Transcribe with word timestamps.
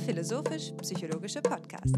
philosophisch-psychologische 0.00 1.42
Podcast. 1.42 1.94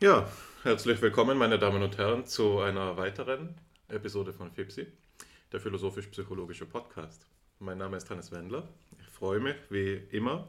Ja, 0.00 0.28
herzlich 0.62 1.00
willkommen, 1.00 1.38
meine 1.38 1.58
Damen 1.58 1.82
und 1.82 1.98
Herren, 1.98 2.26
zu 2.26 2.60
einer 2.60 2.96
weiteren 2.96 3.54
Episode 3.88 4.32
von 4.32 4.50
FIPSI, 4.50 4.86
der 5.52 5.60
philosophisch-psychologische 5.60 6.66
Podcast. 6.66 7.26
Mein 7.58 7.78
Name 7.78 7.98
ist 7.98 8.10
Hannes 8.10 8.32
Wendler. 8.32 8.66
Ich 9.00 9.08
freue 9.08 9.38
mich, 9.38 9.56
wie 9.70 9.94
immer, 10.10 10.48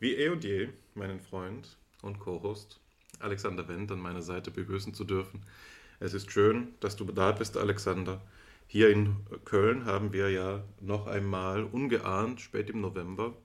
wie 0.00 0.16
eh 0.16 0.28
und 0.28 0.44
je, 0.44 0.68
meinen 0.94 1.20
Freund 1.20 1.78
und 2.02 2.18
Co-Host 2.18 2.80
Alexander 3.20 3.66
Wendt 3.68 3.92
an 3.92 4.00
meiner 4.00 4.22
Seite 4.22 4.50
begrüßen 4.50 4.92
zu 4.92 5.04
dürfen. 5.04 5.44
Es 6.00 6.14
ist 6.14 6.30
schön, 6.32 6.74
dass 6.80 6.96
du 6.96 7.04
da 7.04 7.32
bist, 7.32 7.56
Alexander. 7.56 8.20
Hier 8.72 8.88
in 8.88 9.26
Köln 9.44 9.84
haben 9.84 10.12
wir 10.12 10.30
ja 10.30 10.64
noch 10.80 11.08
einmal 11.08 11.64
ungeahnt, 11.64 12.40
spät 12.40 12.70
im 12.70 12.80
November, 12.80 13.36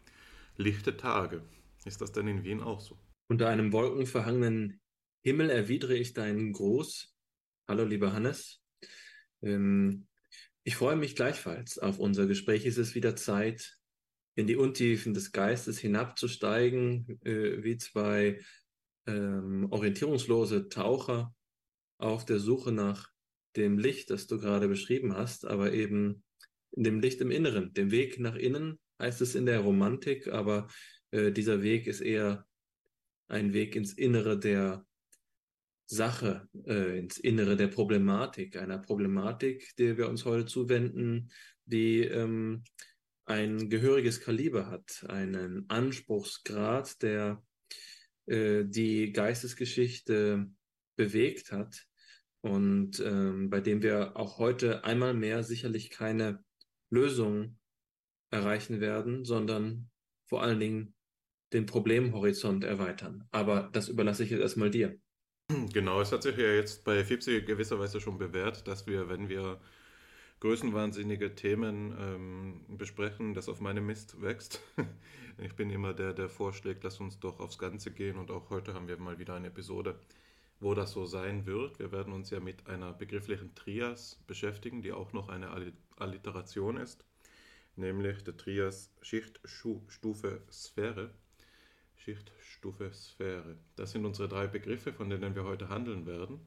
lichte 0.55 0.97
Tage. 0.97 1.41
Ist 1.83 1.99
das 2.01 2.11
denn 2.11 2.27
in 2.27 2.43
Wien 2.43 2.61
auch 2.61 2.79
so? 2.79 2.95
Unter 3.27 3.49
einem 3.49 3.73
wolkenverhangenen 3.73 4.79
Himmel 5.23 5.49
erwidere 5.49 5.95
ich 5.95 6.13
deinen 6.13 6.53
Gruß. 6.53 7.11
Hallo, 7.67 7.85
lieber 7.85 8.13
Hannes. 8.13 8.61
Ähm, 9.41 10.05
ich 10.63 10.75
freue 10.75 10.95
mich 10.95 11.15
gleichfalls 11.15 11.79
auf 11.79 11.97
unser 11.97 12.27
Gespräch. 12.27 12.63
Es 12.67 12.77
ist 12.77 12.93
wieder 12.93 13.15
Zeit, 13.15 13.79
in 14.35 14.45
die 14.45 14.57
Untiefen 14.57 15.15
des 15.15 15.31
Geistes 15.31 15.79
hinabzusteigen, 15.79 17.19
äh, 17.23 17.63
wie 17.63 17.77
zwei 17.77 18.41
ähm, 19.07 19.71
orientierungslose 19.71 20.69
Taucher 20.69 21.33
auf 21.97 22.25
der 22.25 22.37
Suche 22.37 22.71
nach 22.71 23.14
dem 23.55 23.77
Licht, 23.77 24.09
das 24.09 24.27
du 24.27 24.39
gerade 24.39 24.67
beschrieben 24.67 25.15
hast, 25.15 25.45
aber 25.45 25.73
eben 25.73 26.23
dem 26.71 26.99
Licht 26.99 27.21
im 27.21 27.31
Inneren. 27.31 27.73
Dem 27.73 27.91
Weg 27.91 28.19
nach 28.19 28.35
innen 28.35 28.79
heißt 28.99 29.21
es 29.21 29.35
in 29.35 29.45
der 29.45 29.59
Romantik, 29.59 30.27
aber 30.27 30.67
äh, 31.11 31.31
dieser 31.31 31.61
Weg 31.61 31.87
ist 31.87 32.01
eher 32.01 32.45
ein 33.27 33.53
Weg 33.53 33.75
ins 33.75 33.93
Innere 33.93 34.37
der 34.37 34.85
Sache, 35.85 36.47
äh, 36.65 36.99
ins 36.99 37.17
Innere 37.17 37.55
der 37.55 37.67
Problematik, 37.67 38.57
einer 38.57 38.79
Problematik, 38.79 39.75
der 39.77 39.97
wir 39.97 40.09
uns 40.09 40.25
heute 40.25 40.45
zuwenden, 40.45 41.31
die 41.65 42.01
ähm, 42.01 42.63
ein 43.25 43.69
gehöriges 43.69 44.21
Kaliber 44.21 44.69
hat, 44.69 45.05
einen 45.07 45.69
Anspruchsgrad, 45.69 47.01
der 47.01 47.43
äh, 48.25 48.63
die 48.65 49.11
Geistesgeschichte 49.11 50.49
bewegt 50.95 51.51
hat 51.51 51.85
und 52.45 52.99
ähm, 52.99 53.49
bei 53.49 53.59
dem 53.59 53.81
wir 53.81 54.15
auch 54.15 54.37
heute 54.37 54.83
einmal 54.83 55.15
mehr 55.15 55.41
sicherlich 55.41 55.89
keine 55.89 56.43
Lösung 56.91 57.57
erreichen 58.29 58.79
werden, 58.79 59.25
sondern 59.25 59.89
vor 60.25 60.43
allen 60.43 60.59
Dingen 60.59 60.93
den 61.53 61.65
Problemhorizont 61.65 62.63
erweitern. 62.63 63.27
Aber 63.31 63.69
das 63.73 63.89
überlasse 63.89 64.23
ich 64.23 64.29
jetzt 64.29 64.41
erstmal 64.41 64.69
dir. 64.69 64.95
Genau, 65.73 66.01
es 66.01 66.11
hat 66.11 66.21
sich 66.21 66.37
ja 66.37 66.53
jetzt 66.53 66.83
bei 66.83 67.03
FIPSI 67.03 67.41
gewisserweise 67.41 67.99
schon 67.99 68.19
bewährt, 68.19 68.67
dass 68.67 68.85
wir, 68.85 69.09
wenn 69.09 69.27
wir 69.27 69.59
größenwahnsinnige 70.39 71.33
Themen 71.33 71.95
ähm, 71.99 72.77
besprechen, 72.77 73.33
das 73.33 73.49
auf 73.49 73.59
meinem 73.59 73.87
Mist 73.87 74.21
wächst. 74.21 74.61
ich 75.39 75.55
bin 75.55 75.71
immer 75.71 75.95
der, 75.95 76.13
der 76.13 76.29
vorschlägt, 76.29 76.83
lass 76.83 76.99
uns 76.99 77.19
doch 77.19 77.39
aufs 77.39 77.57
Ganze 77.57 77.89
gehen 77.89 78.17
und 78.17 78.29
auch 78.29 78.51
heute 78.51 78.75
haben 78.75 78.87
wir 78.87 78.97
mal 78.97 79.17
wieder 79.17 79.33
eine 79.33 79.47
Episode 79.47 79.99
wo 80.59 80.73
das 80.73 80.91
so 80.91 81.05
sein 81.05 81.45
wird. 81.45 81.79
Wir 81.79 81.91
werden 81.91 82.13
uns 82.13 82.29
ja 82.29 82.39
mit 82.39 82.67
einer 82.67 82.93
begrifflichen 82.93 83.53
Trias 83.55 84.19
beschäftigen, 84.27 84.81
die 84.81 84.91
auch 84.91 85.13
noch 85.13 85.29
eine 85.29 85.73
Alliteration 85.97 86.77
ist, 86.77 87.05
nämlich 87.75 88.23
der 88.23 88.37
Trias 88.37 88.91
Schicht, 89.01 89.39
Stufe, 89.43 90.41
Sphäre. 90.51 91.11
Schicht, 91.97 92.31
Stufe, 92.39 92.93
Sphäre. 92.93 93.57
Das 93.75 93.91
sind 93.91 94.05
unsere 94.05 94.27
drei 94.27 94.47
Begriffe, 94.47 94.93
von 94.93 95.09
denen 95.09 95.33
wir 95.33 95.43
heute 95.43 95.69
handeln 95.69 96.05
werden. 96.05 96.39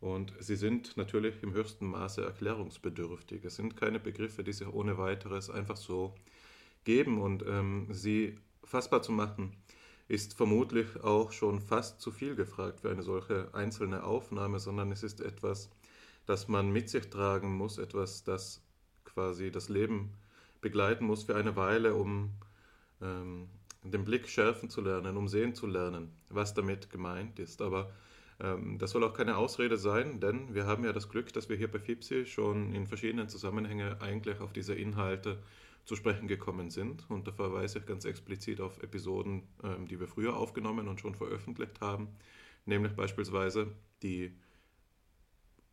Und 0.00 0.32
sie 0.40 0.56
sind 0.56 0.96
natürlich 0.96 1.42
im 1.42 1.52
höchsten 1.52 1.86
Maße 1.86 2.24
erklärungsbedürftig. 2.24 3.44
Es 3.44 3.56
sind 3.56 3.76
keine 3.76 4.00
Begriffe, 4.00 4.44
die 4.44 4.52
sich 4.52 4.66
ohne 4.66 4.98
weiteres 4.98 5.48
einfach 5.48 5.76
so 5.76 6.14
geben. 6.84 7.20
Und 7.20 7.44
ähm, 7.46 7.88
sie 7.92 8.36
fassbar 8.64 9.02
zu 9.02 9.12
machen, 9.12 9.56
ist 10.08 10.34
vermutlich 10.34 11.02
auch 11.02 11.32
schon 11.32 11.60
fast 11.60 12.00
zu 12.00 12.12
viel 12.12 12.36
gefragt 12.36 12.80
für 12.80 12.90
eine 12.90 13.02
solche 13.02 13.52
einzelne 13.54 14.04
Aufnahme, 14.04 14.60
sondern 14.60 14.92
es 14.92 15.02
ist 15.02 15.20
etwas, 15.20 15.70
das 16.26 16.48
man 16.48 16.70
mit 16.70 16.88
sich 16.88 17.10
tragen 17.10 17.56
muss, 17.56 17.78
etwas, 17.78 18.24
das 18.24 18.62
quasi 19.04 19.50
das 19.50 19.68
Leben 19.68 20.12
begleiten 20.60 21.06
muss 21.06 21.24
für 21.24 21.36
eine 21.36 21.56
Weile, 21.56 21.94
um 21.94 22.30
ähm, 23.00 23.48
den 23.82 24.04
Blick 24.04 24.28
schärfen 24.28 24.70
zu 24.70 24.80
lernen, 24.80 25.16
um 25.16 25.28
sehen 25.28 25.54
zu 25.54 25.66
lernen, 25.66 26.12
was 26.28 26.54
damit 26.54 26.90
gemeint 26.90 27.38
ist. 27.38 27.62
Aber 27.62 27.90
ähm, 28.40 28.78
das 28.78 28.90
soll 28.90 29.04
auch 29.04 29.14
keine 29.14 29.36
Ausrede 29.36 29.76
sein, 29.76 30.20
denn 30.20 30.54
wir 30.54 30.66
haben 30.66 30.84
ja 30.84 30.92
das 30.92 31.08
Glück, 31.08 31.32
dass 31.32 31.48
wir 31.48 31.56
hier 31.56 31.70
bei 31.70 31.78
FIPSI 31.78 32.26
schon 32.26 32.74
in 32.74 32.86
verschiedenen 32.86 33.28
Zusammenhängen 33.28 34.00
eigentlich 34.00 34.40
auf 34.40 34.52
diese 34.52 34.74
Inhalte 34.74 35.38
zu 35.86 35.94
sprechen 35.96 36.28
gekommen 36.28 36.70
sind. 36.70 37.08
Und 37.08 37.26
da 37.26 37.32
verweise 37.32 37.78
ich 37.78 37.86
ganz 37.86 38.04
explizit 38.04 38.60
auf 38.60 38.82
Episoden, 38.82 39.44
ähm, 39.62 39.86
die 39.86 39.98
wir 39.98 40.08
früher 40.08 40.36
aufgenommen 40.36 40.88
und 40.88 41.00
schon 41.00 41.14
veröffentlicht 41.14 41.80
haben, 41.80 42.08
nämlich 42.66 42.92
beispielsweise 42.94 43.72
die, 44.02 44.34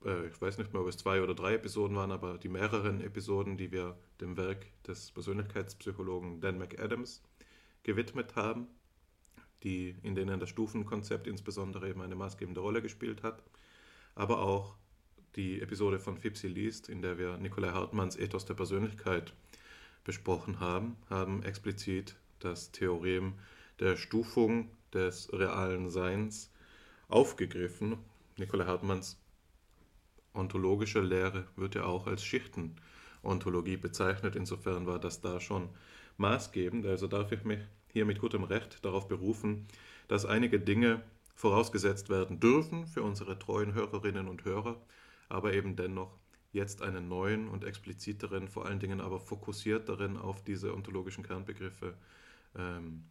äh, 0.05 0.27
ich 0.27 0.39
weiß 0.39 0.59
nicht 0.59 0.71
mehr, 0.71 0.81
ob 0.81 0.87
es 0.87 0.97
zwei 0.97 1.21
oder 1.21 1.33
drei 1.33 1.55
Episoden 1.55 1.97
waren, 1.97 2.11
aber 2.11 2.37
die 2.37 2.47
mehreren 2.47 3.01
Episoden, 3.01 3.57
die 3.57 3.71
wir 3.71 3.97
dem 4.21 4.37
Werk 4.37 4.67
des 4.83 5.11
Persönlichkeitspsychologen 5.11 6.39
Dan 6.39 6.59
McAdams 6.59 7.23
gewidmet 7.81 8.35
haben, 8.35 8.67
die, 9.63 9.95
in 10.03 10.13
denen 10.13 10.39
das 10.39 10.49
Stufenkonzept 10.49 11.25
insbesondere 11.25 11.89
eben 11.89 12.01
eine 12.01 12.15
maßgebende 12.15 12.61
Rolle 12.61 12.83
gespielt 12.83 13.23
hat, 13.23 13.43
aber 14.13 14.43
auch 14.43 14.75
die 15.35 15.59
Episode 15.59 15.97
von 15.97 16.17
Fipsi 16.19 16.47
liest, 16.47 16.87
in 16.87 17.01
der 17.01 17.17
wir 17.17 17.37
Nikolai 17.37 17.71
Hartmanns 17.71 18.15
Ethos 18.15 18.45
der 18.45 18.53
Persönlichkeit 18.53 19.33
besprochen 20.03 20.59
haben, 20.59 20.97
haben 21.09 21.43
explizit 21.43 22.15
das 22.39 22.71
Theorem 22.71 23.33
der 23.79 23.97
Stufung 23.97 24.69
des 24.93 25.31
realen 25.33 25.89
Seins 25.89 26.51
aufgegriffen. 27.07 27.97
Nikolai 28.37 28.65
Hartmanns 28.65 29.17
ontologische 30.33 31.01
Lehre 31.01 31.47
wird 31.55 31.75
ja 31.75 31.85
auch 31.85 32.07
als 32.07 32.23
Schichtenontologie 32.23 33.77
bezeichnet. 33.77 34.35
Insofern 34.35 34.87
war 34.87 34.99
das 34.99 35.21
da 35.21 35.39
schon 35.39 35.69
maßgebend. 36.17 36.85
Also 36.85 37.07
darf 37.07 37.31
ich 37.31 37.43
mich 37.43 37.59
hier 37.91 38.05
mit 38.05 38.19
gutem 38.19 38.43
Recht 38.43 38.83
darauf 38.83 39.07
berufen, 39.07 39.67
dass 40.07 40.25
einige 40.25 40.59
Dinge 40.59 41.01
vorausgesetzt 41.35 42.09
werden 42.09 42.39
dürfen 42.39 42.87
für 42.87 43.03
unsere 43.03 43.37
treuen 43.37 43.73
Hörerinnen 43.73 44.27
und 44.27 44.45
Hörer, 44.45 44.81
aber 45.29 45.53
eben 45.53 45.75
dennoch 45.75 46.17
jetzt 46.53 46.81
einen 46.81 47.07
neuen 47.07 47.49
und 47.49 47.65
expliziteren, 47.65 48.47
vor 48.47 48.65
allen 48.65 48.79
Dingen 48.79 49.01
aber 49.01 49.19
fokussierteren 49.19 50.17
auf 50.17 50.43
diese 50.43 50.73
ontologischen 50.73 51.23
Kernbegriffe, 51.23 51.97
ähm, 52.55 53.03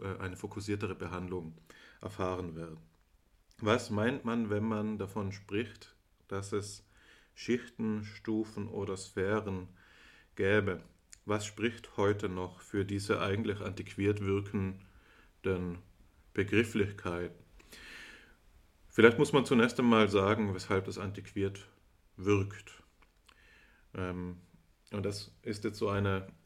äh, 0.00 0.18
eine 0.18 0.36
fokussiertere 0.36 0.96
Behandlung 0.96 1.56
erfahren 2.00 2.56
werden. 2.56 2.76
Was 3.58 3.90
meint 3.90 4.24
man, 4.24 4.50
wenn 4.50 4.64
man 4.64 4.98
davon 4.98 5.32
spricht, 5.32 5.94
dass 6.26 6.52
es 6.52 6.84
Schichten, 7.34 8.04
Stufen 8.04 8.68
oder 8.68 8.96
Sphären 8.96 9.68
gäbe? 10.34 10.82
Was 11.24 11.46
spricht 11.46 11.96
heute 11.96 12.28
noch 12.28 12.60
für 12.60 12.84
diese 12.84 13.20
eigentlich 13.20 13.60
antiquiert 13.60 14.20
wirkenden 14.20 15.78
Begrifflichkeiten? 16.34 17.44
Vielleicht 18.90 19.18
muss 19.18 19.32
man 19.32 19.46
zunächst 19.46 19.78
einmal 19.78 20.08
sagen, 20.08 20.52
weshalb 20.54 20.84
das 20.84 20.98
antiquiert 20.98 21.66
wirkt. 22.16 22.82
Ähm, 23.94 24.36
und 24.92 25.04
das 25.04 25.32
ist 25.42 25.64
jetzt 25.64 25.78
so 25.78 25.88
eine, 25.88 26.28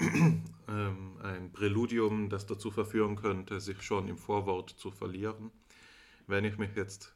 ähm, 0.68 1.18
ein 1.22 1.52
Präludium, 1.52 2.30
das 2.30 2.46
dazu 2.46 2.70
verführen 2.70 3.16
könnte, 3.16 3.60
sich 3.60 3.82
schon 3.82 4.08
im 4.08 4.16
Vorwort 4.16 4.70
zu 4.70 4.90
verlieren. 4.90 5.50
Wenn 6.26 6.44
ich 6.44 6.56
mich 6.58 6.74
jetzt 6.74 7.14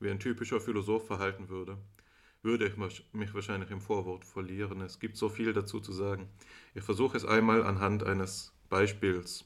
wie 0.00 0.10
ein 0.10 0.18
typischer 0.18 0.60
Philosoph 0.60 1.06
verhalten 1.06 1.48
würde, 1.48 1.78
würde 2.42 2.66
ich 2.66 2.76
mich 2.76 3.34
wahrscheinlich 3.34 3.70
im 3.70 3.80
Vorwort 3.80 4.24
verlieren. 4.24 4.80
Es 4.80 5.00
gibt 5.00 5.16
so 5.16 5.28
viel 5.28 5.52
dazu 5.52 5.80
zu 5.80 5.92
sagen. 5.92 6.28
Ich 6.74 6.84
versuche 6.84 7.16
es 7.16 7.24
einmal 7.24 7.64
anhand 7.64 8.04
eines 8.04 8.52
Beispiels, 8.68 9.44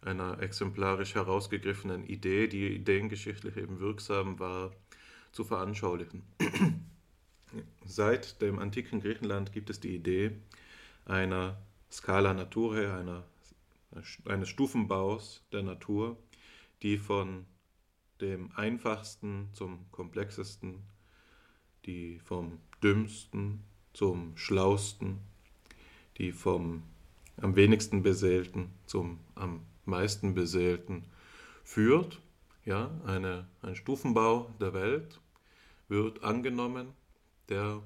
einer 0.00 0.40
exemplarisch 0.40 1.14
herausgegriffenen 1.14 2.04
Idee, 2.04 2.46
die 2.46 2.68
ideengeschichtlich 2.74 3.56
eben 3.56 3.80
wirksam 3.80 4.38
war, 4.38 4.72
zu 5.32 5.44
veranschaulichen. 5.44 6.22
Seit 7.84 8.40
dem 8.42 8.58
antiken 8.58 9.00
Griechenland 9.00 9.52
gibt 9.52 9.70
es 9.70 9.80
die 9.80 9.94
Idee 9.94 10.32
einer 11.06 11.56
Scala 11.90 12.34
Naturae, 12.34 12.92
einer, 12.92 13.24
eines 14.26 14.48
Stufenbaus 14.48 15.42
der 15.52 15.62
Natur, 15.62 16.16
die 16.82 16.98
von 16.98 17.46
dem 18.20 18.50
einfachsten 18.56 19.48
zum 19.52 19.90
komplexesten, 19.90 20.82
die 21.86 22.20
vom 22.24 22.58
dümmsten 22.82 23.64
zum 23.94 24.36
Schlausten, 24.36 25.18
die 26.18 26.32
vom 26.32 26.82
am 27.40 27.54
wenigsten 27.54 28.02
Beseelten 28.02 28.70
zum 28.86 29.20
am 29.36 29.64
meisten 29.84 30.34
Beseelten 30.34 31.04
führt. 31.64 32.20
Ja, 32.64 32.90
eine, 33.06 33.46
ein 33.62 33.76
Stufenbau 33.76 34.52
der 34.60 34.74
Welt 34.74 35.20
wird 35.88 36.22
angenommen, 36.22 36.92
der 37.48 37.82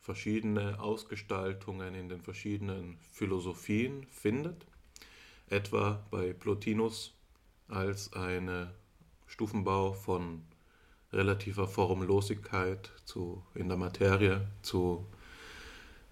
verschiedene 0.00 0.80
Ausgestaltungen 0.80 1.94
in 1.94 2.08
den 2.08 2.20
verschiedenen 2.20 2.98
Philosophien 3.12 4.06
findet, 4.10 4.66
etwa 5.48 6.04
bei 6.10 6.32
Plotinus 6.32 7.14
als 7.68 8.12
eine 8.12 8.74
Stufenbau 9.26 9.92
von 9.92 10.42
relativer 11.12 11.68
Formlosigkeit 11.68 12.90
zu, 13.04 13.44
in 13.54 13.68
der 13.68 13.76
Materie 13.76 14.46
zu 14.62 15.06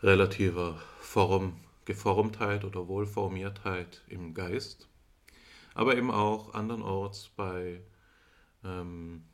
relativer 0.03 0.81
Formgeformtheit 1.01 2.65
oder 2.65 2.89
Wohlformiertheit 2.89 4.03
im 4.09 4.35
Geist, 4.35 4.89
aber 5.75 5.97
eben 5.97 6.11
auch 6.11 6.55
andernorts 6.55 7.31
bei 7.37 7.81
ähm, 8.65 9.25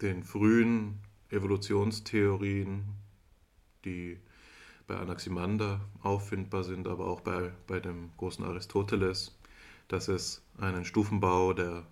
den 0.00 0.22
frühen 0.24 1.00
Evolutionstheorien, 1.30 2.84
die 3.84 4.18
bei 4.86 4.96
Anaximander 4.96 5.80
auffindbar 6.02 6.64
sind, 6.64 6.88
aber 6.88 7.06
auch 7.06 7.20
bei, 7.20 7.52
bei 7.66 7.80
dem 7.80 8.10
großen 8.16 8.44
Aristoteles, 8.44 9.38
dass 9.88 10.08
es 10.08 10.42
einen 10.58 10.84
Stufenbau 10.84 11.52
der 11.52 11.86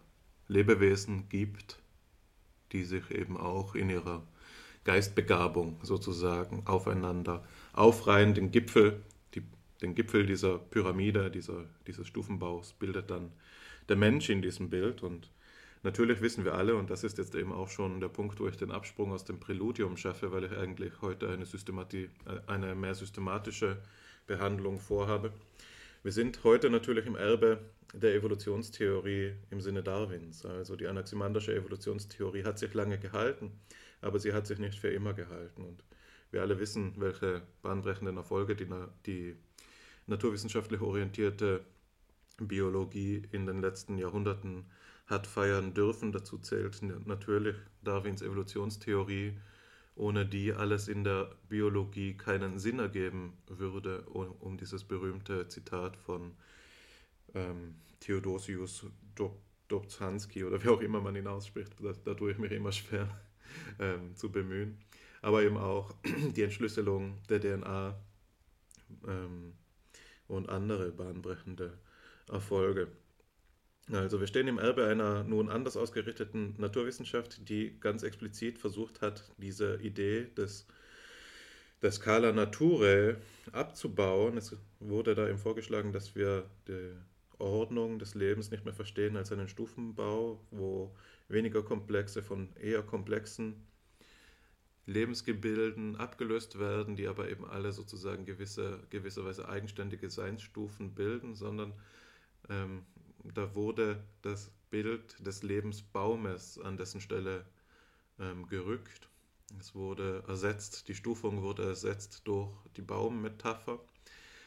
Lebewesen 0.48 1.28
gibt, 1.28 1.78
die 2.72 2.84
sich 2.84 3.10
eben 3.10 3.36
auch 3.36 3.74
in 3.74 3.90
ihrer 3.90 4.22
Geistbegabung 4.84 5.78
sozusagen 5.82 6.66
aufeinander 6.66 7.44
aufreihen. 7.72 8.34
Den 8.34 8.50
Gipfel, 8.50 9.02
die, 9.34 9.42
den 9.82 9.94
Gipfel 9.94 10.26
dieser 10.26 10.58
Pyramide, 10.58 11.30
dieser, 11.30 11.66
dieses 11.86 12.06
Stufenbaus 12.06 12.72
bildet 12.72 13.10
dann 13.10 13.30
der 13.88 13.96
Mensch 13.96 14.28
in 14.30 14.42
diesem 14.42 14.70
Bild. 14.70 15.02
Und 15.02 15.30
natürlich 15.82 16.20
wissen 16.20 16.44
wir 16.44 16.54
alle, 16.54 16.76
und 16.76 16.90
das 16.90 17.04
ist 17.04 17.18
jetzt 17.18 17.34
eben 17.34 17.52
auch 17.52 17.68
schon 17.68 18.00
der 18.00 18.08
Punkt, 18.08 18.40
wo 18.40 18.48
ich 18.48 18.56
den 18.56 18.70
Absprung 18.70 19.12
aus 19.12 19.24
dem 19.24 19.40
Präludium 19.40 19.96
schaffe, 19.96 20.32
weil 20.32 20.44
ich 20.44 20.52
eigentlich 20.52 21.00
heute 21.02 21.28
eine, 21.28 21.46
Systemati 21.46 22.10
eine 22.46 22.74
mehr 22.74 22.94
systematische 22.94 23.78
Behandlung 24.26 24.78
vorhabe. 24.78 25.32
Wir 26.02 26.12
sind 26.12 26.44
heute 26.44 26.70
natürlich 26.70 27.06
im 27.06 27.16
Erbe 27.16 27.58
der 27.92 28.14
Evolutionstheorie 28.14 29.32
im 29.50 29.60
Sinne 29.60 29.82
Darwins. 29.82 30.44
Also 30.44 30.76
die 30.76 30.86
anaximandische 30.86 31.54
Evolutionstheorie 31.54 32.44
hat 32.44 32.58
sich 32.58 32.72
lange 32.74 32.98
gehalten, 32.98 33.52
aber 34.00 34.18
sie 34.18 34.32
hat 34.32 34.46
sich 34.46 34.58
nicht 34.58 34.78
für 34.78 34.88
immer 34.88 35.14
gehalten. 35.14 35.64
Und 35.64 35.82
wir 36.30 36.42
alle 36.42 36.58
wissen, 36.58 36.94
welche 36.98 37.42
bahnbrechenden 37.62 38.16
Erfolge 38.16 38.54
die, 38.54 38.68
die 39.06 39.36
naturwissenschaftlich 40.06 40.80
orientierte 40.80 41.64
Biologie 42.38 43.22
in 43.32 43.46
den 43.46 43.60
letzten 43.60 43.98
Jahrhunderten 43.98 44.66
hat 45.08 45.26
feiern 45.26 45.74
dürfen. 45.74 46.12
Dazu 46.12 46.38
zählt 46.38 46.80
natürlich 47.06 47.56
Darwins 47.82 48.22
Evolutionstheorie, 48.22 49.32
ohne 49.96 50.26
die 50.26 50.52
alles 50.52 50.86
in 50.88 51.02
der 51.02 51.30
Biologie 51.48 52.16
keinen 52.16 52.58
Sinn 52.58 52.78
ergeben 52.78 53.32
würde, 53.48 54.02
um 54.02 54.56
dieses 54.56 54.84
berühmte 54.84 55.48
Zitat 55.48 55.96
von 55.96 56.32
ähm, 57.34 57.74
Theodosius 58.00 58.86
Dobzhansky 59.68 60.44
oder 60.44 60.62
wie 60.62 60.68
auch 60.68 60.80
immer 60.80 61.00
man 61.00 61.16
ihn 61.16 61.26
ausspricht, 61.26 61.74
da, 61.82 61.92
da 62.04 62.14
tue 62.14 62.32
ich 62.32 62.38
mich 62.38 62.52
immer 62.52 62.72
schwer 62.72 63.08
ähm, 63.78 64.14
zu 64.14 64.30
bemühen. 64.30 64.78
Aber 65.20 65.42
eben 65.42 65.56
auch 65.56 65.94
die 66.36 66.42
Entschlüsselung 66.42 67.18
der 67.28 67.40
DNA 67.40 67.98
ähm, 69.06 69.52
und 70.28 70.48
andere 70.48 70.92
bahnbrechende 70.92 71.76
Erfolge. 72.28 72.88
Also 73.92 74.20
wir 74.20 74.26
stehen 74.26 74.48
im 74.48 74.58
Erbe 74.58 74.86
einer 74.86 75.24
nun 75.24 75.48
anders 75.48 75.76
ausgerichteten 75.76 76.54
Naturwissenschaft, 76.58 77.48
die 77.48 77.78
ganz 77.80 78.02
explizit 78.02 78.58
versucht 78.58 79.00
hat, 79.00 79.24
diese 79.38 79.76
Idee 79.76 80.26
des, 80.36 80.66
der 81.80 81.92
Scala 81.92 82.32
Naturae 82.32 83.16
abzubauen. 83.52 84.36
Es 84.36 84.54
wurde 84.78 85.14
da 85.14 85.26
eben 85.26 85.38
vorgeschlagen, 85.38 85.92
dass 85.92 86.14
wir 86.14 86.44
die 86.66 86.92
Ordnung 87.38 87.98
des 87.98 88.14
Lebens 88.14 88.50
nicht 88.50 88.64
mehr 88.64 88.74
verstehen 88.74 89.16
als 89.16 89.32
einen 89.32 89.48
Stufenbau, 89.48 90.44
wo 90.50 90.94
weniger 91.28 91.62
komplexe 91.62 92.22
von 92.22 92.48
eher 92.60 92.82
komplexen 92.82 93.54
Lebensgebilden 94.86 95.96
abgelöst 95.96 96.58
werden, 96.58 96.96
die 96.96 97.06
aber 97.06 97.30
eben 97.30 97.44
alle 97.44 97.72
sozusagen 97.72 98.24
gewisse, 98.24 98.80
gewisserweise 98.90 99.48
eigenständige 99.48 100.08
Seinsstufen 100.08 100.94
bilden, 100.94 101.34
sondern 101.34 101.74
ähm, 102.48 102.86
da 103.34 103.54
wurde 103.54 104.02
das 104.22 104.50
Bild 104.70 105.16
des 105.26 105.42
Lebensbaumes 105.42 106.58
an 106.58 106.76
dessen 106.76 107.00
Stelle 107.00 107.44
ähm, 108.18 108.46
gerückt. 108.48 109.08
Es 109.58 109.74
wurde 109.74 110.24
ersetzt, 110.28 110.88
die 110.88 110.94
Stufung 110.94 111.42
wurde 111.42 111.64
ersetzt 111.64 112.22
durch 112.24 112.50
die 112.76 112.82
Baummetapher, 112.82 113.80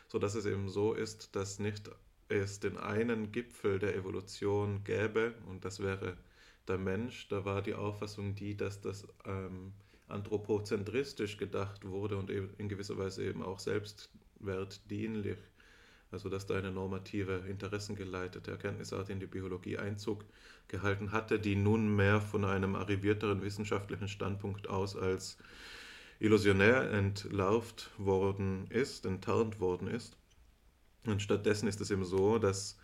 sodass 0.07 0.35
es 0.35 0.45
eben 0.45 0.69
so 0.69 0.93
ist, 0.93 1.35
dass 1.35 1.59
nicht 1.59 1.89
es 2.29 2.59
den 2.59 2.77
einen 2.77 3.31
Gipfel 3.31 3.79
der 3.79 3.95
Evolution 3.95 4.83
gäbe, 4.83 5.33
und 5.47 5.65
das 5.65 5.79
wäre 5.79 6.17
der 6.67 6.77
Mensch, 6.77 7.27
da 7.29 7.43
war 7.45 7.61
die 7.61 7.73
Auffassung 7.73 8.35
die, 8.35 8.55
dass 8.55 8.79
das 8.79 9.07
ähm, 9.25 9.73
anthropozentristisch 10.07 11.37
gedacht 11.37 11.85
wurde 11.85 12.17
und 12.17 12.29
in 12.29 12.69
gewisser 12.69 12.97
Weise 12.97 13.23
eben 13.23 13.41
auch 13.41 13.59
selbstwertdienlich 13.59 15.37
also 16.11 16.29
dass 16.29 16.45
da 16.45 16.55
eine 16.55 16.71
normative, 16.71 17.43
interessengeleitete 17.47 18.51
Erkenntnisart 18.51 19.09
in 19.09 19.19
die 19.19 19.27
Biologie 19.27 19.77
Einzug 19.77 20.25
gehalten 20.67 21.11
hatte, 21.11 21.39
die 21.39 21.55
nunmehr 21.55 22.21
von 22.21 22.45
einem 22.45 22.75
arrivierteren 22.75 23.41
wissenschaftlichen 23.41 24.07
Standpunkt 24.07 24.69
aus 24.69 24.95
als 24.95 25.37
illusionär 26.19 26.91
entlarvt 26.91 27.89
worden 27.97 28.67
ist, 28.69 29.05
enttarnt 29.05 29.59
worden 29.59 29.87
ist. 29.87 30.17
Und 31.05 31.21
stattdessen 31.21 31.67
ist 31.67 31.81
es 31.81 31.89
eben 31.89 32.05
so, 32.05 32.37
dass 32.37 32.77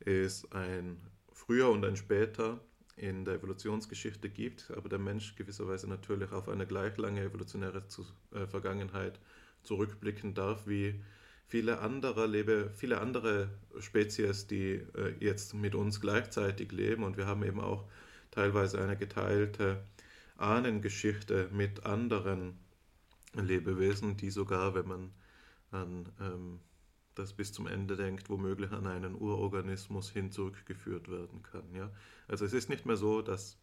es 0.00 0.50
ein 0.50 0.96
früher 1.32 1.70
und 1.70 1.84
ein 1.84 1.96
später 1.96 2.60
in 2.96 3.24
der 3.24 3.34
Evolutionsgeschichte 3.34 4.28
gibt, 4.28 4.70
aber 4.76 4.88
der 4.88 4.98
Mensch 4.98 5.36
gewisserweise 5.36 5.88
natürlich 5.88 6.32
auf 6.32 6.48
eine 6.48 6.66
gleich 6.66 6.96
lange 6.96 7.22
evolutionäre 7.22 7.82
äh, 8.34 8.46
Vergangenheit 8.46 9.20
zurückblicken 9.62 10.34
darf, 10.34 10.66
wie 10.66 11.00
viele 11.50 11.80
andere, 11.80 12.28
lebe, 12.28 12.70
viele 12.76 13.00
andere 13.00 13.50
Spezies, 13.80 14.46
die 14.46 14.74
äh, 14.94 15.14
jetzt 15.18 15.52
mit 15.52 15.74
uns 15.74 16.00
gleichzeitig 16.00 16.70
leben. 16.70 17.02
Und 17.02 17.16
wir 17.16 17.26
haben 17.26 17.42
eben 17.42 17.60
auch 17.60 17.88
teilweise 18.30 18.80
eine 18.80 18.96
geteilte 18.96 19.82
Ahnengeschichte 20.36 21.48
mit 21.52 21.84
anderen 21.84 22.56
Lebewesen, 23.34 24.16
die 24.16 24.30
sogar, 24.30 24.76
wenn 24.76 24.86
man 24.86 25.10
an 25.72 26.08
ähm, 26.20 26.60
das 27.16 27.32
bis 27.32 27.52
zum 27.52 27.66
Ende 27.66 27.96
denkt, 27.96 28.30
womöglich 28.30 28.70
an 28.70 28.86
einen 28.86 29.20
Urorganismus 29.20 30.08
hin 30.08 30.30
zurückgeführt 30.30 31.10
werden 31.10 31.42
kann. 31.42 31.74
Ja? 31.74 31.90
Also 32.28 32.44
es 32.44 32.52
ist 32.52 32.68
nicht 32.68 32.86
mehr 32.86 32.96
so, 32.96 33.22
dass 33.22 33.58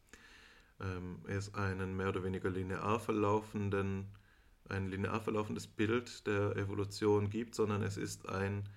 ähm, 0.81 1.19
es 1.25 1.53
einen 1.53 1.95
mehr 1.95 2.09
oder 2.09 2.25
weniger 2.25 2.49
linear 2.49 2.99
verlaufenden 2.99 4.07
ein 4.69 4.89
linear 4.89 5.21
verlaufendes 5.21 5.67
Bild 5.67 6.25
der 6.27 6.55
Evolution 6.55 7.29
gibt, 7.29 7.55
sondern 7.55 7.81
es 7.83 7.97
ist 7.97 8.27
ein, 8.29 8.67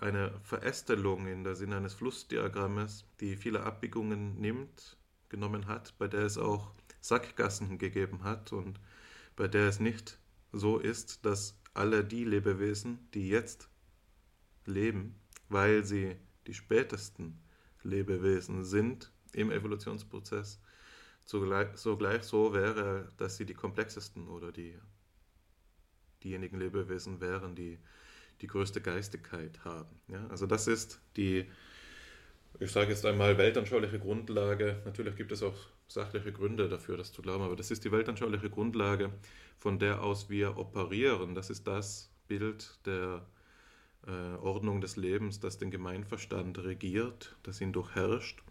eine 0.00 0.40
Verästelung 0.42 1.26
in 1.26 1.44
der 1.44 1.56
Sinne 1.56 1.76
eines 1.76 1.94
Flussdiagrammes, 1.94 3.04
die 3.20 3.36
viele 3.36 3.62
Abbiegungen 3.62 4.40
nimmt, 4.40 4.96
genommen 5.28 5.66
hat, 5.66 5.94
bei 5.98 6.08
der 6.08 6.22
es 6.22 6.38
auch 6.38 6.72
Sackgassen 7.00 7.78
gegeben 7.78 8.22
hat 8.22 8.52
und 8.52 8.78
bei 9.34 9.48
der 9.48 9.68
es 9.68 9.80
nicht 9.80 10.18
so 10.52 10.78
ist, 10.78 11.24
dass 11.24 11.58
alle 11.74 12.04
die 12.04 12.24
Lebewesen, 12.24 13.08
die 13.14 13.28
jetzt 13.28 13.68
leben, 14.66 15.14
weil 15.48 15.84
sie 15.84 16.16
die 16.46 16.54
spätesten 16.54 17.40
Lebewesen 17.82 18.64
sind 18.64 19.10
im 19.32 19.50
Evolutionsprozess, 19.50 20.60
sogleich, 21.24 21.68
sogleich 21.76 22.22
so 22.22 22.52
wäre, 22.52 23.08
dass 23.16 23.36
sie 23.36 23.46
die 23.46 23.54
komplexesten 23.54 24.28
oder 24.28 24.52
die, 24.52 24.78
diejenigen 26.22 26.58
Lebewesen 26.58 27.20
wären, 27.20 27.54
die 27.54 27.78
die 28.40 28.46
größte 28.46 28.80
Geistigkeit 28.80 29.64
haben. 29.64 30.00
Ja? 30.08 30.26
Also 30.28 30.46
das 30.46 30.66
ist 30.66 31.00
die, 31.16 31.46
ich 32.58 32.72
sage 32.72 32.90
jetzt 32.90 33.06
einmal, 33.06 33.38
weltanschauliche 33.38 33.98
Grundlage. 33.98 34.82
Natürlich 34.84 35.16
gibt 35.16 35.32
es 35.32 35.42
auch 35.42 35.54
sachliche 35.86 36.32
Gründe 36.32 36.68
dafür, 36.68 36.96
das 36.96 37.12
zu 37.12 37.22
glauben, 37.22 37.44
aber 37.44 37.56
das 37.56 37.70
ist 37.70 37.84
die 37.84 37.92
weltanschauliche 37.92 38.50
Grundlage, 38.50 39.12
von 39.58 39.78
der 39.78 40.02
aus 40.02 40.28
wir 40.28 40.56
operieren. 40.56 41.34
Das 41.34 41.50
ist 41.50 41.66
das 41.66 42.10
Bild 42.26 42.78
der 42.84 43.24
äh, 44.06 44.36
Ordnung 44.40 44.80
des 44.80 44.96
Lebens, 44.96 45.38
das 45.38 45.58
den 45.58 45.70
Gemeinverstand 45.70 46.58
regiert, 46.58 47.36
das 47.42 47.60
ihn 47.60 47.72
durchherrscht 47.72 48.42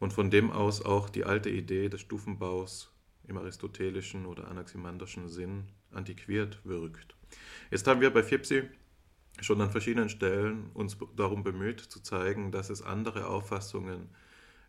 und 0.00 0.12
von 0.12 0.30
dem 0.30 0.50
aus 0.50 0.82
auch 0.84 1.08
die 1.08 1.24
alte 1.24 1.50
Idee 1.50 1.88
des 1.88 2.00
Stufenbaus 2.00 2.92
im 3.28 3.36
aristotelischen 3.36 4.26
oder 4.26 4.48
anaximanderischen 4.48 5.28
Sinn 5.28 5.68
antiquiert 5.92 6.60
wirkt. 6.64 7.14
Jetzt 7.70 7.86
haben 7.86 8.00
wir 8.00 8.10
bei 8.10 8.24
Fipsi 8.24 8.62
schon 9.40 9.60
an 9.60 9.70
verschiedenen 9.70 10.08
Stellen 10.08 10.70
uns 10.74 10.96
darum 11.16 11.44
bemüht 11.44 11.80
zu 11.80 12.02
zeigen, 12.02 12.50
dass 12.50 12.70
es 12.70 12.82
andere 12.82 13.26
Auffassungen, 13.26 14.08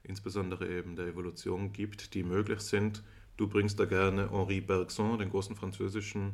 insbesondere 0.03 0.69
eben 0.69 0.95
der 0.95 1.07
Evolution, 1.07 1.73
gibt, 1.73 2.13
die 2.13 2.23
möglich 2.23 2.59
sind. 2.59 3.03
Du 3.37 3.47
bringst 3.47 3.79
da 3.79 3.85
gerne 3.85 4.29
Henri 4.31 4.61
Bergson, 4.61 5.17
den 5.17 5.29
großen 5.29 5.55
französischen 5.55 6.33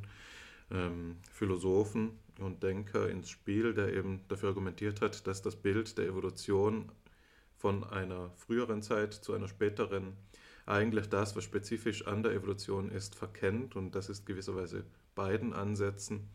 ähm, 0.71 1.17
Philosophen 1.31 2.11
und 2.39 2.61
Denker, 2.63 3.09
ins 3.09 3.29
Spiel, 3.29 3.73
der 3.73 3.93
eben 3.93 4.21
dafür 4.27 4.49
argumentiert 4.49 5.01
hat, 5.01 5.25
dass 5.27 5.41
das 5.41 5.55
Bild 5.55 5.97
der 5.97 6.05
Evolution 6.05 6.91
von 7.57 7.83
einer 7.83 8.31
früheren 8.35 8.81
Zeit 8.81 9.13
zu 9.13 9.33
einer 9.33 9.47
späteren 9.47 10.15
eigentlich 10.65 11.07
das, 11.07 11.35
was 11.35 11.43
spezifisch 11.43 12.07
an 12.07 12.23
der 12.23 12.33
Evolution 12.33 12.89
ist, 12.89 13.15
verkennt. 13.15 13.75
Und 13.75 13.95
das 13.95 14.09
ist 14.09 14.25
gewisserweise 14.25 14.83
beiden 15.15 15.53
Ansätzen 15.53 16.29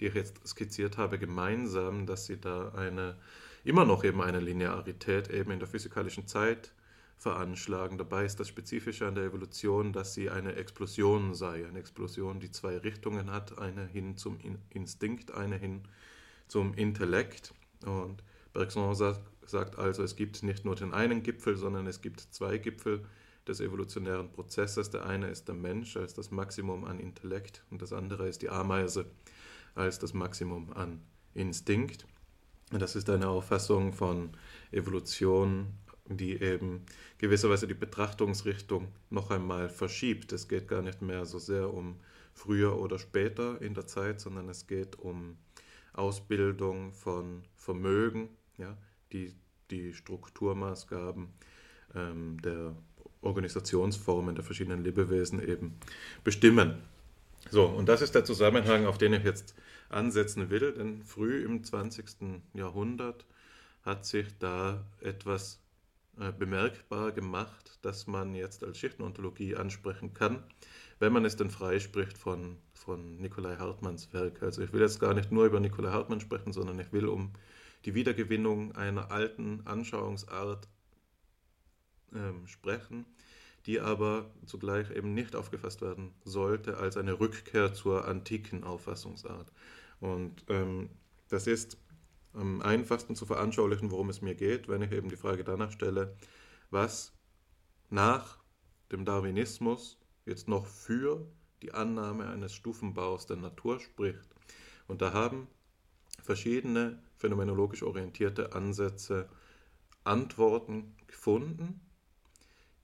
die 0.00 0.06
ich 0.06 0.14
jetzt 0.14 0.46
skizziert 0.46 0.98
habe, 0.98 1.18
gemeinsam, 1.18 2.06
dass 2.06 2.26
sie 2.26 2.40
da 2.40 2.70
eine, 2.70 3.16
immer 3.64 3.84
noch 3.84 4.04
eben 4.04 4.20
eine 4.20 4.40
Linearität 4.40 5.30
eben 5.30 5.50
in 5.50 5.58
der 5.58 5.68
physikalischen 5.68 6.26
Zeit 6.26 6.72
veranschlagen. 7.16 7.96
Dabei 7.96 8.24
ist 8.24 8.40
das 8.40 8.48
Spezifische 8.48 9.06
an 9.06 9.14
der 9.14 9.24
Evolution, 9.24 9.92
dass 9.92 10.14
sie 10.14 10.30
eine 10.30 10.56
Explosion 10.56 11.34
sei. 11.34 11.66
Eine 11.66 11.78
Explosion, 11.78 12.40
die 12.40 12.50
zwei 12.50 12.76
Richtungen 12.78 13.30
hat, 13.30 13.58
eine 13.58 13.86
hin 13.86 14.16
zum 14.16 14.38
Instinkt, 14.70 15.32
eine 15.32 15.56
hin 15.56 15.82
zum 16.48 16.74
Intellekt. 16.74 17.54
Und 17.86 18.22
Bergson 18.52 18.94
sagt 18.94 19.22
also, 19.52 20.02
es 20.02 20.16
gibt 20.16 20.42
nicht 20.42 20.64
nur 20.64 20.74
den 20.74 20.94
einen 20.94 21.22
Gipfel, 21.22 21.56
sondern 21.56 21.86
es 21.86 22.00
gibt 22.00 22.20
zwei 22.20 22.58
Gipfel 22.58 23.04
des 23.46 23.60
evolutionären 23.60 24.30
Prozesses. 24.30 24.90
Der 24.90 25.06
eine 25.06 25.28
ist 25.28 25.48
der 25.48 25.54
Mensch 25.54 25.96
als 25.96 26.14
das 26.14 26.30
Maximum 26.30 26.84
an 26.84 26.98
Intellekt 26.98 27.62
und 27.70 27.82
das 27.82 27.92
andere 27.92 28.28
ist 28.28 28.42
die 28.42 28.48
Ameise 28.48 29.06
als 29.74 29.98
das 29.98 30.14
Maximum 30.14 30.72
an 30.72 31.02
Instinkt. 31.34 32.06
Das 32.70 32.96
ist 32.96 33.10
eine 33.10 33.28
Auffassung 33.28 33.92
von 33.92 34.30
Evolution, 34.72 35.66
die 36.06 36.40
eben 36.40 36.84
gewisserweise 37.18 37.66
die 37.66 37.74
Betrachtungsrichtung 37.74 38.88
noch 39.10 39.30
einmal 39.30 39.68
verschiebt. 39.68 40.32
Es 40.32 40.48
geht 40.48 40.68
gar 40.68 40.82
nicht 40.82 41.02
mehr 41.02 41.24
so 41.24 41.38
sehr 41.38 41.72
um 41.72 42.00
früher 42.32 42.78
oder 42.78 42.98
später 42.98 43.60
in 43.60 43.74
der 43.74 43.86
Zeit, 43.86 44.20
sondern 44.20 44.48
es 44.48 44.66
geht 44.66 44.98
um 44.98 45.36
Ausbildung 45.92 46.92
von 46.92 47.44
Vermögen, 47.54 48.28
ja, 48.58 48.76
die 49.14 49.34
die 49.70 49.94
Strukturmaßgaben 49.94 51.28
ähm, 51.94 52.40
der 52.42 52.74
Organisationsformen 53.22 54.34
der 54.34 54.44
verschiedenen 54.44 54.82
Lebewesen 54.82 55.46
eben 55.46 55.78
bestimmen. 56.22 56.82
So, 57.50 57.66
und 57.66 57.88
das 57.88 58.02
ist 58.02 58.14
der 58.14 58.24
Zusammenhang, 58.24 58.86
auf 58.86 58.98
den 58.98 59.12
ich 59.14 59.24
jetzt 59.24 59.54
ansetzen 59.88 60.50
will, 60.50 60.72
denn 60.72 61.02
früh 61.02 61.44
im 61.44 61.62
20. 61.62 62.04
Jahrhundert 62.54 63.26
hat 63.82 64.06
sich 64.06 64.26
da 64.38 64.84
etwas 65.00 65.60
äh, 66.18 66.32
bemerkbar 66.32 67.12
gemacht, 67.12 67.78
das 67.82 68.06
man 68.06 68.34
jetzt 68.34 68.64
als 68.64 68.78
Schichtenontologie 68.78 69.56
ansprechen 69.56 70.14
kann, 70.14 70.42
wenn 71.00 71.12
man 71.12 71.24
es 71.24 71.36
denn 71.36 71.50
freispricht 71.50 72.16
von, 72.16 72.56
von 72.72 73.18
Nikolai 73.18 73.56
Hartmanns 73.56 74.12
Werk. 74.14 74.42
Also 74.42 74.62
ich 74.62 74.72
will 74.72 74.80
jetzt 74.80 75.00
gar 75.00 75.12
nicht 75.12 75.30
nur 75.30 75.44
über 75.44 75.60
Nikolai 75.60 75.90
Hartmann 75.90 76.20
sprechen, 76.20 76.52
sondern 76.52 76.78
ich 76.78 76.92
will 76.92 77.08
um 77.08 77.32
die 77.84 77.94
Wiedergewinnung 77.94 78.74
einer 78.76 79.10
alten 79.10 79.62
Anschauungsart 79.66 80.68
ähm, 82.14 82.46
sprechen, 82.46 83.04
die 83.66 83.80
aber 83.80 84.30
zugleich 84.46 84.90
eben 84.90 85.14
nicht 85.14 85.36
aufgefasst 85.36 85.80
werden 85.80 86.14
sollte 86.24 86.76
als 86.76 86.96
eine 86.96 87.18
Rückkehr 87.18 87.72
zur 87.72 88.06
antiken 88.06 88.64
Auffassungsart. 88.64 89.52
Und 90.00 90.44
ähm, 90.48 90.90
das 91.28 91.46
ist 91.46 91.78
am 92.32 92.60
einfachsten 92.62 93.14
zu 93.14 93.26
veranschaulichen, 93.26 93.90
worum 93.90 94.10
es 94.10 94.20
mir 94.20 94.34
geht, 94.34 94.68
wenn 94.68 94.82
ich 94.82 94.92
eben 94.92 95.08
die 95.08 95.16
Frage 95.16 95.44
danach 95.44 95.70
stelle, 95.70 96.16
was 96.70 97.12
nach 97.90 98.38
dem 98.90 99.04
Darwinismus 99.04 99.98
jetzt 100.26 100.48
noch 100.48 100.66
für 100.66 101.26
die 101.62 101.72
Annahme 101.72 102.28
eines 102.28 102.52
Stufenbaus 102.52 103.26
der 103.26 103.36
Natur 103.36 103.80
spricht. 103.80 104.34
Und 104.88 105.00
da 105.00 105.12
haben 105.12 105.46
verschiedene 106.24 106.98
phänomenologisch 107.16 107.82
orientierte 107.82 108.54
Ansätze 108.54 109.28
Antworten 110.04 110.96
gefunden, 111.06 111.80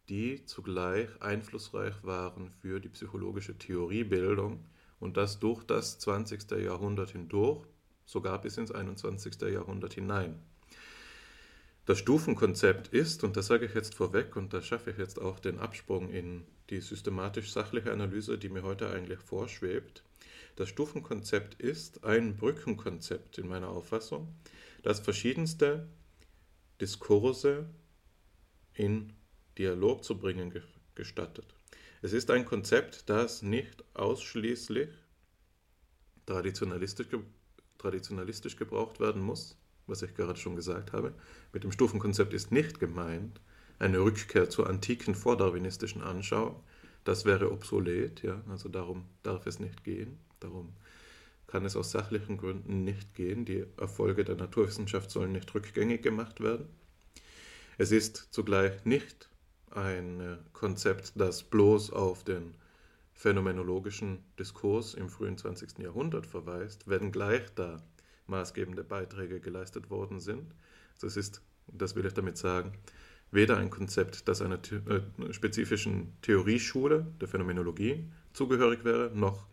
die 0.08 0.44
zugleich 0.44 1.08
einflussreich 1.20 1.94
waren 2.02 2.50
für 2.50 2.80
die 2.80 2.88
psychologische 2.88 3.56
Theoriebildung 3.56 4.64
und 4.98 5.16
das 5.16 5.38
durch 5.38 5.64
das 5.64 5.98
20. 5.98 6.50
Jahrhundert 6.52 7.10
hindurch, 7.10 7.66
sogar 8.04 8.40
bis 8.40 8.58
ins 8.58 8.72
21. 8.72 9.40
Jahrhundert 9.42 9.94
hinein. 9.94 10.42
Das 11.86 11.98
Stufenkonzept 11.98 12.88
ist, 12.88 13.24
und 13.24 13.36
das 13.36 13.46
sage 13.46 13.66
ich 13.66 13.74
jetzt 13.74 13.94
vorweg, 13.94 14.36
und 14.36 14.52
da 14.52 14.60
schaffe 14.60 14.90
ich 14.90 14.98
jetzt 14.98 15.20
auch 15.20 15.40
den 15.40 15.58
Absprung 15.58 16.10
in 16.10 16.46
die 16.68 16.80
systematisch-sachliche 16.80 17.92
Analyse, 17.92 18.38
die 18.38 18.48
mir 18.48 18.62
heute 18.62 18.90
eigentlich 18.90 19.20
vorschwebt. 19.20 20.04
Das 20.56 20.68
Stufenkonzept 20.68 21.54
ist 21.60 22.04
ein 22.04 22.36
Brückenkonzept 22.36 23.38
in 23.38 23.48
meiner 23.48 23.68
Auffassung, 23.68 24.34
das 24.82 25.00
verschiedenste 25.00 25.88
Diskurse 26.80 27.68
in 28.74 29.12
Dialog 29.58 30.04
zu 30.04 30.18
bringen 30.18 30.52
gestattet. 30.94 31.54
Es 32.02 32.12
ist 32.12 32.30
ein 32.30 32.44
Konzept, 32.44 33.08
das 33.10 33.42
nicht 33.42 33.84
ausschließlich 33.94 34.88
traditionalistisch, 36.24 37.08
traditionalistisch 37.78 38.56
gebraucht 38.56 39.00
werden 39.00 39.20
muss, 39.20 39.58
was 39.86 40.02
ich 40.02 40.14
gerade 40.14 40.38
schon 40.38 40.56
gesagt 40.56 40.92
habe. 40.92 41.14
Mit 41.52 41.64
dem 41.64 41.72
Stufenkonzept 41.72 42.32
ist 42.32 42.52
nicht 42.52 42.80
gemeint 42.80 43.40
eine 43.78 43.98
Rückkehr 44.00 44.48
zur 44.48 44.68
antiken 44.68 45.14
vordarwinistischen 45.14 46.02
Anschauung. 46.02 46.62
Das 47.04 47.24
wäre 47.24 47.50
obsolet, 47.50 48.22
ja, 48.22 48.42
also 48.48 48.68
darum 48.68 49.06
darf 49.22 49.46
es 49.46 49.58
nicht 49.58 49.84
gehen. 49.84 50.18
Darum 50.40 50.72
kann 51.46 51.64
es 51.64 51.76
aus 51.76 51.90
sachlichen 51.90 52.36
Gründen 52.36 52.84
nicht 52.84 53.14
gehen. 53.14 53.44
Die 53.44 53.64
Erfolge 53.76 54.24
der 54.24 54.36
Naturwissenschaft 54.36 55.10
sollen 55.10 55.32
nicht 55.32 55.52
rückgängig 55.54 56.02
gemacht 56.02 56.40
werden. 56.40 56.66
Es 57.78 57.92
ist 57.92 58.28
zugleich 58.30 58.84
nicht 58.84 59.28
ein 59.70 60.20
äh, 60.20 60.36
Konzept, 60.52 61.12
das 61.16 61.42
bloß 61.42 61.92
auf 61.92 62.24
den 62.24 62.54
phänomenologischen 63.12 64.24
Diskurs 64.38 64.94
im 64.94 65.08
frühen 65.08 65.36
20. 65.36 65.78
Jahrhundert 65.78 66.26
verweist, 66.26 66.88
wenngleich 66.88 67.42
da 67.54 67.82
maßgebende 68.26 68.84
Beiträge 68.84 69.40
geleistet 69.40 69.90
worden 69.90 70.20
sind. 70.20 70.54
Das 71.00 71.16
ist, 71.16 71.42
das 71.66 71.96
will 71.96 72.06
ich 72.06 72.14
damit 72.14 72.38
sagen, 72.38 72.72
weder 73.30 73.58
ein 73.58 73.70
Konzept, 73.70 74.28
das 74.28 74.40
einer 74.42 74.58
äh, 74.88 75.32
spezifischen 75.32 76.12
Theorieschule 76.22 77.06
der 77.20 77.28
Phänomenologie 77.28 78.08
zugehörig 78.32 78.84
wäre, 78.84 79.10
noch 79.14 79.46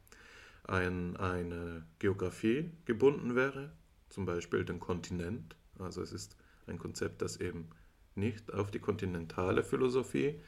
ein, 0.67 1.17
eine 1.17 1.85
Geografie 1.99 2.71
gebunden 2.85 3.35
wäre, 3.35 3.71
zum 4.09 4.25
Beispiel 4.25 4.65
den 4.65 4.79
Kontinent. 4.79 5.55
Also 5.79 6.01
es 6.01 6.11
ist 6.11 6.35
ein 6.67 6.77
Konzept, 6.77 7.21
das 7.21 7.37
eben 7.37 7.69
nicht 8.15 8.53
auf 8.53 8.71
die 8.71 8.79
kontinentale 8.79 9.63
Philosophie 9.63 10.39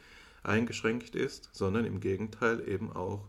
eingeschränkt 0.44 1.16
ist, 1.16 1.50
sondern 1.54 1.86
im 1.86 2.00
Gegenteil 2.00 2.68
eben 2.68 2.92
auch 2.92 3.28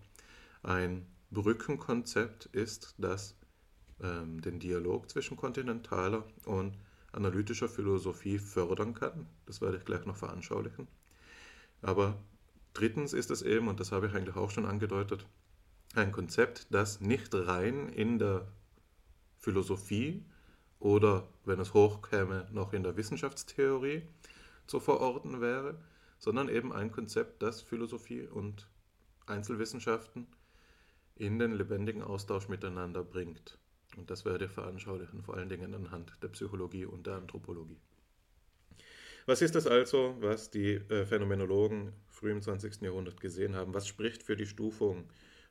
ein 0.62 1.06
Brückenkonzept 1.30 2.46
ist, 2.46 2.94
das 2.98 3.36
ähm, 4.02 4.40
den 4.40 4.58
Dialog 4.58 5.08
zwischen 5.10 5.36
kontinentaler 5.36 6.24
und 6.44 6.76
analytischer 7.12 7.68
Philosophie 7.68 8.38
fördern 8.38 8.94
kann. 8.94 9.26
Das 9.46 9.60
werde 9.60 9.76
ich 9.78 9.84
gleich 9.84 10.06
noch 10.06 10.16
veranschaulichen. 10.16 10.88
Aber 11.82 12.18
drittens 12.74 13.12
ist 13.12 13.30
es 13.30 13.42
eben, 13.42 13.68
und 13.68 13.80
das 13.80 13.92
habe 13.92 14.06
ich 14.06 14.14
eigentlich 14.14 14.36
auch 14.36 14.50
schon 14.50 14.66
angedeutet, 14.66 15.26
ein 15.94 16.12
Konzept, 16.12 16.68
das 16.70 17.00
nicht 17.00 17.34
rein 17.34 17.88
in 17.88 18.18
der 18.18 18.46
Philosophie 19.38 20.24
oder, 20.78 21.28
wenn 21.44 21.60
es 21.60 21.74
hochkäme, 21.74 22.48
noch 22.52 22.72
in 22.72 22.82
der 22.82 22.96
Wissenschaftstheorie 22.96 24.02
zu 24.66 24.80
verorten 24.80 25.40
wäre, 25.40 25.78
sondern 26.18 26.48
eben 26.48 26.72
ein 26.72 26.92
Konzept, 26.92 27.42
das 27.42 27.60
Philosophie 27.60 28.26
und 28.26 28.68
Einzelwissenschaften 29.26 30.26
in 31.16 31.38
den 31.38 31.52
lebendigen 31.52 32.02
Austausch 32.02 32.48
miteinander 32.48 33.02
bringt. 33.02 33.58
Und 33.96 34.10
das 34.10 34.24
werde 34.24 34.46
ich 34.46 34.50
veranschaulichen, 34.50 35.22
vor 35.22 35.36
allen 35.36 35.48
Dingen 35.48 35.74
anhand 35.74 36.16
der 36.22 36.28
Psychologie 36.28 36.84
und 36.84 37.06
der 37.06 37.16
Anthropologie. 37.16 37.80
Was 39.26 39.42
ist 39.42 39.54
das 39.54 39.66
also, 39.66 40.16
was 40.20 40.50
die 40.50 40.74
äh, 40.74 41.04
Phänomenologen 41.04 41.92
früh 42.08 42.30
im 42.30 42.40
20. 42.40 42.80
Jahrhundert 42.82 43.20
gesehen 43.20 43.54
haben? 43.54 43.74
Was 43.74 43.86
spricht 43.86 44.22
für 44.22 44.36
die 44.36 44.46
Stufung 44.46 45.04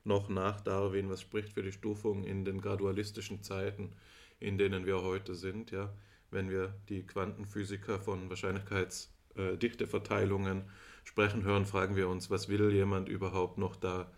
noch 0.03 0.29
nach 0.29 0.61
Darwin? 0.61 1.09
Was 1.09 1.21
spricht 1.21 1.53
für 1.53 1.63
die 1.63 1.71
Stufung 1.71 2.23
in 2.23 2.45
den 2.45 2.61
gradualistischen 2.61 3.43
Zeiten, 3.43 3.91
in 4.39 4.57
denen 4.57 4.85
wir 4.85 5.01
heute 5.01 5.35
sind? 5.35 5.71
Ja? 5.71 5.93
wenn 6.31 6.49
wir 6.49 6.73
die 6.89 7.05
Quantenphysiker 7.05 7.99
von 7.99 8.29
Wahrscheinlichkeitsdichteverteilungen 8.29 10.63
sprechen 11.03 11.43
hören, 11.43 11.65
fragen 11.65 11.95
wir 11.95 12.09
uns, 12.09 12.29
was 12.29 12.49
will 12.49 12.71
jemand 12.71 13.09
überhaupt 13.09 13.57
noch 13.57 13.75
da 13.75 14.11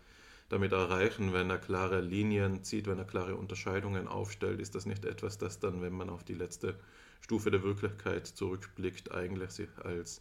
damit 0.48 0.72
erreichen, 0.72 1.32
wenn 1.32 1.48
er 1.48 1.58
klare 1.58 2.02
Linien 2.02 2.62
zieht, 2.62 2.86
wenn 2.86 2.98
er 2.98 3.06
klare 3.06 3.36
Unterscheidungen 3.36 4.06
aufstellt? 4.06 4.60
Ist 4.60 4.74
das 4.74 4.84
nicht 4.84 5.06
etwas, 5.06 5.38
das 5.38 5.60
dann, 5.60 5.80
wenn 5.80 5.94
man 5.94 6.10
auf 6.10 6.24
die 6.24 6.34
letzte 6.34 6.74
Stufe 7.22 7.50
der 7.50 7.62
Wirklichkeit 7.62 8.26
zurückblickt, 8.26 9.12
eigentlich 9.12 9.48
sich 9.50 9.70
als 9.82 10.20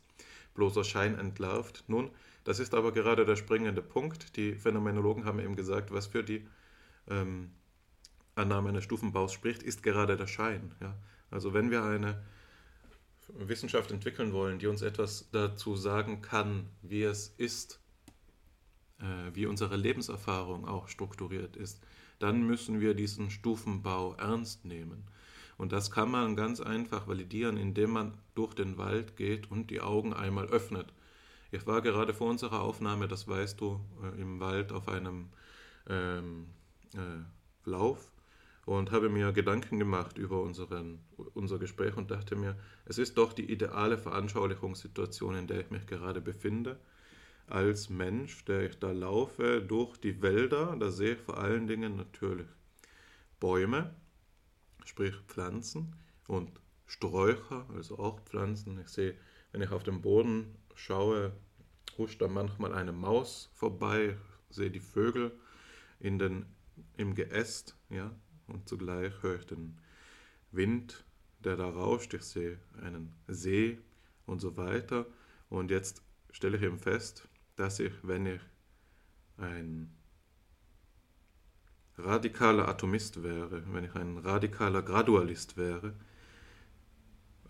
bloßer 0.53 0.85
Schein 0.85 1.19
entlarvt? 1.19 1.83
Nun, 1.87 2.11
das 2.43 2.59
ist 2.59 2.73
aber 2.73 2.91
gerade 2.91 3.25
der 3.25 3.35
springende 3.35 3.81
Punkt. 3.81 4.35
Die 4.35 4.55
Phänomenologen 4.55 5.25
haben 5.25 5.39
eben 5.39 5.55
gesagt, 5.55 5.91
was 5.91 6.07
für 6.07 6.23
die 6.23 6.47
ähm, 7.07 7.51
Annahme 8.35 8.69
eines 8.69 8.83
Stufenbaus 8.83 9.33
spricht, 9.33 9.63
ist 9.63 9.83
gerade 9.83 10.17
der 10.17 10.27
Schein. 10.27 10.73
Ja? 10.81 10.97
Also 11.29 11.53
wenn 11.53 11.71
wir 11.71 11.83
eine 11.83 12.23
Wissenschaft 13.27 13.91
entwickeln 13.91 14.33
wollen, 14.33 14.59
die 14.59 14.67
uns 14.67 14.81
etwas 14.81 15.29
dazu 15.31 15.75
sagen 15.75 16.21
kann, 16.21 16.69
wie 16.81 17.03
es 17.03 17.33
ist, 17.37 17.79
äh, 18.99 19.33
wie 19.33 19.45
unsere 19.45 19.75
Lebenserfahrung 19.75 20.67
auch 20.67 20.87
strukturiert 20.87 21.55
ist, 21.55 21.81
dann 22.19 22.43
müssen 22.43 22.79
wir 22.79 22.93
diesen 22.93 23.29
Stufenbau 23.29 24.13
ernst 24.15 24.65
nehmen. 24.65 25.05
Und 25.57 25.71
das 25.71 25.91
kann 25.91 26.09
man 26.09 26.35
ganz 26.35 26.59
einfach 26.59 27.07
validieren, 27.07 27.57
indem 27.57 27.91
man 27.91 28.17
durch 28.35 28.53
den 28.53 28.77
Wald 28.77 29.15
geht 29.15 29.51
und 29.51 29.69
die 29.69 29.81
Augen 29.81 30.13
einmal 30.13 30.47
öffnet. 30.47 30.93
Ich 31.51 31.67
war 31.67 31.81
gerade 31.81 32.13
vor 32.13 32.29
unserer 32.29 32.61
Aufnahme, 32.61 33.09
das 33.09 33.27
weißt 33.27 33.59
du, 33.59 33.81
äh, 34.01 34.21
im 34.21 34.39
Wald 34.39 34.71
auf 34.71 34.87
einem 34.87 35.29
ähm, 35.89 36.47
äh, 36.93 37.69
Lauf 37.69 38.09
und 38.65 38.91
habe 38.91 39.09
mir 39.09 39.33
Gedanken 39.33 39.77
gemacht 39.77 40.17
über 40.17 40.41
unseren, 40.41 40.99
unser 41.33 41.59
Gespräch 41.59 41.97
und 41.97 42.09
dachte 42.09 42.37
mir, 42.37 42.55
es 42.85 42.97
ist 42.97 43.17
doch 43.17 43.33
die 43.33 43.51
ideale 43.51 43.97
Veranschaulichungssituation, 43.97 45.35
in 45.35 45.47
der 45.47 45.59
ich 45.59 45.71
mich 45.71 45.85
gerade 45.87 46.21
befinde. 46.21 46.79
Als 47.47 47.89
Mensch, 47.89 48.45
der 48.45 48.69
ich 48.69 48.79
da 48.79 48.93
laufe 48.93 49.61
durch 49.61 49.97
die 49.97 50.21
Wälder, 50.21 50.77
da 50.79 50.89
sehe 50.89 51.15
ich 51.15 51.19
vor 51.19 51.37
allen 51.37 51.67
Dingen 51.67 51.97
natürlich 51.97 52.47
Bäume, 53.41 53.93
sprich 54.85 55.15
Pflanzen 55.27 55.95
und 56.27 56.49
Sträucher, 56.85 57.65
also 57.75 57.99
auch 57.99 58.21
Pflanzen. 58.21 58.79
Ich 58.79 58.87
sehe, 58.87 59.15
wenn 59.51 59.61
ich 59.61 59.71
auf 59.71 59.83
den 59.83 60.01
Boden 60.01 60.55
schaue, 60.75 61.33
huscht 61.97 62.21
da 62.21 62.27
manchmal 62.27 62.73
eine 62.73 62.91
Maus 62.91 63.49
vorbei, 63.53 64.17
sehe 64.49 64.71
die 64.71 64.79
Vögel 64.79 65.31
in 65.99 66.19
den, 66.19 66.45
im 66.97 67.15
Geäst, 67.15 67.75
ja, 67.89 68.11
und 68.47 68.67
zugleich 68.67 69.13
höre 69.21 69.39
ich 69.39 69.45
den 69.45 69.77
Wind, 70.51 71.05
der 71.39 71.55
da 71.55 71.69
rauscht, 71.69 72.13
ich 72.13 72.23
sehe 72.23 72.59
einen 72.81 73.13
See 73.27 73.79
und 74.25 74.39
so 74.39 74.57
weiter. 74.57 75.05
Und 75.49 75.71
jetzt 75.71 76.03
stelle 76.31 76.57
ich 76.57 76.63
eben 76.63 76.79
fest, 76.79 77.27
dass 77.55 77.79
ich, 77.79 77.93
wenn 78.03 78.25
ich 78.25 78.41
ein 79.37 79.95
radikaler 81.97 82.67
Atomist 82.67 83.23
wäre, 83.23 83.63
wenn 83.73 83.85
ich 83.85 83.95
ein 83.95 84.17
radikaler 84.17 84.81
Gradualist 84.81 85.57
wäre, 85.57 85.93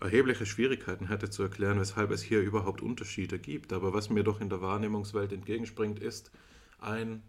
erhebliche 0.02 0.46
Schwierigkeiten 0.46 1.08
hätte 1.08 1.30
zu 1.30 1.42
erklären, 1.42 1.78
weshalb 1.78 2.10
es 2.10 2.22
hier 2.22 2.40
überhaupt 2.40 2.82
Unterschiede 2.82 3.38
gibt. 3.38 3.72
Aber 3.72 3.92
was 3.92 4.10
mir 4.10 4.24
doch 4.24 4.40
in 4.40 4.48
der 4.48 4.60
Wahrnehmungswelt 4.60 5.32
entgegenspringt, 5.32 5.98
ist 5.98 6.30
ein 6.78 7.22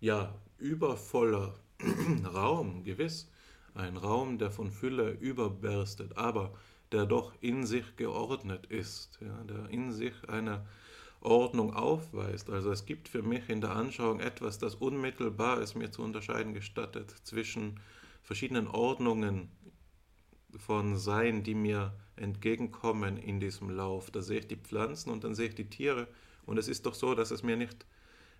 ja 0.00 0.34
übervoller 0.58 1.58
Raum, 2.34 2.84
gewiss, 2.84 3.30
ein 3.74 3.96
Raum, 3.96 4.38
der 4.38 4.50
von 4.50 4.70
Fülle 4.70 5.10
überberstet, 5.12 6.16
aber 6.16 6.54
der 6.92 7.06
doch 7.06 7.32
in 7.40 7.66
sich 7.66 7.96
geordnet 7.96 8.66
ist, 8.66 9.18
ja, 9.20 9.42
der 9.44 9.68
in 9.70 9.92
sich 9.92 10.14
eine 10.28 10.66
Ordnung 11.20 11.74
aufweist. 11.74 12.50
Also 12.50 12.70
es 12.70 12.84
gibt 12.84 13.08
für 13.08 13.22
mich 13.22 13.48
in 13.48 13.60
der 13.60 13.70
Anschauung 13.70 14.20
etwas, 14.20 14.58
das 14.58 14.74
unmittelbar 14.74 15.58
es 15.58 15.74
mir 15.74 15.90
zu 15.90 16.02
unterscheiden 16.02 16.52
gestattet 16.52 17.10
zwischen 17.24 17.80
verschiedenen 18.22 18.68
Ordnungen 18.68 19.48
von 20.58 20.96
Sein, 20.98 21.42
die 21.42 21.54
mir 21.54 21.94
entgegenkommen 22.16 23.16
in 23.16 23.40
diesem 23.40 23.70
Lauf. 23.70 24.10
Da 24.10 24.22
sehe 24.22 24.40
ich 24.40 24.48
die 24.48 24.56
Pflanzen 24.56 25.10
und 25.10 25.24
dann 25.24 25.34
sehe 25.34 25.48
ich 25.48 25.54
die 25.54 25.68
Tiere. 25.68 26.08
Und 26.46 26.58
es 26.58 26.68
ist 26.68 26.86
doch 26.86 26.94
so, 26.94 27.14
dass 27.14 27.30
es 27.30 27.42
mir 27.42 27.56
nicht 27.56 27.86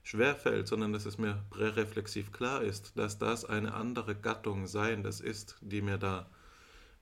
schwerfällt, 0.03 0.69
sondern 0.69 0.93
dass 0.93 1.07
es 1.07 1.19
mir 1.19 1.43
präreflexiv 1.51 2.31
klar 2.31 2.63
ist, 2.63 2.97
dass 2.97 3.19
das 3.19 3.45
eine 3.45 3.75
andere 3.75 4.15
Gattung 4.15 4.67
sein, 4.67 5.03
das 5.03 5.21
ist, 5.21 5.57
die 5.63 5.81
mir 5.81 5.99
da 5.99 6.29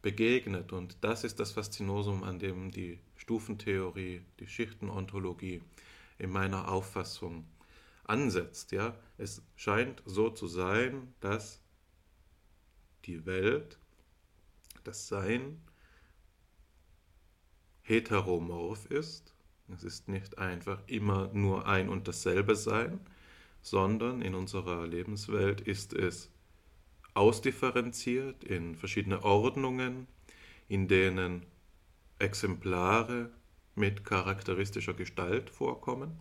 begegnet. 0.03 0.73
Und 0.73 0.97
das 1.01 1.25
ist 1.25 1.41
das 1.41 1.53
Faszinosum, 1.53 2.23
an 2.23 2.39
dem 2.39 2.71
die 2.71 2.99
Stufentheorie, 3.17 4.23
die 4.41 4.47
Schichtenontologie 4.47 5.63
in 6.19 6.31
meiner 6.31 6.69
Auffassung 6.69 7.45
ansetzt. 8.05 8.73
Ja? 8.73 8.95
Es 9.19 9.43
scheint 9.57 10.03
so 10.07 10.31
zu 10.31 10.47
sein, 10.47 11.15
dass 11.21 11.61
die 13.05 13.27
Welt, 13.27 13.79
das 14.85 15.09
Sein, 15.09 15.61
heteromorph 17.83 18.87
ist, 18.87 19.35
es 19.69 19.85
ist 19.85 20.09
nicht 20.09 20.39
einfach 20.39 20.81
immer 20.87 21.31
nur 21.33 21.67
ein 21.67 21.89
und 21.89 22.09
dasselbe 22.09 22.57
Sein, 22.57 23.01
sondern 23.63 24.23
in 24.23 24.35
unserer 24.35 24.87
Lebenswelt 24.87 25.61
ist 25.61 25.93
es 25.93 26.31
ausdifferenziert 27.15 28.45
in 28.45 28.75
verschiedene 28.75 29.23
Ordnungen, 29.23 30.07
in 30.69 30.89
denen 30.89 31.47
Exemplare 32.19 33.31
mit 33.75 34.05
charakteristischer 34.05 34.95
Gestalt 34.95 35.51
vorkommen. 35.51 36.21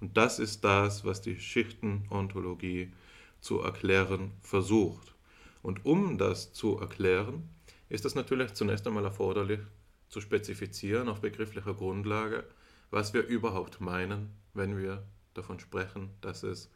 Und 0.00 0.16
das 0.16 0.38
ist 0.38 0.64
das, 0.64 1.04
was 1.04 1.22
die 1.22 1.38
Schichtenontologie 1.38 2.92
zu 3.40 3.60
erklären 3.60 4.32
versucht. 4.40 5.14
Und 5.62 5.84
um 5.84 6.18
das 6.18 6.52
zu 6.52 6.78
erklären, 6.78 7.48
ist 7.88 8.04
es 8.04 8.14
natürlich 8.14 8.54
zunächst 8.54 8.86
einmal 8.86 9.04
erforderlich, 9.04 9.60
zu 10.08 10.20
spezifizieren 10.20 11.08
auf 11.08 11.20
begrifflicher 11.20 11.74
Grundlage, 11.74 12.44
was 12.90 13.14
wir 13.14 13.26
überhaupt 13.26 13.80
meinen, 13.80 14.30
wenn 14.52 14.78
wir 14.78 15.04
davon 15.34 15.58
sprechen, 15.58 16.10
dass 16.20 16.42
es 16.42 16.70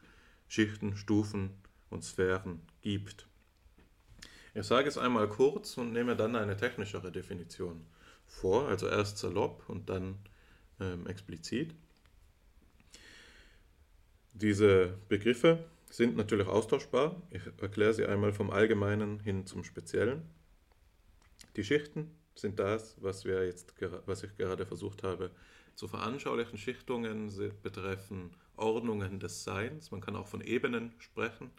Schichten, 0.47 0.97
Stufen 0.97 1.51
und 1.89 2.03
Sphären 2.03 2.61
gibt. 2.81 3.27
Ich 4.53 4.65
sage 4.65 4.89
es 4.89 4.97
einmal 4.97 5.29
kurz 5.29 5.77
und 5.77 5.93
nehme 5.93 6.15
dann 6.15 6.35
eine 6.35 6.57
technischere 6.57 7.11
Definition 7.11 7.85
vor, 8.25 8.67
also 8.67 8.87
erst 8.87 9.17
salopp 9.19 9.63
und 9.69 9.89
dann 9.89 10.17
ähm, 10.79 11.07
explizit. 11.07 11.73
Diese 14.33 14.97
Begriffe 15.07 15.65
sind 15.89 16.15
natürlich 16.15 16.47
austauschbar. 16.47 17.21
Ich 17.29 17.41
erkläre 17.61 17.93
sie 17.93 18.05
einmal 18.05 18.33
vom 18.33 18.51
Allgemeinen 18.51 19.19
hin 19.19 19.45
zum 19.45 19.63
Speziellen. 19.63 20.23
Die 21.55 21.63
Schichten 21.63 22.11
sind 22.35 22.59
das, 22.59 22.95
was, 23.01 23.25
wir 23.25 23.45
jetzt, 23.45 23.73
was 24.05 24.23
ich 24.23 24.35
gerade 24.37 24.65
versucht 24.65 25.03
habe 25.03 25.31
zu 25.75 25.87
veranschaulichen 25.87 26.57
Schichtungen 26.57 27.31
betreffen 27.63 28.31
Ordnungen 28.57 29.19
des 29.19 29.45
Seins. 29.45 29.91
Man 29.91 30.01
kann 30.01 30.15
auch 30.15 30.27
von 30.27 30.41
Ebenen 30.41 30.93
sprechen. 30.99 31.51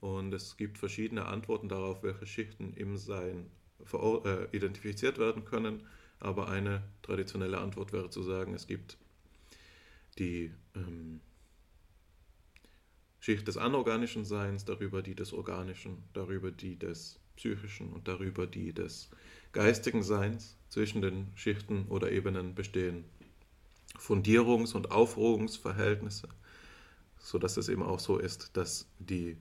Und 0.00 0.32
es 0.32 0.56
gibt 0.56 0.78
verschiedene 0.78 1.26
Antworten 1.26 1.68
darauf, 1.68 2.02
welche 2.02 2.26
Schichten 2.26 2.72
im 2.74 2.96
Sein 2.96 3.50
äh, 3.92 4.56
identifiziert 4.56 5.18
werden 5.18 5.44
können. 5.44 5.86
Aber 6.20 6.48
eine 6.48 6.82
traditionelle 7.02 7.58
Antwort 7.58 7.92
wäre 7.92 8.10
zu 8.10 8.22
sagen, 8.22 8.54
es 8.54 8.66
gibt 8.66 8.98
die 10.18 10.52
ähm, 10.74 11.20
Schicht 13.18 13.46
des 13.48 13.56
anorganischen 13.56 14.24
Seins, 14.24 14.64
darüber 14.64 15.02
die 15.02 15.14
des 15.14 15.32
organischen, 15.32 16.02
darüber 16.12 16.50
die 16.50 16.78
des 16.78 17.19
psychischen 17.40 17.90
und 17.92 18.06
darüber 18.06 18.46
die 18.46 18.74
des 18.74 19.08
geistigen 19.52 20.02
Seins. 20.02 20.56
Zwischen 20.68 21.02
den 21.02 21.26
Schichten 21.34 21.86
oder 21.88 22.12
Ebenen 22.12 22.54
bestehen 22.54 23.04
Fundierungs- 23.98 24.74
und 24.74 24.92
Aufruhungsverhältnisse, 24.92 26.28
sodass 27.18 27.56
es 27.56 27.68
eben 27.68 27.82
auch 27.82 27.98
so 27.98 28.18
ist, 28.18 28.56
dass 28.56 28.86
die 28.98 29.36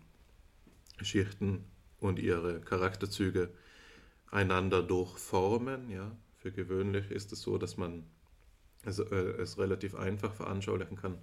Schichten 1.02 1.66
und 2.00 2.20
ihre 2.20 2.62
Charakterzüge 2.62 3.50
einander 4.32 4.82
durchformen. 4.82 5.90
Ja. 5.90 6.16
Für 6.38 6.52
gewöhnlich 6.52 7.12
ist 7.12 7.34
es 7.34 7.42
so, 7.42 7.58
dass 7.58 7.78
man 7.78 8.06
es, 8.86 9.00
äh, 9.00 9.16
es 9.42 9.58
relativ 9.58 9.94
einfach 9.94 10.34
veranschaulichen 10.34 10.96
kann, 10.96 11.18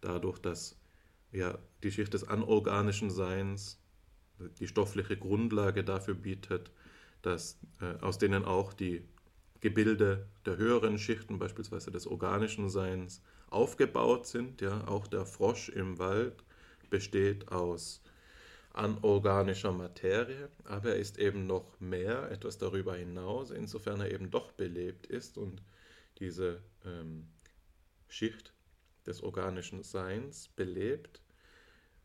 dadurch, 0.00 0.38
dass 0.38 0.76
ja, 1.32 1.58
die 1.82 1.90
Schicht 1.90 2.14
des 2.14 2.24
anorganischen 2.24 3.10
Seins 3.10 3.79
die 4.58 4.68
stoffliche 4.68 5.16
Grundlage 5.16 5.84
dafür 5.84 6.14
bietet, 6.14 6.70
dass, 7.22 7.58
äh, 7.80 8.00
aus 8.00 8.18
denen 8.18 8.44
auch 8.44 8.72
die 8.72 9.04
Gebilde 9.60 10.26
der 10.46 10.56
höheren 10.56 10.98
Schichten, 10.98 11.38
beispielsweise 11.38 11.90
des 11.90 12.06
organischen 12.06 12.70
Seins, 12.70 13.22
aufgebaut 13.48 14.26
sind. 14.26 14.60
Ja, 14.60 14.86
auch 14.86 15.06
der 15.06 15.26
Frosch 15.26 15.68
im 15.68 15.98
Wald 15.98 16.44
besteht 16.88 17.48
aus 17.52 18.02
anorganischer 18.72 19.72
Materie, 19.72 20.48
aber 20.64 20.90
er 20.90 20.96
ist 20.96 21.18
eben 21.18 21.46
noch 21.46 21.78
mehr, 21.80 22.30
etwas 22.30 22.58
darüber 22.58 22.94
hinaus, 22.96 23.50
insofern 23.50 24.00
er 24.00 24.12
eben 24.12 24.30
doch 24.30 24.52
belebt 24.52 25.06
ist 25.06 25.36
und 25.38 25.62
diese 26.18 26.62
ähm, 26.84 27.26
Schicht 28.08 28.52
des 29.06 29.22
organischen 29.22 29.82
Seins 29.82 30.48
belebt. 30.48 31.20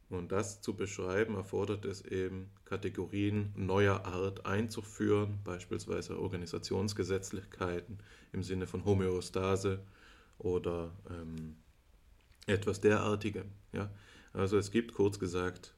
Und 0.09 0.31
das 0.31 0.61
zu 0.61 0.75
beschreiben 0.75 1.35
erfordert 1.35 1.83
es 1.85 2.01
eben, 2.01 2.51
Kategorien 2.65 3.51
neuer 3.55 4.05
Art 4.05 4.45
einzuführen, 4.45 5.39
beispielsweise 5.43 6.19
Organisationsgesetzlichkeiten 6.19 7.99
im 8.31 8.43
Sinne 8.43 8.67
von 8.67 8.85
Homöostase 8.85 9.83
oder 10.37 10.91
ähm, 11.09 11.55
etwas 12.45 12.81
derartigem. 12.81 13.49
Ja? 13.73 13.89
Also 14.33 14.57
es 14.57 14.69
gibt 14.69 14.93
kurz 14.93 15.17
gesagt 15.17 15.73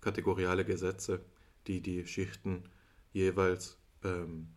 kategoriale 0.00 0.64
Gesetze, 0.64 1.20
die 1.66 1.80
die 1.80 2.06
Schichten 2.06 2.64
jeweils 3.12 3.76
ähm, 4.02 4.48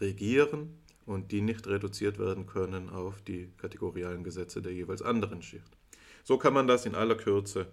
regieren 0.00 0.78
und 1.06 1.32
die 1.32 1.40
nicht 1.40 1.66
reduziert 1.66 2.18
werden 2.18 2.46
können 2.46 2.90
auf 2.90 3.22
die 3.22 3.50
kategorialen 3.56 4.24
Gesetze 4.24 4.60
der 4.62 4.72
jeweils 4.72 5.02
anderen 5.02 5.42
Schicht. 5.42 5.76
So 6.22 6.38
kann 6.38 6.54
man 6.54 6.66
das 6.66 6.86
in 6.86 6.94
aller 6.94 7.16
Kürze 7.16 7.66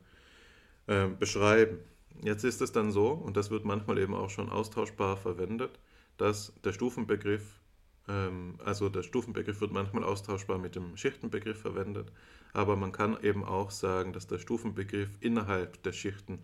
äh, 0.90 1.08
beschreiben. 1.08 1.78
Jetzt 2.24 2.44
ist 2.44 2.62
es 2.62 2.72
dann 2.72 2.92
so, 2.92 3.12
und 3.12 3.38
das 3.38 3.52
wird 3.52 3.64
manchmal 3.64 4.00
eben 4.00 4.16
auch 4.16 4.32
schon 4.32 4.50
austauschbar 4.50 5.18
verwendet, 5.18 5.80
dass 6.18 6.52
der 6.64 6.74
Stufenbegriff, 6.74 7.62
ähm, 8.08 8.56
also 8.66 8.90
der 8.90 9.04
Stufenbegriff 9.04 9.62
wird 9.62 9.72
manchmal 9.72 10.04
austauschbar 10.04 10.58
mit 10.58 10.76
dem 10.76 10.98
Schichtenbegriff 10.98 11.62
verwendet, 11.62 12.12
aber 12.54 12.76
man 12.76 12.92
kann 12.92 13.22
eben 13.22 13.44
auch 13.46 13.70
sagen, 13.70 14.14
dass 14.14 14.26
der 14.26 14.40
Stufenbegriff 14.40 15.12
innerhalb 15.20 15.84
der 15.84 15.94
Schichten 15.94 16.40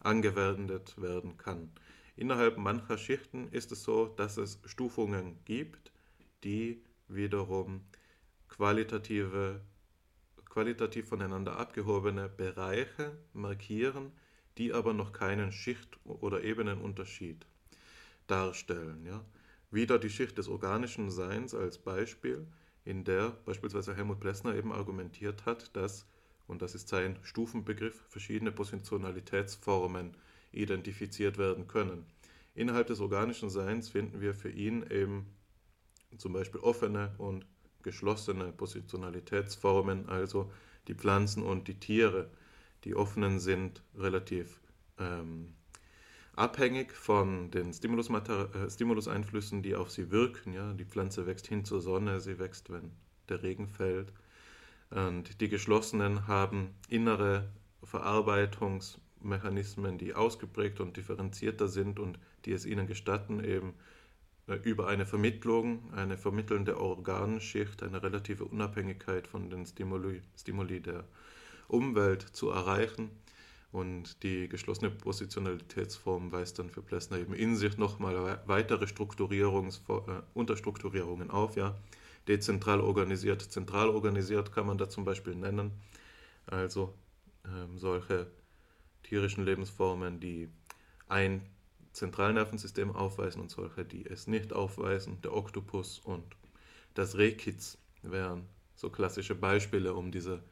angewendet 0.00 1.00
werden 1.00 1.36
kann. 1.36 1.70
Innerhalb 2.16 2.58
mancher 2.58 2.98
Schichten 2.98 3.46
ist 3.52 3.70
es 3.70 3.84
so, 3.84 4.06
dass 4.06 4.38
es 4.38 4.58
Stufungen 4.64 5.38
gibt, 5.44 5.92
die 6.42 6.82
wiederum 7.06 7.82
qualitative, 8.48 9.60
qualitativ 10.54 11.08
voneinander 11.08 11.58
abgehobene 11.58 12.28
Bereiche 12.28 13.18
markieren, 13.32 14.12
die 14.56 14.72
aber 14.72 14.94
noch 14.94 15.12
keinen 15.12 15.50
Schicht- 15.50 15.98
oder 16.04 16.44
Ebenenunterschied 16.44 17.44
darstellen. 18.28 19.04
Ja? 19.04 19.24
Wieder 19.72 19.98
die 19.98 20.10
Schicht 20.10 20.38
des 20.38 20.46
organischen 20.46 21.10
Seins 21.10 21.56
als 21.56 21.78
Beispiel, 21.78 22.46
in 22.84 23.02
der 23.02 23.30
beispielsweise 23.44 23.96
Helmut 23.96 24.20
Plessner 24.20 24.54
eben 24.54 24.72
argumentiert 24.72 25.44
hat, 25.44 25.74
dass, 25.74 26.06
und 26.46 26.62
das 26.62 26.76
ist 26.76 26.86
sein 26.88 27.18
Stufenbegriff, 27.24 28.04
verschiedene 28.08 28.52
Positionalitätsformen 28.52 30.16
identifiziert 30.52 31.36
werden 31.36 31.66
können. 31.66 32.06
Innerhalb 32.54 32.86
des 32.86 33.00
organischen 33.00 33.50
Seins 33.50 33.88
finden 33.88 34.20
wir 34.20 34.34
für 34.34 34.50
ihn 34.50 34.86
eben 34.88 35.26
zum 36.16 36.32
Beispiel 36.32 36.60
offene 36.60 37.12
und 37.18 37.44
geschlossene 37.84 38.50
Positionalitätsformen, 38.50 40.08
also 40.08 40.50
die 40.88 40.94
Pflanzen 40.94 41.44
und 41.44 41.68
die 41.68 41.78
Tiere. 41.78 42.30
Die 42.82 42.96
offenen 42.96 43.38
sind 43.38 43.82
relativ 43.96 44.60
ähm, 44.98 45.54
abhängig 46.34 46.92
von 46.92 47.52
den 47.52 47.70
äh, 47.70 48.70
Stimuluseinflüssen, 48.70 49.62
die 49.62 49.76
auf 49.76 49.90
sie 49.90 50.10
wirken. 50.10 50.52
Ja? 50.52 50.72
Die 50.72 50.84
Pflanze 50.84 51.26
wächst 51.26 51.46
hin 51.46 51.64
zur 51.64 51.80
Sonne, 51.80 52.20
sie 52.20 52.40
wächst, 52.40 52.70
wenn 52.70 52.90
der 53.28 53.42
Regen 53.44 53.68
fällt. 53.68 54.12
Und 54.90 55.40
die 55.40 55.48
geschlossenen 55.48 56.26
haben 56.26 56.74
innere 56.88 57.48
Verarbeitungs- 57.84 58.98
Mechanismen, 59.24 59.98
die 59.98 60.14
ausgeprägt 60.14 60.80
und 60.80 60.96
differenzierter 60.96 61.68
sind 61.68 61.98
und 61.98 62.18
die 62.44 62.52
es 62.52 62.66
ihnen 62.66 62.86
gestatten, 62.86 63.42
eben 63.42 63.74
über 64.64 64.88
eine 64.88 65.06
Vermittlung, 65.06 65.92
eine 65.94 66.18
vermittelnde 66.18 66.78
Organschicht, 66.78 67.82
eine 67.82 68.02
relative 68.02 68.44
Unabhängigkeit 68.44 69.26
von 69.26 69.48
den 69.48 69.64
Stimuli, 69.64 70.20
Stimuli 70.38 70.80
der 70.80 71.04
Umwelt 71.68 72.22
zu 72.22 72.50
erreichen. 72.50 73.10
Und 73.72 74.22
die 74.22 74.48
geschlossene 74.48 74.90
Positionalitätsform 74.90 76.30
weist 76.30 76.58
dann 76.58 76.70
für 76.70 76.82
Plessner 76.82 77.18
eben 77.18 77.34
in 77.34 77.56
sich 77.56 77.76
nochmal 77.76 78.40
weitere 78.46 78.86
Strukturierungs 78.86 79.82
äh, 79.88 80.22
Unterstrukturierungen 80.34 81.30
auf. 81.30 81.56
Ja. 81.56 81.74
Dezentral 82.28 82.80
organisiert, 82.80 83.42
zentral 83.42 83.88
organisiert 83.88 84.52
kann 84.52 84.66
man 84.66 84.78
da 84.78 84.88
zum 84.88 85.04
Beispiel 85.04 85.34
nennen. 85.34 85.72
Also 86.46 86.94
ähm, 87.46 87.76
solche 87.76 88.28
tierischen 89.02 89.44
Lebensformen, 89.44 90.20
die 90.20 90.48
ein 91.08 91.42
Zentralnervensystem 91.94 92.94
aufweisen 92.94 93.40
und 93.40 93.50
solche, 93.50 93.84
die 93.84 94.04
es 94.04 94.26
nicht 94.26 94.52
aufweisen. 94.52 95.20
Der 95.22 95.32
Oktopus 95.32 96.00
und 96.00 96.24
das 96.94 97.16
Rehkitz 97.16 97.78
wären 98.02 98.46
so 98.74 98.90
klassische 98.90 99.36
Beispiele, 99.36 99.94
um 99.94 100.10
diese 100.10 100.42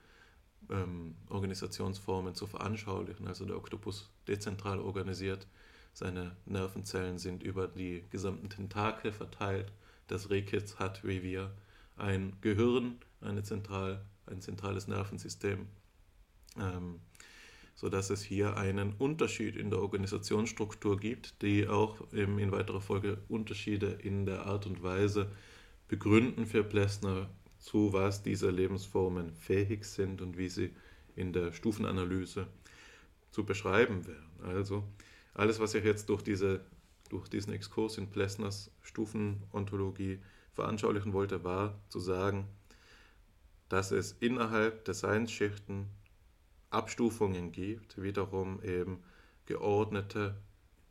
ähm, 0.71 1.17
Organisationsformen 1.29 2.37
zu 2.37 2.47
veranschaulichen. 2.47 3.27
Also 3.27 3.45
der 3.45 3.57
Oktopus 3.57 4.09
dezentral 4.29 4.79
organisiert, 4.79 5.49
seine 5.93 6.37
Nervenzellen 6.47 7.19
sind 7.19 7.43
über 7.43 7.67
die 7.67 8.05
gesamten 8.11 8.49
Tentakel 8.49 9.13
verteilt. 9.13 9.73
Das 10.07 10.31
Rehkitz 10.31 10.77
hat 10.77 11.05
wie 11.05 11.25
wir 11.25 11.53
ein 11.97 12.37
Gehirn, 12.41 12.99
eine 13.21 13.43
zentral, 13.43 14.05
ein 14.27 14.41
zentrales 14.41 14.87
Nervensystem. 14.87 15.67
Ähm, 16.57 17.01
sodass 17.83 18.11
es 18.11 18.23
hier 18.23 18.57
einen 18.57 18.92
Unterschied 18.92 19.57
in 19.57 19.68
der 19.68 19.81
Organisationsstruktur 19.81 21.01
gibt, 21.01 21.42
die 21.42 21.66
auch 21.66 22.01
in 22.12 22.53
weiterer 22.53 22.81
Folge 22.81 23.18
Unterschiede 23.29 23.88
in 23.88 24.25
der 24.25 24.47
Art 24.47 24.66
und 24.66 24.85
Weise 24.85 25.33
begründen 25.88 26.47
für 26.47 26.62
Plessner, 26.62 27.29
zu 27.59 27.92
was 27.92 28.23
diese 28.23 28.51
Lebensformen 28.51 29.35
fähig 29.35 29.85
sind 29.85 30.23
und 30.23 30.38
wie 30.38 30.49
sie 30.49 30.71
in 31.16 31.33
der 31.33 31.53
Stufenanalyse 31.53 32.47
zu 33.33 33.45
beschreiben 33.45 34.07
wären. 34.07 34.57
Also 34.57 34.85
alles, 35.35 35.59
was 35.59 35.75
ich 35.75 35.83
jetzt 35.83 36.09
durch, 36.09 36.23
diese, 36.23 36.61
durch 37.11 37.27
diesen 37.27 37.53
Exkurs 37.53 37.99
in 37.99 38.11
Plessners 38.11 38.71
Stufenontologie 38.83 40.21
veranschaulichen 40.53 41.12
wollte, 41.12 41.42
war 41.42 41.81
zu 41.88 41.99
sagen, 41.99 42.47
dass 43.68 43.90
es 43.90 44.12
innerhalb 44.21 44.85
der 44.85 44.95
Seinsschichten 44.95 45.88
Abstufungen 46.73 47.53
gibt, 47.53 48.01
wiederum 48.01 48.63
eben 48.63 49.03
geordnete 49.47 50.37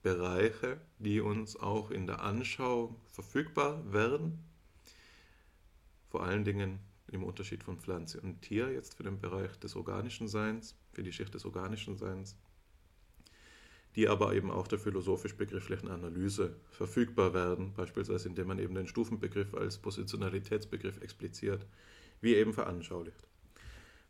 Bereiche, 0.03 0.79
die 0.99 1.21
uns 1.21 1.55
auch 1.55 1.91
in 1.91 2.07
der 2.07 2.21
Anschauung 2.21 2.95
verfügbar 3.07 3.91
werden. 3.93 4.39
Vor 6.09 6.23
allen 6.23 6.43
Dingen 6.43 6.79
im 7.11 7.23
Unterschied 7.23 7.63
von 7.63 7.79
Pflanze 7.79 8.19
und 8.21 8.41
Tier 8.41 8.71
jetzt 8.71 8.95
für 8.95 9.03
den 9.03 9.19
Bereich 9.19 9.57
des 9.57 9.75
organischen 9.75 10.27
Seins, 10.27 10.75
für 10.91 11.03
die 11.03 11.11
Schicht 11.11 11.33
des 11.33 11.45
organischen 11.45 11.97
Seins, 11.97 12.37
die 13.95 14.07
aber 14.07 14.33
eben 14.33 14.49
auch 14.49 14.67
der 14.67 14.79
philosophisch-begrifflichen 14.79 15.89
Analyse 15.89 16.55
verfügbar 16.69 17.33
werden, 17.33 17.73
beispielsweise 17.73 18.29
indem 18.29 18.47
man 18.47 18.59
eben 18.59 18.75
den 18.75 18.87
Stufenbegriff 18.87 19.53
als 19.53 19.77
Positionalitätsbegriff 19.77 21.01
expliziert, 21.01 21.65
wie 22.21 22.35
eben 22.35 22.53
veranschaulicht. 22.53 23.27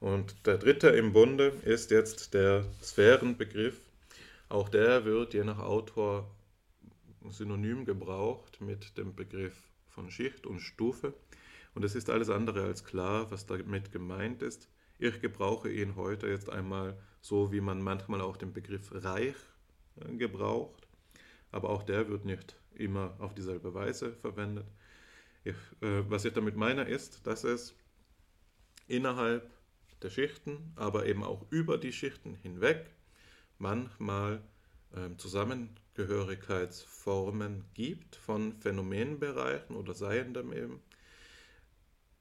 Und 0.01 0.47
der 0.47 0.57
dritte 0.57 0.89
im 0.89 1.13
Bunde 1.13 1.53
ist 1.63 1.91
jetzt 1.91 2.33
der 2.33 2.65
Sphärenbegriff. 2.81 3.79
Auch 4.49 4.67
der 4.67 5.05
wird 5.05 5.35
je 5.35 5.43
nach 5.43 5.59
Autor 5.59 6.27
synonym 7.29 7.85
gebraucht 7.85 8.59
mit 8.61 8.97
dem 8.97 9.15
Begriff 9.15 9.55
von 9.85 10.09
Schicht 10.09 10.47
und 10.47 10.59
Stufe. 10.59 11.13
Und 11.75 11.85
es 11.85 11.93
ist 11.93 12.09
alles 12.09 12.31
andere 12.31 12.63
als 12.63 12.83
klar, 12.83 13.29
was 13.29 13.45
damit 13.45 13.91
gemeint 13.91 14.41
ist. 14.41 14.69
Ich 14.97 15.21
gebrauche 15.21 15.71
ihn 15.71 15.95
heute 15.95 16.27
jetzt 16.27 16.49
einmal 16.49 16.97
so, 17.21 17.51
wie 17.51 17.61
man 17.61 17.79
manchmal 17.79 18.21
auch 18.21 18.37
den 18.37 18.53
Begriff 18.53 18.89
Reich 18.91 19.35
äh, 19.97 20.15
gebraucht. 20.15 20.87
Aber 21.51 21.69
auch 21.69 21.83
der 21.83 22.09
wird 22.09 22.25
nicht 22.25 22.55
immer 22.73 23.13
auf 23.19 23.35
dieselbe 23.35 23.75
Weise 23.75 24.13
verwendet. 24.13 24.65
Ich, 25.43 25.55
äh, 25.81 26.09
was 26.09 26.25
ich 26.25 26.33
damit 26.33 26.55
meine, 26.55 26.85
ist, 26.85 27.27
dass 27.27 27.43
es 27.43 27.75
innerhalb 28.87 29.47
der 30.01 30.09
Schichten, 30.09 30.73
aber 30.75 31.05
eben 31.05 31.23
auch 31.23 31.45
über 31.49 31.77
die 31.77 31.93
Schichten 31.93 32.35
hinweg 32.35 32.91
manchmal 33.61 34.41
ähm, 34.95 35.17
Zusammengehörigkeitsformen 35.17 37.63
gibt 37.73 38.17
von 38.17 38.51
Phänomenbereichen 38.53 39.75
oder 39.75 39.93
Seiendem 39.93 40.51
eben, 40.51 40.81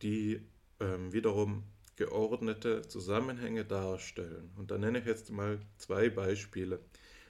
die 0.03 0.43
ähm, 0.79 1.13
wiederum 1.13 1.65
geordnete 1.97 2.83
Zusammenhänge 2.83 3.65
darstellen. 3.65 4.53
Und 4.57 4.71
da 4.71 4.79
nenne 4.79 5.01
ich 5.01 5.07
jetzt 5.07 5.31
mal 5.31 5.59
zwei 5.77 6.09
Beispiele. 6.09 6.79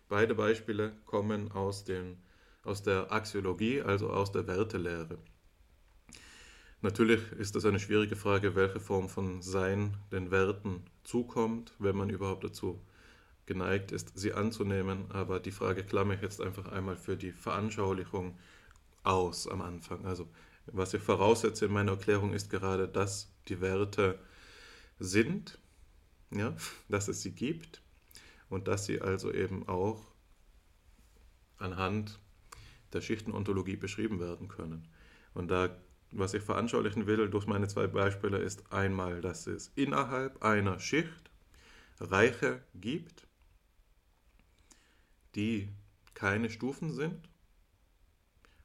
Beide 0.09 0.35
Beispiele 0.35 0.93
kommen 1.07 1.51
aus, 1.53 1.85
den, 1.85 2.19
aus 2.63 2.83
der 2.83 3.11
Axiologie, 3.13 3.81
also 3.81 4.11
aus 4.11 4.33
der 4.33 4.47
Wertelehre. 4.47 5.17
Natürlich 6.83 7.21
ist 7.33 7.55
das 7.57 7.67
eine 7.67 7.79
schwierige 7.79 8.17
Frage, 8.17 8.55
welche 8.55 8.81
Form 8.81 9.09
von 9.09 9.43
Sein 9.43 9.97
den 10.13 10.31
Werten 10.31 10.83
zukommt, 11.05 11.75
wenn 11.79 11.97
man 11.97 12.09
überhaupt 12.09 12.45
dazu 12.45 12.81
geneigt 13.45 13.93
ist, 13.93 14.19
sie 14.19 14.33
anzunehmen. 14.33 15.11
Aber 15.11 15.41
die 15.41 15.51
Frage 15.51 15.85
klammer 15.85 16.15
ich 16.15 16.23
jetzt 16.23 16.41
einfach 16.41 16.73
einmal 16.73 16.97
für 16.97 17.17
die 17.17 17.33
Veranschaulichung 17.33 18.39
aus 19.03 19.47
am 19.47 19.61
Anfang. 19.61 20.07
Also 20.07 20.29
was 20.67 20.95
ich 20.95 21.03
voraussetze 21.03 21.67
in 21.67 21.73
meiner 21.73 21.93
Erklärung 21.93 22.33
ist 22.33 22.49
gerade, 22.49 22.89
dass 22.89 23.33
die 23.49 23.61
Werte 23.61 24.19
sind, 24.99 25.59
ja, 26.31 26.55
dass 26.89 27.09
es 27.09 27.23
sie 27.23 27.33
gibt 27.33 27.83
und 28.49 28.69
dass 28.69 28.87
sie 28.87 29.01
also 29.01 29.33
eben 29.33 29.69
auch 29.69 30.07
anhand 31.59 32.19
der 32.93 33.01
Schichtenontologie 33.01 33.77
beschrieben 33.77 34.21
werden 34.21 34.49
können. 34.49 34.89
Und 35.35 35.49
da, 35.49 35.77
was 36.13 36.35
ich 36.35 36.43
veranschaulichen 36.43 37.07
will 37.07 37.29
durch 37.29 37.47
meine 37.47 37.69
zwei 37.69 37.87
Beispiele, 37.87 38.39
ist 38.39 38.73
einmal, 38.73 39.21
dass 39.21 39.47
es 39.47 39.71
innerhalb 39.75 40.43
einer 40.43 40.79
Schicht 40.79 41.31
Reiche 42.01 42.63
gibt, 42.75 43.27
die 45.35 45.69
keine 46.15 46.51
Stufen 46.51 46.93
sind 46.93 47.29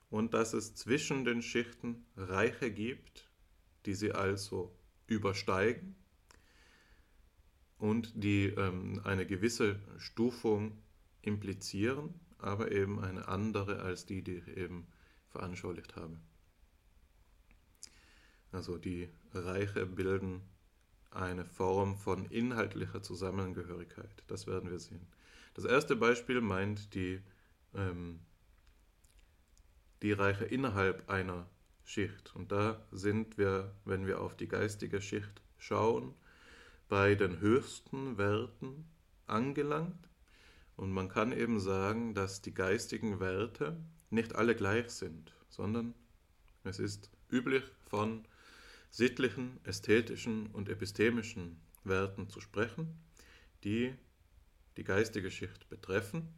und 0.10 0.34
dass 0.34 0.54
es 0.54 0.76
zwischen 0.76 1.26
den 1.26 1.42
Schichten 1.42 2.06
Reiche 2.16 2.72
gibt, 2.72 3.30
die 3.86 3.94
sie 3.94 4.14
also 4.14 4.76
übersteigen 5.08 5.96
und 7.78 8.12
die 8.16 8.46
ähm, 8.46 9.02
eine 9.04 9.26
gewisse 9.26 9.80
Stufung 9.98 10.78
implizieren, 11.22 12.14
aber 12.38 12.72
eben 12.72 13.00
eine 13.00 13.28
andere 13.28 13.82
als 13.82 14.06
die, 14.06 14.24
die 14.24 14.38
ich 14.38 14.48
eben 14.48 14.88
veranschaulicht 15.30 15.96
habe. 15.96 16.18
Also 18.56 18.78
die 18.78 19.10
Reiche 19.34 19.86
bilden 19.86 20.42
eine 21.12 21.44
Form 21.44 21.98
von 21.98 22.26
inhaltlicher 22.28 23.04
Zusammengehörigkeit. 23.04 24.24
Das 24.28 24.48
werden 24.48 24.72
wir 24.72 24.80
sehen. 24.80 25.06
Das 25.56 25.66
erste 25.66 25.98
Beispiel 25.98 26.40
meint 26.40 26.94
die, 26.94 27.22
ähm, 27.74 28.22
die 30.02 30.14
Reiche 30.14 30.46
innerhalb 30.46 31.10
einer 31.10 31.48
Schicht. 31.84 32.34
Und 32.34 32.54
da 32.54 32.82
sind 32.94 33.38
wir, 33.38 33.74
wenn 33.84 34.08
wir 34.08 34.22
auf 34.22 34.38
die 34.38 34.48
geistige 34.48 35.02
Schicht 35.02 35.42
schauen, 35.58 36.14
bei 36.88 37.16
den 37.16 37.42
höchsten 37.42 38.18
Werten 38.18 38.88
angelangt. 39.28 40.08
Und 40.78 40.92
man 40.92 41.10
kann 41.10 41.34
eben 41.34 41.60
sagen, 41.60 42.14
dass 42.14 42.42
die 42.42 42.54
geistigen 42.54 43.20
Werte 43.20 43.76
nicht 44.12 44.34
alle 44.36 44.56
gleich 44.56 44.92
sind, 44.92 45.34
sondern 45.50 45.94
es 46.64 46.80
ist 46.80 47.10
üblich 47.30 47.64
von 47.90 48.26
sittlichen, 48.96 49.60
ästhetischen 49.66 50.48
und 50.54 50.70
epistemischen 50.70 51.60
Werten 51.84 52.30
zu 52.30 52.40
sprechen, 52.40 52.98
die 53.66 53.94
die 54.78 54.86
geistige 54.86 55.32
Schicht 55.32 55.68
betreffen 55.68 56.30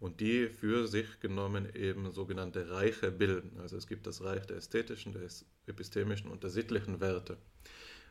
und 0.00 0.20
die 0.20 0.50
für 0.50 0.86
sich 0.86 1.18
genommen 1.20 1.74
eben 1.74 2.12
sogenannte 2.12 2.68
Reiche 2.68 3.10
bilden. 3.10 3.58
Also 3.58 3.78
es 3.78 3.86
gibt 3.86 4.06
das 4.06 4.22
Reich 4.22 4.44
der 4.44 4.58
ästhetischen, 4.58 5.12
der 5.12 5.22
epistemischen 5.66 6.30
und 6.30 6.42
der 6.42 6.50
sittlichen 6.50 7.00
Werte. 7.00 7.38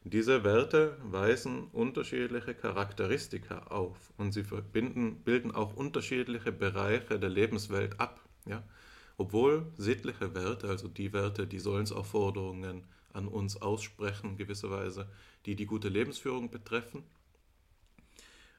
Diese 0.03 0.43
Werte 0.43 0.97
weisen 1.03 1.67
unterschiedliche 1.67 2.55
Charakteristika 2.55 3.59
auf 3.67 4.11
und 4.17 4.31
sie 4.31 4.43
verbinden, 4.43 5.21
bilden 5.23 5.51
auch 5.51 5.75
unterschiedliche 5.75 6.51
Bereiche 6.51 7.19
der 7.19 7.29
Lebenswelt 7.29 7.99
ab. 7.99 8.27
Ja? 8.47 8.63
Obwohl 9.17 9.71
sittliche 9.77 10.33
Werte, 10.33 10.67
also 10.67 10.87
die 10.87 11.13
Werte, 11.13 11.45
die 11.45 11.59
Sollensaufforderungen 11.59 12.87
an 13.13 13.27
uns 13.27 13.61
aussprechen, 13.61 14.37
gewisserweise, 14.37 15.09
die 15.45 15.55
die 15.55 15.65
gute 15.65 15.89
Lebensführung 15.89 16.51
betreffen, 16.51 17.03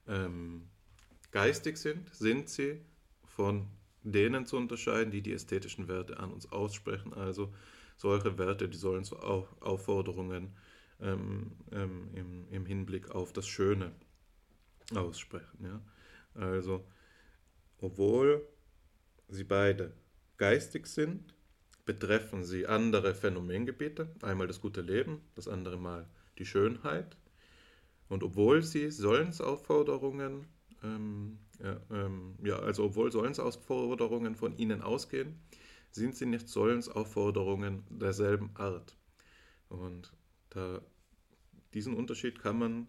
ähm, 0.07 0.69
geistig 1.31 1.77
sind, 1.77 2.13
sind 2.15 2.49
sie 2.49 2.81
von 3.25 3.69
denen 4.03 4.47
zu 4.47 4.57
unterscheiden, 4.57 5.11
die 5.11 5.23
die 5.23 5.33
ästhetischen 5.33 5.89
Werte 5.89 6.19
an 6.19 6.33
uns 6.33 6.51
aussprechen, 6.51 7.13
also 7.15 7.53
solche 7.97 8.39
Werte, 8.39 8.69
die 8.69 8.77
Sollensaufforderungen 8.77 10.57
ähm, 11.01 11.53
ähm, 11.71 12.11
im, 12.15 12.49
im, 12.51 12.67
Hinblick 12.67 13.11
auf 13.11 13.33
das 13.33 13.47
Schöne 13.47 13.93
aussprechen. 14.95 15.65
Ja? 15.65 15.81
Also, 16.35 16.85
obwohl 17.79 18.47
sie 19.29 19.45
beide 19.45 19.93
geistig 20.37 20.87
sind, 20.87 21.35
betreffen 21.91 22.45
sie 22.45 22.69
andere 22.69 23.17
Phänomengebiete, 23.17 24.15
einmal 24.23 24.47
das 24.47 24.61
gute 24.61 24.81
Leben, 24.81 25.23
das 25.35 25.49
andere 25.49 25.77
Mal 25.77 26.07
die 26.39 26.47
Schönheit. 26.47 27.17
Und 28.09 28.23
obwohl 28.23 28.63
sie 28.63 28.93
Sollensaufforderungen, 28.93 30.47
ähm, 30.85 31.41
ja, 31.61 31.81
ähm, 31.91 32.37
ja, 32.45 32.61
also 32.61 32.85
obwohl 32.85 33.11
Sollensaufforderungen 33.11 34.37
von 34.37 34.57
ihnen 34.57 34.83
ausgehen, 34.83 35.41
sind 35.91 36.15
sie 36.15 36.27
nicht 36.27 36.49
Sollensaufforderungen 36.49 37.83
derselben 37.91 38.51
Art. 38.55 38.97
Und 39.69 40.13
da, 40.51 40.81
diesen 41.75 41.95
Unterschied 41.95 42.39
kann 42.39 42.57
man 42.57 42.87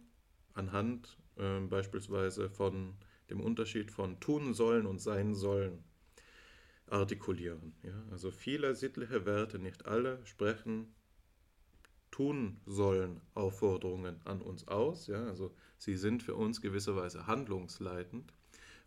anhand 0.53 1.17
äh, 1.37 1.59
beispielsweise 1.61 2.51
von 2.51 2.93
dem 3.31 3.41
Unterschied 3.41 3.89
von 3.89 4.19
tun 4.19 4.53
sollen 4.53 4.85
und 4.85 5.01
sein 5.01 5.33
sollen 5.33 5.83
artikulieren. 6.91 7.73
Ja? 7.83 8.03
Also 8.11 8.31
viele 8.31 8.75
sittliche 8.75 9.25
Werte, 9.25 9.59
nicht 9.59 9.85
alle, 9.85 10.19
sprechen 10.25 10.93
tun 12.11 12.59
sollen 12.65 13.21
Aufforderungen 13.33 14.19
an 14.25 14.41
uns 14.41 14.67
aus. 14.67 15.07
Ja? 15.07 15.25
Also 15.25 15.55
sie 15.77 15.95
sind 15.95 16.23
für 16.23 16.35
uns 16.35 16.61
gewisserweise 16.61 17.25
handlungsleitend, 17.27 18.33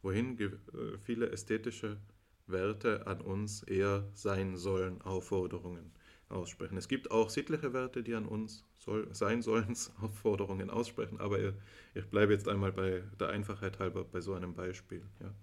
wohin 0.03 0.39
äh, 0.39 0.51
viele 0.99 1.31
ästhetische 1.31 1.99
Werte 2.47 3.07
an 3.07 3.23
uns 3.23 3.63
eher 3.63 4.09
sein 4.13 4.57
sollen 4.57 5.01
Aufforderungen 5.01 5.93
aussprechen. 6.29 6.77
Es 6.77 6.89
gibt 6.89 7.11
auch 7.11 7.31
sittliche 7.31 7.73
Werte, 7.73 8.03
die 8.03 8.15
an 8.15 8.27
uns 8.27 8.65
soll, 8.79 9.09
sein 9.15 9.41
sollen, 9.41 9.75
Aufforderungen 10.01 10.69
aussprechen, 10.69 11.21
aber 11.21 11.39
ich 11.95 12.07
bleibe 12.11 12.33
jetzt 12.33 12.49
einmal 12.49 12.73
bei 12.73 13.03
der 13.19 13.29
Einfachheit 13.29 13.79
halber 13.79 14.05
bei 14.05 14.21
so 14.21 14.35
einem 14.35 14.55
Beispiel. 14.55 15.03
Ja. 15.21 15.35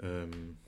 Ähm, 0.00 0.58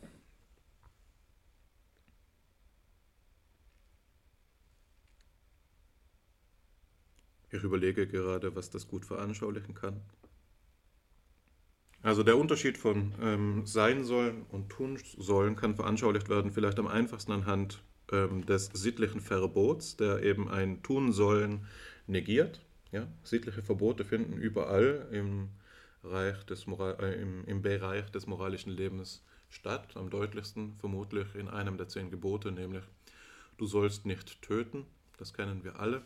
ich 7.51 7.63
überlege 7.63 8.07
gerade, 8.07 8.55
was 8.55 8.71
das 8.71 8.89
gut 8.89 9.05
veranschaulichen 9.05 9.75
kann. 9.75 10.01
Also 12.03 12.23
der 12.23 12.39
Unterschied 12.39 12.79
von 12.79 13.13
ähm, 13.21 13.67
sein 13.67 14.05
sollen 14.05 14.45
und 14.51 14.69
tun 14.69 14.99
sollen 15.19 15.57
kann 15.57 15.75
veranschaulicht 15.75 16.29
werden, 16.29 16.53
vielleicht 16.53 16.79
am 16.79 16.87
einfachsten 16.87 17.33
anhand 17.33 17.83
ähm, 18.13 18.47
des 18.47 18.67
sittlichen 18.67 19.21
Verbots, 19.21 19.97
der 19.97 20.23
eben 20.23 20.49
ein 20.49 20.83
Tun 20.85 21.13
sollen 21.13 21.67
negiert. 22.07 22.65
Ja? 22.93 23.09
Sittliche 23.25 23.63
Verbote 23.63 24.05
finden 24.05 24.35
überall 24.35 25.09
im, 25.11 25.49
Reich 26.11 26.45
des 26.45 26.67
Moral, 26.67 26.97
äh, 27.01 27.21
im, 27.21 27.45
im 27.45 27.63
Bereich 27.63 28.11
des 28.11 28.27
moralischen 28.27 28.73
Lebens 28.73 29.23
statt. 29.49 29.97
Am 29.97 30.11
deutlichsten 30.11 30.77
vermutlich 30.79 31.35
in 31.35 31.49
einem 31.49 31.77
der 31.77 31.89
zehn 31.89 32.11
Gebote, 32.11 32.53
nämlich 32.53 32.85
du 33.59 33.67
sollst 33.67 34.07
nicht 34.07 34.43
töten. 34.43 34.87
Das 35.19 35.33
kennen 35.33 35.65
wir 35.65 35.79
alle. 35.81 36.03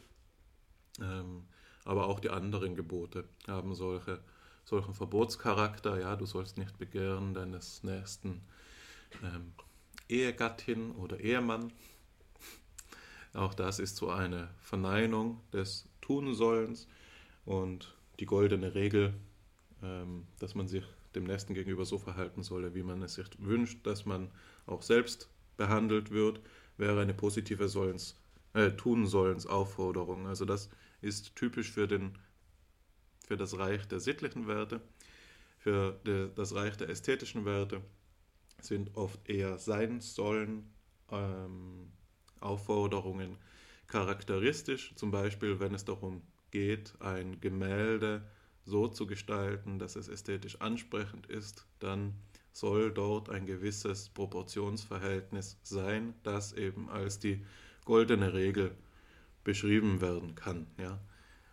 Ähm, 1.00 1.44
aber 1.84 2.06
auch 2.06 2.20
die 2.20 2.30
anderen 2.30 2.74
Gebote 2.74 3.24
haben 3.46 3.74
solche, 3.74 4.20
solchen 4.64 4.94
Verbotscharakter. 4.94 5.98
Ja, 6.00 6.16
du 6.16 6.26
sollst 6.26 6.58
nicht 6.58 6.78
begehren 6.78 7.34
deines 7.34 7.82
nächsten 7.82 8.42
ähm, 9.22 9.52
Ehegattin 10.08 10.92
oder 10.92 11.18
Ehemann. 11.20 11.72
Auch 13.32 13.54
das 13.54 13.78
ist 13.78 13.96
so 13.96 14.10
eine 14.10 14.48
Verneinung 14.60 15.40
des 15.52 15.88
Tunsollens 16.00 16.88
und 17.44 17.94
die 18.18 18.26
goldene 18.26 18.74
Regel, 18.74 19.14
dass 20.38 20.54
man 20.54 20.68
sich 20.68 20.84
dem 21.14 21.24
Nächsten 21.24 21.54
gegenüber 21.54 21.84
so 21.84 21.98
verhalten 21.98 22.42
solle, 22.42 22.74
wie 22.74 22.82
man 22.82 23.02
es 23.02 23.14
sich 23.14 23.26
wünscht, 23.38 23.86
dass 23.86 24.06
man 24.06 24.30
auch 24.66 24.82
selbst 24.82 25.28
behandelt 25.56 26.10
wird, 26.10 26.40
wäre 26.76 27.00
eine 27.00 27.14
positive 27.14 27.68
Sollens, 27.68 28.18
äh, 28.54 28.70
Tunsollens-Aufforderung. 28.70 30.26
Also 30.26 30.44
das 30.44 30.70
ist 31.00 31.34
typisch 31.36 31.70
für, 31.70 31.86
den, 31.86 32.16
für 33.26 33.36
das 33.36 33.58
Reich 33.58 33.86
der 33.88 34.00
sittlichen 34.00 34.46
Werte, 34.46 34.80
für 35.58 36.00
de, 36.06 36.30
das 36.34 36.54
Reich 36.54 36.76
der 36.76 36.88
ästhetischen 36.88 37.44
Werte 37.44 37.82
sind 38.60 38.96
oft 38.96 39.28
eher 39.28 39.58
sein 39.58 40.00
sollen 40.00 40.70
ähm, 41.10 41.92
Aufforderungen 42.40 43.36
charakteristisch, 43.86 44.94
zum 44.94 45.10
Beispiel 45.10 45.60
wenn 45.60 45.74
es 45.74 45.84
darum 45.84 46.22
geht, 46.50 46.94
ein 47.00 47.40
Gemälde 47.40 48.22
so 48.64 48.88
zu 48.88 49.06
gestalten, 49.06 49.78
dass 49.78 49.96
es 49.96 50.08
ästhetisch 50.08 50.60
ansprechend 50.60 51.26
ist, 51.26 51.66
dann 51.78 52.14
soll 52.52 52.92
dort 52.92 53.30
ein 53.30 53.46
gewisses 53.46 54.08
Proportionsverhältnis 54.10 55.58
sein, 55.62 56.14
das 56.22 56.52
eben 56.52 56.88
als 56.88 57.18
die 57.18 57.44
goldene 57.84 58.32
Regel 58.32 58.72
beschrieben 59.44 60.00
werden 60.00 60.34
kann. 60.34 60.66
Ja? 60.78 61.00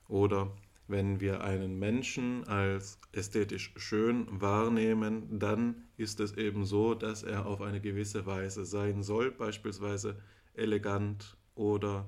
Oder 0.08 0.52
wenn 0.88 1.20
wir 1.20 1.44
einen 1.44 1.78
Menschen 1.80 2.48
als 2.48 3.00
ästhetisch 3.12 3.74
schön 3.76 4.26
wahrnehmen, 4.42 5.40
dann 5.40 5.84
ist 5.98 6.20
es 6.20 6.34
eben 6.34 6.66
so, 6.66 6.94
dass 6.96 7.24
er 7.24 7.46
auf 7.46 7.62
eine 7.62 7.82
gewisse 7.82 8.26
Weise 8.26 8.66
sein 8.66 9.04
soll, 9.04 9.32
beispielsweise 9.32 10.18
elegant 10.54 11.38
oder 11.56 12.08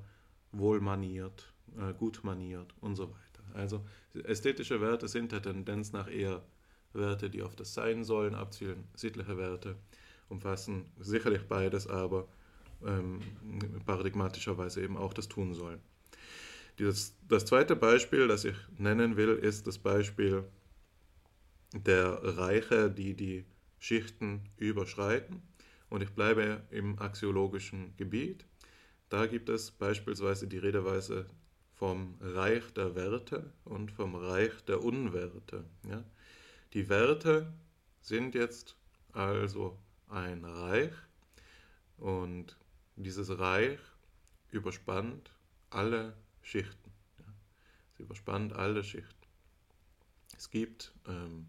wohlmaniert, 0.51 1.53
äh, 1.77 1.93
gut 1.93 2.23
maniert 2.23 2.73
und 2.79 2.95
so 2.95 3.09
weiter. 3.09 3.28
Also 3.53 3.85
ästhetische 4.23 4.81
Werte 4.81 5.07
sind 5.07 5.31
der 5.31 5.41
Tendenz 5.41 5.91
nach 5.91 6.09
eher 6.09 6.43
Werte, 6.93 7.29
die 7.29 7.41
auf 7.43 7.55
das 7.55 7.73
Sein 7.73 8.03
sollen, 8.03 8.35
abzielen. 8.35 8.85
Sittliche 8.95 9.37
Werte 9.37 9.75
umfassen 10.29 10.85
sicherlich 10.99 11.43
beides, 11.47 11.87
aber 11.87 12.27
ähm, 12.85 13.19
paradigmatischerweise 13.85 14.81
eben 14.81 14.97
auch 14.97 15.13
das 15.13 15.27
Tun 15.27 15.53
sollen. 15.53 15.79
Dieses, 16.77 17.15
das 17.27 17.45
zweite 17.45 17.75
Beispiel, 17.75 18.27
das 18.27 18.45
ich 18.45 18.55
nennen 18.77 19.17
will, 19.17 19.35
ist 19.35 19.67
das 19.67 19.77
Beispiel 19.77 20.45
der 21.73 22.37
Reiche, 22.37 22.89
die 22.89 23.15
die 23.15 23.45
Schichten 23.79 24.49
überschreiten. 24.57 25.41
Und 25.89 26.03
ich 26.03 26.11
bleibe 26.11 26.63
im 26.69 26.99
axiologischen 26.99 27.95
Gebiet. 27.97 28.45
Da 29.09 29.25
gibt 29.25 29.49
es 29.49 29.71
beispielsweise 29.71 30.47
die 30.47 30.59
Redeweise 30.59 31.25
vom 31.79 32.15
Reich 32.19 32.73
der 32.73 32.93
Werte 32.93 33.53
und 33.63 33.89
vom 33.93 34.13
Reich 34.13 34.51
der 34.67 34.83
Unwerte. 34.83 35.63
Ja? 35.87 36.03
Die 36.73 36.89
Werte 36.89 37.53
sind 38.01 38.35
jetzt 38.35 38.75
also 39.13 39.79
ein 40.09 40.43
Reich 40.43 40.91
und 41.97 42.57
dieses 42.97 43.39
Reich 43.39 43.79
überspannt 44.51 45.31
alle 45.69 46.17
Schichten. 46.41 46.91
Ja? 47.17 47.33
Es 47.93 47.99
überspannt 48.01 48.51
alle 48.51 48.83
Schichten. 48.83 49.27
Es 50.35 50.49
gibt 50.49 50.91
ähm, 51.07 51.47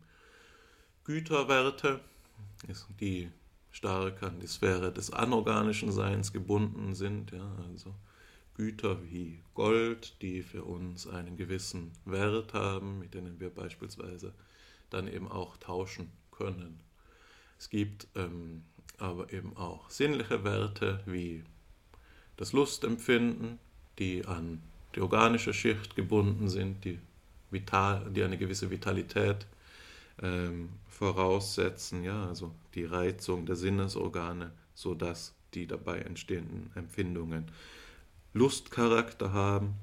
Güterwerte, 1.03 2.01
die 3.01 3.33
stark 3.73 4.23
an 4.23 4.39
die 4.39 4.47
Sphäre 4.47 4.93
des 4.93 5.13
anorganischen 5.13 5.91
Seins 5.91 6.33
gebunden 6.33 6.95
sind, 6.95 7.33
ja, 7.33 7.57
also 7.69 7.95
Güter 8.55 9.03
wie 9.11 9.41
Gold, 9.55 10.21
die 10.23 10.43
für 10.43 10.65
uns 10.65 11.07
einen 11.07 11.37
gewissen 11.37 11.93
Wert 12.05 12.55
haben, 12.55 12.99
mit 12.99 13.15
denen 13.15 13.41
wir 13.41 13.51
beispielsweise 13.51 14.35
dann 14.91 15.09
eben 15.09 15.31
auch 15.31 15.57
tauschen 15.57 16.11
können. 16.31 16.81
Es 17.59 17.71
gibt 17.71 18.09
ähm, 18.17 18.63
aber 18.99 19.33
eben 19.33 19.57
auch 19.57 19.89
sinnliche 19.91 20.45
Werte 20.45 21.01
wie 21.07 21.43
das 22.37 22.53
Lustempfinden, 22.53 23.59
die 23.99 24.25
an 24.25 24.63
die 24.95 25.01
organische 25.01 25.55
Schicht 25.55 25.95
gebunden 25.95 26.49
sind, 26.49 26.85
die, 26.85 26.99
vital, 27.51 28.11
die 28.11 28.23
eine 28.23 28.39
gewisse 28.39 28.71
Vitalität 28.71 29.47
ähm, 30.23 30.71
voraussetzen, 30.89 32.05
ja, 32.05 32.27
also 32.27 32.55
die 32.75 32.85
Reizung 32.85 33.47
der 33.47 33.57
Sinnesorgane, 33.57 34.53
sodass 34.75 35.35
die 35.55 35.67
dabei 35.67 36.01
entstehenden 36.01 36.71
Empfindungen 36.75 37.51
Lustcharakter 38.33 39.33
haben. 39.33 39.75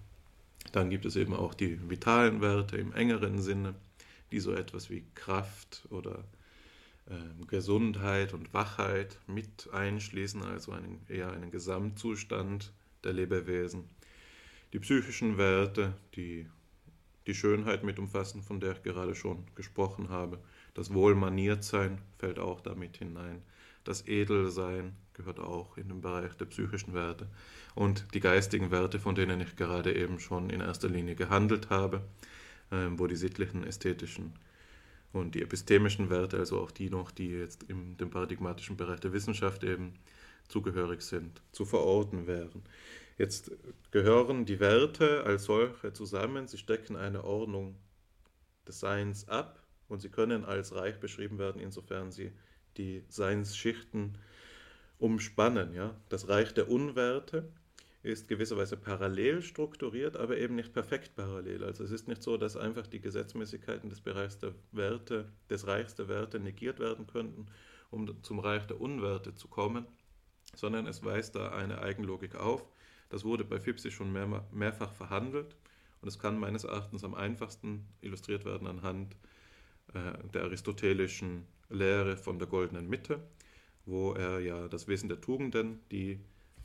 Dann 0.71 0.89
gibt 0.89 1.05
es 1.05 1.15
eben 1.15 1.33
auch 1.33 1.53
die 1.53 1.89
vitalen 1.89 2.41
Werte 2.41 2.77
im 2.77 2.93
engeren 2.93 3.41
Sinne, 3.41 3.75
die 4.31 4.39
so 4.39 4.53
etwas 4.53 4.89
wie 4.89 5.05
Kraft 5.15 5.87
oder 5.89 6.23
äh, 7.07 7.45
Gesundheit 7.47 8.33
und 8.33 8.53
Wachheit 8.53 9.19
mit 9.27 9.69
einschließen, 9.71 10.43
also 10.43 10.73
einen, 10.73 11.01
eher 11.07 11.31
einen 11.31 11.51
Gesamtzustand 11.51 12.73
der 13.03 13.13
Lebewesen. 13.13 13.85
Die 14.73 14.79
psychischen 14.79 15.37
Werte, 15.37 15.93
die 16.15 16.47
die 17.27 17.35
Schönheit 17.35 17.83
mit 17.83 17.99
umfassen, 17.99 18.41
von 18.41 18.59
der 18.59 18.71
ich 18.71 18.83
gerade 18.83 19.13
schon 19.13 19.43
gesprochen 19.53 20.09
habe. 20.09 20.39
Das 20.73 20.93
Wohlmaniertsein 20.93 21.99
fällt 22.17 22.39
auch 22.39 22.61
damit 22.61 22.97
hinein. 22.97 23.41
Das 23.83 24.07
Edelsein 24.07 24.95
gehört 25.17 25.39
auch 25.39 25.77
in 25.77 25.89
den 25.89 26.01
Bereich 26.01 26.33
der 26.35 26.45
psychischen 26.45 26.93
Werte. 26.93 27.27
Und 27.75 28.13
die 28.13 28.19
geistigen 28.19 28.71
Werte, 28.71 28.99
von 28.99 29.15
denen 29.15 29.41
ich 29.41 29.55
gerade 29.55 29.93
eben 29.93 30.19
schon 30.19 30.49
in 30.49 30.61
erster 30.61 30.87
Linie 30.87 31.15
gehandelt 31.15 31.69
habe, 31.69 32.03
ähm, 32.71 32.97
wo 32.97 33.07
die 33.07 33.15
sittlichen, 33.15 33.65
ästhetischen 33.65 34.33
und 35.11 35.35
die 35.35 35.41
epistemischen 35.41 36.09
Werte, 36.09 36.37
also 36.37 36.59
auch 36.59 36.71
die 36.71 36.89
noch, 36.89 37.11
die 37.11 37.29
jetzt 37.29 37.63
in 37.63 37.97
dem 37.97 38.09
paradigmatischen 38.11 38.77
Bereich 38.77 38.99
der 38.99 39.13
Wissenschaft 39.13 39.63
eben 39.63 39.93
zugehörig 40.47 41.01
sind, 41.01 41.41
zu 41.51 41.65
verorten 41.65 42.27
wären. 42.27 42.63
Jetzt 43.17 43.51
gehören 43.91 44.45
die 44.45 44.59
Werte 44.59 45.23
als 45.23 45.45
solche 45.45 45.91
zusammen, 45.93 46.47
sie 46.47 46.57
stecken 46.57 46.95
eine 46.95 47.23
Ordnung 47.23 47.75
des 48.67 48.79
Seins 48.79 49.27
ab 49.27 49.63
und 49.87 50.01
sie 50.01 50.09
können 50.09 50.45
als 50.45 50.75
reich 50.75 50.99
beschrieben 50.99 51.39
werden, 51.39 51.59
insofern 51.59 52.11
sie 52.11 52.31
die 52.77 53.03
Seinsschichten 53.09 54.17
umspannen. 54.99 55.73
Ja? 55.73 55.95
Das 56.09 56.27
Reich 56.27 56.53
der 56.53 56.69
Unwerte 56.69 57.47
ist 58.03 58.27
gewisserweise 58.27 58.77
parallel 58.77 59.41
strukturiert, 59.41 60.15
aber 60.17 60.37
eben 60.37 60.55
nicht 60.55 60.73
perfekt 60.73 61.15
parallel. 61.15 61.63
Also 61.63 61.83
es 61.83 61.91
ist 61.91 62.07
nicht 62.07 62.23
so, 62.23 62.37
dass 62.37 62.55
einfach 62.55 62.87
die 62.87 63.01
Gesetzmäßigkeiten 63.01 63.89
des 63.89 64.01
Bereichs 64.01 64.37
der 64.37 64.53
Werte, 64.71 65.25
des 65.49 65.67
Reichs 65.67 65.95
der 65.95 66.07
Werte 66.07 66.39
negiert 66.39 66.79
werden 66.79 67.07
könnten, 67.07 67.47
um 67.91 68.23
zum 68.23 68.39
Reich 68.39 68.65
der 68.67 68.79
Unwerte 68.79 69.35
zu 69.35 69.47
kommen, 69.47 69.85
sondern 70.55 70.87
es 70.87 71.03
weist 71.03 71.35
da 71.35 71.51
eine 71.51 71.81
Eigenlogik 71.81 72.35
auf, 72.35 72.65
das 73.09 73.23
wurde 73.23 73.43
bei 73.45 73.59
Fipsi 73.59 73.91
schon 73.91 74.11
mehr, 74.11 74.45
mehrfach 74.51 74.93
verhandelt 74.93 75.55
und 76.01 76.07
es 76.07 76.19
kann 76.19 76.37
meines 76.39 76.63
Erachtens 76.63 77.03
am 77.03 77.15
einfachsten 77.15 77.87
illustriert 78.01 78.45
werden 78.45 78.67
anhand 78.67 79.15
äh, 79.93 80.27
der 80.33 80.43
aristotelischen 80.43 81.45
Lehre 81.69 82.17
von 82.17 82.39
der 82.39 82.47
goldenen 82.47 82.87
Mitte, 82.87 83.19
wo 83.87 84.13
er 84.13 84.39
ja 84.39 84.67
das 84.67 84.87
Wesen 84.87 85.09
der 85.09 85.21
Tugenden, 85.21 85.79
die 85.91 86.19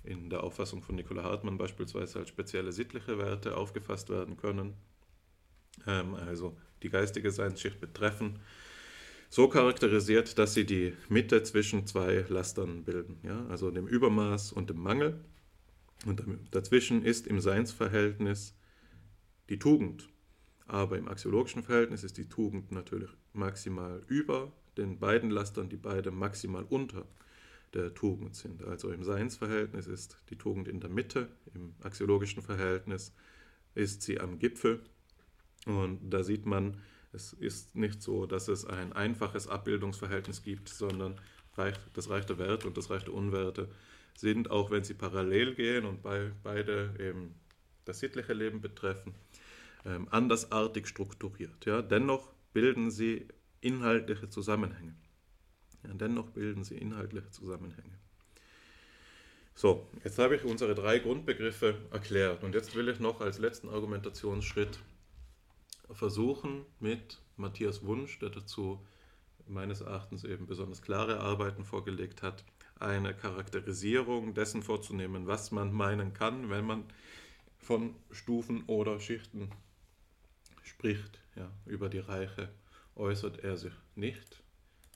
in 0.05 0.29
der 0.29 0.43
Auffassung 0.43 0.83
von 0.83 0.97
Nicola 0.97 1.23
Hartmann 1.23 1.57
beispielsweise 1.57 2.19
als 2.19 2.29
spezielle 2.29 2.73
sittliche 2.73 3.19
Werte 3.19 3.57
aufgefasst 3.57 4.11
werden 4.11 4.37
können, 4.37 4.75
ähm, 5.87 6.15
also 6.15 6.57
die 6.83 6.91
geistige 6.91 7.31
Seinsschicht 7.31 7.81
betreffen, 7.81 8.41
so 9.31 9.49
charakterisiert, 9.49 10.37
dass 10.39 10.53
sie 10.53 10.67
die 10.67 10.93
Mitte 11.09 11.43
zwischen 11.45 11.87
zwei 11.87 12.27
Lastern 12.29 12.85
bilden, 12.85 13.19
ja? 13.23 13.47
also 13.47 13.71
dem 13.71 13.87
Übermaß 13.87 14.53
und 14.53 14.69
dem 14.69 14.83
Mangel. 14.83 15.25
Und 16.05 16.23
dazwischen 16.51 17.05
ist 17.05 17.29
im 17.29 17.41
Seinsverhältnis 17.41 18.57
die 19.49 19.59
Tugend. 19.59 20.09
Aber 20.67 20.99
im 20.99 21.09
axiologischen 21.09 21.63
Verhältnis 21.63 22.03
ist 22.03 22.19
die 22.19 22.29
Tugend 22.29 22.73
natürlich 22.73 23.11
maximal 23.33 24.03
über 24.09 24.53
den 24.77 24.99
beiden 24.99 25.31
Lastern, 25.31 25.69
die 25.69 25.77
beide 25.77 26.11
maximal 26.11 26.65
unter 26.69 27.07
der 27.75 27.95
Tugend 27.95 28.37
sind. 28.37 28.63
Also 28.65 28.91
im 28.91 29.03
Seinsverhältnis 29.05 29.87
ist 29.87 30.17
die 30.31 30.37
Tugend 30.37 30.69
in 30.69 30.81
der 30.81 30.91
Mitte, 30.91 31.29
im 31.55 31.75
axiologischen 31.83 32.43
Verhältnis 32.43 33.15
ist 33.75 34.03
sie 34.03 34.21
am 34.21 34.39
Gipfel. 34.39 34.81
Und 35.67 36.11
da 36.11 36.23
sieht 36.23 36.45
man, 36.45 36.79
es 37.13 37.33
ist 37.33 37.75
nicht 37.77 38.03
so, 38.03 38.27
dass 38.27 38.49
es 38.49 38.65
ein 38.65 38.93
einfaches 38.93 39.49
Abbildungsverhältnis 39.49 40.43
gibt, 40.43 40.69
sondern 40.69 41.21
das 41.95 42.09
Reich 42.11 42.27
der 42.27 42.39
Werte 42.39 42.67
und 42.67 42.77
das 42.77 42.91
Reich 42.91 43.05
der 43.05 43.15
Unwerte 43.15 43.69
sind, 44.15 44.51
auch 44.51 44.71
wenn 44.71 44.85
sie 44.85 44.95
parallel 44.95 45.55
gehen 45.55 45.85
und 45.85 46.03
bei, 46.03 46.33
beide 46.43 46.95
eben 46.99 47.35
das 47.85 48.01
sittliche 48.01 48.33
Leben 48.33 48.61
betreffen, 48.61 49.15
ähm, 49.85 50.09
andersartig 50.11 50.87
strukturiert. 50.87 51.67
Ja? 51.67 51.83
Dennoch 51.83 52.33
bilden 52.53 52.91
sie 52.91 53.27
inhaltliche 53.63 54.29
Zusammenhänge. 54.29 54.95
Ja, 55.85 55.95
dennoch 55.95 56.31
bilden 56.31 56.65
sie 56.65 56.77
inhaltliche 56.77 57.31
Zusammenhänge. 57.31 57.99
So, 59.55 59.87
jetzt 60.05 60.19
habe 60.19 60.37
ich 60.37 60.45
unsere 60.45 60.75
drei 60.75 60.99
Grundbegriffe 60.99 61.77
erklärt 61.91 62.43
und 62.43 62.55
jetzt 62.55 62.75
will 62.75 62.89
ich 62.89 63.01
noch 63.01 63.21
als 63.21 63.39
letzten 63.39 63.69
Argumentationsschritt 63.69 64.79
versuchen, 65.91 66.65
mit 66.81 67.21
Matthias 67.37 67.85
Wunsch, 67.85 68.19
der 68.19 68.31
dazu 68.31 68.85
meines 69.47 69.81
Erachtens 69.81 70.25
eben 70.25 70.47
besonders 70.47 70.83
klare 70.83 71.21
Arbeiten 71.21 71.65
vorgelegt 71.65 72.23
hat, 72.23 72.45
eine 72.79 73.15
Charakterisierung 73.15 74.35
dessen 74.35 74.63
vorzunehmen, 74.63 75.27
was 75.27 75.51
man 75.51 75.73
meinen 75.73 76.15
kann, 76.15 76.49
wenn 76.51 76.65
man 76.65 76.85
von 77.59 77.95
Stufen 78.11 78.65
oder 78.67 79.01
Schichten 79.01 79.51
spricht. 80.63 81.21
Ja, 81.37 81.51
über 81.67 81.89
die 81.89 81.99
Reiche 81.99 82.49
äußert 82.97 83.43
er 83.45 83.57
sich 83.57 83.73
nicht, 83.95 84.43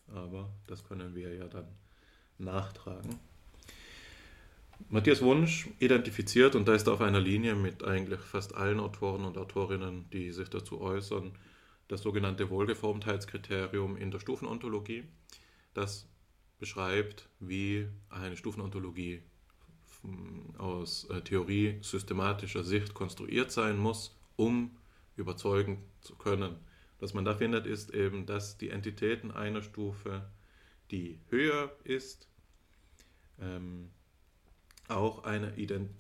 aber 0.08 0.50
das 0.66 0.84
können 0.84 1.14
wir 1.14 1.34
ja 1.34 1.46
dann 1.48 1.68
nachtragen. 2.38 3.18
Matthias 4.88 5.22
Wunsch 5.22 5.68
identifiziert, 5.78 6.54
und 6.54 6.68
da 6.68 6.74
ist 6.74 6.86
er 6.86 6.92
auf 6.92 7.00
einer 7.00 7.20
Linie 7.20 7.54
mit 7.54 7.82
eigentlich 7.82 8.20
fast 8.20 8.54
allen 8.54 8.78
Autoren 8.78 9.24
und 9.24 9.38
Autorinnen, 9.38 10.08
die 10.10 10.32
sich 10.32 10.48
dazu 10.50 10.80
äußern, 10.80 11.32
das 11.88 12.02
sogenannte 12.02 12.50
Wohlgeformtheitskriterium 12.50 13.96
in 13.96 14.10
der 14.10 14.20
Stufenontologie, 14.20 15.04
das 15.72 16.08
beschreibt, 16.58 17.28
wie 17.40 17.86
eine 18.10 18.36
Stufenontologie 18.36 19.22
aus 20.58 21.04
äh, 21.10 21.20
Theorie 21.22 21.78
systematischer 21.82 22.64
Sicht 22.64 22.94
konstruiert 22.94 23.50
sein 23.50 23.76
muss, 23.78 24.16
um 24.36 24.76
überzeugen 25.16 25.82
zu 26.00 26.14
können. 26.14 26.56
Was 26.98 27.14
man 27.14 27.24
da 27.24 27.34
findet, 27.34 27.66
ist 27.66 27.92
eben, 27.92 28.26
dass 28.26 28.58
die 28.58 28.70
Entitäten 28.70 29.30
einer 29.30 29.62
Stufe, 29.62 30.22
die 30.90 31.18
höher 31.28 31.70
ist, 31.84 32.28
ähm, 33.40 33.90
auch 34.88 35.24
eine, 35.24 35.52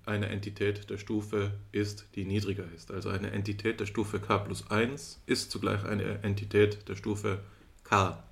eine 0.04 0.28
Entität 0.28 0.88
der 0.90 0.98
Stufe 0.98 1.52
ist, 1.72 2.08
die 2.14 2.24
niedriger 2.24 2.70
ist. 2.72 2.90
Also 2.90 3.08
eine 3.08 3.32
Entität 3.32 3.80
der 3.80 3.86
Stufe 3.86 4.20
k 4.20 4.38
plus 4.38 4.70
1 4.70 5.22
ist 5.26 5.50
zugleich 5.50 5.84
eine 5.84 6.22
Entität 6.22 6.88
der 6.88 6.94
Stufe 6.94 7.40
k. 7.82 8.22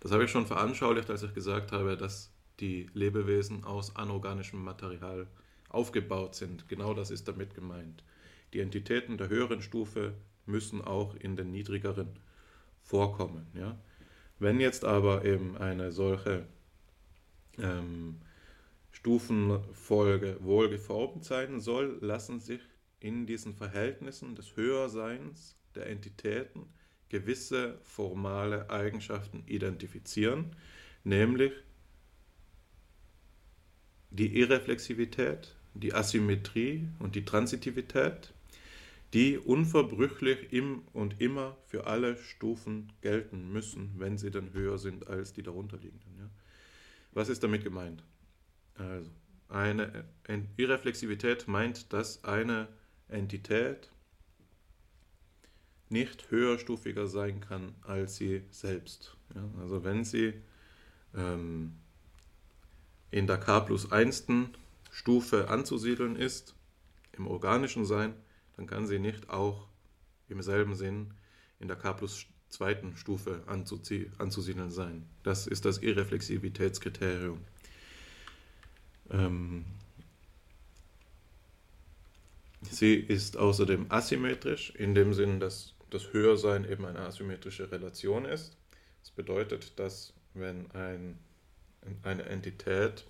Das 0.00 0.12
habe 0.12 0.24
ich 0.24 0.30
schon 0.30 0.46
veranschaulicht, 0.46 1.10
als 1.10 1.22
ich 1.22 1.34
gesagt 1.34 1.72
habe, 1.72 1.96
dass 1.96 2.30
die 2.60 2.88
Lebewesen 2.94 3.64
aus 3.64 3.96
anorganischem 3.96 4.62
Material 4.62 5.26
aufgebaut 5.68 6.34
sind. 6.34 6.68
Genau 6.68 6.94
das 6.94 7.10
ist 7.10 7.28
damit 7.28 7.54
gemeint. 7.54 8.02
Die 8.52 8.60
Entitäten 8.60 9.18
der 9.18 9.28
höheren 9.28 9.60
Stufe 9.60 10.14
müssen 10.48 10.82
auch 10.82 11.14
in 11.14 11.36
den 11.36 11.50
niedrigeren 11.50 12.18
vorkommen. 12.82 13.46
Ja? 13.54 13.78
Wenn 14.38 14.60
jetzt 14.60 14.84
aber 14.84 15.24
eben 15.24 15.56
eine 15.56 15.92
solche 15.92 16.46
ähm, 17.58 18.16
Stufenfolge 18.90 20.38
wohlgeformt 20.40 21.24
sein 21.24 21.60
soll, 21.60 21.98
lassen 22.00 22.40
sich 22.40 22.60
in 23.00 23.26
diesen 23.26 23.54
Verhältnissen 23.54 24.34
des 24.34 24.56
Höherseins 24.56 25.56
der 25.74 25.86
Entitäten 25.86 26.66
gewisse 27.08 27.78
formale 27.82 28.68
Eigenschaften 28.70 29.42
identifizieren, 29.46 30.56
nämlich 31.04 31.52
die 34.10 34.38
Irreflexivität, 34.38 35.54
die 35.74 35.94
Asymmetrie 35.94 36.88
und 36.98 37.14
die 37.14 37.24
Transitivität, 37.24 38.34
die 39.14 39.38
unverbrüchlich 39.38 40.52
im 40.52 40.82
und 40.92 41.20
immer 41.20 41.56
für 41.66 41.86
alle 41.86 42.16
Stufen 42.18 42.92
gelten 43.00 43.50
müssen, 43.50 43.94
wenn 43.96 44.18
sie 44.18 44.30
dann 44.30 44.52
höher 44.52 44.78
sind 44.78 45.06
als 45.06 45.32
die 45.32 45.42
darunterliegenden. 45.42 46.18
Ja. 46.18 46.30
Was 47.12 47.28
ist 47.28 47.42
damit 47.42 47.64
gemeint? 47.64 48.04
Also, 48.74 49.10
eine 49.48 50.04
Irreflexivität 50.56 51.48
meint, 51.48 51.92
dass 51.92 52.24
eine 52.24 52.68
Entität 53.08 53.90
nicht 55.88 56.30
höherstufiger 56.30 57.06
sein 57.06 57.40
kann 57.40 57.74
als 57.82 58.16
sie 58.16 58.42
selbst. 58.50 59.16
Ja, 59.34 59.48
also 59.60 59.84
wenn 59.84 60.04
sie 60.04 60.34
ähm, 61.14 61.76
in 63.10 63.26
der 63.26 63.38
K 63.38 63.60
plus 63.60 63.90
1. 63.90 64.26
Stufe 64.90 65.48
anzusiedeln 65.48 66.16
ist, 66.16 66.54
im 67.12 67.26
organischen 67.26 67.86
Sein, 67.86 68.14
dann 68.58 68.66
kann 68.66 68.88
sie 68.88 68.98
nicht 68.98 69.30
auch 69.30 69.68
im 70.28 70.42
selben 70.42 70.74
Sinn 70.74 71.14
in 71.60 71.68
der 71.68 71.76
K 71.76 71.92
plus 71.92 72.26
2. 72.48 72.96
Stufe 72.96 73.44
anzusiedeln 73.46 74.70
sein. 74.72 75.06
Das 75.22 75.46
ist 75.46 75.64
das 75.64 75.78
Irreflexivitätskriterium. 75.78 77.38
Ähm, 79.10 79.64
sie 82.62 82.96
ist 82.96 83.36
außerdem 83.36 83.86
asymmetrisch, 83.90 84.70
in 84.70 84.96
dem 84.96 85.14
Sinn, 85.14 85.38
dass 85.38 85.74
das 85.90 86.12
Höhersein 86.12 86.68
eben 86.68 86.84
eine 86.84 86.98
asymmetrische 86.98 87.70
Relation 87.70 88.24
ist. 88.24 88.56
Das 89.02 89.12
bedeutet, 89.12 89.78
dass 89.78 90.12
wenn 90.34 90.68
ein, 90.72 91.16
eine 92.02 92.24
Entität 92.24 93.04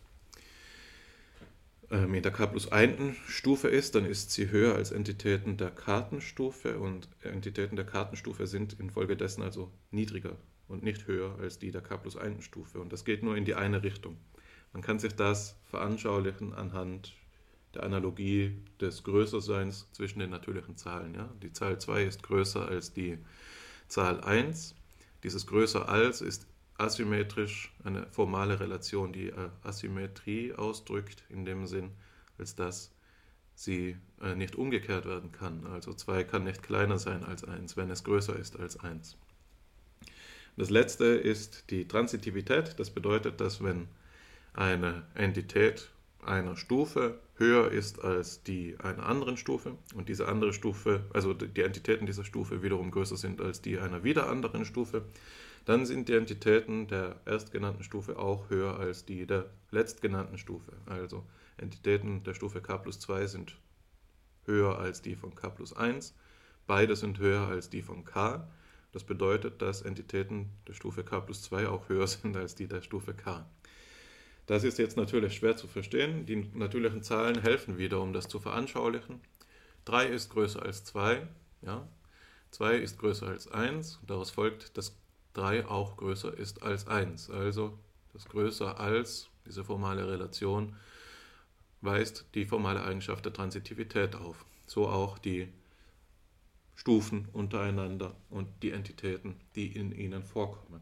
in 1.91 2.23
der 2.23 2.33
K 2.33 2.47
plus 2.47 2.71
1 2.71 3.17
Stufe 3.29 3.69
ist, 3.69 3.95
dann 3.95 4.05
ist 4.05 4.31
sie 4.33 4.51
höher 4.51 4.75
als 4.75 4.91
Entitäten 4.91 5.57
der 5.57 5.71
Kartenstufe 5.71 6.79
und 6.79 7.09
Entitäten 7.23 7.77
der 7.77 7.87
Kartenstufe 7.87 8.47
sind 8.47 8.79
infolgedessen 8.79 9.43
also 9.43 9.73
niedriger 9.91 10.37
und 10.69 10.83
nicht 10.83 11.07
höher 11.07 11.39
als 11.41 11.59
die 11.59 11.71
der 11.71 11.81
K 11.81 11.97
plus 11.97 12.17
1 12.17 12.45
Stufe. 12.45 12.81
Und 12.81 12.93
das 12.93 13.07
geht 13.07 13.23
nur 13.23 13.37
in 13.37 13.47
die 13.47 13.55
eine 13.55 13.83
Richtung. 13.83 14.19
Man 14.73 14.83
kann 14.83 14.99
sich 14.99 15.15
das 15.15 15.57
veranschaulichen 15.65 16.53
anhand 16.53 17.15
der 17.75 17.85
Analogie 17.85 18.57
des 18.81 19.03
Größerseins 19.05 19.89
zwischen 19.93 20.19
den 20.19 20.31
natürlichen 20.31 20.77
Zahlen. 20.77 21.15
Ja? 21.15 21.33
Die 21.43 21.53
Zahl 21.53 21.81
2 21.81 22.05
ist 22.05 22.23
größer 22.23 22.69
als 22.69 22.93
die 22.93 23.19
Zahl 23.89 24.21
1. 24.21 24.75
Dieses 25.23 25.47
größer 25.47 25.89
als 25.89 26.21
ist 26.21 26.47
asymmetrisch 26.79 27.75
eine 27.85 28.07
formale 28.11 28.61
Relation, 28.61 29.13
die 29.13 29.29
äh, 29.29 29.51
Asymmetrie 29.63 30.55
ausdrückt, 30.55 31.25
in 31.29 31.45
dem 31.45 31.67
Sinn, 31.67 31.91
als 32.39 32.55
dass 32.55 32.93
sie 33.55 33.97
äh, 34.23 34.35
nicht 34.37 34.57
umgekehrt 34.57 35.05
werden 35.05 35.33
kann. 35.33 35.67
Also 35.67 35.93
2 35.93 36.25
kann 36.25 36.45
nicht 36.45 36.63
kleiner 36.63 36.99
sein 36.99 37.25
als 37.25 37.45
1, 37.45 37.77
wenn 37.77 37.91
es 37.91 38.05
größer 38.05 38.37
ist 38.37 38.59
als 38.59 38.79
1. 38.79 39.17
Das 40.57 40.71
letzte 40.71 41.05
ist 41.05 41.71
die 41.71 41.87
Transitivität. 41.87 42.79
Das 42.79 42.91
bedeutet, 42.91 43.41
dass 43.41 43.63
wenn 43.63 43.89
eine 44.55 45.05
Entität 45.15 45.91
einer 46.25 46.57
Stufe 46.57 47.19
höher 47.37 47.71
ist 47.71 48.03
als 48.03 48.43
die 48.43 48.77
einer 48.79 49.07
anderen 49.07 49.37
Stufe 49.37 49.77
und 49.95 50.09
diese 50.09 50.27
andere 50.27 50.53
Stufe, 50.53 51.05
also 51.13 51.33
die 51.33 51.63
Entitäten 51.63 52.07
dieser 52.07 52.25
Stufe 52.25 52.63
wiederum 52.63 52.91
größer 52.91 53.17
sind 53.17 53.41
als 53.41 53.63
die 53.63 53.79
einer 53.79 54.03
wieder 54.03 54.29
anderen 54.29 54.65
Stufe, 54.65 55.05
dann 55.69 55.85
sind 55.85 56.09
die 56.09 56.15
Entitäten 56.15 56.87
der 56.89 57.21
erstgenannten 57.27 57.85
Stufe 57.85 58.19
auch 58.19 58.49
höher 58.49 58.79
als 58.81 59.05
die 59.05 59.27
der 59.27 59.51
letztgenannten 59.71 60.39
Stufe. 60.39 60.73
Also 60.87 61.27
Entitäten 61.59 62.25
der 62.25 62.33
Stufe 62.33 62.63
k 62.63 62.79
plus 62.79 63.01
2 63.01 63.27
sind 63.27 63.59
höher 64.47 64.79
als 64.79 65.03
die 65.03 65.15
von 65.15 65.35
k 65.35 65.51
plus 65.51 65.75
1, 65.75 66.15
beide 66.67 66.97
sind 66.97 67.19
höher 67.19 67.49
als 67.49 67.69
die 67.69 67.83
von 67.83 68.07
k. 68.07 68.49
Das 68.93 69.05
bedeutet, 69.05 69.61
dass 69.61 69.83
Entitäten 69.83 70.49
der 70.67 70.73
Stufe 70.73 71.05
k 71.05 71.21
plus 71.21 71.43
2 71.43 71.69
auch 71.69 71.91
höher 71.91 72.07
sind 72.07 72.35
als 72.35 72.55
die 72.55 72.67
der 72.67 72.81
Stufe 72.81 73.13
k. 73.13 73.45
Das 74.47 74.65
ist 74.65 74.79
jetzt 74.79 74.97
natürlich 74.97 75.35
schwer 75.35 75.59
zu 75.59 75.69
verstehen. 75.69 76.25
Die 76.25 76.49
natürlichen 76.55 77.03
Zahlen 77.03 77.43
helfen 77.43 77.77
wieder, 77.77 78.01
um 78.01 78.15
das 78.15 78.27
zu 78.27 78.41
veranschaulichen. 78.41 79.21
3 79.85 80.07
ist 80.07 80.31
größer 80.31 80.63
als 80.63 80.85
2. 80.85 81.29
Ja? 81.61 81.87
2 82.53 82.77
ist 82.77 82.99
größer 82.99 83.27
als 83.27 83.53
1. 83.53 84.01
Daraus 84.07 84.31
folgt, 84.31 84.79
dass 84.79 84.97
3 85.39 85.67
auch 85.67 85.97
größer 85.97 86.37
ist 86.37 86.63
als 86.63 86.87
1. 86.87 87.31
Also 87.31 87.79
das 88.13 88.29
größer 88.29 88.79
als, 88.79 89.29
diese 89.47 89.65
formale 89.65 90.09
Relation, 90.09 90.77
weist 91.81 92.27
die 92.35 92.45
formale 92.45 92.83
Eigenschaft 92.83 93.25
der 93.25 93.33
Transitivität 93.33 94.17
auf. 94.17 94.45
So 94.67 94.89
auch 94.89 95.19
die 95.19 95.49
Stufen 96.75 97.29
untereinander 97.33 98.15
und 98.31 98.49
die 98.63 98.73
Entitäten, 98.73 99.37
die 99.55 99.69
in 99.69 99.93
ihnen 99.93 100.25
vorkommen. 100.25 100.81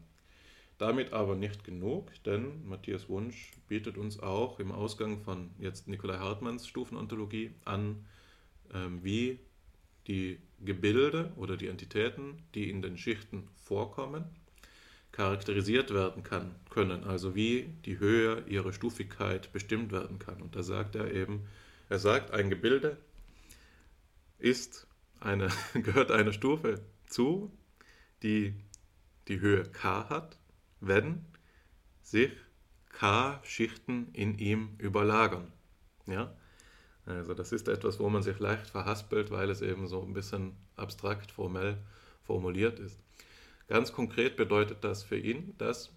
Damit 0.77 1.13
aber 1.13 1.35
nicht 1.35 1.63
genug, 1.63 2.11
denn 2.23 2.67
Matthias 2.67 3.09
Wunsch 3.09 3.51
bietet 3.67 3.97
uns 3.97 4.19
auch 4.19 4.59
im 4.59 4.71
Ausgang 4.71 5.21
von 5.21 5.49
jetzt 5.59 5.87
Nikolai 5.87 6.17
Hartmanns 6.17 6.67
Stufenontologie 6.67 7.51
an, 7.65 8.05
ähm, 8.73 9.03
wie 9.03 9.39
die 10.07 10.39
Gebilde 10.63 11.31
oder 11.35 11.57
die 11.57 11.67
Entitäten, 11.67 12.43
die 12.53 12.69
in 12.69 12.81
den 12.81 12.97
Schichten 12.97 13.47
vorkommen, 13.55 14.25
charakterisiert 15.17 15.91
werden 15.95 16.21
kann, 16.21 16.53
können, 16.69 17.03
also 17.03 17.33
wie 17.33 17.73
die 17.85 17.97
Höhe 17.97 18.43
ihrer 18.47 18.71
Stufigkeit 18.71 19.51
bestimmt 19.51 19.91
werden 19.91 20.19
kann. 20.19 20.43
Und 20.43 20.55
da 20.55 20.61
sagt 20.61 20.93
er 20.93 21.11
eben, 21.11 21.47
er 21.89 21.97
sagt, 21.97 22.29
ein 22.29 22.51
Gebilde 22.51 22.97
ist 24.37 24.85
eine, 25.19 25.49
gehört 25.73 26.11
einer 26.11 26.33
Stufe 26.33 26.81
zu, 27.07 27.51
die 28.21 28.53
die 29.27 29.39
Höhe 29.39 29.63
k 29.63 30.07
hat 30.07 30.37
wenn 30.79 31.25
sich 32.03 32.31
K-Schichten 32.89 34.13
in 34.13 34.37
ihm 34.37 34.75
überlagern. 34.77 35.51
Ja? 36.05 36.37
Also 37.07 37.33
das 37.33 37.51
ist 37.51 37.67
etwas, 37.67 37.99
wo 37.99 38.07
man 38.09 38.21
sich 38.21 38.37
leicht 38.37 38.67
verhaspelt, 38.67 39.31
weil 39.31 39.49
es 39.49 39.63
eben 39.63 39.87
so 39.87 40.03
ein 40.03 40.13
bisschen 40.13 40.55
abstrakt 40.75 41.31
formell 41.31 41.79
formuliert 42.21 42.77
ist. 42.77 42.99
Ganz 43.67 43.91
konkret 43.91 44.37
bedeutet 44.37 44.83
das 44.83 45.03
für 45.03 45.17
ihn, 45.17 45.53
dass 45.57 45.91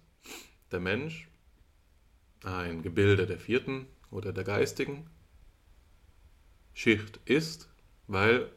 der 0.71 0.79
Mensch 0.79 1.29
ein 2.43 2.81
Gebilde 2.81 3.25
der 3.25 3.39
vierten 3.39 3.87
oder 4.09 4.33
der 4.33 4.43
geistigen 4.43 5.09
Schicht 6.73 7.19
ist, 7.25 7.69
weil 8.07 8.51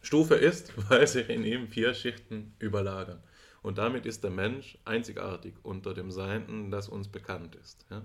Stufe 0.00 0.34
ist, 0.34 0.72
weil 0.90 1.06
sich 1.06 1.28
in 1.28 1.44
ihm 1.44 1.68
vier 1.68 1.94
Schichten 1.94 2.54
überlagern. 2.58 3.22
Und 3.62 3.78
damit 3.78 4.04
ist 4.06 4.22
der 4.24 4.30
Mensch 4.30 4.78
einzigartig 4.84 5.54
unter 5.62 5.94
dem 5.94 6.10
Sein, 6.10 6.70
das 6.70 6.88
uns 6.88 7.08
bekannt 7.08 7.56
ist. 7.56 7.86
Ja? 7.90 8.04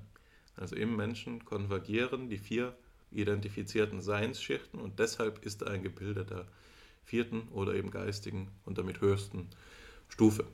Also 0.55 0.76
im 0.76 0.95
Menschen 0.95 1.43
konvergieren 1.45 2.30
die 2.30 2.38
vier 2.38 2.76
identifizierten 3.12 4.01
Seinsschichten 4.01 4.80
und 4.80 4.99
deshalb 4.99 5.45
ist 5.45 5.62
er 5.62 5.72
ein 5.72 5.84
Gebilde 5.84 6.26
der 6.26 6.47
vierten 7.03 7.47
oder 7.49 7.74
eben 7.74 7.91
geistigen 7.91 8.49
und 8.66 8.78
damit 8.78 9.01
höchsten 9.01 9.49
Stufe. 10.10 10.45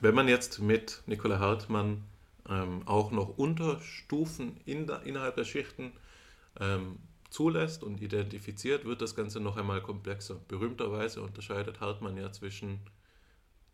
Wenn 0.00 0.14
man 0.14 0.28
jetzt 0.28 0.60
mit 0.60 1.02
Nicola 1.06 1.38
Hartmann 1.38 2.04
ähm, 2.48 2.86
auch 2.86 3.10
noch 3.10 3.36
Unterstufen 3.36 4.56
in 4.64 4.86
der, 4.86 5.02
innerhalb 5.02 5.36
der 5.36 5.44
Schichten 5.44 5.92
ähm, 6.58 6.98
zulässt 7.28 7.84
und 7.84 8.00
identifiziert, 8.00 8.84
wird 8.84 9.02
das 9.02 9.14
Ganze 9.14 9.40
noch 9.40 9.56
einmal 9.56 9.82
komplexer. 9.82 10.36
Berühmterweise 10.48 11.22
unterscheidet 11.22 11.80
Hartmann 11.80 12.16
ja 12.16 12.32
zwischen 12.32 12.80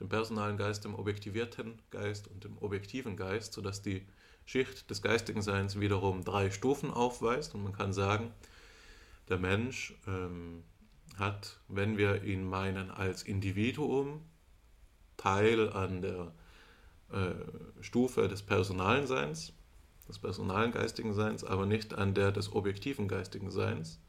dem 0.00 0.08
personalen 0.08 0.58
Geist, 0.58 0.84
dem 0.84 0.94
objektivierten 0.94 1.80
Geist 1.90 2.28
und 2.28 2.44
dem 2.44 2.58
objektiven 2.58 3.16
Geist, 3.16 3.54
sodass 3.54 3.80
die 3.80 4.04
Schicht 4.44 4.90
des 4.90 5.02
geistigen 5.02 5.42
Seins 5.42 5.80
wiederum 5.80 6.24
drei 6.24 6.50
Stufen 6.50 6.90
aufweist. 6.90 7.54
Und 7.54 7.64
man 7.64 7.72
kann 7.72 7.92
sagen, 7.92 8.32
der 9.28 9.38
Mensch 9.38 9.94
ähm, 10.06 10.62
hat, 11.16 11.58
wenn 11.68 11.96
wir 11.96 12.24
ihn 12.24 12.44
meinen 12.44 12.90
als 12.90 13.22
Individuum, 13.22 14.20
Teil 15.16 15.70
an 15.70 16.02
der 16.02 16.32
äh, 17.12 17.82
Stufe 17.82 18.28
des 18.28 18.42
personalen 18.42 19.06
Seins, 19.06 19.52
des 20.08 20.18
personalen 20.18 20.72
geistigen 20.72 21.14
Seins, 21.14 21.44
aber 21.44 21.66
nicht 21.66 21.94
an 21.94 22.14
der 22.14 22.32
des 22.32 22.52
objektiven 22.52 23.08
geistigen 23.08 23.50
Seins. 23.50 24.00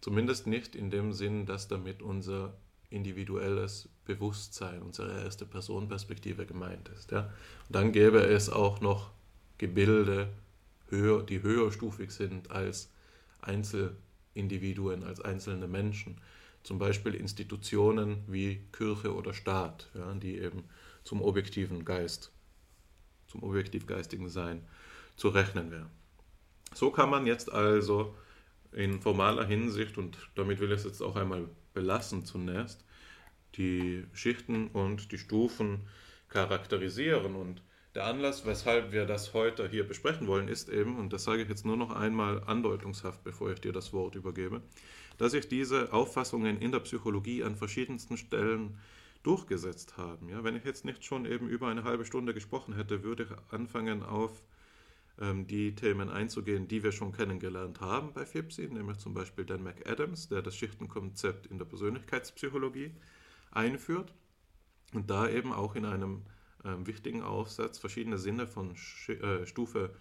Zumindest 0.00 0.46
nicht 0.46 0.74
in 0.74 0.90
dem 0.90 1.12
Sinn, 1.12 1.46
dass 1.46 1.68
damit 1.68 2.02
unser 2.02 2.54
individuelles 2.90 3.88
Bewusstsein, 4.04 4.82
unsere 4.82 5.22
erste 5.22 5.46
Personenperspektive 5.46 6.46
gemeint 6.46 6.88
ist. 6.90 7.10
Ja? 7.10 7.32
Und 7.66 7.74
dann 7.74 7.92
gäbe 7.92 8.20
es 8.20 8.48
auch 8.48 8.80
noch 8.80 9.10
Gebilde, 9.58 10.28
höher, 10.88 11.22
die 11.22 11.42
höherstufig 11.42 12.10
sind 12.10 12.50
als 12.50 12.90
Einzelindividuen, 13.40 15.02
als 15.02 15.20
einzelne 15.20 15.66
Menschen. 15.66 16.20
Zum 16.66 16.80
Beispiel 16.80 17.14
Institutionen 17.14 18.24
wie 18.26 18.60
Kirche 18.72 19.14
oder 19.14 19.32
Staat, 19.32 19.88
ja, 19.94 20.12
die 20.14 20.36
eben 20.36 20.64
zum 21.04 21.22
objektiven 21.22 21.84
Geist, 21.84 22.32
zum 23.28 23.44
objektiv 23.44 23.86
geistigen 23.86 24.28
Sein 24.28 24.66
zu 25.14 25.28
rechnen 25.28 25.70
wären. 25.70 25.90
So 26.74 26.90
kann 26.90 27.08
man 27.08 27.24
jetzt 27.24 27.52
also 27.52 28.16
in 28.72 29.00
formaler 29.00 29.44
Hinsicht, 29.46 29.96
und 29.96 30.18
damit 30.34 30.58
will 30.58 30.72
ich 30.72 30.78
es 30.78 30.84
jetzt 30.84 31.02
auch 31.02 31.14
einmal 31.14 31.48
belassen 31.72 32.24
zunächst, 32.24 32.84
die 33.54 34.04
Schichten 34.12 34.66
und 34.66 35.12
die 35.12 35.18
Stufen 35.18 35.86
charakterisieren. 36.30 37.36
Und 37.36 37.62
der 37.94 38.06
Anlass, 38.06 38.44
weshalb 38.44 38.90
wir 38.90 39.06
das 39.06 39.34
heute 39.34 39.68
hier 39.68 39.86
besprechen 39.86 40.26
wollen, 40.26 40.48
ist 40.48 40.68
eben, 40.68 40.98
und 40.98 41.12
das 41.12 41.22
sage 41.22 41.42
ich 41.42 41.48
jetzt 41.48 41.64
nur 41.64 41.76
noch 41.76 41.92
einmal 41.92 42.42
andeutungshaft, 42.42 43.22
bevor 43.22 43.52
ich 43.52 43.60
dir 43.60 43.72
das 43.72 43.92
Wort 43.92 44.16
übergebe, 44.16 44.62
dass 45.18 45.32
sich 45.32 45.48
diese 45.48 45.92
Auffassungen 45.92 46.60
in 46.60 46.72
der 46.72 46.80
Psychologie 46.80 47.42
an 47.42 47.56
verschiedensten 47.56 48.16
Stellen 48.16 48.78
durchgesetzt 49.22 49.96
haben. 49.96 50.28
Ja, 50.28 50.44
wenn 50.44 50.56
ich 50.56 50.64
jetzt 50.64 50.84
nicht 50.84 51.04
schon 51.04 51.26
eben 51.26 51.48
über 51.48 51.68
eine 51.68 51.84
halbe 51.84 52.04
Stunde 52.04 52.32
gesprochen 52.32 52.74
hätte, 52.74 53.02
würde 53.02 53.24
ich 53.24 53.52
anfangen 53.52 54.02
auf 54.02 54.42
ähm, 55.20 55.46
die 55.46 55.74
Themen 55.74 56.10
einzugehen, 56.10 56.68
die 56.68 56.82
wir 56.82 56.92
schon 56.92 57.12
kennengelernt 57.12 57.80
haben 57.80 58.12
bei 58.12 58.24
FIPSI, 58.24 58.68
nämlich 58.68 58.98
zum 58.98 59.14
Beispiel 59.14 59.44
Dan 59.44 59.62
McAdams, 59.62 60.28
der 60.28 60.42
das 60.42 60.56
Schichtenkonzept 60.56 61.46
in 61.46 61.58
der 61.58 61.64
Persönlichkeitspsychologie 61.64 62.92
einführt 63.50 64.12
und 64.92 65.10
da 65.10 65.28
eben 65.28 65.52
auch 65.52 65.74
in 65.74 65.86
einem 65.86 66.22
ähm, 66.64 66.86
wichtigen 66.86 67.22
Aufsatz 67.22 67.78
verschiedene 67.78 68.18
Sinne 68.18 68.46
von 68.46 68.76
Sch 68.76 69.08
äh, 69.08 69.46
Stufe 69.46 69.94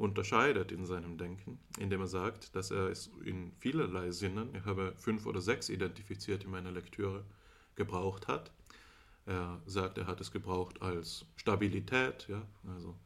unterscheidet 0.00 0.72
in 0.72 0.86
seinem 0.86 1.18
Denken, 1.18 1.60
indem 1.78 2.00
er 2.00 2.06
sagt, 2.06 2.56
dass 2.56 2.70
er 2.70 2.88
es 2.88 3.10
in 3.22 3.52
vielerlei 3.58 4.10
Sinnen, 4.10 4.54
ich 4.54 4.64
habe 4.64 4.94
fünf 4.96 5.26
oder 5.26 5.42
sechs 5.42 5.68
identifiziert 5.68 6.44
in 6.44 6.50
meiner 6.50 6.72
Lektüre, 6.72 7.24
gebraucht 7.76 8.26
hat. 8.26 8.50
Er 9.26 9.60
sagt, 9.66 9.98
er 9.98 10.06
hat 10.06 10.20
es 10.20 10.32
gebraucht 10.32 10.80
als 10.80 11.26
Stabilität, 11.36 12.26
ja, 12.28 12.42
also 12.66 12.96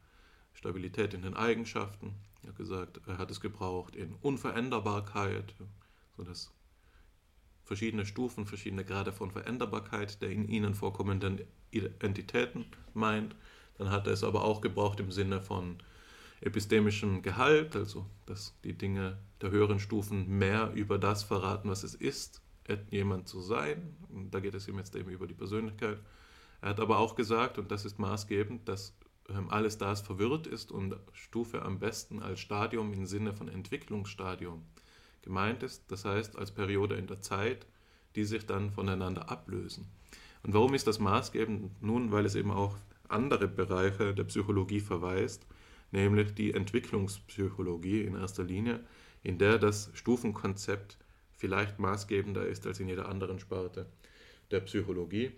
Stabilität 0.53 1.13
in 1.13 1.21
den 1.21 1.35
Eigenschaften. 1.35 2.15
Er 2.43 2.49
hat 2.49 2.55
gesagt, 2.55 3.01
er 3.05 3.17
hat 3.17 3.29
es 3.29 3.41
gebraucht 3.41 3.95
in 3.95 4.15
Unveränderbarkeit, 4.21 5.53
so 6.15 6.23
dass 6.23 6.53
verschiedene 7.65 8.05
Stufen, 8.05 8.45
verschiedene 8.45 8.85
Grade 8.85 9.11
von 9.11 9.31
Veränderbarkeit 9.31 10.21
der 10.21 10.29
in 10.29 10.47
ihnen 10.47 10.75
vorkommenden 10.75 11.41
Entitäten 11.99 12.65
meint. 12.93 13.35
Dann 13.77 13.91
hat 13.91 14.07
er 14.07 14.13
es 14.13 14.23
aber 14.23 14.45
auch 14.45 14.61
gebraucht 14.61 15.01
im 15.01 15.11
Sinne 15.11 15.41
von 15.41 15.77
epistemischem 16.45 17.21
Gehalt, 17.21 17.75
also 17.75 18.05
dass 18.25 18.55
die 18.63 18.77
Dinge 18.77 19.17
der 19.41 19.51
höheren 19.51 19.79
Stufen 19.79 20.27
mehr 20.37 20.71
über 20.73 20.97
das 20.97 21.23
verraten, 21.23 21.69
was 21.69 21.83
es 21.83 21.95
ist, 21.95 22.41
jemand 22.89 23.27
zu 23.27 23.41
sein. 23.41 23.95
Und 24.09 24.31
da 24.31 24.39
geht 24.39 24.53
es 24.53 24.67
ihm 24.67 24.77
jetzt 24.77 24.95
eben 24.95 25.09
über 25.09 25.27
die 25.27 25.33
Persönlichkeit. 25.33 25.99
Er 26.61 26.69
hat 26.69 26.79
aber 26.79 26.99
auch 26.99 27.15
gesagt, 27.15 27.57
und 27.57 27.71
das 27.71 27.83
ist 27.85 27.99
maßgebend, 27.99 28.67
dass 28.69 28.95
ähm, 29.29 29.49
alles 29.49 29.77
das 29.77 30.01
verwirrt 30.01 30.47
ist 30.47 30.71
und 30.71 30.95
Stufe 31.13 31.63
am 31.63 31.79
besten 31.79 32.21
als 32.21 32.39
Stadium 32.39 32.93
im 32.93 33.05
Sinne 33.05 33.33
von 33.33 33.47
Entwicklungsstadium 33.47 34.63
gemeint 35.21 35.63
ist, 35.63 35.83
das 35.91 36.05
heißt 36.05 36.37
als 36.37 36.51
Periode 36.51 36.95
in 36.95 37.07
der 37.07 37.21
Zeit, 37.21 37.65
die 38.15 38.23
sich 38.23 38.45
dann 38.45 38.71
voneinander 38.71 39.29
ablösen. 39.29 39.87
Und 40.43 40.53
warum 40.53 40.75
ist 40.75 40.85
das 40.85 40.99
maßgebend? 40.99 41.81
Nun, 41.81 42.11
weil 42.11 42.25
es 42.25 42.35
eben 42.35 42.51
auch 42.51 42.75
andere 43.09 43.47
Bereiche 43.47 44.13
der 44.13 44.23
Psychologie 44.25 44.79
verweist, 44.79 45.45
nämlich 45.95 46.33
die 46.33 46.53
Entwicklungspsychologie 46.53 48.01
in 48.01 48.15
erster 48.15 48.43
Linie, 48.43 48.81
in 49.23 49.37
der 49.37 49.57
das 49.57 49.89
Stufenkonzept 49.93 50.97
vielleicht 51.31 51.79
maßgebender 51.79 52.45
ist 52.45 52.67
als 52.67 52.79
in 52.79 52.89
jeder 52.89 53.07
anderen 53.07 53.39
Sparte 53.39 53.87
der 54.51 54.59
Psychologie. 54.59 55.31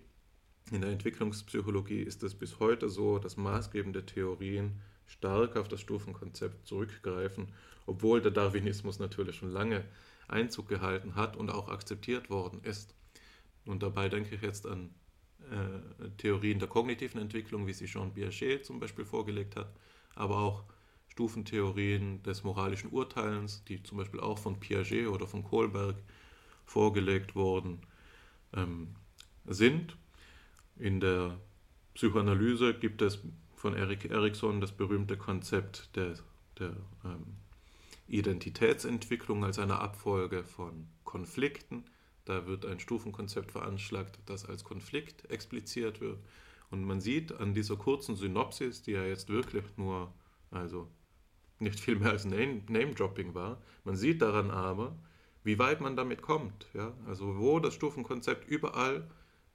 In 0.72 0.80
der 0.80 0.90
Entwicklungspsychologie 0.90 2.02
ist 2.02 2.22
es 2.24 2.34
bis 2.34 2.58
heute 2.58 2.88
so, 2.88 3.18
dass 3.18 3.36
maßgebende 3.36 4.04
Theorien 4.04 4.80
stark 5.06 5.56
auf 5.56 5.68
das 5.68 5.80
Stufenkonzept 5.80 6.66
zurückgreifen, 6.66 7.52
obwohl 7.86 8.20
der 8.20 8.32
Darwinismus 8.32 8.98
natürlich 8.98 9.36
schon 9.36 9.50
lange 9.50 9.84
Einzug 10.26 10.68
gehalten 10.68 11.14
hat 11.14 11.36
und 11.36 11.50
auch 11.50 11.68
akzeptiert 11.68 12.28
worden 12.30 12.60
ist. 12.64 12.94
Und 13.64 13.82
dabei 13.82 14.08
denke 14.08 14.34
ich 14.34 14.42
jetzt 14.42 14.66
an 14.66 14.90
äh, 15.50 16.08
Theorien 16.18 16.58
der 16.58 16.68
kognitiven 16.68 17.20
Entwicklung, 17.20 17.66
wie 17.66 17.72
sie 17.72 17.86
Jean 17.86 18.12
Piaget 18.12 18.66
zum 18.66 18.80
Beispiel 18.80 19.04
vorgelegt 19.06 19.56
hat, 19.56 19.72
aber 20.18 20.38
auch 20.38 20.64
Stufentheorien 21.08 22.22
des 22.22 22.44
moralischen 22.44 22.90
Urteilens, 22.90 23.64
die 23.64 23.82
zum 23.82 23.98
Beispiel 23.98 24.20
auch 24.20 24.38
von 24.38 24.60
Piaget 24.60 25.08
oder 25.08 25.26
von 25.26 25.42
Kohlberg 25.42 25.96
vorgelegt 26.64 27.34
worden 27.34 27.80
ähm, 28.54 28.94
sind. 29.46 29.96
In 30.76 31.00
der 31.00 31.38
Psychoanalyse 31.94 32.74
gibt 32.74 33.02
es 33.02 33.20
von 33.56 33.74
Erik 33.74 34.04
Erikson 34.04 34.60
das 34.60 34.72
berühmte 34.72 35.16
Konzept 35.16 35.96
der, 35.96 36.14
der 36.58 36.76
ähm, 37.04 37.36
Identitätsentwicklung 38.06 39.44
als 39.44 39.58
eine 39.58 39.80
Abfolge 39.80 40.44
von 40.44 40.86
Konflikten. 41.04 41.84
Da 42.24 42.46
wird 42.46 42.64
ein 42.64 42.78
Stufenkonzept 42.80 43.50
veranschlagt, 43.52 44.18
das 44.26 44.44
als 44.44 44.62
Konflikt 44.62 45.30
expliziert 45.30 46.00
wird. 46.00 46.18
Und 46.70 46.84
man 46.84 47.00
sieht 47.00 47.32
an 47.32 47.54
dieser 47.54 47.76
kurzen 47.76 48.16
Synopsis, 48.16 48.82
die 48.82 48.92
ja 48.92 49.04
jetzt 49.04 49.28
wirklich 49.28 49.64
nur, 49.76 50.12
also 50.50 50.88
nicht 51.58 51.80
viel 51.80 51.96
mehr 51.96 52.10
als 52.10 52.24
Name-Dropping 52.24 53.34
war, 53.34 53.60
man 53.84 53.96
sieht 53.96 54.22
daran 54.22 54.50
aber, 54.50 54.96
wie 55.44 55.58
weit 55.58 55.80
man 55.80 55.96
damit 55.96 56.22
kommt. 56.22 56.66
Ja? 56.74 56.94
Also 57.06 57.38
wo 57.38 57.58
das 57.58 57.74
Stufenkonzept 57.74 58.48
überall 58.48 59.08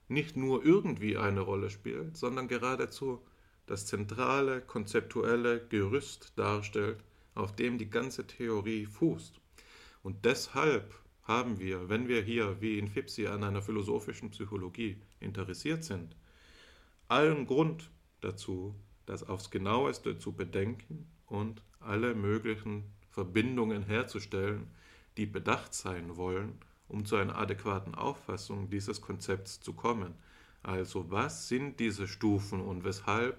nicht 0.07 0.35
nur 0.35 0.65
irgendwie 0.65 1.17
eine 1.17 1.41
Rolle 1.41 1.69
spielt, 1.69 2.17
sondern 2.17 2.47
geradezu 2.47 3.21
das 3.65 3.85
zentrale 3.85 4.61
konzeptuelle 4.61 5.65
Gerüst 5.67 6.33
darstellt, 6.35 7.03
auf 7.35 7.55
dem 7.55 7.77
die 7.77 7.89
ganze 7.89 8.27
Theorie 8.27 8.85
fußt. 8.85 9.39
Und 10.03 10.25
deshalb 10.25 10.93
haben 11.23 11.59
wir, 11.59 11.87
wenn 11.87 12.07
wir 12.07 12.21
hier 12.21 12.59
wie 12.59 12.77
in 12.77 12.89
Fipsi 12.89 13.27
an 13.27 13.43
einer 13.43 13.61
philosophischen 13.61 14.31
Psychologie 14.31 14.97
interessiert 15.21 15.83
sind, 15.83 16.15
allen 17.13 17.45
Grund 17.45 17.91
dazu, 18.21 18.73
das 19.05 19.21
aufs 19.21 19.51
genaueste 19.51 20.17
zu 20.17 20.31
bedenken 20.31 21.07
und 21.27 21.61
alle 21.79 22.15
möglichen 22.15 22.85
Verbindungen 23.11 23.83
herzustellen, 23.83 24.71
die 25.17 25.27
bedacht 25.27 25.75
sein 25.75 26.17
wollen, 26.17 26.57
um 26.87 27.05
zu 27.05 27.15
einer 27.15 27.37
adäquaten 27.37 27.93
Auffassung 27.93 28.71
dieses 28.71 28.99
Konzepts 28.99 29.59
zu 29.59 29.73
kommen. 29.73 30.15
Also 30.63 31.11
was 31.11 31.47
sind 31.47 31.79
diese 31.79 32.07
Stufen 32.07 32.61
und 32.61 32.83
weshalb 32.83 33.37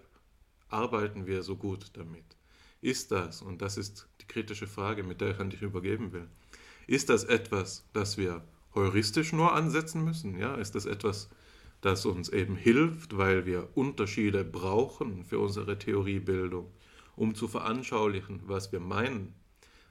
arbeiten 0.68 1.26
wir 1.26 1.42
so 1.42 1.56
gut 1.56 1.90
damit? 1.94 2.36
Ist 2.80 3.10
das, 3.10 3.42
und 3.42 3.60
das 3.60 3.76
ist 3.76 4.08
die 4.20 4.26
kritische 4.26 4.68
Frage, 4.68 5.02
mit 5.02 5.20
der 5.20 5.32
ich 5.32 5.40
an 5.40 5.50
dich 5.50 5.62
übergeben 5.62 6.12
will, 6.12 6.28
ist 6.86 7.08
das 7.08 7.24
etwas, 7.24 7.84
das 7.92 8.18
wir 8.18 8.44
heuristisch 8.72 9.32
nur 9.32 9.52
ansetzen 9.52 10.04
müssen? 10.04 10.38
Ja, 10.38 10.54
ist 10.54 10.76
das 10.76 10.86
etwas, 10.86 11.28
das 11.84 12.06
uns 12.06 12.30
eben 12.30 12.56
hilft, 12.56 13.18
weil 13.18 13.44
wir 13.44 13.68
Unterschiede 13.74 14.42
brauchen 14.42 15.22
für 15.22 15.38
unsere 15.38 15.78
Theoriebildung, 15.78 16.72
um 17.14 17.34
zu 17.34 17.46
veranschaulichen, 17.46 18.40
was 18.46 18.72
wir 18.72 18.80
meinen? 18.80 19.34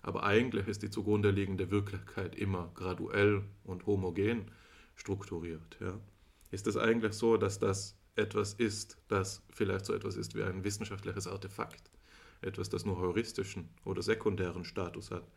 Aber 0.01 0.23
eigentlich 0.23 0.67
ist 0.67 0.81
die 0.81 0.89
zugrunde 0.89 1.29
liegende 1.29 1.69
Wirklichkeit 1.69 2.35
immer 2.35 2.71
graduell 2.73 3.43
und 3.63 3.85
homogen 3.85 4.49
strukturiert. 4.95 5.77
Ja? 5.79 5.99
Ist 6.49 6.65
es 6.65 6.77
eigentlich 6.77 7.13
so, 7.13 7.37
dass 7.37 7.59
das 7.59 7.95
etwas 8.15 8.53
ist, 8.55 8.97
das 9.07 9.43
vielleicht 9.51 9.85
so 9.85 9.93
etwas 9.93 10.15
ist 10.15 10.35
wie 10.35 10.43
ein 10.43 10.63
wissenschaftliches 10.63 11.27
Artefakt? 11.27 11.91
Etwas, 12.41 12.69
das 12.69 12.85
nur 12.85 12.97
heuristischen 12.97 13.69
oder 13.85 14.01
sekundären 14.01 14.65
Status 14.65 15.11
hat? 15.11 15.27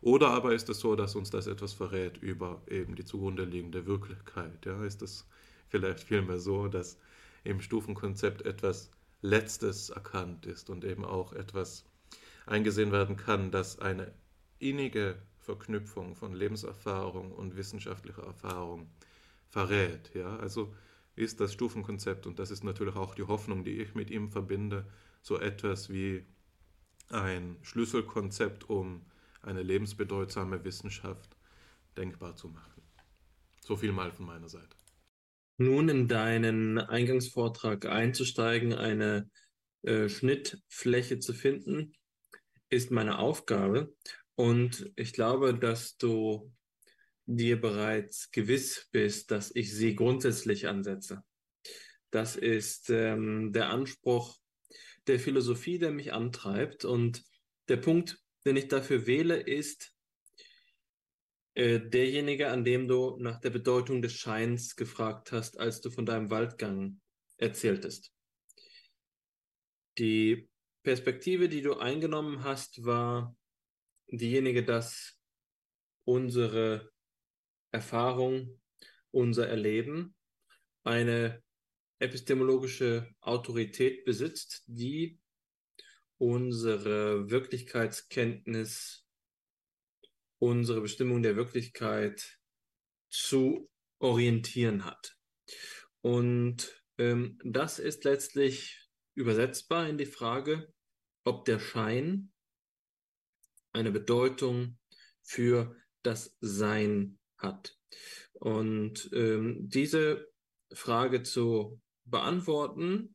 Oder 0.00 0.28
aber 0.28 0.54
ist 0.54 0.70
es 0.70 0.80
so, 0.80 0.96
dass 0.96 1.14
uns 1.14 1.28
das 1.28 1.46
etwas 1.46 1.74
verrät 1.74 2.16
über 2.18 2.62
eben 2.68 2.94
die 2.94 3.04
zugrunde 3.04 3.44
liegende 3.44 3.84
Wirklichkeit? 3.84 4.64
Ja? 4.64 4.82
Ist 4.82 5.02
es 5.02 5.26
vielleicht 5.70 6.00
vielmehr 6.00 6.38
so, 6.38 6.68
dass 6.68 6.98
im 7.44 7.60
Stufenkonzept 7.60 8.42
etwas 8.42 8.90
Letztes 9.22 9.90
erkannt 9.90 10.46
ist 10.46 10.70
und 10.70 10.84
eben 10.84 11.04
auch 11.04 11.32
etwas 11.32 11.84
eingesehen 12.46 12.90
werden 12.92 13.16
kann, 13.16 13.50
dass 13.50 13.78
eine 13.78 14.12
innige 14.58 15.20
Verknüpfung 15.38 16.14
von 16.16 16.34
Lebenserfahrung 16.34 17.32
und 17.32 17.56
wissenschaftlicher 17.56 18.22
Erfahrung 18.22 18.90
verrät. 19.48 20.14
Ja? 20.14 20.36
Also 20.36 20.74
ist 21.16 21.40
das 21.40 21.52
Stufenkonzept, 21.52 22.26
und 22.26 22.38
das 22.38 22.50
ist 22.50 22.64
natürlich 22.64 22.96
auch 22.96 23.14
die 23.14 23.24
Hoffnung, 23.24 23.64
die 23.64 23.80
ich 23.80 23.94
mit 23.94 24.10
ihm 24.10 24.30
verbinde, 24.30 24.86
so 25.22 25.38
etwas 25.38 25.90
wie 25.90 26.24
ein 27.10 27.58
Schlüsselkonzept, 27.62 28.70
um 28.70 29.04
eine 29.42 29.62
lebensbedeutsame 29.62 30.64
Wissenschaft 30.64 31.36
denkbar 31.96 32.36
zu 32.36 32.48
machen. 32.48 32.82
So 33.60 33.76
viel 33.76 33.92
mal 33.92 34.12
von 34.12 34.26
meiner 34.26 34.48
Seite. 34.48 34.79
Nun 35.60 35.90
in 35.90 36.08
deinen 36.08 36.78
Eingangsvortrag 36.78 37.84
einzusteigen, 37.84 38.72
eine 38.72 39.28
äh, 39.82 40.08
Schnittfläche 40.08 41.18
zu 41.18 41.34
finden, 41.34 41.92
ist 42.70 42.90
meine 42.90 43.18
Aufgabe. 43.18 43.94
Und 44.36 44.90
ich 44.96 45.12
glaube, 45.12 45.52
dass 45.52 45.98
du 45.98 46.50
dir 47.26 47.60
bereits 47.60 48.30
gewiss 48.30 48.88
bist, 48.90 49.32
dass 49.32 49.54
ich 49.54 49.76
sie 49.76 49.94
grundsätzlich 49.94 50.66
ansetze. 50.66 51.22
Das 52.10 52.36
ist 52.36 52.88
ähm, 52.88 53.52
der 53.52 53.68
Anspruch 53.68 54.38
der 55.08 55.20
Philosophie, 55.20 55.78
der 55.78 55.90
mich 55.90 56.14
antreibt. 56.14 56.86
Und 56.86 57.22
der 57.68 57.76
Punkt, 57.76 58.18
den 58.46 58.56
ich 58.56 58.68
dafür 58.68 59.06
wähle, 59.06 59.38
ist 59.38 59.92
äh, 61.54 61.80
derjenige, 61.80 62.48
an 62.48 62.64
dem 62.64 62.88
du 62.88 63.16
nach 63.18 63.40
der 63.40 63.50
Bedeutung 63.50 64.02
des 64.02 64.14
Scheins 64.14 64.76
gefragt 64.76 65.32
hast, 65.32 65.58
als 65.58 65.80
du 65.80 65.90
von 65.90 66.06
deinem 66.06 66.30
Waldgang 66.30 67.00
erzähltest. 67.36 68.12
Die 69.98 70.48
Perspektive, 70.82 71.48
die 71.48 71.62
du 71.62 71.74
eingenommen 71.74 72.44
hast, 72.44 72.84
war 72.84 73.36
diejenige, 74.06 74.64
dass 74.64 75.18
unsere 76.04 76.90
Erfahrung, 77.70 78.60
unser 79.10 79.48
Erleben 79.48 80.14
eine 80.84 81.42
epistemologische 81.98 83.14
Autorität 83.20 84.04
besitzt, 84.04 84.62
die 84.66 85.20
unsere 86.18 87.30
Wirklichkeitskenntnis, 87.30 89.06
unsere 90.40 90.80
Bestimmung 90.80 91.22
der 91.22 91.36
Wirklichkeit 91.36 92.38
zu 93.10 93.70
orientieren 94.00 94.84
hat. 94.84 95.16
Und 96.00 96.82
ähm, 96.98 97.38
das 97.44 97.78
ist 97.78 98.04
letztlich 98.04 98.88
übersetzbar 99.14 99.88
in 99.88 99.98
die 99.98 100.06
Frage, 100.06 100.72
ob 101.24 101.44
der 101.44 101.58
Schein 101.58 102.32
eine 103.72 103.92
Bedeutung 103.92 104.78
für 105.22 105.76
das 106.02 106.36
Sein 106.40 107.18
hat. 107.36 107.76
Und 108.32 109.10
ähm, 109.12 109.68
diese 109.68 110.30
Frage 110.72 111.22
zu 111.22 111.80
beantworten, 112.04 113.14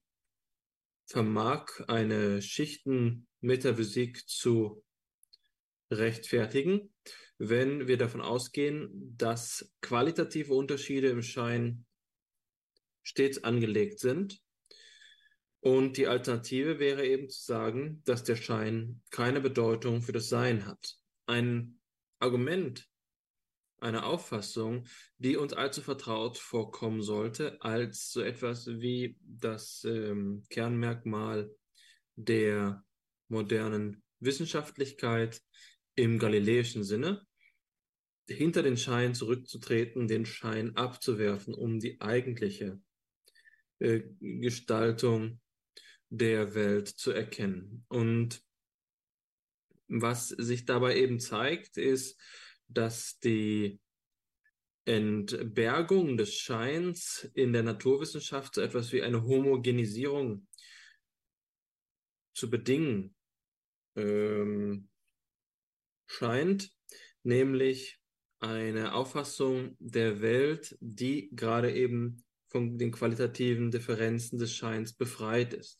vermag 1.07 1.67
eine 1.88 2.41
Schichtenmetaphysik 2.41 4.28
zu 4.28 4.84
rechtfertigen, 5.91 6.95
wenn 7.38 7.88
wir 7.88 7.97
davon 7.97 8.21
ausgehen, 8.21 9.15
dass 9.17 9.71
qualitative 9.81 10.53
Unterschiede 10.53 11.09
im 11.09 11.21
Schein 11.21 11.86
stets 13.03 13.43
angelegt 13.43 13.99
sind. 13.99 14.41
Und 15.59 15.97
die 15.97 16.07
Alternative 16.07 16.79
wäre 16.79 17.05
eben 17.05 17.29
zu 17.29 17.43
sagen, 17.43 18.01
dass 18.05 18.23
der 18.23 18.36
Schein 18.36 19.01
keine 19.09 19.41
Bedeutung 19.41 20.01
für 20.01 20.11
das 20.11 20.29
Sein 20.29 20.65
hat. 20.65 20.95
Ein 21.25 21.79
Argument, 22.19 22.88
eine 23.79 24.05
Auffassung, 24.05 24.86
die 25.17 25.38
uns 25.38 25.53
allzu 25.53 25.81
vertraut 25.81 26.38
vorkommen 26.38 27.01
sollte, 27.01 27.61
als 27.61 28.11
so 28.11 28.21
etwas 28.21 28.67
wie 28.67 29.17
das 29.21 29.83
ähm, 29.83 30.43
Kernmerkmal 30.49 31.51
der 32.15 32.83
modernen 33.27 34.03
Wissenschaftlichkeit 34.19 35.41
im 35.96 36.20
galiläischen 36.20 36.84
Sinne, 36.84 37.26
hinter 38.28 38.64
den 38.64 38.78
Schein 38.78 39.14
zurückzutreten, 39.14 40.08
den 40.08 40.26
Schein 40.26 40.76
abzuwerfen, 40.76 41.54
um 41.54 41.80
die 41.80 42.02
eigentliche 42.02 42.82
äh, 43.80 44.02
Gestaltung 44.20 45.39
der 46.10 46.56
Welt 46.56 46.88
zu 46.88 47.12
erkennen. 47.12 47.86
Und 47.88 48.41
was 49.88 50.30
sich 50.30 50.66
dabei 50.66 50.98
eben 50.98 51.20
zeigt, 51.20 51.78
ist, 51.78 52.20
dass 52.68 53.20
die 53.20 53.80
Entbergung 54.86 56.18
des 56.18 56.36
Scheins 56.36 57.30
in 57.34 57.54
der 57.54 57.64
Naturwissenschaft 57.64 58.56
so 58.56 58.62
etwas 58.62 58.91
wie 58.91 59.02
eine 59.02 59.24
Homogenisierung 59.24 60.48
zu 62.34 62.50
bedingen 62.50 63.16
ähm, 63.96 64.89
scheint, 66.08 66.72
nämlich 67.24 67.99
eine 68.39 68.93
Auffassung 68.93 69.76
der 69.80 70.22
Welt, 70.22 70.78
die 70.80 71.30
gerade 71.36 71.74
eben 71.74 72.24
von 72.47 72.78
den 72.78 72.91
qualitativen 72.91 73.72
Differenzen 73.72 74.38
des 74.38 74.53
Scheins 74.53 74.93
befreit 74.93 75.53
ist. 75.53 75.80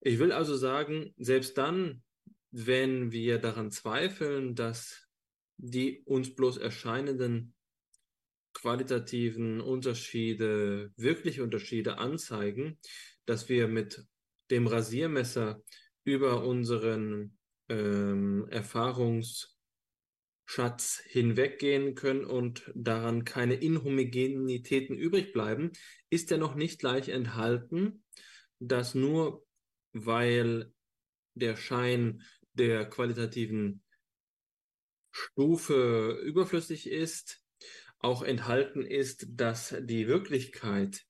Ich 0.00 0.18
will 0.18 0.32
also 0.32 0.56
sagen, 0.56 1.12
selbst 1.16 1.58
dann, 1.58 2.02
wenn 2.50 3.12
wir 3.12 3.38
daran 3.38 3.70
zweifeln, 3.70 4.54
dass 4.54 5.06
die 5.56 6.02
uns 6.04 6.34
bloß 6.34 6.58
erscheinenden 6.58 7.54
qualitativen 8.54 9.60
Unterschiede, 9.60 10.92
wirkliche 10.96 11.42
Unterschiede 11.42 11.98
anzeigen, 11.98 12.78
dass 13.26 13.48
wir 13.48 13.68
mit 13.68 14.04
dem 14.50 14.66
Rasiermesser 14.66 15.62
über 16.04 16.44
unseren 16.44 17.37
ähm, 17.68 18.46
Erfahrungsschatz 18.50 19.52
hinweggehen 21.06 21.94
können 21.94 22.24
und 22.24 22.70
daran 22.74 23.24
keine 23.24 23.54
Inhomogenitäten 23.54 24.96
übrig 24.96 25.32
bleiben, 25.32 25.72
ist 26.10 26.30
ja 26.30 26.38
noch 26.38 26.54
nicht 26.54 26.78
gleich 26.78 27.08
enthalten, 27.08 28.02
dass 28.58 28.94
nur 28.94 29.46
weil 29.92 30.72
der 31.34 31.56
Schein 31.56 32.22
der 32.52 32.88
qualitativen 32.88 33.82
Stufe 35.10 36.20
überflüssig 36.24 36.88
ist, 36.88 37.42
auch 37.98 38.22
enthalten 38.22 38.82
ist, 38.82 39.26
dass 39.30 39.74
die 39.80 40.06
Wirklichkeit 40.06 41.04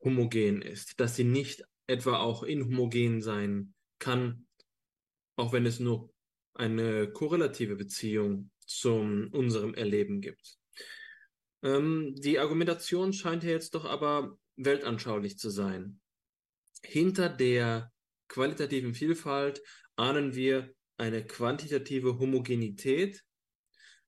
homogen 0.00 0.62
ist, 0.62 1.00
dass 1.00 1.16
sie 1.16 1.24
nicht 1.24 1.64
etwa 1.86 2.18
auch 2.18 2.42
inhomogen 2.42 3.22
sein 3.22 3.74
kann, 3.98 4.47
auch 5.38 5.52
wenn 5.52 5.66
es 5.66 5.78
nur 5.78 6.12
eine 6.54 7.10
korrelative 7.12 7.76
Beziehung 7.76 8.50
zu 8.66 8.90
unserem 8.90 9.72
Erleben 9.74 10.20
gibt. 10.20 10.58
Ähm, 11.62 12.14
die 12.16 12.40
Argumentation 12.40 13.12
scheint 13.12 13.44
ja 13.44 13.50
jetzt 13.50 13.74
doch 13.74 13.84
aber 13.84 14.36
weltanschaulich 14.56 15.38
zu 15.38 15.50
sein. 15.50 16.00
Hinter 16.82 17.28
der 17.28 17.92
qualitativen 18.26 18.94
Vielfalt 18.94 19.62
ahnen 19.96 20.34
wir 20.34 20.74
eine 20.96 21.24
quantitative 21.24 22.18
Homogenität, 22.18 23.22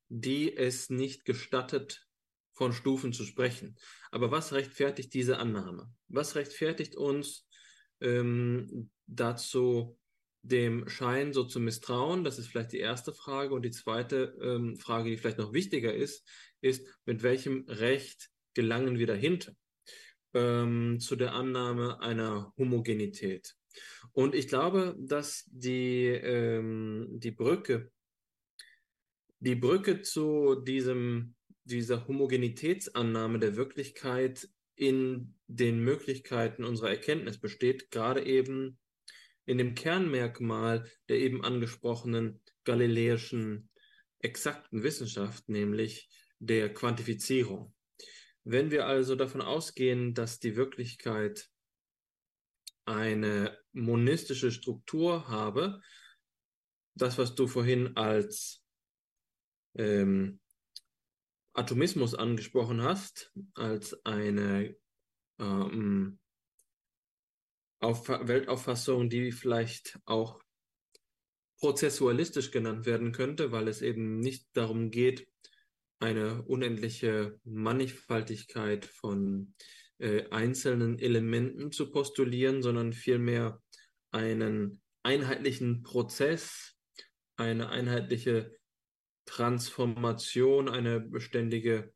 die 0.08 0.56
es 0.56 0.90
nicht 0.90 1.24
gestattet, 1.24 2.06
von 2.52 2.72
Stufen 2.72 3.12
zu 3.12 3.24
sprechen. 3.24 3.76
Aber 4.10 4.32
was 4.32 4.52
rechtfertigt 4.52 5.14
diese 5.14 5.38
Annahme? 5.38 5.94
Was 6.08 6.34
rechtfertigt 6.34 6.96
uns 6.96 7.46
ähm, 8.00 8.90
dazu, 9.06 9.99
dem 10.42 10.88
Schein 10.88 11.32
so 11.32 11.44
zu 11.44 11.60
misstrauen? 11.60 12.24
Das 12.24 12.38
ist 12.38 12.48
vielleicht 12.48 12.72
die 12.72 12.78
erste 12.78 13.12
Frage. 13.12 13.54
Und 13.54 13.62
die 13.62 13.70
zweite 13.70 14.36
ähm, 14.42 14.76
Frage, 14.76 15.10
die 15.10 15.16
vielleicht 15.16 15.38
noch 15.38 15.52
wichtiger 15.52 15.94
ist, 15.94 16.26
ist, 16.60 16.86
mit 17.04 17.22
welchem 17.22 17.64
Recht 17.68 18.30
gelangen 18.54 18.98
wir 18.98 19.06
dahinter 19.06 19.52
ähm, 20.34 20.98
zu 21.00 21.16
der 21.16 21.34
Annahme 21.34 22.00
einer 22.00 22.52
Homogenität? 22.56 23.54
Und 24.12 24.34
ich 24.34 24.48
glaube, 24.48 24.96
dass 24.98 25.44
die, 25.46 26.06
ähm, 26.06 27.06
die 27.10 27.30
Brücke, 27.30 27.90
die 29.38 29.54
Brücke 29.54 30.02
zu 30.02 30.56
diesem, 30.56 31.34
dieser 31.64 32.06
Homogenitätsannahme 32.08 33.38
der 33.38 33.56
Wirklichkeit 33.56 34.48
in 34.74 35.34
den 35.46 35.80
Möglichkeiten 35.80 36.64
unserer 36.64 36.90
Erkenntnis 36.90 37.38
besteht, 37.38 37.90
gerade 37.90 38.24
eben 38.24 38.78
in 39.50 39.58
dem 39.58 39.74
Kernmerkmal 39.74 40.88
der 41.08 41.18
eben 41.18 41.44
angesprochenen 41.44 42.40
galiläischen 42.62 43.68
exakten 44.20 44.84
Wissenschaft, 44.84 45.48
nämlich 45.48 46.08
der 46.38 46.72
Quantifizierung. 46.72 47.74
Wenn 48.44 48.70
wir 48.70 48.86
also 48.86 49.16
davon 49.16 49.40
ausgehen, 49.42 50.14
dass 50.14 50.38
die 50.38 50.54
Wirklichkeit 50.54 51.50
eine 52.84 53.58
monistische 53.72 54.52
Struktur 54.52 55.26
habe, 55.26 55.82
das, 56.94 57.18
was 57.18 57.34
du 57.34 57.48
vorhin 57.48 57.96
als 57.96 58.64
ähm, 59.74 60.38
Atomismus 61.54 62.14
angesprochen 62.14 62.82
hast, 62.82 63.32
als 63.54 64.06
eine 64.06 64.76
ähm, 65.40 66.19
Auf 67.80 68.08
Weltauffassung, 68.08 69.08
die 69.08 69.32
vielleicht 69.32 69.98
auch 70.04 70.40
prozessualistisch 71.58 72.50
genannt 72.50 72.86
werden 72.86 73.12
könnte, 73.12 73.52
weil 73.52 73.68
es 73.68 73.82
eben 73.82 74.20
nicht 74.20 74.48
darum 74.54 74.90
geht, 74.90 75.28
eine 75.98 76.42
unendliche 76.42 77.38
Mannigfaltigkeit 77.44 78.86
von 78.86 79.54
äh, 79.98 80.28
einzelnen 80.30 80.98
Elementen 80.98 81.72
zu 81.72 81.90
postulieren, 81.90 82.62
sondern 82.62 82.94
vielmehr 82.94 83.62
einen 84.10 84.80
einheitlichen 85.02 85.82
Prozess, 85.82 86.74
eine 87.36 87.68
einheitliche 87.68 88.56
Transformation, 89.26 90.68
eine 90.68 91.00
beständige 91.00 91.92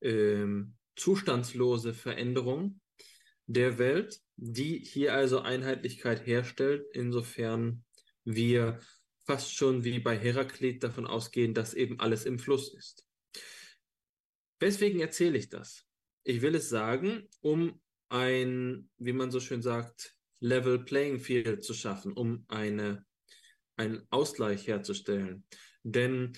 äh, 0.00 0.46
zustandslose 0.96 1.92
Veränderung 1.92 2.80
der 3.46 3.78
Welt, 3.78 4.20
die 4.42 4.78
hier 4.78 5.12
also 5.12 5.40
Einheitlichkeit 5.40 6.26
herstellt, 6.26 6.86
insofern 6.94 7.84
wir 8.24 8.80
fast 9.26 9.54
schon 9.54 9.84
wie 9.84 9.98
bei 9.98 10.18
Heraklit 10.18 10.82
davon 10.82 11.06
ausgehen, 11.06 11.52
dass 11.52 11.74
eben 11.74 12.00
alles 12.00 12.24
im 12.24 12.38
Fluss 12.38 12.72
ist. 12.72 13.06
Weswegen 14.58 15.00
erzähle 15.00 15.36
ich 15.36 15.50
das? 15.50 15.84
Ich 16.24 16.40
will 16.40 16.54
es 16.54 16.70
sagen, 16.70 17.28
um 17.40 17.80
ein, 18.08 18.88
wie 18.96 19.12
man 19.12 19.30
so 19.30 19.40
schön 19.40 19.60
sagt, 19.60 20.16
Level 20.40 20.84
Playing 20.84 21.20
Field 21.20 21.62
zu 21.62 21.74
schaffen, 21.74 22.14
um 22.14 22.46
eine, 22.48 23.04
einen 23.76 24.06
Ausgleich 24.08 24.66
herzustellen. 24.66 25.44
Denn 25.82 26.32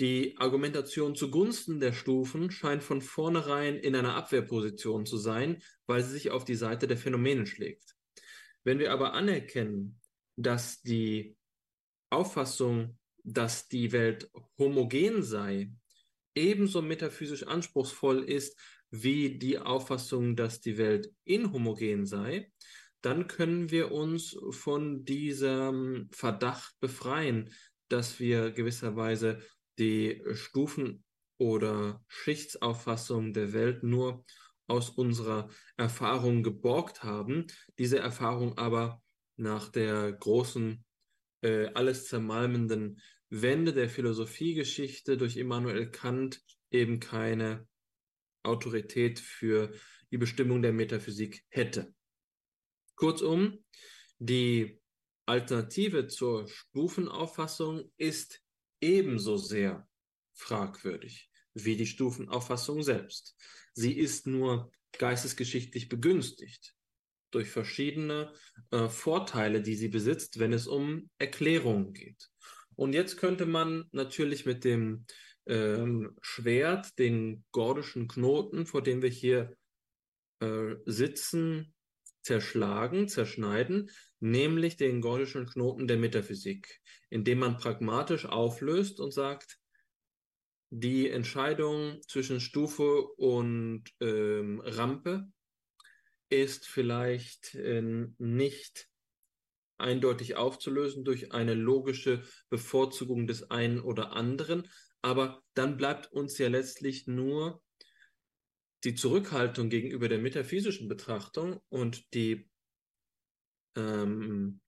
die 0.00 0.36
Argumentation 0.38 1.14
zugunsten 1.14 1.78
der 1.78 1.92
Stufen 1.92 2.50
scheint 2.50 2.82
von 2.82 3.00
vornherein 3.00 3.76
in 3.76 3.94
einer 3.94 4.16
Abwehrposition 4.16 5.06
zu 5.06 5.16
sein, 5.16 5.62
weil 5.86 6.02
sie 6.02 6.12
sich 6.12 6.30
auf 6.30 6.44
die 6.44 6.56
Seite 6.56 6.88
der 6.88 6.96
Phänomene 6.96 7.46
schlägt. 7.46 7.94
Wenn 8.64 8.78
wir 8.78 8.92
aber 8.92 9.12
anerkennen, 9.12 10.00
dass 10.36 10.82
die 10.82 11.36
Auffassung, 12.10 12.98
dass 13.22 13.68
die 13.68 13.92
Welt 13.92 14.30
homogen 14.58 15.22
sei, 15.22 15.72
ebenso 16.34 16.82
metaphysisch 16.82 17.44
anspruchsvoll 17.44 18.24
ist 18.24 18.58
wie 18.90 19.38
die 19.38 19.58
Auffassung, 19.58 20.34
dass 20.34 20.60
die 20.60 20.78
Welt 20.78 21.12
inhomogen 21.24 22.06
sei, 22.06 22.52
dann 23.00 23.26
können 23.26 23.70
wir 23.70 23.92
uns 23.92 24.36
von 24.50 25.04
diesem 25.04 26.08
Verdacht 26.10 26.74
befreien, 26.80 27.52
dass 27.88 28.18
wir 28.18 28.50
gewisserweise 28.50 29.40
die 29.78 30.22
Stufen- 30.32 31.04
oder 31.38 32.04
Schichtsauffassung 32.08 33.32
der 33.32 33.52
Welt 33.52 33.82
nur 33.82 34.24
aus 34.66 34.90
unserer 34.90 35.50
Erfahrung 35.76 36.42
geborgt 36.42 37.02
haben, 37.02 37.46
diese 37.78 37.98
Erfahrung 37.98 38.56
aber 38.56 39.02
nach 39.36 39.68
der 39.68 40.12
großen, 40.12 40.84
äh, 41.42 41.66
alles 41.74 42.06
zermalmenden 42.06 43.00
Wende 43.28 43.72
der 43.72 43.90
Philosophiegeschichte 43.90 45.16
durch 45.16 45.36
Immanuel 45.36 45.90
Kant 45.90 46.40
eben 46.70 47.00
keine 47.00 47.66
Autorität 48.42 49.18
für 49.18 49.72
die 50.10 50.18
Bestimmung 50.18 50.62
der 50.62 50.72
Metaphysik 50.72 51.44
hätte. 51.48 51.94
Kurzum, 52.94 53.64
die 54.18 54.80
Alternative 55.26 56.06
zur 56.06 56.46
Stufenauffassung 56.48 57.90
ist 57.96 58.43
ebenso 58.84 59.36
sehr 59.36 59.88
fragwürdig 60.34 61.30
wie 61.54 61.76
die 61.76 61.86
Stufenauffassung 61.86 62.82
selbst. 62.82 63.36
Sie 63.72 63.96
ist 63.96 64.26
nur 64.26 64.70
geistesgeschichtlich 64.98 65.88
begünstigt 65.88 66.74
durch 67.30 67.48
verschiedene 67.48 68.32
äh, 68.70 68.88
Vorteile, 68.88 69.60
die 69.60 69.74
sie 69.74 69.88
besitzt, 69.88 70.38
wenn 70.38 70.52
es 70.52 70.66
um 70.66 71.10
Erklärungen 71.18 71.92
geht. 71.92 72.30
Und 72.76 72.92
jetzt 72.92 73.16
könnte 73.16 73.46
man 73.46 73.88
natürlich 73.92 74.46
mit 74.46 74.64
dem 74.64 75.06
ähm, 75.46 76.16
Schwert, 76.20 76.98
den 76.98 77.44
gordischen 77.50 78.08
Knoten, 78.08 78.66
vor 78.66 78.82
dem 78.82 79.02
wir 79.02 79.10
hier 79.10 79.56
äh, 80.40 80.76
sitzen, 80.86 81.73
zerschlagen, 82.24 83.06
zerschneiden, 83.06 83.90
nämlich 84.18 84.76
den 84.76 85.00
gordischen 85.00 85.46
Knoten 85.46 85.86
der 85.86 85.98
Metaphysik, 85.98 86.80
indem 87.10 87.40
man 87.40 87.58
pragmatisch 87.58 88.26
auflöst 88.26 88.98
und 88.98 89.12
sagt, 89.12 89.58
die 90.70 91.08
Entscheidung 91.08 92.00
zwischen 92.08 92.40
Stufe 92.40 93.02
und 93.16 93.84
ähm, 94.00 94.60
Rampe 94.64 95.28
ist 96.30 96.66
vielleicht 96.66 97.54
äh, 97.54 97.82
nicht 98.18 98.88
eindeutig 99.76 100.36
aufzulösen 100.36 101.04
durch 101.04 101.32
eine 101.32 101.54
logische 101.54 102.22
Bevorzugung 102.48 103.26
des 103.26 103.50
einen 103.50 103.80
oder 103.80 104.12
anderen, 104.12 104.68
aber 105.02 105.42
dann 105.54 105.76
bleibt 105.76 106.10
uns 106.12 106.38
ja 106.38 106.48
letztlich 106.48 107.06
nur 107.06 107.62
die 108.84 108.94
Zurückhaltung 108.94 109.70
gegenüber 109.70 110.08
der 110.08 110.18
metaphysischen 110.18 110.88
Betrachtung 110.88 111.60
und 111.70 112.12
die, 112.12 112.48
ähm, 113.76 114.60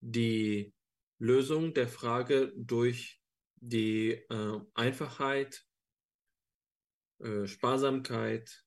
die 0.00 0.74
Lösung 1.18 1.74
der 1.74 1.88
Frage 1.88 2.52
durch 2.56 3.20
die 3.56 4.10
äh, 4.10 4.60
Einfachheit, 4.74 5.64
äh, 7.20 7.46
Sparsamkeit, 7.46 8.64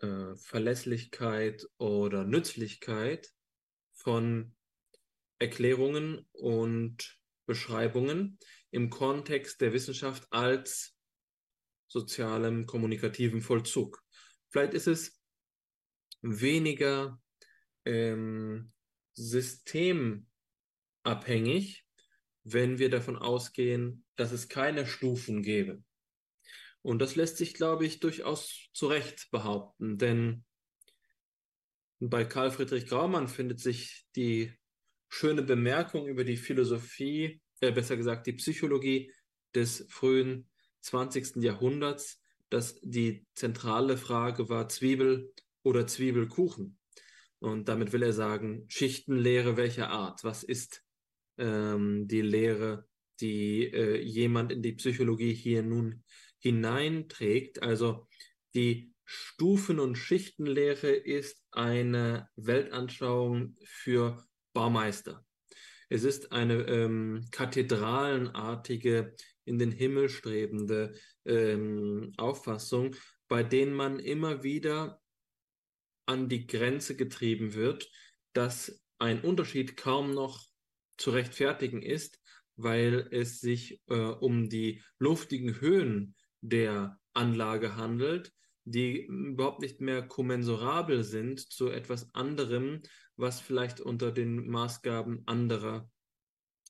äh, 0.00 0.36
Verlässlichkeit 0.36 1.66
oder 1.78 2.24
Nützlichkeit 2.24 3.32
von 3.92 4.54
Erklärungen 5.38 6.28
und 6.32 7.18
Beschreibungen 7.46 8.38
im 8.70 8.90
Kontext 8.90 9.60
der 9.60 9.72
Wissenschaft 9.72 10.26
als 10.30 10.93
sozialem 11.86 12.66
kommunikativen 12.66 13.40
Vollzug. 13.40 14.02
Vielleicht 14.50 14.74
ist 14.74 14.86
es 14.86 15.20
weniger 16.22 17.20
ähm, 17.84 18.72
systemabhängig, 19.14 21.84
wenn 22.44 22.78
wir 22.78 22.90
davon 22.90 23.16
ausgehen, 23.16 24.04
dass 24.16 24.32
es 24.32 24.48
keine 24.48 24.86
Stufen 24.86 25.42
gäbe. 25.42 25.82
Und 26.82 27.00
das 27.00 27.16
lässt 27.16 27.38
sich, 27.38 27.54
glaube 27.54 27.86
ich, 27.86 28.00
durchaus 28.00 28.68
zu 28.72 28.88
Recht 28.88 29.30
behaupten, 29.30 29.96
denn 29.96 30.44
bei 32.00 32.24
Karl 32.24 32.50
Friedrich 32.50 32.86
Graumann 32.86 33.28
findet 33.28 33.60
sich 33.60 34.06
die 34.16 34.52
schöne 35.08 35.42
Bemerkung 35.42 36.06
über 36.06 36.24
die 36.24 36.36
Philosophie, 36.36 37.40
äh, 37.60 37.72
besser 37.72 37.96
gesagt 37.96 38.26
die 38.26 38.34
Psychologie 38.34 39.10
des 39.54 39.86
frühen 39.88 40.50
20. 40.84 41.42
Jahrhunderts, 41.42 42.20
dass 42.50 42.78
die 42.80 43.26
zentrale 43.34 43.96
Frage 43.96 44.48
war 44.48 44.68
Zwiebel 44.68 45.32
oder 45.62 45.86
Zwiebelkuchen. 45.86 46.78
Und 47.40 47.68
damit 47.68 47.92
will 47.92 48.02
er 48.02 48.12
sagen, 48.12 48.64
Schichtenlehre 48.68 49.56
welcher 49.56 49.90
Art? 49.90 50.24
Was 50.24 50.42
ist 50.42 50.82
ähm, 51.38 52.06
die 52.06 52.22
Lehre, 52.22 52.86
die 53.20 53.64
äh, 53.64 54.00
jemand 54.00 54.52
in 54.52 54.62
die 54.62 54.72
Psychologie 54.72 55.34
hier 55.34 55.62
nun 55.62 56.02
hineinträgt. 56.38 57.62
Also 57.62 58.06
die 58.54 58.92
Stufen- 59.04 59.80
und 59.80 59.96
Schichtenlehre 59.96 60.90
ist 60.90 61.42
eine 61.50 62.28
Weltanschauung 62.36 63.56
für 63.64 64.24
Baumeister. 64.52 65.24
Es 65.88 66.04
ist 66.04 66.32
eine 66.32 66.62
ähm, 66.62 67.26
kathedralenartige, 67.30 69.14
in 69.44 69.58
den 69.58 69.70
Himmel 69.70 70.08
strebende 70.08 70.94
ähm, 71.24 72.12
Auffassung, 72.16 72.96
bei 73.28 73.42
denen 73.42 73.74
man 73.74 73.98
immer 73.98 74.42
wieder 74.42 75.00
an 76.06 76.28
die 76.28 76.46
Grenze 76.46 76.96
getrieben 76.96 77.54
wird, 77.54 77.90
dass 78.32 78.82
ein 78.98 79.20
Unterschied 79.22 79.76
kaum 79.76 80.12
noch 80.12 80.46
zu 80.96 81.10
rechtfertigen 81.10 81.82
ist, 81.82 82.20
weil 82.56 83.08
es 83.10 83.40
sich 83.40 83.80
äh, 83.88 83.94
um 83.94 84.48
die 84.48 84.82
luftigen 84.98 85.60
Höhen 85.60 86.14
der 86.40 86.98
Anlage 87.14 87.76
handelt, 87.76 88.32
die 88.64 89.04
überhaupt 89.04 89.60
nicht 89.60 89.80
mehr 89.80 90.06
kommensurabel 90.06 91.04
sind 91.04 91.40
zu 91.40 91.68
etwas 91.68 92.14
anderem, 92.14 92.82
was 93.16 93.40
vielleicht 93.40 93.80
unter 93.80 94.12
den 94.12 94.48
Maßgaben 94.48 95.22
anderer 95.26 95.90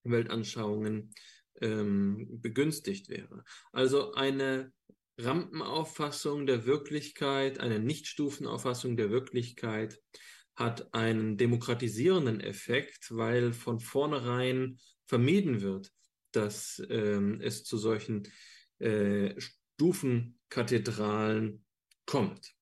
Weltanschauungen 0.02 1.14
ähm, 1.60 2.40
begünstigt 2.40 3.08
wäre. 3.08 3.44
Also 3.72 4.14
eine 4.14 4.72
Rampenauffassung 5.18 6.46
der 6.46 6.64
Wirklichkeit, 6.66 7.60
eine 7.60 7.78
Nichtstufenauffassung 7.78 8.96
der 8.96 9.10
Wirklichkeit 9.10 10.00
hat 10.56 10.92
einen 10.94 11.36
demokratisierenden 11.36 12.40
Effekt, 12.40 13.08
weil 13.10 13.52
von 13.52 13.80
vornherein 13.80 14.78
vermieden 15.06 15.60
wird, 15.60 15.92
dass 16.32 16.82
ähm, 16.88 17.40
es 17.40 17.64
zu 17.64 17.76
solchen 17.78 18.28
äh, 18.78 19.34
Stufenkathedralen 19.40 21.64
kommt. 22.06 22.54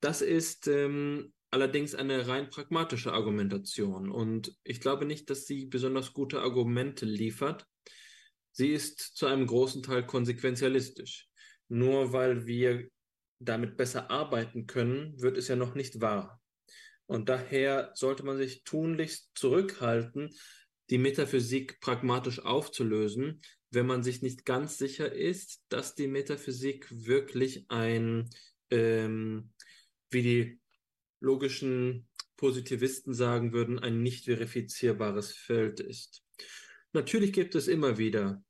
Das 0.00 0.22
ist 0.22 0.68
ähm, 0.68 1.34
allerdings 1.50 1.94
eine 1.94 2.28
rein 2.28 2.48
pragmatische 2.50 3.12
Argumentation 3.12 4.10
und 4.10 4.56
ich 4.64 4.80
glaube 4.80 5.04
nicht, 5.04 5.30
dass 5.30 5.46
sie 5.46 5.66
besonders 5.66 6.12
gute 6.12 6.40
Argumente 6.40 7.06
liefert. 7.06 7.68
Sie 8.52 8.72
ist 8.72 9.00
zu 9.00 9.26
einem 9.26 9.46
großen 9.46 9.82
Teil 9.82 10.06
konsequenzialistisch. 10.06 11.28
Nur 11.68 12.12
weil 12.12 12.46
wir 12.46 12.88
damit 13.38 13.76
besser 13.76 14.10
arbeiten 14.10 14.66
können, 14.66 15.20
wird 15.20 15.36
es 15.36 15.48
ja 15.48 15.56
noch 15.56 15.74
nicht 15.74 16.00
wahr. 16.00 16.40
Und 17.06 17.28
daher 17.28 17.90
sollte 17.94 18.24
man 18.24 18.36
sich 18.36 18.62
tunlichst 18.64 19.30
zurückhalten, 19.34 20.30
die 20.90 20.98
Metaphysik 20.98 21.80
pragmatisch 21.80 22.40
aufzulösen, 22.40 23.40
wenn 23.70 23.86
man 23.86 24.02
sich 24.02 24.22
nicht 24.22 24.44
ganz 24.44 24.76
sicher 24.78 25.10
ist, 25.10 25.62
dass 25.68 25.94
die 25.94 26.06
Metaphysik 26.06 26.86
wirklich 26.90 27.64
ein, 27.68 28.28
ähm, 28.70 29.52
wie 30.10 30.22
die 30.22 30.60
logischen 31.20 32.08
Positivisten 32.36 33.14
sagen 33.14 33.52
würden, 33.52 33.78
ein 33.78 34.02
nicht 34.02 34.24
verifizierbares 34.24 35.32
Feld 35.32 35.80
ist. 35.80 36.22
Natürlich 36.92 37.32
gibt 37.32 37.54
es 37.54 37.68
immer 37.68 37.98
wieder 37.98 38.42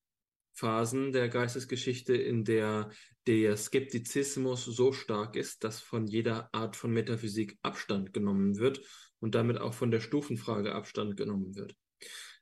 Phasen 0.55 1.13
der 1.13 1.29
Geistesgeschichte, 1.29 2.15
in 2.15 2.45
der 2.45 2.91
der 3.27 3.57
Skeptizismus 3.57 4.65
so 4.65 4.93
stark 4.93 5.37
ist, 5.37 5.63
dass 5.65 5.81
von 5.81 6.07
jeder 6.07 6.53
Art 6.53 6.77
von 6.77 6.93
Metaphysik 6.93 7.57
Abstand 7.63 8.13
genommen 8.13 8.59
wird 8.59 8.81
und 9.21 9.35
damit 9.35 9.59
auch 9.59 9.75
von 9.75 9.91
der 9.91 10.01
Stufenfrage 10.01 10.75
Abstand 10.75 11.17
genommen 11.17 11.55
wird. 11.55 11.77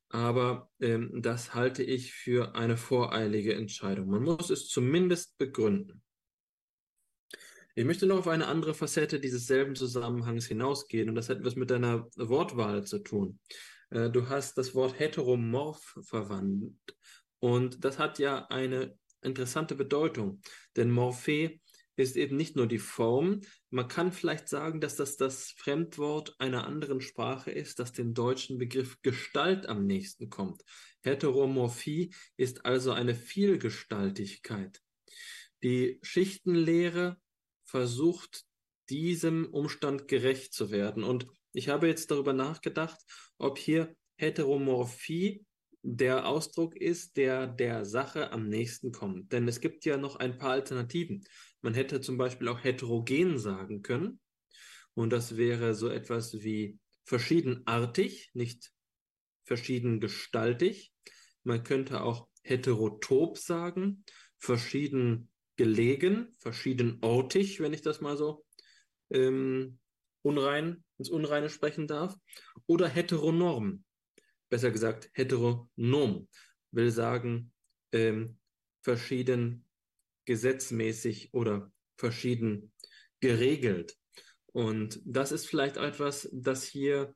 Aber 0.08 0.70
ähm, 0.80 1.20
das 1.22 1.54
halte 1.54 1.82
ich 1.82 2.12
für 2.12 2.54
eine 2.54 2.76
voreilige 2.76 3.54
Entscheidung. 3.54 4.08
Man 4.08 4.22
muss 4.22 4.50
es 4.50 4.68
zumindest 4.68 5.36
begründen. 5.38 6.02
Ich 7.76 7.84
möchte 7.84 8.06
noch 8.06 8.18
auf 8.18 8.28
eine 8.28 8.48
andere 8.48 8.74
Facette 8.74 9.20
dieses 9.20 9.46
selben 9.46 9.76
Zusammenhangs 9.76 10.46
hinausgehen 10.46 11.08
und 11.08 11.14
das 11.14 11.28
hat 11.28 11.38
etwas 11.38 11.54
mit 11.54 11.70
deiner 11.70 12.08
Wortwahl 12.16 12.84
zu 12.84 12.98
tun. 12.98 13.38
Äh, 13.90 14.10
du 14.10 14.28
hast 14.28 14.56
das 14.58 14.74
Wort 14.74 14.98
heteromorph 14.98 15.98
verwandt 16.02 16.96
und 17.40 17.84
das 17.84 17.98
hat 17.98 18.18
ja 18.18 18.46
eine 18.46 18.96
interessante 19.22 19.74
Bedeutung, 19.74 20.40
denn 20.76 20.90
Morphe 20.90 21.60
ist 21.96 22.16
eben 22.16 22.36
nicht 22.36 22.56
nur 22.56 22.66
die 22.66 22.78
Form. 22.78 23.40
Man 23.68 23.88
kann 23.88 24.12
vielleicht 24.12 24.48
sagen, 24.48 24.80
dass 24.80 24.96
das 24.96 25.16
das 25.16 25.50
Fremdwort 25.50 26.34
einer 26.38 26.66
anderen 26.66 27.00
Sprache 27.00 27.50
ist, 27.50 27.78
das 27.78 27.92
dem 27.92 28.14
deutschen 28.14 28.58
Begriff 28.58 28.96
Gestalt 29.02 29.66
am 29.66 29.86
nächsten 29.86 30.30
kommt. 30.30 30.62
Heteromorphie 31.02 32.14
ist 32.36 32.64
also 32.64 32.92
eine 32.92 33.14
Vielgestaltigkeit. 33.14 34.80
Die 35.62 35.98
Schichtenlehre 36.02 37.18
versucht, 37.64 38.44
diesem 38.88 39.46
Umstand 39.52 40.08
gerecht 40.08 40.52
zu 40.54 40.70
werden. 40.70 41.04
Und 41.04 41.26
ich 41.52 41.68
habe 41.68 41.88
jetzt 41.88 42.10
darüber 42.10 42.32
nachgedacht, 42.32 42.98
ob 43.38 43.58
hier 43.58 43.94
Heteromorphie 44.16 45.44
der 45.82 46.26
Ausdruck 46.26 46.76
ist, 46.76 47.16
der 47.16 47.46
der 47.46 47.84
Sache 47.84 48.32
am 48.32 48.48
nächsten 48.48 48.92
kommt. 48.92 49.32
Denn 49.32 49.48
es 49.48 49.60
gibt 49.60 49.84
ja 49.84 49.96
noch 49.96 50.16
ein 50.16 50.36
paar 50.36 50.52
Alternativen. 50.52 51.24
Man 51.62 51.74
hätte 51.74 52.00
zum 52.00 52.18
Beispiel 52.18 52.48
auch 52.48 52.62
heterogen 52.62 53.38
sagen 53.38 53.82
können. 53.82 54.20
Und 54.94 55.10
das 55.10 55.36
wäre 55.36 55.74
so 55.74 55.88
etwas 55.88 56.42
wie 56.42 56.78
verschiedenartig, 57.04 58.30
nicht 58.34 58.72
verschiedengestaltig. 59.44 60.92
Man 61.42 61.64
könnte 61.64 62.02
auch 62.02 62.28
heterotop 62.42 63.38
sagen, 63.38 64.04
verschieden 64.38 65.30
gelegen, 65.56 66.34
verschiedenortig, 66.38 67.60
wenn 67.60 67.72
ich 67.72 67.82
das 67.82 68.00
mal 68.00 68.16
so 68.16 68.44
ähm, 69.10 69.78
unrein, 70.22 70.84
ins 71.00 71.10
Unreine 71.10 71.50
sprechen 71.50 71.88
darf. 71.88 72.14
Oder 72.66 72.88
heteronorm 72.88 73.84
besser 74.50 74.70
gesagt 74.70 75.08
heteronom, 75.14 76.28
will 76.72 76.90
sagen 76.90 77.52
ähm, 77.92 78.38
verschieden 78.82 79.64
gesetzmäßig 80.26 81.32
oder 81.32 81.72
verschieden 81.96 82.72
geregelt. 83.20 83.96
Und 84.52 85.00
das 85.04 85.32
ist 85.32 85.46
vielleicht 85.46 85.76
etwas, 85.76 86.28
das 86.32 86.64
hier 86.64 87.14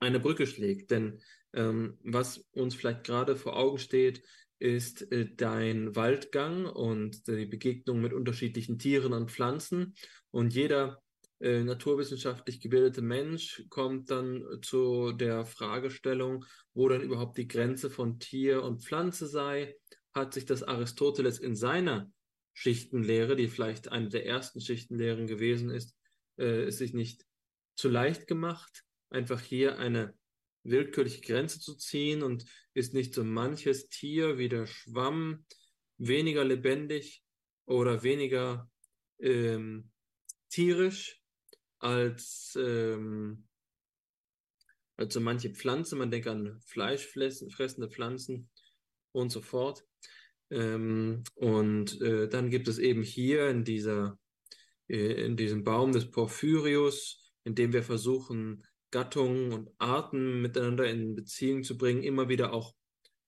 eine 0.00 0.20
Brücke 0.20 0.46
schlägt, 0.46 0.92
denn 0.92 1.20
ähm, 1.52 1.98
was 2.02 2.46
uns 2.52 2.74
vielleicht 2.74 3.04
gerade 3.04 3.34
vor 3.36 3.56
Augen 3.56 3.78
steht, 3.78 4.22
ist 4.60 5.10
äh, 5.12 5.34
dein 5.34 5.96
Waldgang 5.96 6.66
und 6.66 7.26
die 7.26 7.46
Begegnung 7.46 8.00
mit 8.00 8.12
unterschiedlichen 8.12 8.78
Tieren 8.78 9.12
und 9.12 9.30
Pflanzen. 9.30 9.94
Und 10.30 10.54
jeder 10.54 11.02
äh, 11.40 11.62
naturwissenschaftlich 11.62 12.60
gebildete 12.60 13.02
Mensch 13.02 13.64
kommt 13.68 14.10
dann 14.10 14.44
zu 14.62 15.12
der 15.12 15.44
Fragestellung, 15.44 16.44
wo 16.74 16.88
dann 16.88 17.02
überhaupt 17.02 17.38
die 17.38 17.48
Grenze 17.48 17.90
von 17.90 18.18
Tier 18.18 18.62
und 18.62 18.82
Pflanze 18.82 19.26
sei. 19.26 19.76
Hat 20.12 20.34
sich 20.34 20.46
das 20.46 20.62
Aristoteles 20.62 21.38
in 21.38 21.54
seiner 21.54 22.10
Schichtenlehre, 22.54 23.36
die 23.36 23.46
vielleicht 23.46 23.92
eine 23.92 24.08
der 24.08 24.26
ersten 24.26 24.60
Schichtenlehren 24.60 25.28
gewesen 25.28 25.70
ist, 25.70 25.96
äh, 26.38 26.64
es 26.64 26.78
sich 26.78 26.92
nicht 26.92 27.24
zu 27.76 27.88
leicht 27.88 28.26
gemacht, 28.26 28.84
einfach 29.10 29.40
hier 29.40 29.78
eine 29.78 30.14
willkürliche 30.64 31.20
Grenze 31.20 31.60
zu 31.60 31.76
ziehen 31.76 32.24
und 32.24 32.44
ist 32.74 32.94
nicht 32.94 33.14
so 33.14 33.22
manches 33.22 33.88
Tier 33.88 34.38
wie 34.38 34.48
der 34.48 34.66
Schwamm 34.66 35.44
weniger 35.98 36.44
lebendig 36.44 37.22
oder 37.64 38.02
weniger 38.02 38.68
ähm, 39.20 39.90
tierisch 40.48 41.17
als, 41.78 42.56
ähm, 42.60 43.46
als 44.96 45.14
so 45.14 45.20
manche 45.20 45.50
Pflanzen. 45.50 45.98
Man 45.98 46.10
denkt 46.10 46.28
an 46.28 46.60
fleischfressende 46.66 47.88
Pflanzen 47.88 48.48
und 49.12 49.30
so 49.30 49.40
fort. 49.40 49.84
Ähm, 50.50 51.24
und 51.34 52.00
äh, 52.00 52.28
dann 52.28 52.50
gibt 52.50 52.68
es 52.68 52.78
eben 52.78 53.02
hier 53.02 53.48
in 53.48 53.64
dieser 53.64 54.18
äh, 54.88 55.24
in 55.24 55.36
diesem 55.36 55.64
Baum 55.64 55.92
des 55.92 56.10
Porphyrius, 56.10 57.32
in 57.44 57.54
dem 57.54 57.72
wir 57.72 57.82
versuchen, 57.82 58.66
Gattungen 58.90 59.52
und 59.52 59.70
Arten 59.78 60.40
miteinander 60.40 60.88
in 60.88 61.14
Beziehung 61.14 61.62
zu 61.62 61.76
bringen, 61.76 62.02
immer 62.02 62.28
wieder 62.28 62.52
auch 62.52 62.74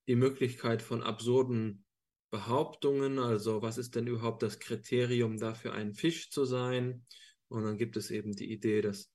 die 0.07 0.15
Möglichkeit 0.15 0.81
von 0.81 1.03
absurden 1.03 1.85
Behauptungen. 2.31 3.19
Also 3.19 3.61
was 3.61 3.77
ist 3.77 3.95
denn 3.95 4.07
überhaupt 4.07 4.41
das 4.41 4.59
Kriterium 4.59 5.37
dafür, 5.37 5.73
ein 5.73 5.93
Fisch 5.93 6.31
zu 6.31 6.45
sein? 6.45 7.05
Und 7.51 7.63
dann 7.63 7.77
gibt 7.77 7.97
es 7.97 8.11
eben 8.11 8.35
die 8.35 8.51
Idee, 8.51 8.81
dass 8.81 9.11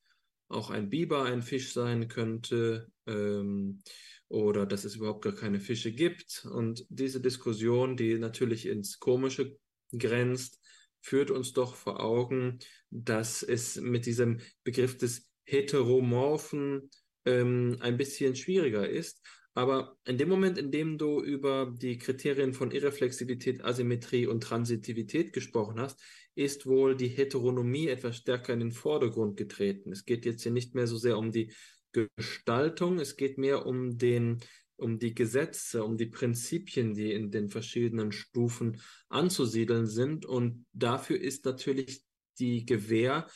auch 0.49 0.71
ein 0.71 0.91
Biber 0.91 1.25
ein 1.25 1.43
Fisch 1.43 1.73
sein 1.73 2.09
könnte 2.09 2.89
ähm, 3.07 3.83
oder 4.29 4.67
dass 4.67 4.85
es 4.85 4.97
überhaupt 4.97 5.23
gar 5.23 5.35
keine 5.35 5.61
Fische 5.61 5.93
gibt. 5.93 6.47
Und 6.51 6.87
diese 6.89 7.21
Diskussion, 7.21 7.97
die 7.97 8.19
natürlich 8.19 8.67
ins 8.67 8.99
Komische 8.99 9.59
grenzt, 9.97 10.61
führt 11.01 11.31
uns 11.31 11.53
doch 11.53 11.75
vor 11.75 12.01
Augen, 12.01 12.59
dass 12.91 13.43
es 13.43 13.77
mit 13.77 14.07
diesem 14.07 14.41
Begriff 14.65 14.99
des 14.99 15.29
Heteromorphen 15.45 16.91
ähm, 17.25 17.77
ein 17.81 17.97
bisschen 17.97 18.35
schwieriger 18.35 18.89
ist. 18.89 19.23
Aber 19.55 19.97
in 20.05 20.19
dem 20.19 20.29
Moment, 20.29 20.59
in 20.59 20.71
dem 20.71 20.99
du 20.99 21.23
über 21.23 21.73
die 21.75 21.97
Kriterien 21.97 22.53
von 22.53 22.73
Irreflexivität, 22.73 23.65
Asymmetrie 23.65 24.27
und 24.27 24.43
Transitivität 24.43 25.33
gesprochen 25.33 25.81
hast, 25.81 25.99
ist 26.37 26.67
wohl 26.67 26.97
die 26.97 27.09
Heteronomie 27.09 27.89
etwas 27.89 28.19
stärker 28.19 28.53
in 28.53 28.61
den 28.61 28.73
Vordergrund 28.73 29.37
getreten. 29.37 29.91
Es 29.91 30.05
geht 30.05 30.25
jetzt 30.25 30.43
hier 30.43 30.53
nicht 30.53 30.75
mehr 30.75 30.87
so 30.87 30.97
sehr 30.97 31.19
um 31.19 31.33
die 31.33 31.53
Gestaltung, 31.93 32.99
es 33.01 33.17
geht 33.17 33.39
mehr 33.39 33.67
um 33.67 33.99
den 33.99 34.39
um 34.79 34.99
die 34.99 35.15
Gesetze, 35.15 35.85
um 35.85 35.97
die 35.97 36.07
Prinzipien, 36.07 36.93
die 36.93 37.13
in 37.13 37.31
den 37.31 37.49
verschiedenen 37.49 38.13
Stufen 38.13 38.81
anzusiedeln 39.09 39.87
sind. 39.87 40.27
Und 40.27 40.67
dafür 40.73 41.19
ist 41.19 41.47
natürlich 41.47 42.03
die 42.39 42.67
Gewähr 42.67 43.27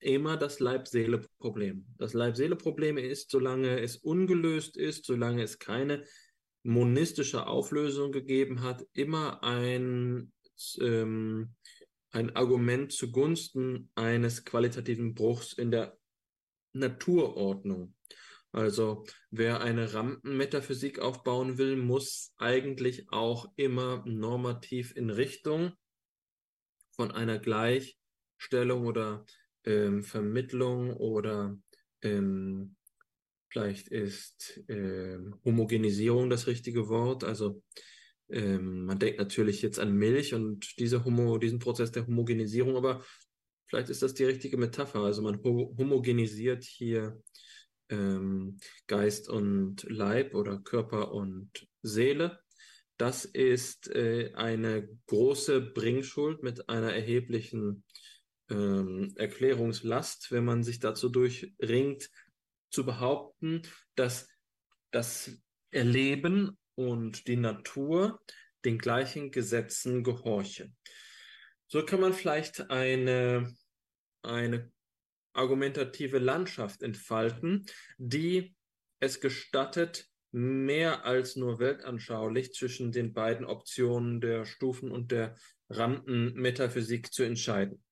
immer 0.00 0.36
das 0.36 0.60
Leib-Seele-Problem. 0.60 1.86
Das 1.98 2.14
Leib-Seele-Problem 2.14 2.98
ist, 2.98 3.30
solange 3.30 3.80
es 3.80 3.96
ungelöst 3.96 4.76
ist, 4.76 5.06
solange 5.06 5.42
es 5.42 5.58
keine 5.58 6.04
monistische 6.62 7.46
Auflösung 7.46 8.12
gegeben 8.12 8.62
hat, 8.62 8.84
immer 8.92 9.42
ein, 9.42 10.32
ähm, 10.80 11.54
ein 12.10 12.34
Argument 12.36 12.92
zugunsten 12.92 13.90
eines 13.94 14.44
qualitativen 14.44 15.14
Bruchs 15.14 15.52
in 15.52 15.70
der 15.70 15.98
Naturordnung. 16.72 17.94
Also 18.52 19.04
wer 19.30 19.60
eine 19.60 19.92
Rampenmetaphysik 19.92 21.00
aufbauen 21.00 21.58
will, 21.58 21.76
muss 21.76 22.32
eigentlich 22.38 23.10
auch 23.10 23.52
immer 23.56 24.02
normativ 24.06 24.96
in 24.96 25.10
Richtung 25.10 25.72
von 26.92 27.10
einer 27.10 27.38
Gleichstellung 27.38 28.86
oder 28.86 29.24
ähm, 29.64 30.02
Vermittlung 30.02 30.94
oder 30.94 31.58
ähm, 32.02 32.76
vielleicht 33.50 33.88
ist 33.88 34.62
ähm, 34.68 35.38
Homogenisierung 35.44 36.30
das 36.30 36.46
richtige 36.46 36.88
Wort. 36.88 37.24
Also 37.24 37.62
ähm, 38.30 38.84
man 38.84 38.98
denkt 38.98 39.18
natürlich 39.18 39.62
jetzt 39.62 39.78
an 39.78 39.94
Milch 39.94 40.34
und 40.34 40.78
diese 40.78 41.04
Homo, 41.04 41.38
diesen 41.38 41.58
Prozess 41.58 41.92
der 41.92 42.06
Homogenisierung, 42.06 42.76
aber 42.76 43.04
vielleicht 43.66 43.88
ist 43.88 44.02
das 44.02 44.14
die 44.14 44.24
richtige 44.24 44.56
Metapher. 44.56 45.00
Also 45.00 45.22
man 45.22 45.42
ho 45.42 45.74
homogenisiert 45.78 46.64
hier 46.64 47.20
ähm, 47.88 48.58
Geist 48.86 49.28
und 49.28 49.84
Leib 49.88 50.34
oder 50.34 50.58
Körper 50.58 51.12
und 51.12 51.66
Seele. 51.82 52.38
Das 52.98 53.24
ist 53.24 53.88
äh, 53.94 54.32
eine 54.34 54.88
große 55.06 55.60
Bringschuld 55.60 56.42
mit 56.42 56.68
einer 56.68 56.92
erheblichen 56.92 57.84
ähm, 58.50 59.12
Erklärungslast, 59.16 60.32
wenn 60.32 60.44
man 60.44 60.62
sich 60.62 60.80
dazu 60.80 61.08
durchringt, 61.08 62.10
zu 62.70 62.84
behaupten, 62.84 63.62
dass 63.94 64.28
das 64.90 65.30
Erleben 65.70 66.57
und 66.78 67.26
die 67.26 67.36
Natur 67.36 68.20
den 68.64 68.78
gleichen 68.78 69.32
Gesetzen 69.32 70.04
gehorche. 70.04 70.72
So 71.66 71.84
kann 71.84 72.00
man 72.00 72.14
vielleicht 72.14 72.70
eine, 72.70 73.52
eine 74.22 74.70
argumentative 75.32 76.18
Landschaft 76.18 76.82
entfalten, 76.82 77.66
die 77.98 78.54
es 79.00 79.20
gestattet, 79.20 80.06
mehr 80.30 81.04
als 81.04 81.34
nur 81.34 81.58
weltanschaulich 81.58 82.52
zwischen 82.52 82.92
den 82.92 83.12
beiden 83.12 83.44
Optionen 83.44 84.20
der 84.20 84.44
Stufen 84.44 84.92
und 84.92 85.10
der 85.10 85.34
Rampenmetaphysik 85.70 87.12
zu 87.12 87.24
entscheiden. 87.24 87.82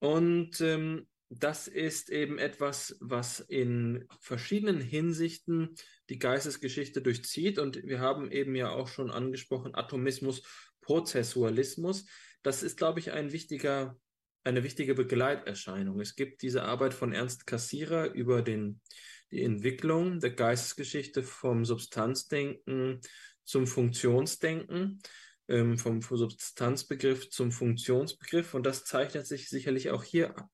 Und 0.00 0.60
ähm, 0.60 1.08
das 1.38 1.66
ist 1.66 2.10
eben 2.10 2.38
etwas, 2.38 2.96
was 3.00 3.40
in 3.40 4.06
verschiedenen 4.20 4.80
Hinsichten 4.80 5.74
die 6.10 6.18
Geistesgeschichte 6.18 7.00
durchzieht. 7.00 7.58
Und 7.58 7.82
wir 7.84 8.00
haben 8.00 8.30
eben 8.30 8.54
ja 8.54 8.70
auch 8.70 8.88
schon 8.88 9.10
angesprochen, 9.10 9.74
Atomismus, 9.74 10.42
Prozessualismus. 10.82 12.04
Das 12.42 12.62
ist, 12.62 12.76
glaube 12.76 13.00
ich, 13.00 13.12
ein 13.12 13.32
wichtiger, 13.32 13.96
eine 14.44 14.62
wichtige 14.62 14.94
Begleiterscheinung. 14.94 16.00
Es 16.00 16.16
gibt 16.16 16.42
diese 16.42 16.64
Arbeit 16.64 16.92
von 16.92 17.12
Ernst 17.12 17.46
Cassirer 17.46 18.12
über 18.12 18.42
den, 18.42 18.82
die 19.30 19.42
Entwicklung 19.42 20.20
der 20.20 20.32
Geistesgeschichte 20.32 21.22
vom 21.22 21.64
Substanzdenken 21.64 23.00
zum 23.44 23.66
Funktionsdenken 23.66 25.00
ähm, 25.48 25.78
vom 25.78 26.00
Substanzbegriff 26.02 27.30
zum 27.30 27.52
Funktionsbegriff 27.52 28.54
und 28.54 28.64
das 28.64 28.84
zeichnet 28.84 29.26
sich 29.26 29.48
sicherlich 29.48 29.90
auch 29.90 30.04
hier 30.04 30.36
ab. 30.36 30.48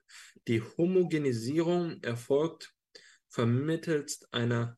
Die 0.47 0.61
Homogenisierung 0.61 2.01
erfolgt 2.03 2.73
vermittels 3.27 4.27
einer 4.31 4.77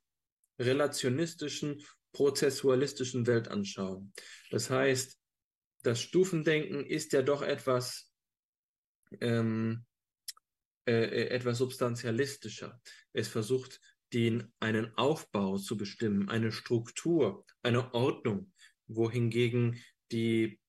relationistischen, 0.59 1.81
prozessualistischen 2.13 3.25
Weltanschauung. 3.25 4.11
Das 4.49 4.69
heißt, 4.69 5.17
das 5.83 6.01
Stufendenken 6.01 6.85
ist 6.85 7.13
ja 7.13 7.21
doch 7.21 7.41
etwas, 7.41 8.11
ähm, 9.21 9.85
äh, 10.85 10.91
äh 10.93 11.27
etwas 11.29 11.57
substantialistischer. 11.57 12.81
Es 13.13 13.27
versucht, 13.27 13.79
den, 14.13 14.53
einen 14.59 14.93
Aufbau 14.97 15.57
zu 15.57 15.77
bestimmen, 15.77 16.29
eine 16.29 16.51
Struktur, 16.51 17.45
eine 17.63 17.93
Ordnung, 17.93 18.51
wohingegen 18.87 19.81
die 20.11 20.59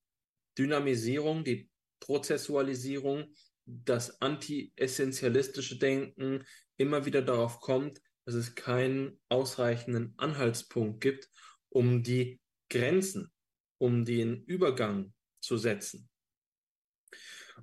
Dynamisierung, 0.58 1.44
die 1.44 1.70
Prozessualisierung, 2.00 3.34
das 3.64 4.20
anti-essentialistische 4.20 5.78
Denken 5.78 6.44
immer 6.76 7.04
wieder 7.06 7.22
darauf 7.22 7.60
kommt, 7.60 8.00
dass 8.24 8.34
es 8.34 8.54
keinen 8.54 9.20
ausreichenden 9.28 10.14
Anhaltspunkt 10.16 11.00
gibt, 11.00 11.28
um 11.68 12.02
die 12.02 12.40
Grenzen, 12.68 13.32
um 13.78 14.04
den 14.04 14.44
Übergang 14.44 15.12
zu 15.40 15.56
setzen. 15.58 16.08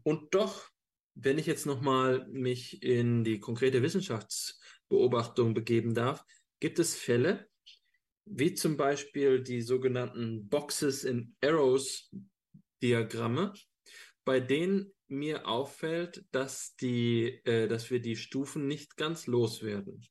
Und 0.03 0.33
doch, 0.33 0.69
wenn 1.15 1.37
ich 1.37 1.45
jetzt 1.45 1.65
nochmal 1.65 2.27
mich 2.27 2.81
in 2.83 3.23
die 3.23 3.39
konkrete 3.39 3.81
Wissenschaftsbeobachtung 3.81 5.53
begeben 5.53 5.93
darf, 5.93 6.23
gibt 6.59 6.79
es 6.79 6.95
Fälle, 6.95 7.49
wie 8.29 8.53
zum 8.53 8.77
Beispiel 8.77 9.41
die 9.41 9.61
sogenannten 9.61 10.47
Boxes 10.47 11.03
in 11.03 11.35
Arrows 11.43 12.11
Diagramme, 12.81 13.53
bei 14.23 14.39
denen 14.39 14.93
mir 15.07 15.47
auffällt, 15.47 16.23
dass, 16.31 16.75
die, 16.75 17.41
äh, 17.45 17.67
dass 17.67 17.89
wir 17.89 17.99
die 17.99 18.15
Stufen 18.15 18.67
nicht 18.67 18.95
ganz 18.95 19.27
loswerden. 19.27 20.05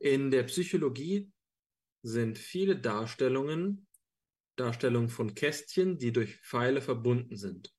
In 0.00 0.30
der 0.30 0.42
Psychologie 0.44 1.30
sind 2.02 2.38
viele 2.38 2.78
Darstellungen 2.78 3.88
Darstellungen 4.58 5.08
von 5.08 5.34
Kästchen, 5.34 5.98
die 5.98 6.12
durch 6.12 6.36
Pfeile 6.40 6.82
verbunden 6.82 7.36
sind. 7.36 7.72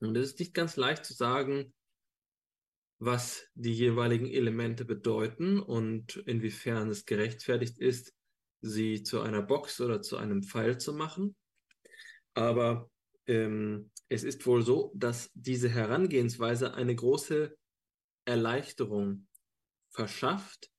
Und 0.00 0.16
es 0.16 0.30
ist 0.30 0.40
nicht 0.40 0.54
ganz 0.54 0.76
leicht 0.76 1.04
zu 1.04 1.14
sagen, 1.14 1.74
was 2.98 3.46
die 3.54 3.72
jeweiligen 3.72 4.26
Elemente 4.26 4.84
bedeuten 4.84 5.60
und 5.60 6.16
inwiefern 6.26 6.88
es 6.88 7.04
gerechtfertigt 7.04 7.78
ist, 7.78 8.14
sie 8.60 9.02
zu 9.02 9.20
einer 9.20 9.42
Box 9.42 9.80
oder 9.80 10.00
zu 10.00 10.16
einem 10.16 10.42
Pfeil 10.42 10.78
zu 10.78 10.94
machen. 10.94 11.36
Aber 12.34 12.90
ähm, 13.26 13.90
es 14.08 14.24
ist 14.24 14.46
wohl 14.46 14.62
so, 14.62 14.92
dass 14.94 15.30
diese 15.34 15.68
Herangehensweise 15.68 16.74
eine 16.74 16.94
große 16.94 17.56
Erleichterung 18.24 19.26
verschafft, 19.90 20.70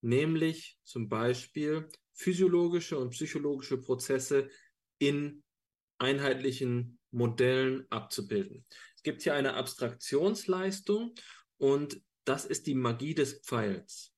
nämlich 0.00 0.78
zum 0.84 1.08
Beispiel 1.08 1.88
physiologische 2.12 2.98
und 2.98 3.10
psychologische 3.10 3.78
Prozesse 3.78 4.48
in 4.98 5.42
einheitlichen 5.98 6.98
Modellen 7.10 7.86
abzubilden. 7.90 8.64
Es 8.96 9.02
gibt 9.02 9.22
hier 9.22 9.34
eine 9.34 9.54
Abstraktionsleistung 9.54 11.14
und 11.58 12.00
das 12.24 12.44
ist 12.44 12.66
die 12.66 12.74
Magie 12.74 13.14
des 13.14 13.40
Pfeils. 13.40 14.12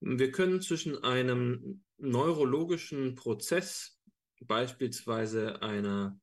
Wir 0.00 0.30
können 0.32 0.60
zwischen 0.60 1.02
einem 1.02 1.84
neurologischen 1.96 3.14
Prozess, 3.14 3.98
beispielsweise 4.40 5.62
einer 5.62 6.18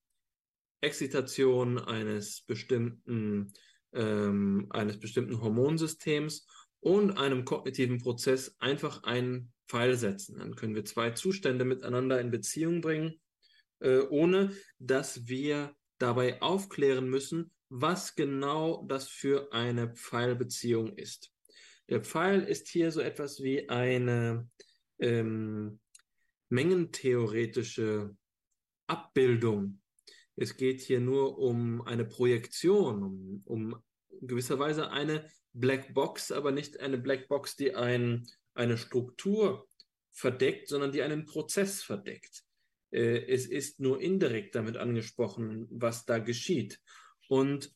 Exzitation 0.82 1.80
eines 1.80 2.42
bestimmten, 2.42 3.54
ähm, 3.94 4.68
eines 4.70 5.00
bestimmten 5.00 5.42
Hormonsystems 5.42 6.46
und 6.80 7.18
einem 7.18 7.46
kognitiven 7.46 8.00
Prozess 8.00 8.56
einfach 8.60 9.04
einen 9.04 9.54
Pfeil 9.68 9.96
setzen. 9.96 10.40
Dann 10.40 10.56
können 10.56 10.76
wir 10.76 10.86
zwei 10.86 11.12
Zustände 11.12 11.66
miteinander 11.66 12.20
in 12.20 12.32
Beziehung 12.32 12.82
bringen, 12.82 13.20
äh, 13.80 14.00
ohne 14.10 14.52
dass 14.80 15.28
wir 15.28 15.76
dabei 15.98 16.42
aufklären 16.42 17.10
müssen, 17.10 17.52
was 17.74 18.16
genau 18.16 18.84
das 18.86 19.08
für 19.08 19.54
eine 19.54 19.96
Pfeilbeziehung 19.96 20.98
ist. 20.98 21.32
Der 21.88 22.04
Pfeil 22.04 22.44
ist 22.44 22.68
hier 22.68 22.92
so 22.92 23.00
etwas 23.00 23.42
wie 23.42 23.70
eine 23.70 24.50
ähm, 25.00 25.80
mengentheoretische 26.50 28.16
Abbildung. 28.88 29.82
Es 30.36 30.58
geht 30.58 30.82
hier 30.82 31.00
nur 31.00 31.38
um 31.38 31.82
eine 31.84 32.04
Projektion, 32.04 33.04
um, 33.04 33.42
um 33.46 33.84
gewisserweise 34.22 34.92
eine 34.92 35.30
Black 35.54 35.94
Box, 35.94 36.34
aber 36.34 36.52
nicht 36.52 36.82
eine 36.82 36.98
Black 36.98 37.30
Box, 37.30 37.56
die 37.56 37.74
ein, 37.74 38.28
eine 38.54 38.78
Struktur 38.78 39.66
verdeckt, 40.12 40.68
sondern 40.68 40.92
die 40.92 41.04
einen 41.04 41.26
Prozess 41.26 41.84
verdeckt. 41.84 42.44
Äh, 42.92 43.32
es 43.32 43.46
ist 43.46 43.80
nur 43.80 44.02
indirekt 44.02 44.56
damit 44.56 44.76
angesprochen, 44.76 45.68
was 45.70 46.06
da 46.06 46.20
geschieht. 46.20 46.82
Und 47.32 47.74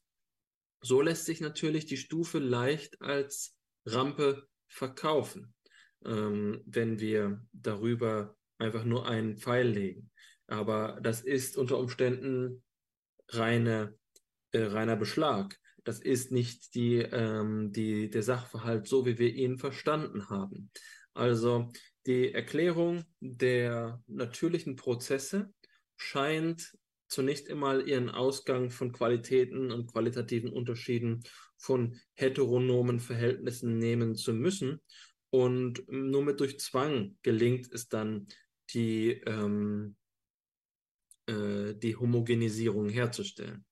so 0.81 1.01
lässt 1.01 1.23
sich 1.23 1.39
natürlich 1.39 1.85
die 1.85 1.95
Stufe 1.95 2.39
leicht 2.39 3.01
als 3.01 3.55
Rampe 3.85 4.49
verkaufen, 4.67 5.53
ähm, 6.03 6.61
wenn 6.65 6.99
wir 6.99 7.41
darüber 7.53 8.35
einfach 8.57 8.83
nur 8.83 9.07
einen 9.07 9.37
Pfeil 9.37 9.69
legen. 9.69 10.11
Aber 10.47 10.99
das 11.01 11.21
ist 11.21 11.55
unter 11.55 11.79
Umständen 11.79 12.65
reine, 13.29 13.97
äh, 14.51 14.63
reiner 14.63 14.97
Beschlag. 14.97 15.57
Das 15.85 16.01
ist 16.01 16.33
nicht 16.33 16.75
die, 16.75 16.97
ähm, 16.97 17.71
die, 17.71 18.09
der 18.09 18.23
Sachverhalt 18.23 18.89
so, 18.89 19.05
wie 19.05 19.17
wir 19.17 19.33
ihn 19.33 19.57
verstanden 19.57 20.29
haben. 20.29 20.69
Also 21.13 21.71
die 22.05 22.33
Erklärung 22.33 23.05
der 23.21 24.03
natürlichen 24.05 24.75
Prozesse 24.75 25.53
scheint 25.95 26.75
zunächst 27.15 27.49
einmal 27.49 27.87
ihren 27.87 28.09
Ausgang 28.09 28.69
von 28.69 28.91
Qualitäten 28.91 29.71
und 29.71 29.87
qualitativen 29.87 30.51
Unterschieden 30.51 31.23
von 31.57 31.97
heteronomen 32.13 32.99
Verhältnissen 32.99 33.77
nehmen 33.77 34.15
zu 34.15 34.33
müssen. 34.33 34.81
Und 35.29 35.89
nur 35.89 36.23
mit 36.23 36.41
durch 36.41 36.59
Zwang 36.59 37.17
gelingt 37.21 37.71
es 37.73 37.87
dann, 37.87 38.27
die, 38.71 39.11
ähm, 39.25 39.95
äh, 41.27 41.73
die 41.75 41.95
Homogenisierung 41.95 42.89
herzustellen. 42.89 43.65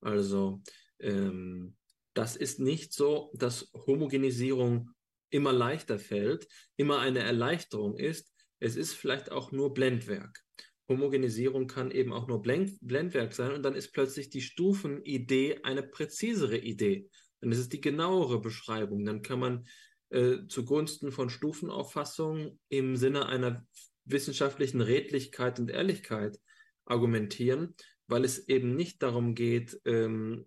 Also 0.00 0.62
ähm, 0.98 1.76
das 2.14 2.34
ist 2.34 2.58
nicht 2.58 2.92
so, 2.92 3.30
dass 3.34 3.70
Homogenisierung 3.86 4.90
immer 5.30 5.52
leichter 5.52 6.00
fällt, 6.00 6.48
immer 6.76 6.98
eine 6.98 7.20
Erleichterung 7.20 7.96
ist. 7.96 8.32
Es 8.58 8.74
ist 8.74 8.94
vielleicht 8.94 9.30
auch 9.30 9.52
nur 9.52 9.72
Blendwerk. 9.74 10.42
Homogenisierung 10.90 11.68
kann 11.68 11.90
eben 11.90 12.12
auch 12.12 12.26
nur 12.26 12.42
Blend 12.42 12.76
Blendwerk 12.82 13.32
sein 13.32 13.52
und 13.52 13.62
dann 13.62 13.76
ist 13.76 13.92
plötzlich 13.92 14.28
die 14.28 14.42
Stufenidee 14.42 15.60
eine 15.62 15.82
präzisere 15.82 16.58
Idee. 16.58 17.08
Dann 17.40 17.52
ist 17.52 17.58
es 17.58 17.68
die 17.68 17.80
genauere 17.80 18.40
Beschreibung. 18.40 19.04
Dann 19.06 19.22
kann 19.22 19.38
man 19.38 19.66
äh, 20.10 20.46
zugunsten 20.48 21.12
von 21.12 21.30
Stufenauffassung 21.30 22.58
im 22.68 22.96
Sinne 22.96 23.26
einer 23.26 23.64
wissenschaftlichen 24.04 24.80
Redlichkeit 24.80 25.60
und 25.60 25.70
Ehrlichkeit 25.70 26.38
argumentieren, 26.84 27.76
weil 28.08 28.24
es 28.24 28.48
eben 28.48 28.74
nicht 28.74 29.02
darum 29.02 29.36
geht, 29.36 29.80
ähm, 29.84 30.46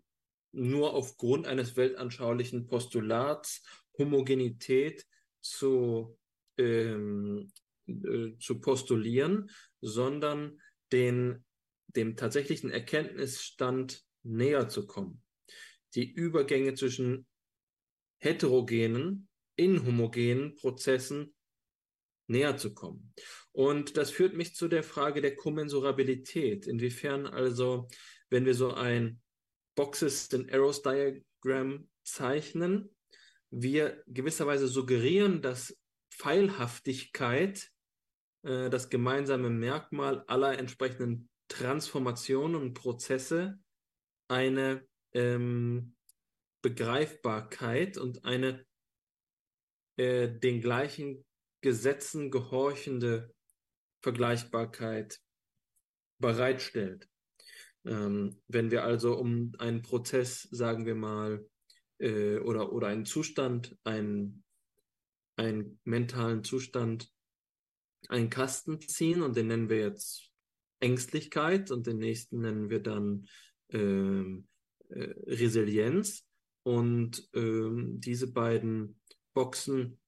nur 0.51 0.93
aufgrund 0.93 1.47
eines 1.47 1.77
weltanschaulichen 1.77 2.67
Postulats 2.67 3.63
Homogenität 3.97 5.05
zu, 5.39 6.17
ähm, 6.57 7.49
äh, 7.87 8.37
zu 8.39 8.59
postulieren, 8.59 9.49
sondern 9.81 10.61
den, 10.91 11.43
dem 11.95 12.15
tatsächlichen 12.15 12.69
Erkenntnisstand 12.69 14.03
näher 14.23 14.69
zu 14.69 14.87
kommen. 14.87 15.21
Die 15.95 16.11
Übergänge 16.11 16.73
zwischen 16.75 17.27
heterogenen, 18.19 19.27
inhomogenen 19.55 20.55
Prozessen 20.55 21.35
näher 22.27 22.57
zu 22.57 22.73
kommen. 22.73 23.13
Und 23.51 23.97
das 23.97 24.11
führt 24.11 24.33
mich 24.33 24.55
zu 24.55 24.67
der 24.67 24.83
Frage 24.83 25.21
der 25.21 25.35
Kommensurabilität. 25.35 26.67
Inwiefern 26.67 27.27
also, 27.27 27.87
wenn 28.29 28.45
wir 28.45 28.55
so 28.55 28.73
ein 28.73 29.21
Boxes 29.75 30.33
and 30.33 30.51
Arrows 30.51 30.81
Diagram 30.81 31.87
zeichnen, 32.03 32.95
wir 33.51 34.03
gewisserweise 34.07 34.67
suggerieren, 34.67 35.41
dass 35.41 35.77
Pfeilhaftigkeit 36.11 37.71
äh, 38.43 38.69
das 38.69 38.89
gemeinsame 38.89 39.49
Merkmal 39.49 40.23
aller 40.27 40.57
entsprechenden 40.57 41.29
Transformationen 41.47 42.55
und 42.55 42.73
Prozesse 42.73 43.59
eine 44.27 44.87
ähm, 45.13 45.95
Begreifbarkeit 46.61 47.97
und 47.97 48.25
eine 48.25 48.65
äh, 49.97 50.29
den 50.29 50.61
gleichen 50.61 51.25
Gesetzen 51.61 52.31
gehorchende 52.31 53.33
Vergleichbarkeit 54.01 55.19
bereitstellt. 56.19 57.09
Ähm, 57.85 58.41
wenn 58.47 58.71
wir 58.71 58.83
also 58.83 59.17
um 59.17 59.53
einen 59.59 59.81
Prozess, 59.81 60.43
sagen 60.51 60.85
wir 60.85 60.95
mal, 60.95 61.45
äh, 61.99 62.37
oder, 62.39 62.71
oder 62.73 62.87
einen 62.87 63.05
Zustand, 63.05 63.77
einen, 63.83 64.43
einen 65.35 65.79
mentalen 65.83 66.43
Zustand, 66.43 67.12
einen 68.09 68.29
Kasten 68.29 68.79
ziehen 68.81 69.21
und 69.21 69.35
den 69.35 69.47
nennen 69.47 69.69
wir 69.69 69.79
jetzt 69.79 70.29
Ängstlichkeit 70.79 71.71
und 71.71 71.87
den 71.87 71.97
nächsten 71.97 72.41
nennen 72.41 72.69
wir 72.69 72.81
dann 72.81 73.27
ähm, 73.69 74.47
äh, 74.89 75.13
Resilienz. 75.25 76.25
Und 76.63 77.27
ähm, 77.33 77.99
diese 77.99 78.31
beiden 78.31 78.99
Boxen 79.33 79.99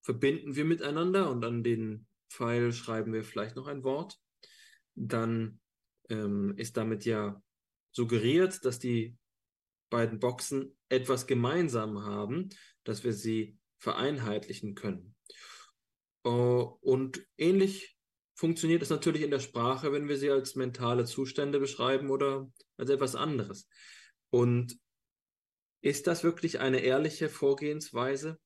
verbinden 0.00 0.56
wir 0.56 0.64
miteinander 0.64 1.30
und 1.30 1.44
an 1.44 1.62
den 1.62 2.06
Pfeil 2.30 2.72
schreiben 2.72 3.12
wir 3.12 3.24
vielleicht 3.24 3.56
noch 3.56 3.66
ein 3.66 3.84
Wort. 3.84 4.18
Dann 4.94 5.60
ähm, 6.08 6.54
ist 6.56 6.76
damit 6.76 7.04
ja 7.04 7.42
suggeriert, 7.90 8.64
dass 8.64 8.78
die 8.78 9.16
beiden 9.90 10.18
Boxen 10.18 10.76
etwas 10.88 11.26
gemeinsam 11.26 12.04
haben, 12.04 12.48
dass 12.84 13.04
wir 13.04 13.12
sie 13.12 13.58
vereinheitlichen 13.78 14.74
können. 14.74 15.14
Uh, 16.24 16.76
und 16.80 17.26
ähnlich 17.36 17.96
funktioniert 18.34 18.82
es 18.82 18.90
natürlich 18.90 19.22
in 19.22 19.30
der 19.30 19.40
Sprache, 19.40 19.92
wenn 19.92 20.08
wir 20.08 20.16
sie 20.16 20.30
als 20.30 20.54
mentale 20.54 21.04
Zustände 21.04 21.58
beschreiben 21.58 22.10
oder 22.10 22.50
als 22.76 22.90
etwas 22.90 23.14
anderes. 23.14 23.68
Und 24.30 24.78
ist 25.80 26.06
das 26.06 26.22
wirklich 26.22 26.60
eine 26.60 26.80
ehrliche 26.80 27.28
Vorgehensweise? 27.28 28.40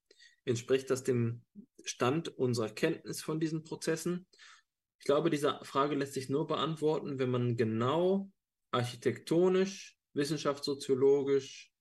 Entspricht 0.45 0.91
das 0.91 1.05
dem 1.05 1.45
Stand 1.85 2.29
unserer 2.29 2.71
Kenntnis 2.71 3.21
von 3.21 3.41
diesen 3.41 3.63
Prozessen? 3.63 4.27
Ich 4.99 5.05
glaube, 5.05 5.29
diese 5.29 5.61
Frage 5.63 5.95
lässt 5.95 6.15
sich 6.15 6.29
nur 6.29 6.47
beantworten, 6.47 7.19
wenn 7.19 7.31
man 7.31 7.57
genau 7.57 8.31
architektonisch, 8.71 9.99
wissenschaftssoziologisch, 10.15 11.73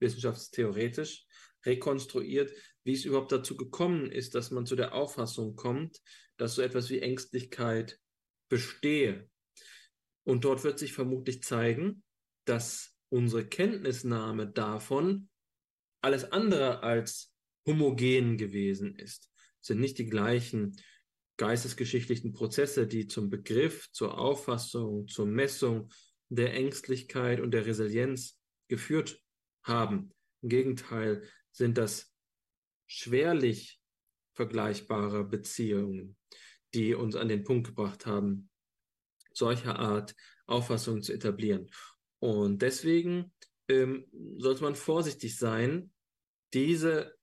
wissenschaftstheoretisch 0.00 1.26
rekonstruiert, 1.64 2.52
wie 2.84 2.94
es 2.94 3.04
überhaupt 3.04 3.32
dazu 3.32 3.56
gekommen 3.56 4.10
ist, 4.10 4.34
dass 4.34 4.50
man 4.50 4.66
zu 4.66 4.76
der 4.76 4.94
Auffassung 4.94 5.56
kommt, 5.56 6.00
dass 6.36 6.54
so 6.54 6.62
etwas 6.62 6.90
wie 6.90 7.00
Ängstlichkeit 7.00 7.98
bestehe. 8.48 9.28
Und 10.24 10.44
dort 10.44 10.64
wird 10.64 10.78
sich 10.78 10.92
vermutlich 10.92 11.42
zeigen, 11.42 12.02
dass 12.44 12.96
unsere 13.08 13.46
Kenntnisnahme 13.46 14.46
davon 14.46 15.28
alles 16.00 16.30
andere 16.32 16.82
als 16.82 17.32
homogen 17.66 18.36
gewesen 18.36 18.94
ist. 18.94 19.30
Es 19.60 19.68
sind 19.68 19.80
nicht 19.80 19.98
die 19.98 20.06
gleichen 20.06 20.76
geistesgeschichtlichen 21.38 22.32
Prozesse, 22.32 22.86
die 22.86 23.06
zum 23.06 23.30
Begriff, 23.30 23.90
zur 23.92 24.18
Auffassung, 24.18 25.08
zur 25.08 25.26
Messung 25.26 25.90
der 26.28 26.52
Ängstlichkeit 26.54 27.40
und 27.40 27.52
der 27.52 27.64
Resilienz 27.64 28.40
geführt 28.68 29.22
haben. 29.62 30.12
Im 30.42 30.48
Gegenteil 30.50 31.22
sind 31.58 31.76
das 31.76 32.14
schwerlich 32.86 33.80
vergleichbare 34.34 35.24
Beziehungen, 35.24 36.16
die 36.72 36.94
uns 36.94 37.16
an 37.16 37.28
den 37.28 37.44
Punkt 37.44 37.66
gebracht 37.66 38.06
haben, 38.06 38.48
solcher 39.32 39.78
Art 39.78 40.14
Auffassungen 40.46 41.02
zu 41.02 41.12
etablieren. 41.12 41.68
Und 42.20 42.62
deswegen 42.62 43.34
ähm, 43.68 44.06
sollte 44.38 44.62
man 44.62 44.76
vorsichtig 44.76 45.36
sein, 45.36 45.92
diese 46.54 47.16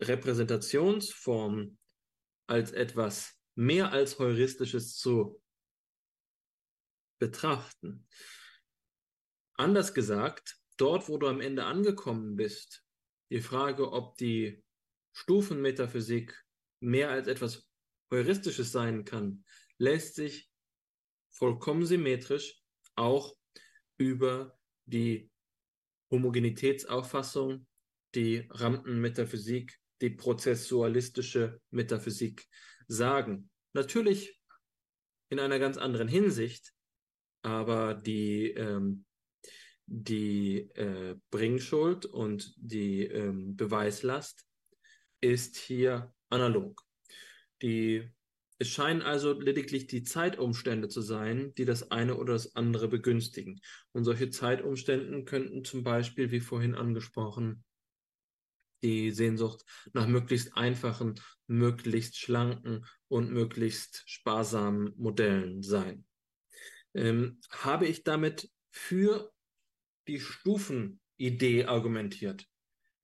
Repräsentationsform 0.00 1.78
als 2.46 2.72
etwas 2.72 3.38
mehr 3.54 3.92
als 3.92 4.18
heuristisches 4.18 4.96
zu 4.96 5.42
betrachten. 7.18 8.06
Anders 9.54 9.94
gesagt, 9.94 10.58
dort, 10.76 11.08
wo 11.08 11.16
du 11.18 11.28
am 11.28 11.40
Ende 11.40 11.64
angekommen 11.64 12.36
bist, 12.36 12.84
die 13.32 13.40
Frage, 13.40 13.90
ob 13.92 14.16
die 14.18 14.62
Stufenmetaphysik 15.14 16.44
mehr 16.80 17.10
als 17.10 17.28
etwas 17.28 17.66
Heuristisches 18.10 18.72
sein 18.72 19.04
kann, 19.04 19.44
lässt 19.78 20.16
sich 20.16 20.50
vollkommen 21.30 21.86
symmetrisch 21.86 22.62
auch 22.94 23.34
über 23.96 24.58
die 24.84 25.30
Homogenitätsauffassung, 26.10 27.66
die 28.14 28.46
Rampenmetaphysik, 28.50 29.80
die 30.02 30.10
prozessualistische 30.10 31.58
Metaphysik 31.70 32.46
sagen. 32.86 33.50
Natürlich 33.72 34.38
in 35.30 35.40
einer 35.40 35.58
ganz 35.58 35.78
anderen 35.78 36.08
Hinsicht, 36.08 36.74
aber 37.40 37.94
die, 37.94 38.50
ähm, 38.50 39.06
die 39.94 40.70
äh, 40.74 41.16
Bringschuld 41.30 42.06
und 42.06 42.54
die 42.56 43.04
ähm, 43.04 43.56
Beweislast 43.56 44.46
ist 45.20 45.56
hier 45.56 46.14
analog. 46.30 46.82
Die 47.60 48.10
es 48.58 48.68
scheinen 48.68 49.02
also 49.02 49.32
lediglich 49.32 49.88
die 49.88 50.04
Zeitumstände 50.04 50.88
zu 50.88 51.00
sein, 51.02 51.52
die 51.58 51.64
das 51.64 51.90
eine 51.90 52.16
oder 52.16 52.34
das 52.34 52.54
andere 52.54 52.86
begünstigen. 52.86 53.60
Und 53.90 54.04
solche 54.04 54.30
Zeitumstände 54.30 55.24
könnten 55.24 55.64
zum 55.64 55.82
Beispiel, 55.82 56.30
wie 56.30 56.38
vorhin 56.40 56.76
angesprochen, 56.76 57.64
die 58.84 59.10
Sehnsucht 59.10 59.64
nach 59.92 60.06
möglichst 60.06 60.56
einfachen, 60.56 61.20
möglichst 61.48 62.16
schlanken 62.16 62.86
und 63.08 63.32
möglichst 63.32 64.04
sparsamen 64.06 64.94
Modellen 64.96 65.62
sein. 65.62 66.04
Ähm, 66.94 67.40
habe 67.50 67.86
ich 67.86 68.04
damit 68.04 68.48
für 68.70 69.32
die 70.06 70.20
Stufenidee 70.20 71.64
argumentiert? 71.64 72.46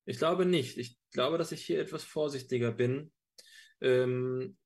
Ich 0.05 0.17
glaube 0.17 0.45
nicht. 0.45 0.77
Ich 0.77 0.97
glaube, 1.11 1.37
dass 1.37 1.51
ich 1.51 1.65
hier 1.65 1.79
etwas 1.79 2.03
vorsichtiger 2.03 2.71
bin. 2.71 3.11
Ähm, 3.81 4.57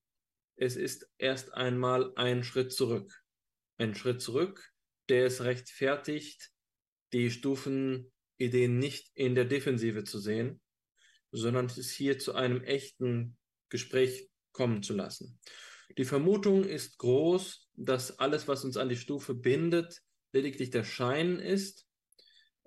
es 0.56 0.76
ist 0.76 1.10
erst 1.18 1.54
einmal 1.54 2.14
ein 2.16 2.44
Schritt 2.44 2.72
zurück. 2.72 3.24
Ein 3.78 3.96
Schritt 3.96 4.22
zurück, 4.22 4.72
der 5.10 5.26
es 5.26 5.44
rechtfertigt, 5.44 6.52
die 7.12 7.30
Stufenideen 7.32 8.80
nicht 8.80 9.12
in 9.16 9.36
der 9.36 9.46
Defensive 9.46 10.04
zu 10.04 10.20
sehen, 10.20 10.62
sondern 11.32 11.66
es 11.66 11.92
hier 11.92 12.20
zu 12.20 12.34
einem 12.34 12.64
echten 12.64 13.38
Gespräch 13.70 14.30
kommen 14.52 14.84
zu 14.84 14.94
lassen. 14.94 15.40
Die 15.98 16.06
Vermutung 16.06 16.64
ist 16.64 16.98
groß, 17.00 17.70
dass 17.74 18.20
alles, 18.20 18.48
was 18.48 18.64
uns 18.64 18.78
an 18.78 18.90
die 18.90 18.96
Stufe 18.96 19.34
bindet, 19.34 20.02
lediglich 20.32 20.70
der 20.70 20.84
Schein 20.84 21.40
ist 21.40 21.88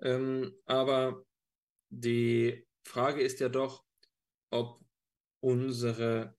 Ähm, 0.01 0.53
aber 0.65 1.25
die 1.89 2.67
Frage 2.83 3.21
ist 3.21 3.39
ja 3.39 3.49
doch, 3.49 3.83
ob 4.49 4.83
unsere 5.39 6.35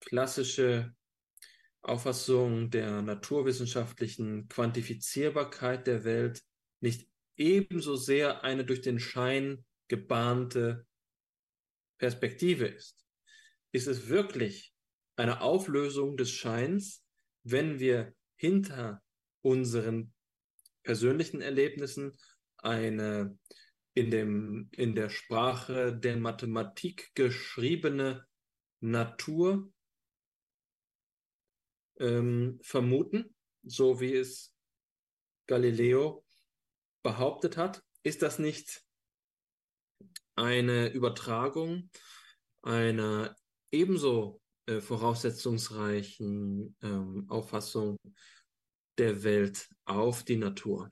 klassische 0.00 0.94
Auffassung 1.82 2.70
der 2.70 3.02
naturwissenschaftlichen 3.02 4.48
Quantifizierbarkeit 4.48 5.86
der 5.86 6.04
Welt 6.04 6.42
nicht 6.80 7.08
ebenso 7.36 7.96
sehr 7.96 8.42
eine 8.44 8.64
durch 8.64 8.80
den 8.80 8.98
Schein 8.98 9.64
gebahnte 9.88 10.86
Perspektive 11.98 12.66
ist. 12.66 13.04
Ist 13.72 13.86
es 13.86 14.08
wirklich 14.08 14.72
eine 15.16 15.40
Auflösung 15.42 16.16
des 16.16 16.30
Scheins, 16.30 17.04
wenn 17.42 17.78
wir 17.78 18.14
hinter 18.36 19.02
unseren 19.42 20.13
persönlichen 20.84 21.40
Erlebnissen 21.40 22.16
eine 22.58 23.36
in, 23.94 24.10
dem, 24.10 24.68
in 24.72 24.94
der 24.94 25.08
Sprache 25.08 25.96
der 25.96 26.16
Mathematik 26.16 27.12
geschriebene 27.14 28.26
Natur 28.80 29.72
ähm, 31.98 32.58
vermuten, 32.62 33.34
so 33.62 34.00
wie 34.00 34.14
es 34.14 34.54
Galileo 35.46 36.24
behauptet 37.02 37.56
hat. 37.56 37.82
Ist 38.02 38.22
das 38.22 38.38
nicht 38.38 38.82
eine 40.34 40.88
Übertragung 40.88 41.90
einer 42.62 43.36
ebenso 43.70 44.40
äh, 44.66 44.80
voraussetzungsreichen 44.80 46.76
ähm, 46.82 47.26
Auffassung 47.28 47.96
der 48.98 49.22
Welt 49.22 49.68
auf 49.84 50.22
die 50.22 50.36
Natur? 50.36 50.90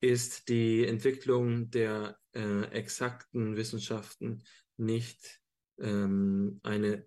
Ist 0.00 0.48
die 0.48 0.86
Entwicklung 0.86 1.70
der 1.70 2.18
äh, 2.32 2.64
exakten 2.70 3.56
Wissenschaften 3.56 4.42
nicht 4.76 5.40
ähm, 5.78 6.60
eine 6.62 7.06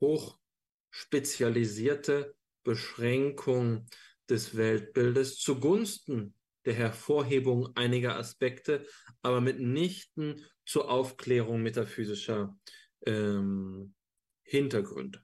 hoch 0.00 0.38
spezialisierte 0.90 2.34
Beschränkung 2.62 3.86
des 4.28 4.56
Weltbildes 4.56 5.38
zugunsten 5.38 6.34
der 6.64 6.74
Hervorhebung 6.74 7.74
einiger 7.74 8.16
Aspekte, 8.16 8.86
aber 9.22 9.40
mitnichten 9.40 10.44
zur 10.66 10.90
Aufklärung 10.90 11.62
metaphysischer 11.62 12.56
ähm, 13.06 13.94
Hintergründe. 14.42 15.22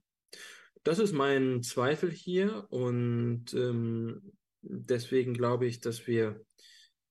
Das 0.86 1.00
ist 1.00 1.12
mein 1.12 1.64
Zweifel 1.64 2.12
hier 2.12 2.64
und 2.70 3.52
ähm, 3.54 4.22
deswegen 4.62 5.34
glaube 5.34 5.66
ich, 5.66 5.80
dass 5.80 6.06
wir 6.06 6.46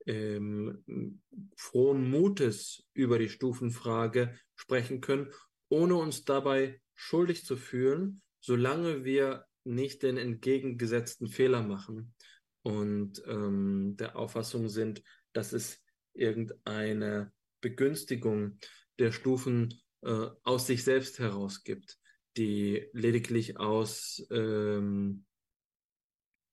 ähm, 0.05 1.21
frohen 1.57 2.09
Mutes 2.09 2.87
über 2.93 3.19
die 3.19 3.27
Stufenfrage 3.27 4.33
sprechen 4.55 5.01
können, 5.01 5.29
ohne 5.67 5.95
uns 5.95 6.23
dabei 6.23 6.79
schuldig 6.93 7.43
zu 7.43 7.57
fühlen, 7.57 8.21
solange 8.39 9.03
wir 9.03 9.43
nicht 9.65 10.03
den 10.03 10.15
entgegengesetzten 10.15 11.27
Fehler 11.27 11.61
machen 11.61 12.13
und 12.61 13.21
ähm, 13.27 13.97
der 13.97 14.15
Auffassung 14.15 14.69
sind, 14.69 15.03
dass 15.33 15.51
es 15.51 15.83
irgendeine 16.13 17.33
Begünstigung 17.59 18.57
der 18.99 19.11
Stufen 19.11 19.73
äh, 20.01 20.27
aus 20.43 20.65
sich 20.65 20.85
selbst 20.85 21.19
heraus 21.19 21.65
gibt, 21.65 21.99
die 22.37 22.87
lediglich 22.93 23.57
aus, 23.59 24.25
ähm, 24.31 25.25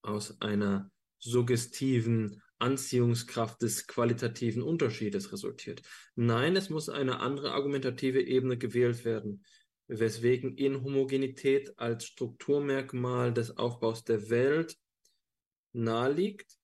aus 0.03 0.41
einer 0.41 0.91
suggestiven 1.19 2.43
Anziehungskraft 2.59 3.63
des 3.63 3.87
qualitativen 3.87 4.63
Unterschiedes 4.63 5.33
resultiert. 5.33 5.83
Nein, 6.15 6.57
es 6.57 6.71
muss 6.71 6.89
eine 6.89 7.21
andere 7.21 7.53
argumentative 7.53 8.21
Ebene 8.21 8.57
gewählt 8.57 9.05
werden 9.05 9.45
weswegen 9.99 10.57
Inhomogenität 10.57 11.79
als 11.79 12.07
Strukturmerkmal 12.07 13.33
des 13.33 13.57
Aufbaus 13.57 14.05
der 14.05 14.31
Welt 14.31 14.77
naheliegt. 15.73 16.59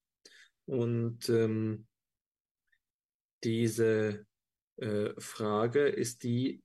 Und 0.67 1.29
ähm, 1.29 1.87
diese 3.45 4.27
äh, 4.77 5.11
Frage 5.19 5.89
ist 5.89 6.23
die, 6.23 6.63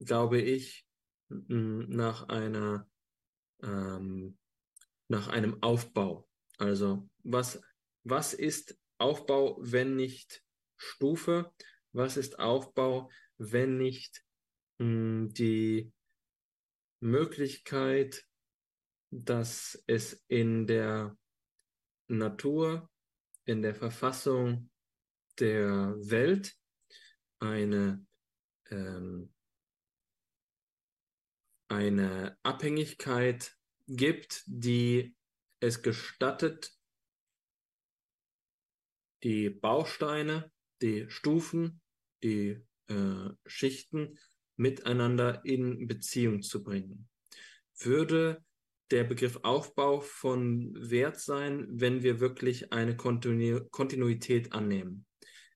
glaube 0.00 0.40
ich, 0.40 0.84
nach 1.30 2.28
einer 2.28 2.88
ähm, 3.62 4.36
nach 5.08 5.28
einem 5.28 5.62
Aufbau. 5.62 6.28
Also 6.58 7.08
was 7.22 7.60
was 8.04 8.34
ist 8.34 8.78
Aufbau, 8.98 9.58
wenn 9.60 9.96
nicht 9.96 10.42
Stufe? 10.76 11.52
Was 11.92 12.16
ist 12.16 12.38
Aufbau, 12.38 13.10
wenn 13.38 13.78
nicht 13.78 14.24
die 14.78 15.92
Möglichkeit, 17.00 18.24
dass 19.10 19.82
es 19.86 20.24
in 20.28 20.66
der 20.66 21.16
Natur, 22.08 22.88
in 23.44 23.62
der 23.62 23.74
Verfassung 23.74 24.70
der 25.38 25.94
Welt 25.98 26.54
eine, 27.40 28.06
ähm, 28.70 29.32
eine 31.70 32.36
Abhängigkeit 32.42 33.56
gibt, 33.86 34.42
die 34.46 35.14
es 35.60 35.82
gestattet, 35.82 36.72
die 39.22 39.50
Bausteine, 39.50 40.50
die 40.82 41.08
Stufen, 41.10 41.80
die 42.22 42.62
äh, 42.88 43.30
Schichten 43.46 44.18
miteinander 44.56 45.44
in 45.44 45.86
Beziehung 45.86 46.42
zu 46.42 46.62
bringen. 46.62 47.08
Würde 47.78 48.44
der 48.90 49.04
Begriff 49.04 49.38
Aufbau 49.42 50.00
von 50.00 50.74
Wert 50.74 51.20
sein, 51.20 51.66
wenn 51.70 52.02
wir 52.02 52.18
wirklich 52.20 52.72
eine 52.72 52.96
Kontinu 52.96 53.60
Kontinuität 53.70 54.52
annehmen. 54.52 55.06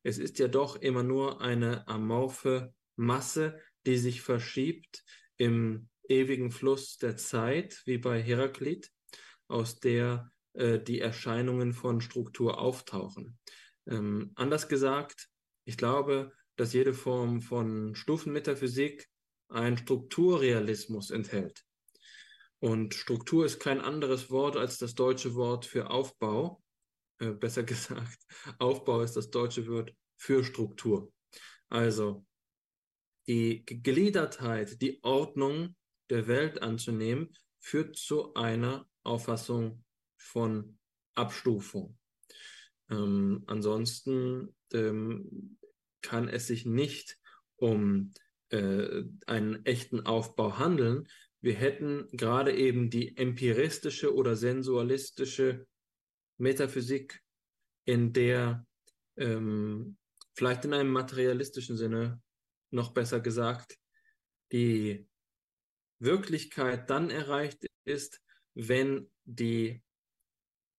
Es 0.03 0.19
ist 0.19 0.39
ja 0.39 0.49
doch 0.49 0.77
immer 0.77 1.03
nur 1.03 1.41
eine 1.41 1.89
amorphe 1.89 2.73
Masse, 2.97 3.61
die 3.86 3.97
sich 3.97 4.23
verschiebt 4.23 5.03
im 5.36 5.89
ewigen 6.09 6.51
Fluss 6.51 6.98
der 6.98 7.16
Zeit, 7.16 7.82
wie 7.85 7.98
bei 7.98 8.22
Heraklit, 8.22 8.90
aus 9.48 9.81
der 9.81 10.31
äh, 10.55 10.78
die 10.78 11.01
Erscheinungen 11.01 11.72
von 11.72 12.01
Struktur 12.01 12.59
auftauchen. 12.59 13.39
Ähm, 13.86 14.32
anders 14.35 14.68
gesagt, 14.68 15.28
ich 15.64 15.76
glaube, 15.76 16.32
dass 16.56 16.72
jede 16.72 16.94
Form 16.94 17.40
von 17.40 17.94
Stufenmetaphysik 17.94 19.09
einen 19.48 19.76
Strukturrealismus 19.76 21.10
enthält. 21.10 21.64
Und 22.60 22.94
Struktur 22.94 23.44
ist 23.44 23.60
kein 23.60 23.81
anderes 23.81 24.31
Wort 24.31 24.56
als 24.56 24.78
das 24.78 24.94
deutsche 24.94 25.35
Wort 25.35 25.66
für 25.66 25.90
Aufbau. 25.90 26.62
Äh, 27.18 27.32
besser 27.32 27.62
gesagt, 27.64 28.18
Aufbau 28.59 29.02
ist 29.02 29.16
das 29.16 29.31
deutsche 29.31 29.66
Wort 29.68 29.94
für 30.16 30.44
Struktur. 30.44 31.12
Also 31.68 32.24
die 33.26 33.64
Gegliedertheit, 33.64 34.81
die 34.81 35.02
Ordnung 35.02 35.74
der 36.15 36.28
Welt 36.28 36.62
anzunehmen, 36.62 37.36
führt 37.59 37.97
zu 37.97 38.35
einer 38.35 38.89
Auffassung 39.03 39.85
von 40.16 40.78
Abstufung. 41.16 41.99
Ähm, 42.89 43.43
ansonsten 43.47 44.55
ähm, 44.73 45.59
kann 46.03 46.28
es 46.28 46.47
sich 46.47 46.66
nicht 46.66 47.19
um 47.57 48.12
äh, 48.51 49.03
einen 49.27 49.66
echten 49.66 50.07
Aufbau 50.07 50.59
handeln. 50.59 51.09
Wir 51.41 51.55
hätten 51.55 52.09
gerade 52.12 52.55
eben 52.55 52.91
die 52.91 53.16
empiristische 53.16 54.15
oder 54.15 54.36
sensualistische 54.36 55.66
Metaphysik, 56.39 57.23
in 57.86 58.12
der 58.12 58.65
ähm, 59.16 59.97
vielleicht 60.35 60.65
in 60.65 60.74
einem 60.74 60.93
materialistischen 60.93 61.77
Sinne 61.77 62.23
noch 62.70 62.93
besser 62.93 63.20
gesagt, 63.20 63.78
die 64.53 65.09
Wirklichkeit 65.98 66.90
dann 66.90 67.10
erreicht 67.10 67.66
ist, 67.84 68.20
wenn 68.54 69.10
die 69.24 69.82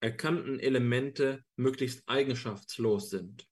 erkannten 0.02 0.60
Elemente 0.60 1.44
möglichst 1.56 2.04
eigenschaftslos 2.08 3.10
sind. 3.10 3.48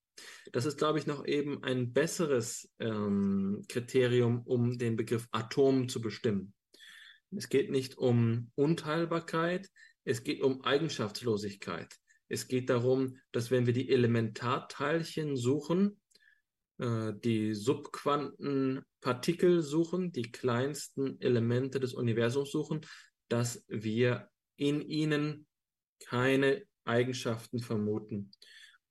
Das 0.52 0.66
ist, 0.66 0.78
glaube 0.78 1.00
ich, 1.00 1.08
noch 1.08 1.26
eben 1.26 1.64
ein 1.64 1.94
besseres 1.94 2.70
ähm, 2.80 3.66
Kriterium, 3.68 4.44
um 4.46 4.78
den 4.78 4.96
Begriff 4.96 5.28
Atom 5.32 5.90
zu 5.90 6.02
bestimmen. 6.02 6.54
Es 7.36 7.50
geht 7.50 7.72
nicht 7.72 7.98
um 7.98 8.52
Unteilbarkeit, 8.56 9.70
es 10.04 10.24
geht 10.24 10.42
um 10.42 10.62
Eigenschaftslosigkeit. 10.62 11.96
Es 12.30 12.48
geht 12.48 12.70
darum, 12.70 13.18
dass 13.32 13.52
wenn 13.52 13.66
wir 13.66 13.74
die 13.74 13.90
Elementarteilchen 13.90 15.36
suchen, 15.36 16.00
äh, 16.80 17.14
die 17.14 17.54
Subquantenpartikel 17.54 19.62
suchen, 19.62 20.12
die 20.12 20.32
kleinsten 20.32 21.22
Elemente 21.22 21.80
des 21.80 21.94
Universums 21.94 22.52
suchen, 22.52 22.82
dass 23.30 23.64
wir 23.68 24.28
in 24.58 24.82
ihnen 24.82 25.46
keine 26.06 26.66
Eigenschaften 26.86 27.60
vermuten. 27.60 28.32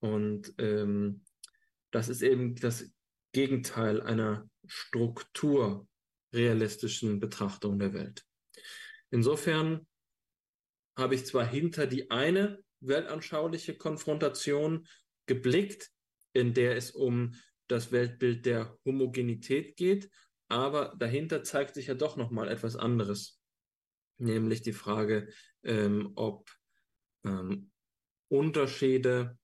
Und 0.00 0.54
ähm, 0.58 1.24
das 1.90 2.08
ist 2.08 2.22
eben 2.22 2.54
das 2.56 2.90
Gegenteil 3.32 4.00
einer 4.00 4.48
strukturrealistischen 4.66 7.20
Betrachtung 7.20 7.78
der 7.78 7.92
Welt. 7.92 8.24
Insofern 9.10 9.86
habe 10.96 11.14
ich 11.14 11.26
zwar 11.26 11.46
hinter 11.46 11.86
die 11.86 12.10
eine 12.10 12.64
weltanschauliche 12.80 13.76
Konfrontation 13.76 14.88
geblickt, 15.26 15.90
in 16.32 16.54
der 16.54 16.76
es 16.76 16.90
um 16.90 17.34
das 17.72 17.92
Weltbild 17.92 18.46
der 18.46 18.78
Homogenität 18.84 19.76
geht, 19.76 20.10
aber 20.48 20.94
dahinter 20.98 21.42
zeigt 21.42 21.74
sich 21.74 21.86
ja 21.86 21.94
doch 21.94 22.16
noch 22.16 22.30
mal 22.30 22.48
etwas 22.48 22.76
anderes, 22.76 23.40
nämlich 24.18 24.62
die 24.62 24.72
Frage, 24.74 25.28
ähm, 25.62 26.12
ob 26.14 26.50
ähm, 27.24 27.70
Unterschiede 28.28 29.38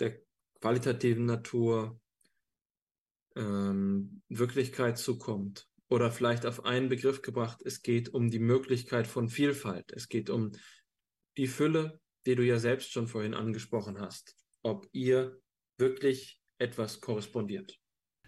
der 0.00 0.20
qualitativen 0.60 1.24
Natur 1.24 2.00
ähm, 3.36 4.22
Wirklichkeit 4.28 4.98
zukommt. 4.98 5.68
Oder 5.90 6.10
vielleicht 6.10 6.44
auf 6.44 6.64
einen 6.64 6.88
Begriff 6.88 7.22
gebracht, 7.22 7.62
es 7.64 7.82
geht 7.82 8.10
um 8.10 8.30
die 8.30 8.40
Möglichkeit 8.40 9.06
von 9.06 9.28
Vielfalt. 9.28 9.90
Es 9.92 10.08
geht 10.08 10.28
um 10.28 10.52
die 11.38 11.46
Fülle, 11.46 12.00
die 12.26 12.34
du 12.34 12.44
ja 12.44 12.58
selbst 12.58 12.92
schon 12.92 13.08
vorhin 13.08 13.32
angesprochen 13.32 13.98
hast. 13.98 14.36
Ob 14.62 14.86
ihr 14.92 15.40
wirklich 15.78 16.37
etwas 16.58 17.00
korrespondiert. 17.00 17.78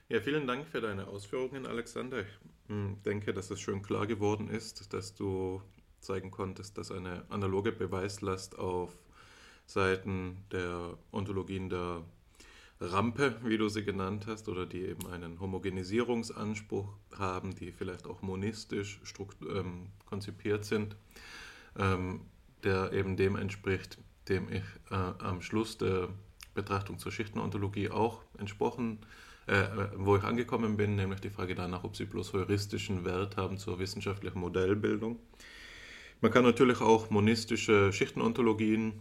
Ja, 0.09 0.21
vielen 0.21 0.47
Dank 0.47 0.67
für 0.69 0.81
deine 0.81 1.07
Ausführungen, 1.07 1.67
Alexander. 1.67 2.21
Ich 2.21 2.69
hm, 2.69 3.03
denke, 3.05 3.33
dass 3.33 3.51
es 3.51 3.61
schön 3.61 3.83
klar 3.83 4.07
geworden 4.07 4.49
ist, 4.49 4.93
dass 4.93 5.15
du 5.15 5.63
zeigen 6.01 6.31
konntest, 6.31 6.79
dass 6.79 6.91
eine 6.91 7.31
analoge 7.31 7.73
Beweislast 7.73 8.59
auf 8.59 8.99
Seiten 9.67 10.45
der 10.51 10.99
Ontologien 11.13 11.69
der 11.69 12.05
Rampe, 12.81 13.39
wie 13.45 13.59
du 13.59 13.69
sie 13.69 13.85
genannt 13.85 14.27
hast, 14.27 14.49
oder 14.49 14.67
die 14.67 14.81
eben 14.81 15.07
einen 15.07 15.39
Homogenisierungsanspruch 15.39 16.89
haben, 17.17 17.55
die 17.55 17.71
vielleicht 17.71 18.07
auch 18.07 18.23
monistisch 18.23 19.01
ähm, 19.49 19.89
konzipiert 20.07 20.65
sind, 20.65 20.97
ähm, 21.79 22.23
der 22.65 22.93
eben 22.93 23.17
dem 23.17 23.37
entspricht, 23.37 23.99
dem 24.29 24.51
ich 24.51 24.65
äh, 24.91 24.95
am 24.95 25.43
Schluss 25.43 25.79
der 25.79 26.09
Betrachtung 26.55 26.99
zur 26.99 27.13
Schichtenontologie 27.13 27.91
auch 27.91 28.23
entsprochen, 28.39 28.99
äh, 29.47 29.67
wo 29.97 30.17
ich 30.17 30.23
angekommen 30.23 30.77
bin, 30.77 30.97
nämlich 30.97 31.21
die 31.21 31.31
Frage 31.31 31.55
danach, 31.55 31.85
ob 31.85 31.97
sie 31.97 32.05
bloß 32.05 32.33
heuristischen 32.33 33.05
Wert 33.05 33.37
haben 33.37 33.59
zur 33.59 33.79
wissenschaftlichen 33.79 34.39
Modellbildung. 34.39 35.19
Man 36.21 36.31
kann 36.31 36.45
natürlich 36.45 36.81
auch 36.81 37.11
monistische 37.11 37.93
Schichtenontologien 37.93 39.01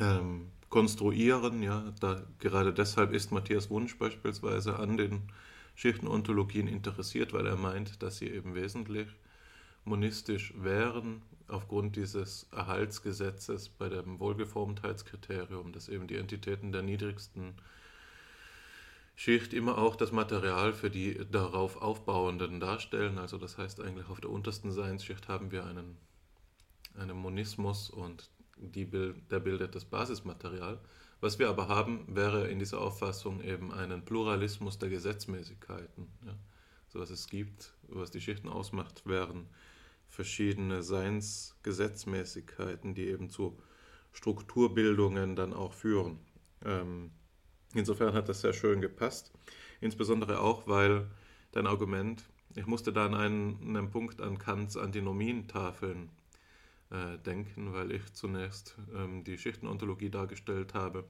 ähm, 0.00 0.46
konstruieren. 0.70 1.62
Ja, 1.62 1.92
da, 2.00 2.22
gerade 2.38 2.72
deshalb 2.72 3.12
ist 3.12 3.30
Matthias 3.30 3.68
Wunsch 3.68 3.98
beispielsweise 3.98 4.78
an 4.78 4.96
den 4.96 5.22
Schichtenontologien 5.74 6.66
interessiert, 6.66 7.32
weil 7.32 7.46
er 7.46 7.56
meint, 7.56 8.02
dass 8.02 8.18
sie 8.18 8.28
eben 8.28 8.54
wesentlich 8.54 9.08
monistisch 9.84 10.54
wären, 10.56 11.22
aufgrund 11.48 11.96
dieses 11.96 12.46
Erhaltsgesetzes 12.52 13.68
bei 13.68 13.88
dem 13.88 14.20
Wohlgeformtheitskriterium, 14.20 15.72
dass 15.72 15.88
eben 15.88 16.06
die 16.06 16.16
Entitäten 16.16 16.72
der 16.72 16.82
niedrigsten 16.82 17.54
Schicht 19.16 19.52
immer 19.52 19.76
auch 19.78 19.96
das 19.96 20.12
Material 20.12 20.72
für 20.72 20.90
die 20.90 21.20
darauf 21.30 21.76
aufbauenden 21.82 22.60
darstellen. 22.60 23.18
Also 23.18 23.36
das 23.36 23.58
heißt 23.58 23.80
eigentlich 23.80 24.08
auf 24.08 24.20
der 24.20 24.30
untersten 24.30 24.72
Seinsschicht 24.72 25.28
haben 25.28 25.50
wir 25.50 25.66
einen, 25.66 25.98
einen 26.94 27.16
Monismus 27.16 27.90
und 27.90 28.30
die 28.56 28.86
der 28.86 29.40
bildet 29.40 29.74
das 29.74 29.84
Basismaterial. 29.84 30.78
Was 31.20 31.38
wir 31.38 31.50
aber 31.50 31.68
haben, 31.68 32.06
wäre 32.08 32.48
in 32.48 32.58
dieser 32.58 32.80
Auffassung 32.80 33.42
eben 33.42 33.72
einen 33.72 34.04
Pluralismus 34.04 34.78
der 34.78 34.88
Gesetzmäßigkeiten. 34.88 36.08
Ja. 36.24 36.34
So 36.88 36.98
was 36.98 37.10
es 37.10 37.28
gibt, 37.28 37.74
was 37.88 38.10
die 38.10 38.20
Schichten 38.20 38.48
ausmacht, 38.48 39.02
wären 39.06 39.46
verschiedene 40.10 40.82
Seinsgesetzmäßigkeiten, 40.82 42.94
die 42.94 43.06
eben 43.06 43.30
zu 43.30 43.58
Strukturbildungen 44.12 45.36
dann 45.36 45.54
auch 45.54 45.72
führen. 45.72 46.18
Ähm, 46.64 47.12
insofern 47.74 48.12
hat 48.12 48.28
das 48.28 48.40
sehr 48.40 48.52
schön 48.52 48.80
gepasst. 48.80 49.32
Insbesondere 49.80 50.40
auch, 50.40 50.66
weil 50.66 51.06
dein 51.52 51.66
Argument, 51.66 52.24
ich 52.54 52.66
musste 52.66 52.92
da 52.92 53.06
an 53.06 53.14
einen, 53.14 53.76
einen 53.76 53.90
Punkt 53.90 54.20
an 54.20 54.38
Kants 54.38 54.76
Antinomientafeln 54.76 56.10
äh, 56.90 57.18
denken, 57.18 57.72
weil 57.72 57.92
ich 57.92 58.12
zunächst 58.12 58.76
ähm, 58.94 59.24
die 59.24 59.38
Schichtenontologie 59.38 60.10
dargestellt 60.10 60.74
habe 60.74 61.04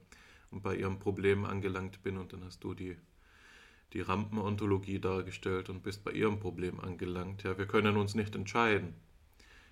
und 0.51 0.61
bei 0.61 0.75
ihrem 0.75 0.99
Problem 0.99 1.45
angelangt 1.45 2.03
bin 2.03 2.17
und 2.17 2.33
dann 2.33 2.45
hast 2.45 2.63
du 2.63 2.75
die, 2.75 2.95
die 3.93 4.01
Rampenontologie 4.01 4.99
dargestellt 4.99 5.69
und 5.69 5.83
bist 5.83 6.03
bei 6.03 6.11
ihrem 6.11 6.39
Problem 6.39 6.79
angelangt. 6.79 7.43
Ja, 7.43 7.57
wir 7.57 7.65
können 7.65 7.97
uns 7.97 8.15
nicht 8.15 8.35
entscheiden. 8.35 8.93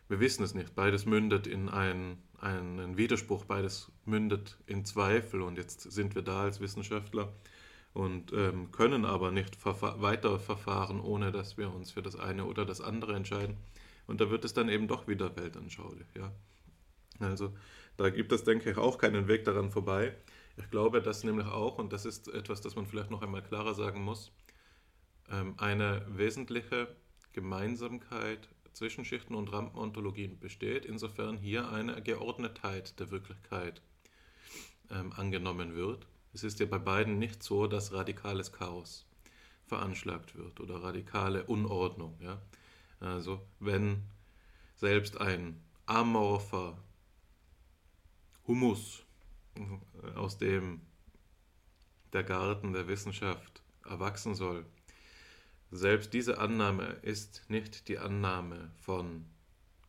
Wir 0.08 0.20
wissen 0.20 0.44
es 0.44 0.54
nicht. 0.54 0.76
Beides 0.76 1.06
mündet 1.06 1.48
in 1.48 1.70
einen, 1.70 2.18
einen 2.40 2.98
Widerspruch, 2.98 3.46
beides 3.46 3.92
mündet 4.06 4.58
in 4.66 4.84
Zweifel 4.84 5.42
und 5.42 5.58
jetzt 5.58 5.82
sind 5.92 6.16
wir 6.16 6.24
da 6.24 6.42
als 6.42 6.60
Wissenschaftler 6.60 7.32
und 7.94 8.34
ähm, 8.34 8.72
können 8.72 9.06
aber 9.06 9.32
nicht 9.32 9.56
verfa 9.56 10.02
weiter 10.02 10.40
verfahren, 10.40 11.00
ohne 11.00 11.32
dass 11.32 11.58
wir 11.58 11.74
uns 11.74 11.92
für 11.92 12.02
das 12.02 12.16
eine 12.16 12.46
oder 12.46 12.66
das 12.66 12.82
andere 12.82 13.16
entscheiden. 13.16 13.58
Und 14.08 14.22
da 14.22 14.32
wird 14.32 14.46
es 14.46 14.54
dann 14.54 14.70
eben 14.70 14.88
doch 14.88 15.08
wieder 15.08 15.36
weltanschaulich. 15.36 16.08
Ja? 16.16 16.32
Also 17.20 17.54
da 17.98 18.10
gibt 18.10 18.32
es, 18.32 18.44
denke 18.44 18.72
ich, 18.72 18.78
auch 18.78 18.98
keinen 18.98 19.28
Weg 19.28 19.46
daran 19.46 19.72
vorbei. 19.72 20.16
Ich 20.60 20.70
glaube, 20.70 21.02
dass 21.02 21.24
nämlich 21.24 21.48
auch, 21.48 21.78
und 21.78 21.94
das 21.94 22.06
ist 22.06 22.28
etwas, 22.28 22.62
das 22.62 22.76
man 22.76 22.86
vielleicht 22.86 23.10
noch 23.10 23.22
einmal 23.22 23.42
klarer 23.42 23.74
sagen 23.74 24.04
muss, 24.04 24.32
ähm, 25.32 25.56
eine 25.58 26.06
wesentliche 26.10 26.96
Gemeinsamkeit 27.32 28.50
zwischen 28.74 29.06
Schichten 29.06 29.36
und 29.36 29.52
Rampenontologien 29.52 30.38
besteht, 30.40 30.86
insofern 30.86 31.38
hier 31.38 31.70
eine 31.72 32.02
Geordnetheit 32.02 33.00
der 33.00 33.10
Wirklichkeit 33.10 33.82
ähm, 34.92 35.14
angenommen 35.14 35.76
wird. 35.76 36.08
Es 36.34 36.44
ist 36.44 36.60
ja 36.60 36.66
bei 36.66 36.78
beiden 36.78 37.18
nicht 37.20 37.42
so, 37.42 37.68
dass 37.68 37.94
radikales 37.94 38.52
Chaos 38.52 39.08
veranschlagt 39.66 40.36
wird 40.36 40.60
oder 40.60 40.84
radikale 40.84 41.44
Unordnung. 41.46 42.20
Ja? 42.22 42.42
Also 43.00 43.42
wenn 43.60 44.04
selbst 44.76 45.20
ein 45.20 45.62
amorpher 45.86 46.78
Humus, 48.48 49.06
aus 50.16 50.38
dem 50.38 50.82
der 52.14 52.24
Garten 52.24 52.74
der 52.74 52.88
Wissenschaft 52.88 53.62
erwachsen 53.86 54.36
soll, 54.36 54.66
selbst 55.72 56.14
diese 56.14 56.40
Annahme 56.40 56.98
ist 57.04 57.46
nicht 57.50 57.88
die 57.88 58.00
Annahme 58.00 58.72
von 58.80 59.26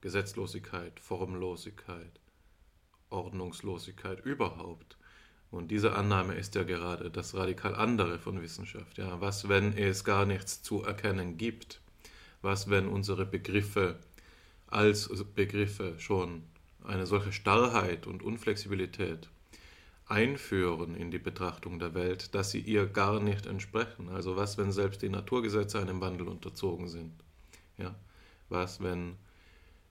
Gesetzlosigkeit, 0.02 1.00
Formlosigkeit, 1.00 2.20
Ordnungslosigkeit 3.08 4.24
überhaupt. 4.24 4.98
Und 5.50 5.70
diese 5.70 5.94
Annahme 5.96 6.34
ist 6.34 6.54
ja 6.54 6.62
gerade 6.62 7.10
das 7.10 7.34
radikal 7.34 7.74
andere 7.74 8.18
von 8.18 8.40
Wissenschaft. 8.40 8.98
Ja, 8.98 9.20
was, 9.20 9.48
wenn 9.48 9.76
es 9.76 10.04
gar 10.04 10.26
nichts 10.26 10.62
zu 10.62 10.84
erkennen 10.84 11.38
gibt? 11.38 11.80
was, 12.42 12.70
wenn 12.70 12.88
unsere 12.88 13.26
Begriffe 13.26 13.98
als 14.66 15.08
Begriffe 15.34 15.98
schon 15.98 16.42
eine 16.84 17.06
solche 17.06 17.32
Starrheit 17.32 18.06
und 18.06 18.22
Unflexibilität 18.22 19.28
einführen 20.10 20.94
in 20.96 21.10
die 21.10 21.18
Betrachtung 21.18 21.78
der 21.78 21.94
Welt, 21.94 22.34
dass 22.34 22.50
sie 22.50 22.60
ihr 22.60 22.86
gar 22.86 23.20
nicht 23.20 23.46
entsprechen. 23.46 24.08
Also 24.08 24.36
was, 24.36 24.58
wenn 24.58 24.72
selbst 24.72 25.02
die 25.02 25.08
Naturgesetze 25.08 25.80
einem 25.80 26.00
Wandel 26.00 26.28
unterzogen 26.28 26.88
sind? 26.88 27.12
Ja? 27.78 27.94
Was, 28.48 28.82
wenn 28.82 29.16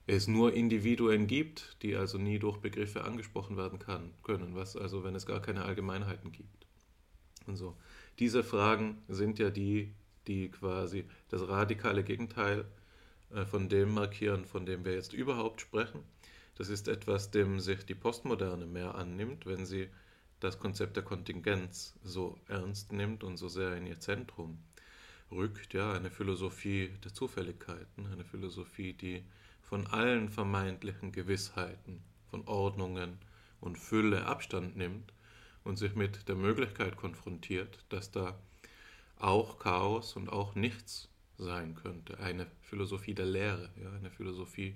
es 0.06 0.28
nur 0.28 0.52
Individuen 0.52 1.26
gibt, 1.26 1.78
die 1.82 1.96
also 1.96 2.18
nie 2.18 2.38
durch 2.38 2.58
Begriffe 2.58 3.04
angesprochen 3.04 3.56
werden 3.56 3.78
kann, 3.78 4.10
können? 4.22 4.54
Was 4.54 4.76
also, 4.76 5.04
wenn 5.04 5.14
es 5.14 5.24
gar 5.24 5.40
keine 5.40 5.64
Allgemeinheiten 5.64 6.32
gibt? 6.32 6.66
Und 7.46 7.56
so. 7.56 7.74
Diese 8.18 8.44
Fragen 8.44 8.98
sind 9.08 9.38
ja 9.38 9.50
die, 9.50 9.94
die 10.26 10.50
quasi 10.50 11.06
das 11.30 11.48
radikale 11.48 12.04
Gegenteil 12.04 12.66
äh, 13.30 13.46
von 13.46 13.70
dem 13.70 13.94
markieren, 13.94 14.44
von 14.44 14.66
dem 14.66 14.84
wir 14.84 14.92
jetzt 14.92 15.14
überhaupt 15.14 15.62
sprechen. 15.62 16.00
Das 16.56 16.68
ist 16.68 16.88
etwas, 16.88 17.30
dem 17.30 17.58
sich 17.58 17.86
die 17.86 17.94
Postmoderne 17.94 18.66
mehr 18.66 18.94
annimmt, 18.94 19.46
wenn 19.46 19.64
sie 19.64 19.88
das 20.40 20.58
Konzept 20.58 20.96
der 20.96 21.04
Kontingenz 21.04 21.94
so 22.02 22.38
ernst 22.48 22.92
nimmt 22.92 23.22
und 23.24 23.36
so 23.36 23.48
sehr 23.48 23.76
in 23.76 23.86
ihr 23.86 24.00
Zentrum 24.00 24.58
rückt. 25.30 25.74
Ja, 25.74 25.92
eine 25.92 26.10
Philosophie 26.10 26.90
der 27.04 27.14
Zufälligkeiten, 27.14 28.06
eine 28.06 28.24
Philosophie, 28.24 28.94
die 28.94 29.22
von 29.62 29.86
allen 29.86 30.28
vermeintlichen 30.28 31.12
Gewissheiten, 31.12 32.02
von 32.30 32.46
Ordnungen 32.48 33.18
und 33.60 33.78
Fülle 33.78 34.26
Abstand 34.26 34.76
nimmt 34.76 35.12
und 35.64 35.76
sich 35.76 35.94
mit 35.94 36.28
der 36.28 36.36
Möglichkeit 36.36 36.96
konfrontiert, 36.96 37.84
dass 37.90 38.10
da 38.10 38.38
auch 39.16 39.58
Chaos 39.58 40.16
und 40.16 40.30
auch 40.30 40.54
nichts 40.54 41.08
sein 41.36 41.74
könnte. 41.74 42.18
Eine 42.18 42.46
Philosophie 42.62 43.14
der 43.14 43.26
Lehre, 43.26 43.70
ja, 43.82 43.92
eine 43.92 44.10
Philosophie, 44.10 44.74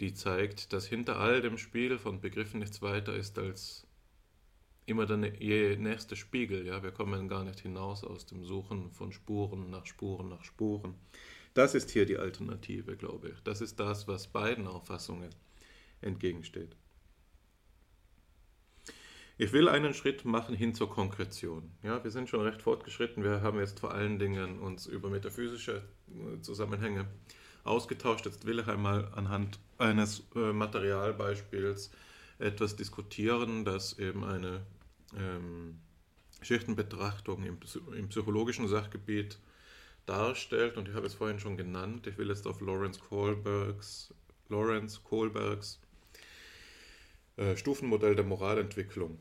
die 0.00 0.12
zeigt, 0.12 0.72
dass 0.72 0.86
hinter 0.86 1.18
all 1.18 1.40
dem 1.40 1.56
Spiel 1.56 1.98
von 1.98 2.20
Begriffen 2.20 2.60
nichts 2.60 2.82
weiter 2.82 3.14
ist 3.14 3.38
als 3.38 3.85
immer 4.86 5.04
der 5.04 5.18
nächste 5.18 6.16
Spiegel. 6.16 6.66
Ja? 6.66 6.82
Wir 6.82 6.92
kommen 6.92 7.28
gar 7.28 7.44
nicht 7.44 7.60
hinaus 7.60 8.04
aus 8.04 8.26
dem 8.26 8.44
Suchen 8.44 8.92
von 8.92 9.12
Spuren 9.12 9.70
nach 9.70 9.86
Spuren 9.86 10.28
nach 10.28 10.44
Spuren. 10.44 10.94
Das 11.54 11.74
ist 11.74 11.90
hier 11.90 12.06
die 12.06 12.18
Alternative, 12.18 12.96
glaube 12.96 13.30
ich. 13.30 13.40
Das 13.42 13.60
ist 13.60 13.80
das, 13.80 14.06
was 14.08 14.28
beiden 14.28 14.66
Auffassungen 14.66 15.30
entgegensteht. 16.00 16.76
Ich 19.38 19.52
will 19.52 19.68
einen 19.68 19.92
Schritt 19.92 20.24
machen 20.24 20.54
hin 20.54 20.74
zur 20.74 20.88
Konkretion. 20.88 21.70
Ja, 21.82 22.02
wir 22.02 22.10
sind 22.10 22.28
schon 22.28 22.40
recht 22.40 22.62
fortgeschritten. 22.62 23.22
Wir 23.22 23.42
haben 23.42 23.58
jetzt 23.58 23.80
vor 23.80 23.92
allen 23.92 24.18
Dingen 24.18 24.58
uns 24.60 24.86
über 24.86 25.10
metaphysische 25.10 25.82
äh, 26.08 26.40
Zusammenhänge 26.40 27.06
ausgetauscht. 27.64 28.24
Jetzt 28.24 28.46
will 28.46 28.60
ich 28.60 28.66
einmal 28.66 29.12
anhand 29.14 29.58
eines 29.76 30.26
äh, 30.34 30.52
Materialbeispiels 30.52 31.90
etwas 32.38 32.76
diskutieren, 32.76 33.64
das 33.64 33.98
eben 33.98 34.24
eine 34.24 34.64
ähm, 35.16 35.78
Schichtenbetrachtung 36.42 37.44
im, 37.44 37.58
im, 37.96 38.08
psychologischen 38.08 38.68
Sachgebiet 38.68 39.38
darstellt. 40.06 40.76
Und 40.76 40.88
ich 40.88 40.94
habe 40.94 41.06
es 41.06 41.14
vorhin 41.14 41.40
schon 41.40 41.56
genannt. 41.56 42.06
Ich 42.06 42.18
will 42.18 42.28
jetzt 42.28 42.46
auf 42.46 42.60
Lawrence 42.60 43.00
Kohlbergs, 43.00 44.14
Lawrence 44.48 45.00
Kohlbergs 45.02 45.80
äh, 47.36 47.56
Stufenmodell 47.56 48.14
der 48.14 48.24
Moralentwicklung 48.24 49.18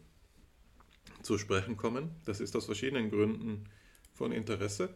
zu 1.22 1.38
sprechen 1.38 1.76
kommen. 1.76 2.12
Das 2.26 2.40
ist 2.40 2.56
aus 2.56 2.66
verschiedenen 2.66 3.10
Gründen 3.10 3.66
von 4.14 4.32
Interesse. 4.32 4.90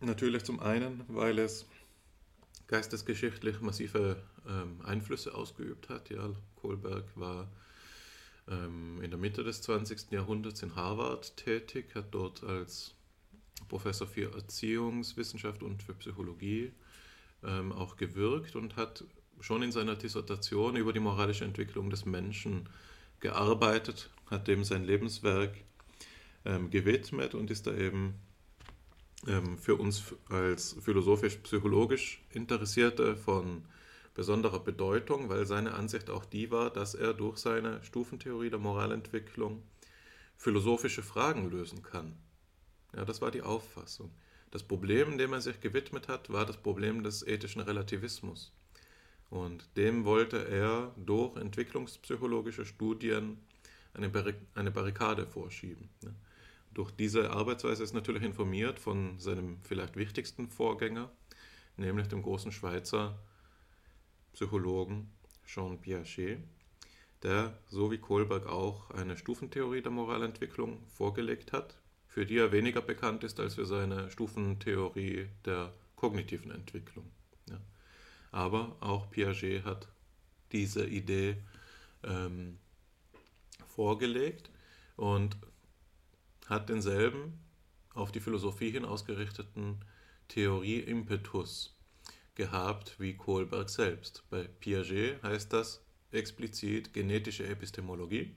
Natürlich 0.00 0.44
zum 0.44 0.60
einen, 0.60 1.04
weil 1.08 1.38
es 1.38 1.66
geistesgeschichtlich 2.66 3.60
massive 3.60 4.22
ähm, 4.46 4.80
Einflüsse 4.84 5.34
ausgeübt 5.34 5.88
hat. 5.88 6.10
Ja, 6.10 6.30
Kohlberg 6.56 7.04
war 7.14 7.48
ähm, 8.50 9.00
in 9.02 9.10
der 9.10 9.18
Mitte 9.18 9.44
des 9.44 9.62
20. 9.62 10.10
Jahrhunderts 10.10 10.62
in 10.62 10.74
Harvard 10.76 11.36
tätig, 11.36 11.94
hat 11.94 12.06
dort 12.12 12.42
als 12.44 12.94
Professor 13.68 14.06
für 14.06 14.32
Erziehungswissenschaft 14.34 15.62
und 15.62 15.82
für 15.82 15.94
Psychologie 15.94 16.72
ähm, 17.44 17.72
auch 17.72 17.96
gewirkt 17.96 18.56
und 18.56 18.76
hat 18.76 19.04
schon 19.40 19.62
in 19.62 19.72
seiner 19.72 19.94
Dissertation 19.94 20.76
über 20.76 20.92
die 20.92 21.00
moralische 21.00 21.44
Entwicklung 21.44 21.90
des 21.90 22.04
Menschen 22.04 22.68
gearbeitet, 23.20 24.10
hat 24.30 24.48
dem 24.48 24.64
sein 24.64 24.84
Lebenswerk 24.84 25.54
ähm, 26.44 26.70
gewidmet 26.70 27.34
und 27.34 27.50
ist 27.50 27.66
da 27.66 27.74
eben 27.74 28.14
ähm, 29.26 29.58
für 29.58 29.76
uns 29.76 30.14
als 30.28 30.76
philosophisch-psychologisch 30.80 32.22
Interessierte 32.30 33.16
von 33.16 33.64
besonderer 34.18 34.58
Bedeutung, 34.58 35.28
weil 35.28 35.46
seine 35.46 35.74
Ansicht 35.74 36.10
auch 36.10 36.24
die 36.24 36.50
war, 36.50 36.70
dass 36.70 36.96
er 36.96 37.14
durch 37.14 37.38
seine 37.38 37.84
Stufentheorie 37.84 38.50
der 38.50 38.58
Moralentwicklung 38.58 39.62
philosophische 40.36 41.04
Fragen 41.04 41.48
lösen 41.48 41.84
kann. 41.84 42.16
Ja, 42.96 43.04
das 43.04 43.20
war 43.20 43.30
die 43.30 43.42
Auffassung. 43.42 44.10
Das 44.50 44.64
Problem, 44.64 45.18
dem 45.18 45.34
er 45.34 45.40
sich 45.40 45.60
gewidmet 45.60 46.08
hat, 46.08 46.32
war 46.32 46.44
das 46.44 46.56
Problem 46.56 47.04
des 47.04 47.24
ethischen 47.24 47.60
Relativismus. 47.60 48.52
Und 49.30 49.68
dem 49.76 50.04
wollte 50.04 50.48
er 50.48 50.92
durch 50.96 51.36
entwicklungspsychologische 51.36 52.64
Studien 52.64 53.38
eine, 53.94 54.08
Barrikade 54.08 55.28
vorschieben. 55.28 55.90
Ne? 56.02 56.12
Durch 56.74 56.90
diese 56.90 57.30
Arbeitsweise 57.30 57.84
ist 57.84 57.94
natürlich 57.94 58.24
informiert 58.24 58.80
von 58.80 59.20
seinem 59.20 59.58
vielleicht 59.62 59.94
wichtigsten 59.94 60.48
Vorgänger, 60.48 61.08
nämlich 61.76 62.08
dem 62.08 62.22
großen 62.22 62.50
Schweizer 62.50 63.16
Psychologen 64.32 65.10
Jean 65.46 65.80
Piaget, 65.80 66.38
der 67.22 67.58
so 67.68 67.90
wie 67.90 67.98
Kohlberg 67.98 68.46
auch 68.46 68.90
eine 68.90 69.16
Stufentheorie 69.16 69.82
der 69.82 69.90
Moralentwicklung 69.90 70.86
vorgelegt 70.88 71.52
hat, 71.52 71.78
für 72.06 72.26
die 72.26 72.36
er 72.36 72.52
weniger 72.52 72.80
bekannt 72.80 73.24
ist 73.24 73.40
als 73.40 73.54
für 73.54 73.66
seine 73.66 74.10
Stufentheorie 74.10 75.28
der 75.44 75.72
kognitiven 75.96 76.50
Entwicklung. 76.50 77.10
Ja. 77.48 77.60
Aber 78.30 78.76
auch 78.80 79.10
Piaget 79.10 79.64
hat 79.64 79.88
diese 80.52 80.86
Idee 80.86 81.36
ähm, 82.04 82.58
vorgelegt 83.66 84.50
und 84.96 85.36
hat 86.46 86.68
denselben 86.68 87.40
auf 87.94 88.12
die 88.12 88.20
Philosophie 88.20 88.70
hin 88.70 88.84
ausgerichteten 88.84 89.84
Theorie-Impetus 90.28 91.77
gehabt 92.38 92.94
wie 92.98 93.16
Kohlberg 93.16 93.68
selbst. 93.68 94.22
Bei 94.30 94.44
Piaget 94.44 95.22
heißt 95.22 95.52
das 95.52 95.82
explizit 96.12 96.94
genetische 96.94 97.46
Epistemologie, 97.46 98.34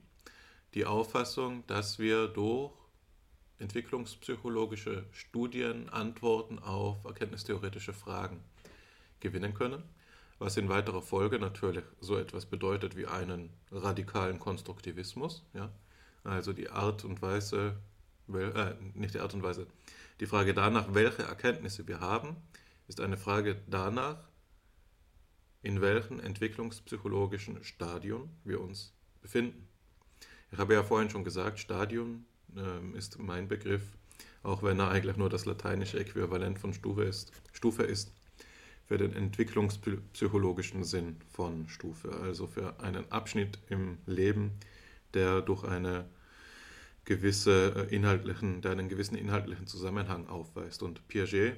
die 0.74 0.84
Auffassung, 0.84 1.64
dass 1.68 1.98
wir 1.98 2.26
durch 2.26 2.72
entwicklungspsychologische 3.60 5.04
Studien 5.12 5.88
Antworten 5.88 6.58
auf 6.58 7.04
erkenntnistheoretische 7.04 7.92
Fragen 7.92 8.42
gewinnen 9.20 9.54
können, 9.54 9.84
was 10.40 10.56
in 10.56 10.68
weiterer 10.68 11.00
Folge 11.00 11.38
natürlich 11.38 11.84
so 12.00 12.18
etwas 12.18 12.44
bedeutet 12.44 12.96
wie 12.96 13.06
einen 13.06 13.50
radikalen 13.70 14.40
Konstruktivismus, 14.40 15.44
ja? 15.54 15.70
also 16.24 16.52
die 16.52 16.70
Art 16.70 17.04
und 17.04 17.22
Weise, 17.22 17.76
äh, 18.34 18.74
nicht 18.94 19.14
die 19.14 19.20
Art 19.20 19.32
und 19.32 19.44
Weise, 19.44 19.68
die 20.18 20.26
Frage 20.26 20.54
danach, 20.54 20.92
welche 20.92 21.22
Erkenntnisse 21.22 21.86
wir 21.86 22.00
haben, 22.00 22.36
ist 22.88 23.00
eine 23.00 23.16
Frage 23.16 23.60
danach, 23.68 24.28
in 25.62 25.80
welchem 25.80 26.20
entwicklungspsychologischen 26.20 27.62
Stadium 27.62 28.30
wir 28.44 28.60
uns 28.60 28.92
befinden. 29.20 29.68
Ich 30.50 30.58
habe 30.58 30.74
ja 30.74 30.82
vorhin 30.82 31.08
schon 31.08 31.24
gesagt, 31.24 31.58
Stadium 31.58 32.26
äh, 32.56 32.98
ist 32.98 33.18
mein 33.18 33.48
Begriff, 33.48 33.82
auch 34.42 34.62
wenn 34.62 34.80
er 34.80 34.90
eigentlich 34.90 35.16
nur 35.16 35.30
das 35.30 35.46
lateinische 35.46 35.98
Äquivalent 35.98 36.58
von 36.58 36.74
Stufe 36.74 37.04
ist, 37.04 37.32
Stufe 37.52 37.84
ist 37.84 38.12
für 38.86 38.98
den 38.98 39.14
entwicklungspsychologischen 39.14 40.84
Sinn 40.84 41.16
von 41.30 41.68
Stufe, 41.68 42.12
also 42.20 42.46
für 42.46 42.80
einen 42.80 43.10
Abschnitt 43.10 43.58
im 43.70 43.98
Leben, 44.06 44.52
der 45.14 45.40
durch 45.40 45.64
eine 45.64 46.08
gewisse 47.04 47.88
äh, 47.88 47.94
inhaltlichen, 47.94 48.62
der 48.62 48.72
einen 48.72 48.88
gewissen 48.88 49.14
inhaltlichen 49.14 49.66
Zusammenhang 49.66 50.28
aufweist. 50.28 50.82
Und 50.82 51.06
Piaget 51.08 51.56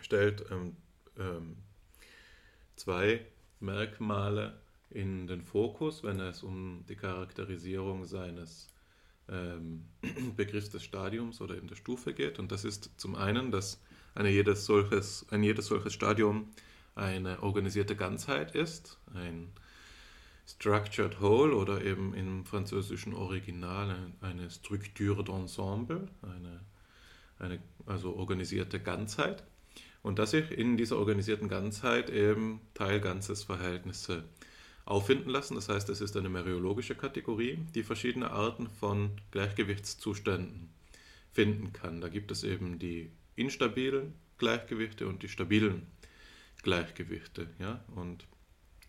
stellt 0.00 0.44
ähm, 0.50 0.76
ähm, 1.18 1.56
zwei 2.76 3.24
Merkmale 3.60 4.58
in 4.90 5.26
den 5.26 5.42
Fokus, 5.42 6.02
wenn 6.02 6.20
es 6.20 6.42
um 6.42 6.84
die 6.88 6.96
Charakterisierung 6.96 8.04
seines 8.04 8.68
ähm, 9.28 9.86
Begriffs 10.36 10.70
des 10.70 10.84
Stadiums 10.84 11.40
oder 11.40 11.56
in 11.56 11.66
der 11.66 11.76
Stufe 11.76 12.14
geht. 12.14 12.38
Und 12.38 12.52
das 12.52 12.64
ist 12.64 12.90
zum 12.96 13.14
einen, 13.14 13.50
dass 13.50 13.80
eine 14.14 14.30
jedes 14.30 14.66
solches, 14.66 15.26
ein 15.30 15.42
jedes 15.42 15.66
solches 15.66 15.92
Stadium 15.92 16.48
eine 16.94 17.42
organisierte 17.42 17.96
Ganzheit 17.96 18.54
ist, 18.54 18.98
ein 19.14 19.52
Structured 20.46 21.20
Whole 21.20 21.56
oder 21.56 21.82
eben 21.82 22.14
im 22.14 22.44
französischen 22.44 23.14
Original 23.14 24.12
eine 24.20 24.50
Structure 24.50 25.22
d'Ensemble, 25.22 26.06
eine, 26.22 26.60
eine 27.38 27.60
also 27.86 28.14
organisierte 28.14 28.78
Ganzheit. 28.78 29.42
Und 30.04 30.18
dass 30.18 30.32
sich 30.32 30.50
in 30.50 30.76
dieser 30.76 30.98
organisierten 30.98 31.48
Ganzheit 31.48 32.10
eben 32.10 32.60
Teil-Ganzes-Verhältnisse 32.74 34.24
auffinden 34.84 35.30
lassen. 35.30 35.54
Das 35.54 35.70
heißt, 35.70 35.88
es 35.88 36.02
ist 36.02 36.14
eine 36.18 36.28
meriologische 36.28 36.94
Kategorie, 36.94 37.58
die 37.74 37.82
verschiedene 37.82 38.30
Arten 38.30 38.68
von 38.68 39.12
Gleichgewichtszuständen 39.30 40.68
finden 41.32 41.72
kann. 41.72 42.02
Da 42.02 42.08
gibt 42.10 42.30
es 42.30 42.44
eben 42.44 42.78
die 42.78 43.10
instabilen 43.34 44.12
Gleichgewichte 44.36 45.08
und 45.08 45.22
die 45.22 45.28
stabilen 45.30 45.86
Gleichgewichte. 46.62 47.48
Ja? 47.58 47.82
Und 47.94 48.26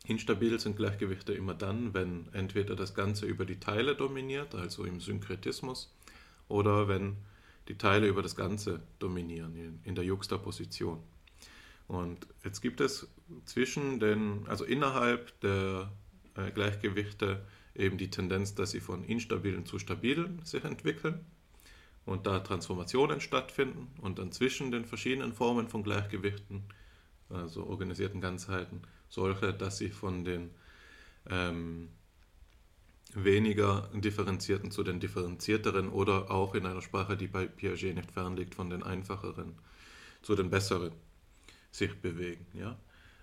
Instabil 0.08 0.60
sind 0.60 0.76
Gleichgewichte 0.76 1.32
immer 1.32 1.54
dann, 1.54 1.94
wenn 1.94 2.28
entweder 2.34 2.76
das 2.76 2.94
Ganze 2.94 3.26
über 3.26 3.46
die 3.46 3.62
Teile 3.62 3.96
dominiert, 3.96 4.54
also 4.54 4.84
im 4.84 5.00
Synkretismus, 5.00 5.96
oder 6.50 6.90
wenn 6.90 7.16
die 7.68 7.78
Teile 7.78 8.08
über 8.08 8.22
das 8.22 8.36
Ganze 8.36 8.82
dominieren, 9.00 9.80
in 9.84 9.96
der 9.96 10.04
Juxtaposition. 10.04 11.00
Und 11.88 12.28
jetzt 12.44 12.62
gibt 12.62 12.82
es 12.82 13.08
zwischen 13.46 14.00
den, 14.00 14.48
also 14.48 14.66
innerhalb 14.66 15.40
der 15.42 15.92
äh, 16.36 16.52
Gleichgewichte 16.52 17.46
eben 17.76 17.98
die 17.98 18.10
Tendenz, 18.10 18.56
dass 18.56 18.72
sie 18.72 18.80
von 18.80 19.04
instabilen 19.04 19.66
zu 19.66 19.80
stabilen 19.80 20.44
sich 20.44 20.64
entwickeln 20.64 21.26
und 22.06 22.26
da 22.26 22.40
Transformationen 22.40 23.22
stattfinden 23.22 23.88
und 24.02 24.20
dann 24.20 24.32
zwischen 24.32 24.72
den 24.72 24.86
verschiedenen 24.86 25.34
Formen 25.34 25.68
von 25.68 25.84
Gleichgewichten, 25.84 26.64
also 27.30 27.66
organisierten 27.66 28.22
Ganzheiten, 28.22 28.82
solche, 29.10 29.54
dass 29.54 29.78
sie 29.78 29.90
von 29.90 30.24
den 30.24 30.52
ähm, 31.30 31.90
weniger 33.24 33.90
differenzierten 33.94 34.72
zu 34.72 34.84
den 34.84 35.00
differenzierteren 35.00 35.90
oder 35.90 36.32
auch 36.32 36.56
in 36.56 36.66
einer 36.66 36.82
Sprache, 36.82 37.16
die 37.18 37.28
bei 37.28 37.46
Piaget 37.48 37.96
nicht 37.96 38.12
fernliegt, 38.12 38.56
von 38.56 38.70
den 38.70 38.84
einfacheren 38.84 39.56
zu 40.22 40.36
den 40.36 40.50
besseren 40.50 40.92
sich 41.72 41.94
bewegen. 42.02 42.46
Ja? 42.54 42.78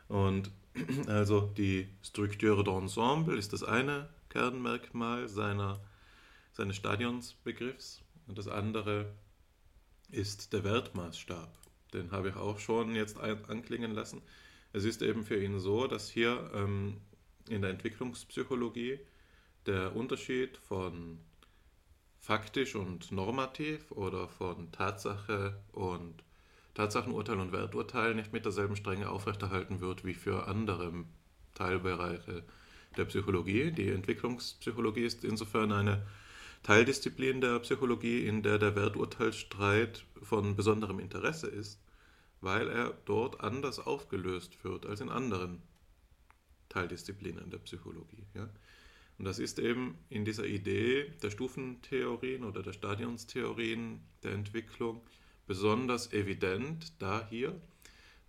Und 0.09 0.51
also 1.07 1.53
die 1.57 1.89
Structure 2.03 2.63
d'Ensemble 2.63 3.37
ist 3.37 3.53
das 3.53 3.65
eine 3.65 4.09
Kernmerkmal 4.29 5.29
seiner 5.29 5.81
seines 6.53 6.77
Stadionsbegriffs. 6.77 8.03
Und 8.27 8.39
das 8.39 8.49
andere 8.49 9.13
ist 10.11 10.53
der 10.53 10.65
Wertmaßstab. 10.65 11.51
Den 11.93 12.11
habe 12.13 12.31
ich 12.31 12.37
auch 12.37 12.59
schon 12.59 12.95
jetzt 12.95 13.19
anklingen 13.19 13.93
lassen. 13.93 14.23
Es 14.73 14.85
ist 14.85 15.03
eben 15.03 15.25
für 15.25 15.43
ihn 15.43 15.59
so, 15.59 15.87
dass 15.87 16.09
hier 16.09 16.51
ähm, 16.55 16.99
in 17.49 17.63
der 17.63 17.71
Entwicklungspsychologie 17.71 19.01
der 19.67 19.95
Unterschied 19.95 20.57
von 20.57 21.19
faktisch 22.19 22.75
und 22.77 23.11
normativ 23.11 23.91
oder 23.93 24.29
von 24.29 24.71
Tatsache 24.73 25.61
und 25.73 26.23
Tatsachenurteil 26.75 27.39
und 27.39 27.53
Werturteil 27.53 28.15
nicht 28.15 28.33
mit 28.33 28.45
derselben 28.45 28.77
Strenge 28.77 29.11
aufrechterhalten 29.11 29.81
wird 29.81 30.05
wie 30.05 30.15
für 30.15 30.47
andere 30.47 31.05
Teilbereiche 31.55 32.45
der 32.97 33.05
Psychologie. 33.05 33.73
Die 33.73 33.91
Entwicklungspsychologie 33.91 35.05
ist 35.05 35.25
insofern 35.25 35.73
eine 35.73 36.07
Teildisziplin 36.63 37.41
der 37.41 37.59
Psychologie, 37.59 38.27
in 38.27 38.43
der 38.43 38.59
der 38.59 38.77
Werturteilsstreit 38.77 40.05
von 40.23 40.55
besonderem 40.55 41.01
Interesse 41.01 41.49
ist, 41.49 41.81
weil 42.41 42.69
er 42.69 42.95
dort 43.05 43.41
anders 43.41 43.81
aufgelöst 43.81 44.63
wird 44.65 44.87
als 44.87 45.01
in 45.01 45.09
anderen 45.09 45.61
Teildisziplinen 46.69 47.51
der 47.51 47.59
Psychologie. 47.59 48.25
Ja? 48.35 48.49
Und 49.23 49.27
das 49.27 49.39
ist 49.39 49.61
eben 49.61 49.97
in 50.09 50.25
dieser 50.25 50.47
Idee 50.47 51.13
der 51.23 51.31
Stufentheorien 51.31 52.43
oder 52.43 52.61
der 52.61 52.73
Stadionstheorien 52.73 54.01
der 54.25 54.33
Entwicklung 54.33 55.01
besonders 55.47 56.13
evident, 56.13 57.01
da 57.01 57.25
hier 57.31 57.55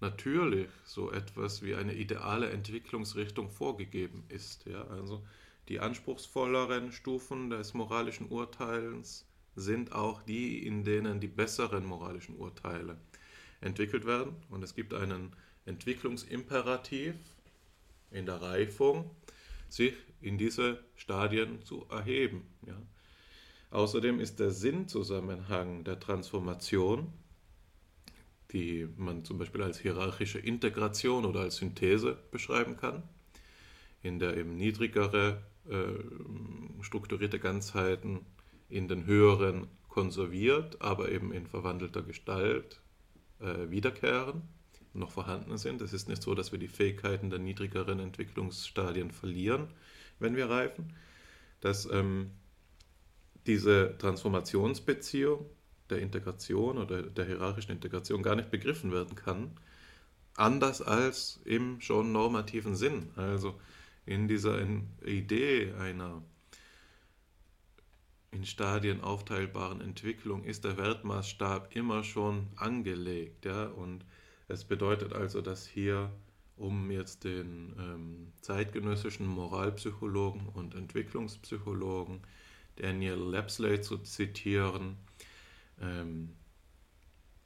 natürlich 0.02 0.68
so 0.86 1.11
etwas 1.11 1.64
wie 1.64 1.74
eine 1.74 1.95
ideale 1.95 2.52
Entwicklungsrichtung 2.52 3.49
vorgegeben 3.49 4.24
ist. 4.30 4.68
Ja? 4.68 4.84
Also 4.84 5.26
die 5.68 5.80
anspruchsvolleren 5.80 6.91
Stufen 6.91 7.49
des 7.49 7.74
moralischen 7.74 8.28
Urteilens 8.28 9.26
sind 9.56 9.94
auch 9.94 10.22
die, 10.22 10.64
in 10.64 10.84
denen 10.84 11.20
die 11.20 11.28
besseren 11.28 11.88
moralischen 11.88 12.36
Urteile 12.36 12.99
entwickelt 13.61 14.06
werden. 14.06 14.36
Und 14.52 14.64
es 14.64 14.76
gibt 14.76 14.94
einen 14.94 15.36
Entwicklungsimperativ 15.65 17.15
in 18.11 18.28
der 18.28 18.44
Reifung, 18.44 19.10
sich 19.70 19.95
in 20.23 20.37
diese 20.37 20.83
Stadien 20.95 21.63
zu 21.63 21.85
erheben. 21.89 22.43
Ja. 22.65 22.81
Außerdem 23.71 24.19
ist 24.19 24.39
der 24.39 24.51
Sinnzusammenhang 24.51 25.83
der 25.83 25.99
Transformation, 25.99 27.11
die 28.51 28.87
man 28.97 29.25
zum 29.25 29.39
Beispiel 29.39 29.63
als 29.63 29.79
hierarchische 29.79 30.39
Integration 30.39 31.25
oder 31.25 31.41
als 31.41 31.57
Synthese 31.57 32.17
beschreiben 32.31 32.77
kann, 32.77 33.03
in 34.03 34.19
der 34.19 34.37
eben 34.37 34.55
niedrigere 34.55 35.41
äh, 35.67 36.83
strukturierte 36.83 37.39
Ganzheiten 37.39 38.25
in 38.69 38.87
den 38.87 39.05
höheren 39.05 39.67
konserviert, 39.89 40.81
aber 40.81 41.11
eben 41.11 41.31
in 41.31 41.47
verwandelter 41.47 42.01
Gestalt 42.01 42.81
äh, 43.39 43.69
wiederkehren, 43.69 44.43
noch 44.93 45.11
vorhanden 45.11 45.57
sind. 45.57 45.81
Es 45.81 45.93
ist 45.93 46.07
nicht 46.09 46.21
so, 46.21 46.35
dass 46.35 46.51
wir 46.51 46.59
die 46.59 46.67
Fähigkeiten 46.67 47.29
der 47.29 47.39
niedrigeren 47.39 47.99
Entwicklungsstadien 47.99 49.11
verlieren, 49.11 49.67
wenn 50.23 50.35
wir 50.35 50.49
reifen. 50.49 50.93
Dass 51.61 51.85
ähm, 51.85 52.31
diese 53.45 53.95
Transformationsbeziehung 53.99 55.45
der 55.89 55.99
Integration 55.99 56.77
oder 56.77 57.03
der 57.03 57.25
hierarchischen 57.25 57.71
Integration 57.71 58.23
gar 58.23 58.35
nicht 58.35 58.49
begriffen 58.49 58.91
werden 58.91 59.15
kann, 59.15 59.51
anders 60.35 60.81
als 60.81 61.39
im 61.45 61.79
schon 61.81 62.11
normativen 62.11 62.75
Sinn. 62.75 63.11
Also 63.15 63.59
in 64.05 64.27
dieser 64.27 64.59
Idee 65.05 65.73
einer 65.73 66.23
in 68.31 68.45
Stadien 68.45 69.01
aufteilbaren 69.01 69.79
Entwicklung 69.79 70.43
ist 70.43 70.63
der 70.63 70.77
Wertmaßstab 70.77 71.75
immer 71.75 72.03
schon 72.03 72.47
angelegt. 72.55 73.45
Ja? 73.45 73.67
Und 73.67 74.03
es 74.47 74.63
bedeutet 74.63 75.13
also, 75.13 75.41
dass 75.41 75.67
hier, 75.67 76.11
um 76.57 76.91
jetzt 76.91 77.23
den 77.23 77.73
ähm, 77.77 78.34
zeitgenössischen 78.41 79.27
Moralpsychologen 79.27 80.47
und 80.49 80.75
Entwicklungspsychologen 80.75 82.21
Daniel 82.75 83.17
Lapsley 83.17 83.81
zu 83.81 83.97
zitieren, 83.99 84.97
ähm, 85.81 86.35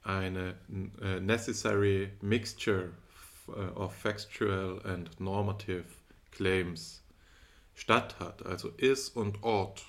eine 0.02 0.54
äh, 1.00 1.20
necessary 1.20 2.10
mixture 2.22 2.92
of 3.74 3.94
factual 3.94 4.80
and 4.84 5.18
normative 5.20 5.84
claims 6.30 7.02
statt 7.74 8.18
hat. 8.18 8.44
Also 8.44 8.68
ist 8.70 9.16
und 9.16 9.42
Ort 9.42 9.84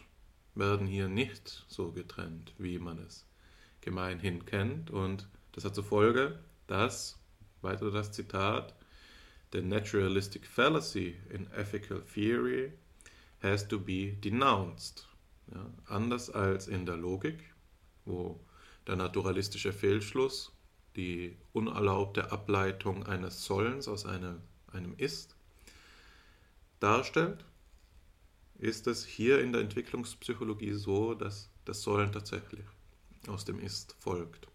werden 0.56 0.88
hier 0.88 1.08
nicht 1.08 1.66
so 1.68 1.92
getrennt, 1.92 2.54
wie 2.58 2.80
man 2.80 3.00
es 3.00 3.26
gemeinhin 3.82 4.46
kennt. 4.46 4.92
Und 4.92 5.28
das 5.52 5.66
hat 5.66 5.76
zur 5.76 5.84
Folge, 5.84 6.40
dass, 6.68 7.18
weiter 7.62 7.92
das 7.92 8.12
Zitat, 8.12 8.76
the 9.52 9.62
naturalistic 9.62 10.46
fallacy 10.46 11.18
in 11.30 11.48
ethical 11.56 12.00
theory 12.00 12.72
has 13.42 13.68
to 13.68 13.80
be 13.80 14.12
denounced. 14.12 15.06
Ja, 15.52 15.66
anders 15.88 16.30
als 16.30 16.68
in 16.68 16.86
der 16.86 16.98
Logik, 16.98 17.40
wo 18.06 18.40
der 18.86 18.96
naturalistische 18.96 19.74
Fehlschluss 19.74 20.52
die 20.96 21.38
unerlaubte 21.54 22.32
Ableitung 22.32 23.06
eines 23.08 23.46
Sollens 23.46 23.88
aus 23.88 24.06
einem, 24.06 24.42
einem 24.72 24.94
Ist 24.98 25.36
darstellt, 26.80 27.46
ist 28.60 28.88
es 28.88 29.06
hier 29.06 29.42
in 29.42 29.54
der 29.54 29.62
Entwicklungspsychologie 29.62 30.74
so, 30.74 31.14
dass 31.14 31.50
das 31.66 31.82
Sollen 31.82 32.12
tatsächlich 32.12 32.66
aus 33.28 33.46
dem 33.46 33.60
Ist 33.60 33.96
folgt. 34.00 34.48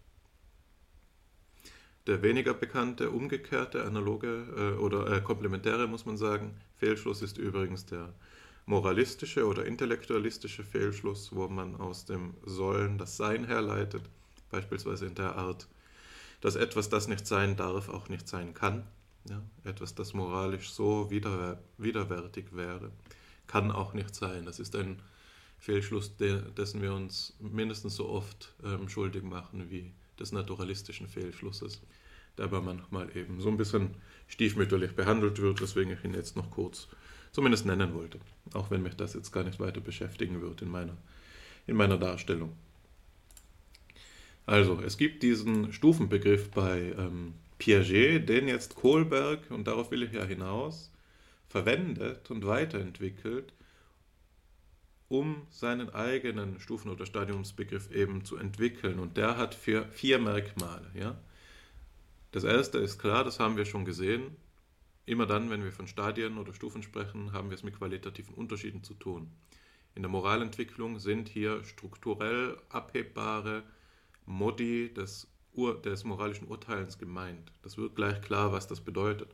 Der 2.07 2.21
weniger 2.21 2.53
bekannte, 2.53 3.09
umgekehrte, 3.09 3.83
analoge 3.83 4.45
äh, 4.55 4.79
oder 4.79 5.11
äh, 5.11 5.21
komplementäre, 5.21 5.87
muss 5.87 6.05
man 6.05 6.17
sagen, 6.17 6.55
Fehlschluss 6.77 7.21
ist 7.23 7.37
übrigens 7.37 7.85
der 7.85 8.13
moralistische 8.67 9.45
oder 9.45 9.65
intellektualistische 9.65 10.63
Fehlschluss, 10.63 11.35
wo 11.35 11.47
man 11.47 11.75
aus 11.75 12.05
dem 12.05 12.35
Sollen 12.45 12.97
das 12.97 13.17
Sein 13.17 13.45
herleitet, 13.45 14.03
beispielsweise 14.51 15.07
in 15.07 15.15
der 15.15 15.35
Art, 15.35 15.67
dass 16.41 16.55
etwas, 16.55 16.89
das 16.89 17.07
nicht 17.07 17.25
sein 17.25 17.55
darf, 17.55 17.89
auch 17.89 18.09
nicht 18.09 18.27
sein 18.27 18.53
kann. 18.53 18.85
Ja, 19.27 19.41
etwas, 19.63 19.95
das 19.95 20.13
moralisch 20.13 20.69
so 20.69 21.09
wider, 21.09 21.59
widerwärtig 21.79 22.55
wäre, 22.55 22.91
kann 23.47 23.71
auch 23.71 23.93
nicht 23.93 24.13
sein. 24.13 24.45
Das 24.45 24.59
ist 24.59 24.75
ein 24.75 25.01
Fehlschluss, 25.57 26.15
de, 26.17 26.41
dessen 26.51 26.81
wir 26.83 26.93
uns 26.93 27.35
mindestens 27.39 27.95
so 27.95 28.07
oft 28.07 28.53
ähm, 28.63 28.87
schuldig 28.89 29.23
machen 29.23 29.71
wie 29.71 29.91
des 30.19 30.31
naturalistischen 30.31 31.07
Fehlschlusses, 31.07 31.81
der 32.37 32.45
aber 32.45 32.61
manchmal 32.61 33.15
eben 33.15 33.39
so 33.39 33.49
ein 33.49 33.57
bisschen 33.57 33.95
stiefmütterlich 34.27 34.95
behandelt 34.95 35.41
wird, 35.41 35.61
weswegen 35.61 35.93
ich 35.93 36.03
ihn 36.03 36.13
jetzt 36.13 36.35
noch 36.35 36.51
kurz 36.51 36.87
zumindest 37.31 37.65
nennen 37.65 37.93
wollte, 37.93 38.19
auch 38.53 38.71
wenn 38.71 38.81
mich 38.81 38.95
das 38.95 39.13
jetzt 39.13 39.31
gar 39.31 39.43
nicht 39.43 39.59
weiter 39.59 39.81
beschäftigen 39.81 40.41
wird 40.41 40.61
in 40.61 40.69
meiner, 40.69 40.95
in 41.67 41.75
meiner 41.75 41.97
Darstellung. 41.97 42.53
Also, 44.45 44.79
es 44.85 44.97
gibt 44.97 45.23
diesen 45.23 45.73
Stufenbegriff 45.73 46.51
bei 46.51 46.93
ähm, 46.97 47.33
Piaget, 47.57 48.29
den 48.29 48.47
jetzt 48.47 48.75
Kohlberg, 48.75 49.39
und 49.49 49.65
darauf 49.65 49.91
will 49.91 50.03
ich 50.03 50.13
ja 50.13 50.23
hinaus, 50.23 50.91
verwendet 51.49 52.29
und 52.29 52.45
weiterentwickelt, 52.45 53.53
um 55.07 55.45
seinen 55.49 55.89
eigenen 55.89 56.59
Stufen- 56.59 56.89
oder 56.89 57.05
Stadiumsbegriff 57.05 57.91
eben 57.91 58.25
zu 58.25 58.37
entwickeln. 58.37 58.99
Und 58.99 59.17
der 59.17 59.37
hat 59.37 59.53
vier, 59.55 59.85
vier 59.89 60.19
Merkmale. 60.19 60.89
Ja? 60.93 61.15
Das 62.31 62.43
erste 62.43 62.79
ist 62.79 62.99
klar, 62.99 63.23
das 63.23 63.39
haben 63.39 63.57
wir 63.57 63.65
schon 63.65 63.85
gesehen. 63.85 64.35
Immer 65.05 65.27
dann, 65.27 65.49
wenn 65.51 65.63
wir 65.63 65.71
von 65.71 65.87
Stadien 65.87 66.37
oder 66.37 66.53
Stufen 66.53 66.81
sprechen, 66.81 67.31
haben 67.31 67.49
wir 67.49 67.55
es 67.55 67.63
mit 67.63 67.77
qualitativen 67.77 68.33
Unterschieden 68.33 68.83
zu 68.83 68.95
tun. 68.95 69.31
In 69.93 70.01
der 70.01 70.09
Moralentwicklung 70.09 70.99
sind 70.99 71.29
hier 71.29 71.63
strukturell 71.63 72.57
abhebbare 72.69 73.63
Modi 74.25 74.93
des 74.93 75.27
Ur, 75.53 75.81
des 75.81 76.03
moralischen 76.03 76.47
Urteilens 76.47 76.97
gemeint. 76.97 77.51
Das 77.61 77.77
wird 77.77 77.95
gleich 77.95 78.19
klar, 78.21 78.51
was 78.51 78.67
das 78.67 78.81
bedeutet. 78.81 79.33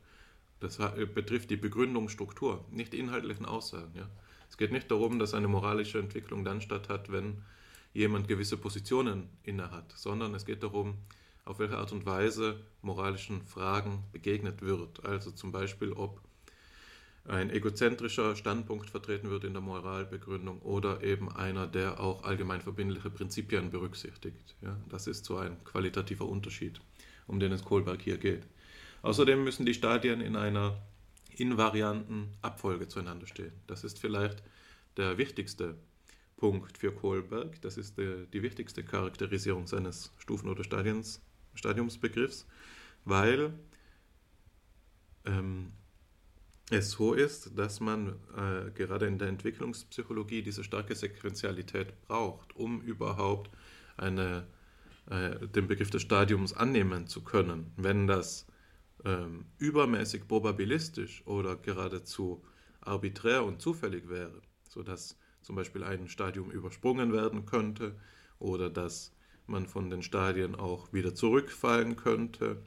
Das 0.60 0.78
betrifft 1.16 1.50
die 1.50 1.58
Begründungsstruktur, 1.58 2.64
nicht 2.70 2.94
die 2.94 3.00
inhaltlichen 3.00 3.48
Aussagen. 3.48 3.94
Ja. 3.96 4.08
Es 4.52 4.58
geht 4.58 4.74
nicht 4.74 4.92
darum, 4.92 5.18
dass 5.18 5.34
eine 5.34 5.48
moralische 5.48 5.98
Entwicklung 5.98 6.44
dann 6.44 6.60
statt 6.60 6.90
hat, 6.90 7.10
wenn 7.10 7.42
jemand 7.94 8.28
gewisse 8.28 8.58
Positionen 8.58 9.30
innehat, 9.44 9.94
sondern 9.96 10.36
es 10.36 10.46
geht 10.46 10.62
darum, 10.62 10.96
auf 11.46 11.60
welche 11.60 11.78
Art 11.78 11.94
und 11.94 12.06
Weise 12.06 12.60
moralischen 12.82 13.42
Fragen 13.44 14.04
begegnet 14.12 14.62
wird. 14.62 15.06
Also 15.06 15.32
zum 15.32 15.54
Beispiel, 15.54 15.94
ob 15.94 16.20
ein 17.24 17.50
egozentrischer 17.50 18.36
Standpunkt 18.36 18.90
vertreten 18.90 19.30
wird 19.30 19.46
in 19.46 19.54
der 19.54 19.62
Moralbegründung 19.62 20.60
oder 20.60 21.02
eben 21.02 21.32
einer, 21.34 21.66
der 21.66 22.02
auch 22.02 22.26
allgemein 22.26 22.60
verbindliche 22.60 23.10
Prinzipien 23.10 23.72
berücksichtigt. 23.72 24.56
Ja, 24.62 24.76
das 24.90 25.08
ist 25.08 25.24
so 25.24 25.38
ein 25.38 25.64
qualitativer 25.64 26.28
Unterschied, 26.28 26.82
um 27.26 27.40
den 27.40 27.54
es 27.54 27.64
Kohlberg 27.64 28.02
hier 28.02 28.18
geht. 28.18 28.44
Außerdem 29.02 29.46
müssen 29.46 29.66
die 29.66 29.74
Stadien 29.74 30.20
in 30.20 30.36
einer 30.36 30.78
invarianten 31.40 32.36
Abfolge 32.42 32.88
zueinander 32.88 33.28
stehen. 33.28 33.54
Das 33.68 33.84
ist 33.84 34.00
vielleicht 34.00 34.44
der 34.98 35.18
wichtigste 35.18 35.76
Punkt 36.38 36.78
für 36.78 36.92
Kohlberg. 36.92 37.62
Das 37.62 37.78
ist 37.78 37.98
die, 37.98 38.26
die 38.34 38.42
wichtigste 38.42 38.84
Charakterisierung 38.84 39.68
seines 39.68 40.12
Stufen- 40.18 40.50
oder 40.50 40.64
Stadiens, 40.64 41.22
Stadiumsbegriffs, 41.54 42.48
weil 43.06 43.54
ähm, 45.26 45.72
es 46.72 46.92
so 46.92 47.14
ist, 47.14 47.58
dass 47.58 47.80
man 47.80 48.16
äh, 48.36 48.72
gerade 48.72 49.06
in 49.06 49.18
der 49.18 49.28
Entwicklungspsychologie 49.28 50.42
diese 50.42 50.64
starke 50.64 50.96
Sequenzialität 50.96 52.02
braucht, 52.08 52.56
um 52.56 52.82
überhaupt 52.82 53.52
eine, 53.98 54.48
äh, 55.10 55.48
den 55.48 55.68
Begriff 55.68 55.90
des 55.90 56.02
Stadiums 56.02 56.54
annehmen 56.54 57.08
zu 57.08 57.22
können. 57.24 57.72
Wenn 57.76 58.08
das 58.08 58.48
ähm, 59.06 59.46
übermäßig 59.58 60.28
probabilistisch 60.28 61.26
oder 61.26 61.56
geradezu 61.56 62.44
arbiträr 62.82 63.44
und 63.44 63.62
zufällig 63.62 64.10
wäre, 64.10 64.42
sodass 64.68 65.18
zum 65.42 65.56
Beispiel 65.56 65.84
ein 65.84 66.08
Stadium 66.08 66.52
übersprungen 66.52 67.14
werden 67.14 67.46
könnte 67.46 67.96
oder 68.40 68.70
dass 68.70 69.14
man 69.48 69.68
von 69.68 69.90
den 69.90 70.02
Stadien 70.02 70.56
auch 70.56 70.94
wieder 70.94 71.16
zurückfallen 71.16 71.96
könnte, 71.96 72.62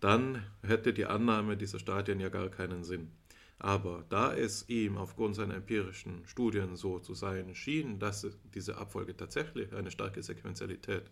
dann 0.00 0.44
hätte 0.62 0.92
die 0.92 1.06
Annahme 1.06 1.56
dieser 1.56 1.78
Stadien 1.78 2.20
ja 2.20 2.28
gar 2.28 2.48
keinen 2.48 2.84
Sinn. 2.84 3.10
Aber 3.58 4.04
da 4.08 4.34
es 4.34 4.68
ihm 4.68 4.96
aufgrund 4.96 5.34
seiner 5.34 5.56
empirischen 5.56 6.24
Studien 6.26 6.76
so 6.76 7.00
zu 7.00 7.14
sein 7.14 7.54
schien, 7.56 7.98
dass 7.98 8.26
diese 8.54 8.78
Abfolge 8.78 9.16
tatsächlich 9.16 9.74
eine 9.74 9.90
starke 9.90 10.22
Sequenzialität 10.22 11.10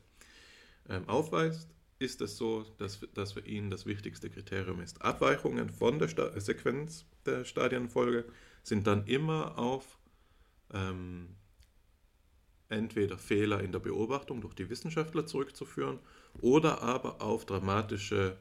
ähm, 0.88 1.08
aufweist, 1.08 1.68
ist 1.98 2.20
es 2.20 2.36
so, 2.36 2.64
dass, 2.78 3.00
dass 3.14 3.32
für 3.32 3.40
ihn 3.40 3.70
das 3.70 3.86
wichtigste 3.86 4.28
Kriterium 4.28 4.80
ist. 4.80 5.02
Abweichungen 5.02 5.70
von 5.70 5.98
der 5.98 6.08
Sta 6.08 6.38
Sequenz 6.38 7.06
der 7.24 7.44
Stadienfolge 7.44 8.24
sind 8.62 8.86
dann 8.86 9.06
immer 9.06 9.58
auf 9.58 9.98
ähm, 10.72 11.28
entweder 12.68 13.16
Fehler 13.16 13.62
in 13.62 13.72
der 13.72 13.78
Beobachtung 13.78 14.40
durch 14.40 14.54
die 14.54 14.68
Wissenschaftler 14.68 15.26
zurückzuführen 15.26 15.98
oder 16.40 16.82
aber 16.82 17.22
auf 17.22 17.46
dramatische 17.46 18.36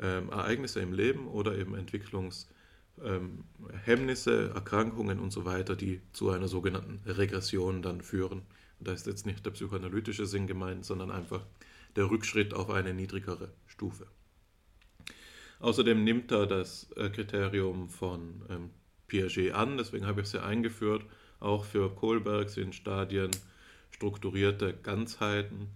ähm, 0.00 0.30
Ereignisse 0.30 0.80
im 0.80 0.92
Leben 0.92 1.26
oder 1.26 1.58
eben 1.58 1.74
Entwicklungshemmnisse, 1.74 4.32
ähm, 4.32 4.54
Erkrankungen 4.54 5.18
und 5.18 5.32
so 5.32 5.44
weiter, 5.44 5.76
die 5.76 6.00
zu 6.12 6.30
einer 6.30 6.48
sogenannten 6.48 7.00
Regression 7.06 7.82
dann 7.82 8.00
führen. 8.00 8.42
Da 8.78 8.92
ist 8.92 9.06
jetzt 9.06 9.26
nicht 9.26 9.44
der 9.44 9.50
psychoanalytische 9.50 10.24
Sinn 10.24 10.46
gemeint, 10.46 10.86
sondern 10.86 11.10
einfach 11.10 11.44
der 11.96 12.10
Rückschritt 12.10 12.54
auf 12.54 12.70
eine 12.70 12.94
niedrigere 12.94 13.52
Stufe. 13.66 14.06
Außerdem 15.60 16.04
nimmt 16.04 16.32
er 16.32 16.46
das 16.46 16.90
äh, 16.96 17.10
Kriterium 17.10 17.88
von 17.88 18.42
ähm, 18.48 18.70
Piaget 19.06 19.52
an, 19.52 19.76
deswegen 19.76 20.06
habe 20.06 20.20
ich 20.20 20.28
es 20.28 20.32
ja 20.32 20.42
eingeführt. 20.42 21.04
Auch 21.38 21.64
für 21.64 21.94
Kohlberg 21.94 22.48
sind 22.48 22.74
Stadien 22.74 23.30
strukturierte 23.90 24.74
Ganzheiten 24.74 25.68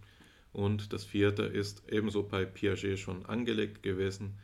und 0.52 0.92
das 0.92 1.04
vierte 1.04 1.42
ist 1.42 1.82
ebenso 1.88 2.22
bei 2.22 2.44
Piaget 2.44 2.98
schon 2.98 3.26
angelegt 3.26 3.82
gewesen. 3.82 4.38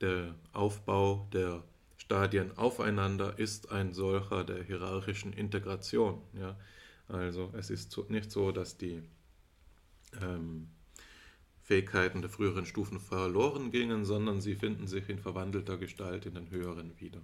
Der 0.00 0.34
Aufbau 0.52 1.28
der 1.32 1.62
Stadien 1.96 2.56
aufeinander 2.58 3.38
ist 3.38 3.70
ein 3.70 3.92
solcher 3.92 4.44
der 4.44 4.62
hierarchischen 4.64 5.32
Integration. 5.32 6.20
Ja? 6.38 6.58
Also 7.08 7.52
es 7.56 7.70
ist 7.70 7.96
nicht 8.10 8.30
so, 8.30 8.52
dass 8.52 8.76
die 8.76 9.02
ähm, 10.20 10.68
Fähigkeiten 11.64 12.20
der 12.20 12.30
früheren 12.30 12.66
Stufen 12.66 13.00
verloren 13.00 13.70
gingen, 13.70 14.04
sondern 14.04 14.42
sie 14.42 14.54
finden 14.54 14.86
sich 14.86 15.08
in 15.08 15.18
verwandelter 15.18 15.78
Gestalt 15.78 16.26
in 16.26 16.34
den 16.34 16.50
höheren 16.50 17.00
wieder. 17.00 17.22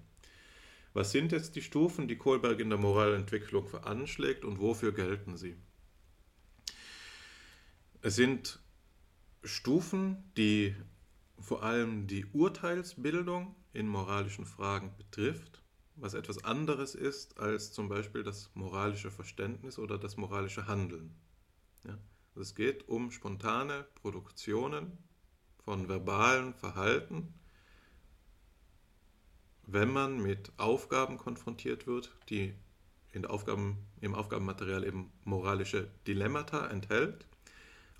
Was 0.94 1.12
sind 1.12 1.30
jetzt 1.30 1.56
die 1.56 1.62
Stufen, 1.62 2.08
die 2.08 2.16
Kohlberg 2.16 2.58
in 2.58 2.70
der 2.70 2.78
Moralentwicklung 2.78 3.68
veranschlägt 3.68 4.46
und 4.46 4.58
wofür 4.58 4.92
gelten 4.92 5.36
sie? 5.36 5.56
Es 8.00 8.16
sind 8.16 8.60
Stufen, 9.44 10.32
die 10.38 10.74
vor 11.38 11.62
allem 11.62 12.06
die 12.06 12.24
Urteilsbildung 12.32 13.54
in 13.74 13.86
moralischen 13.88 14.46
Fragen 14.46 14.96
betrifft, 14.96 15.62
was 15.96 16.14
etwas 16.14 16.42
anderes 16.44 16.94
ist 16.94 17.38
als 17.38 17.72
zum 17.72 17.90
Beispiel 17.90 18.22
das 18.22 18.50
moralische 18.54 19.10
Verständnis 19.10 19.78
oder 19.78 19.98
das 19.98 20.16
moralische 20.16 20.66
Handeln. 20.66 21.14
Ja? 21.84 21.98
Es 22.34 22.54
geht 22.54 22.88
um 22.88 23.10
spontane 23.10 23.86
Produktionen 23.94 24.98
von 25.64 25.88
verbalen 25.88 26.54
Verhalten, 26.54 27.34
wenn 29.66 29.92
man 29.92 30.20
mit 30.20 30.52
Aufgaben 30.56 31.18
konfrontiert 31.18 31.86
wird, 31.86 32.16
die 32.28 32.54
in 33.12 33.26
Aufgaben, 33.26 33.78
im 34.00 34.14
Aufgabenmaterial 34.14 34.84
eben 34.84 35.12
moralische 35.24 35.90
Dilemmata 36.06 36.66
enthält 36.68 37.26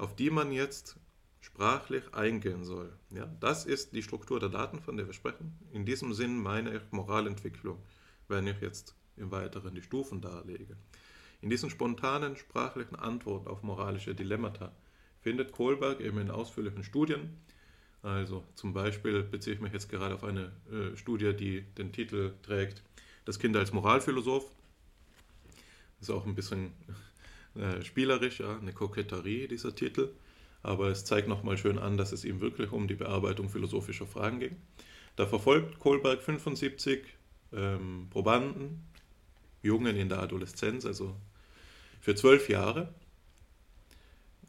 auf 0.01 0.16
die 0.16 0.31
man 0.31 0.51
jetzt 0.51 0.97
sprachlich 1.40 2.15
eingehen 2.15 2.65
soll. 2.65 2.93
Ja, 3.11 3.27
das 3.40 3.66
ist 3.66 3.94
die 3.94 4.02
Struktur 4.02 4.40
der 4.40 4.48
Daten, 4.48 4.81
von 4.81 4.97
der 4.97 5.07
wir 5.07 5.12
sprechen. 5.12 5.59
In 5.73 5.85
diesem 5.85 6.15
Sinn 6.15 6.40
meine 6.40 6.74
ich 6.74 6.82
Moralentwicklung, 6.90 7.78
wenn 8.28 8.47
ich 8.47 8.61
jetzt 8.61 8.94
im 9.16 9.31
Weiteren 9.31 9.74
die 9.74 9.82
Stufen 9.82 10.20
darlege. 10.20 10.77
In 11.43 11.51
diesen 11.51 11.71
spontanen 11.71 12.37
sprachlichen 12.37 12.97
Antworten 12.97 13.49
auf 13.49 13.62
moralische 13.62 14.15
Dilemmata 14.15 14.73
findet 15.21 15.53
Kohlberg 15.53 16.01
eben 16.01 16.19
in 16.19 16.31
ausführlichen 16.31 16.85
Studien, 16.85 17.37
also 18.03 18.45
zum 18.55 18.73
Beispiel 18.73 19.23
beziehe 19.23 19.55
ich 19.55 19.61
mich 19.61 19.73
jetzt 19.73 19.91
gerade 19.91 20.15
auf 20.15 20.25
eine 20.25 20.53
äh, 20.71 20.97
Studie, 20.97 21.35
die 21.35 21.62
den 21.62 21.93
Titel 21.93 22.33
trägt, 22.43 22.83
Das 23.25 23.39
Kind 23.39 23.57
als 23.57 23.73
Moralphilosoph. 23.73 24.51
Das 25.99 26.09
ist 26.09 26.15
auch 26.15 26.25
ein 26.25 26.35
bisschen 26.35 26.73
äh, 27.55 27.83
spielerisch, 27.83 28.41
ja, 28.41 28.59
eine 28.59 28.73
Koketterie, 28.73 29.49
dieser 29.49 29.75
Titel. 29.75 30.12
Aber 30.62 30.89
es 30.89 31.05
zeigt 31.05 31.29
nochmal 31.29 31.59
schön 31.59 31.79
an, 31.79 31.99
dass 31.99 32.12
es 32.12 32.25
ihm 32.25 32.41
wirklich 32.41 32.73
um 32.73 32.89
die 32.89 32.95
Bearbeitung 32.95 33.51
philosophischer 33.51 34.07
Fragen 34.07 34.41
ging. 34.41 34.57
Da 35.17 35.27
verfolgt 35.27 35.79
Kohlberg 35.79 36.23
75 36.23 37.05
ähm, 37.53 38.09
Probanden, 38.11 38.87
Jungen 39.62 39.97
in 39.97 40.09
der 40.09 40.21
Adoleszenz, 40.21 40.87
also 40.87 41.15
für 42.01 42.14
zwölf 42.14 42.48
Jahre, 42.48 42.93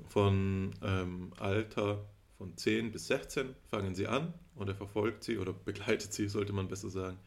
von 0.09 0.73
ähm, 0.83 1.31
Alter 1.39 2.05
von 2.37 2.57
10 2.57 2.91
bis 2.91 3.07
16 3.07 3.55
fangen 3.69 3.95
sie 3.95 4.07
an 4.07 4.33
und 4.55 4.67
er 4.67 4.75
verfolgt 4.75 5.23
sie 5.23 5.37
oder 5.37 5.53
begleitet 5.53 6.11
sie, 6.11 6.27
sollte 6.27 6.53
man 6.53 6.67
besser 6.67 6.89
sagen, 6.89 7.17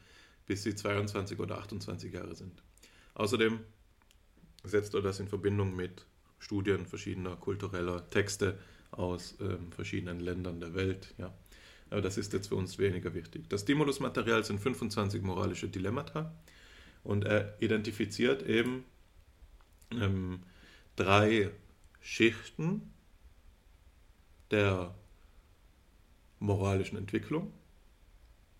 bis 0.47 0.65
sie 0.65 0.75
22 0.75 1.39
oder 1.39 1.59
28 1.59 2.13
Jahre 2.13 2.35
sind. 2.35 2.63
Außerdem 3.15 3.61
setzt 4.65 4.95
er 4.95 5.03
das 5.03 5.21
in 5.21 5.29
Verbindung 5.29 5.77
mit 5.77 6.05
Studien 6.39 6.85
verschiedener 6.85 7.37
kultureller 7.37 8.09
Texte 8.11 8.59
aus 8.91 9.37
ähm, 9.41 9.73
verschiedenen 9.73 10.21
Ländern 10.21 10.61
der 10.61 10.75
Welt. 10.75 11.15
Ja. 11.17 11.33
Aber 11.91 12.03
das 12.03 12.19
ist 12.19 12.33
jetzt 12.33 12.49
für 12.49 12.57
uns 12.57 12.79
weniger 12.79 13.15
wichtig. 13.15 13.49
Das 13.49 13.63
Stimulusmaterial 13.63 14.45
sind 14.45 14.61
25 14.61 15.23
moralische 15.23 15.69
Dilemmata 15.69 16.35
und 17.03 17.25
er 17.25 17.57
identifiziert 17.61 18.43
eben 18.43 18.85
ähm, 19.91 20.43
drei 20.97 21.51
Schichten 22.01 22.93
der 24.51 24.95
moralischen 26.39 26.99
Entwicklung, 26.99 27.53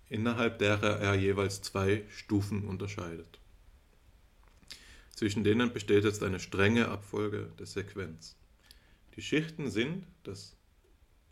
innerhalb 0.09 0.59
derer 0.59 0.99
er 1.01 1.15
jeweils 1.15 1.63
zwei 1.63 2.05
Stufen 2.09 2.65
unterscheidet. 2.65 3.39
Zwischen 5.11 5.45
denen 5.45 5.73
besteht 5.73 6.05
jetzt 6.05 6.23
eine 6.23 6.41
strenge 6.41 6.89
Abfolge 6.89 7.51
der 7.59 7.67
Sequenz. 7.67 8.37
Die 9.15 9.23
Schichten 9.23 9.71
sind 9.71 10.07
das 10.25 10.57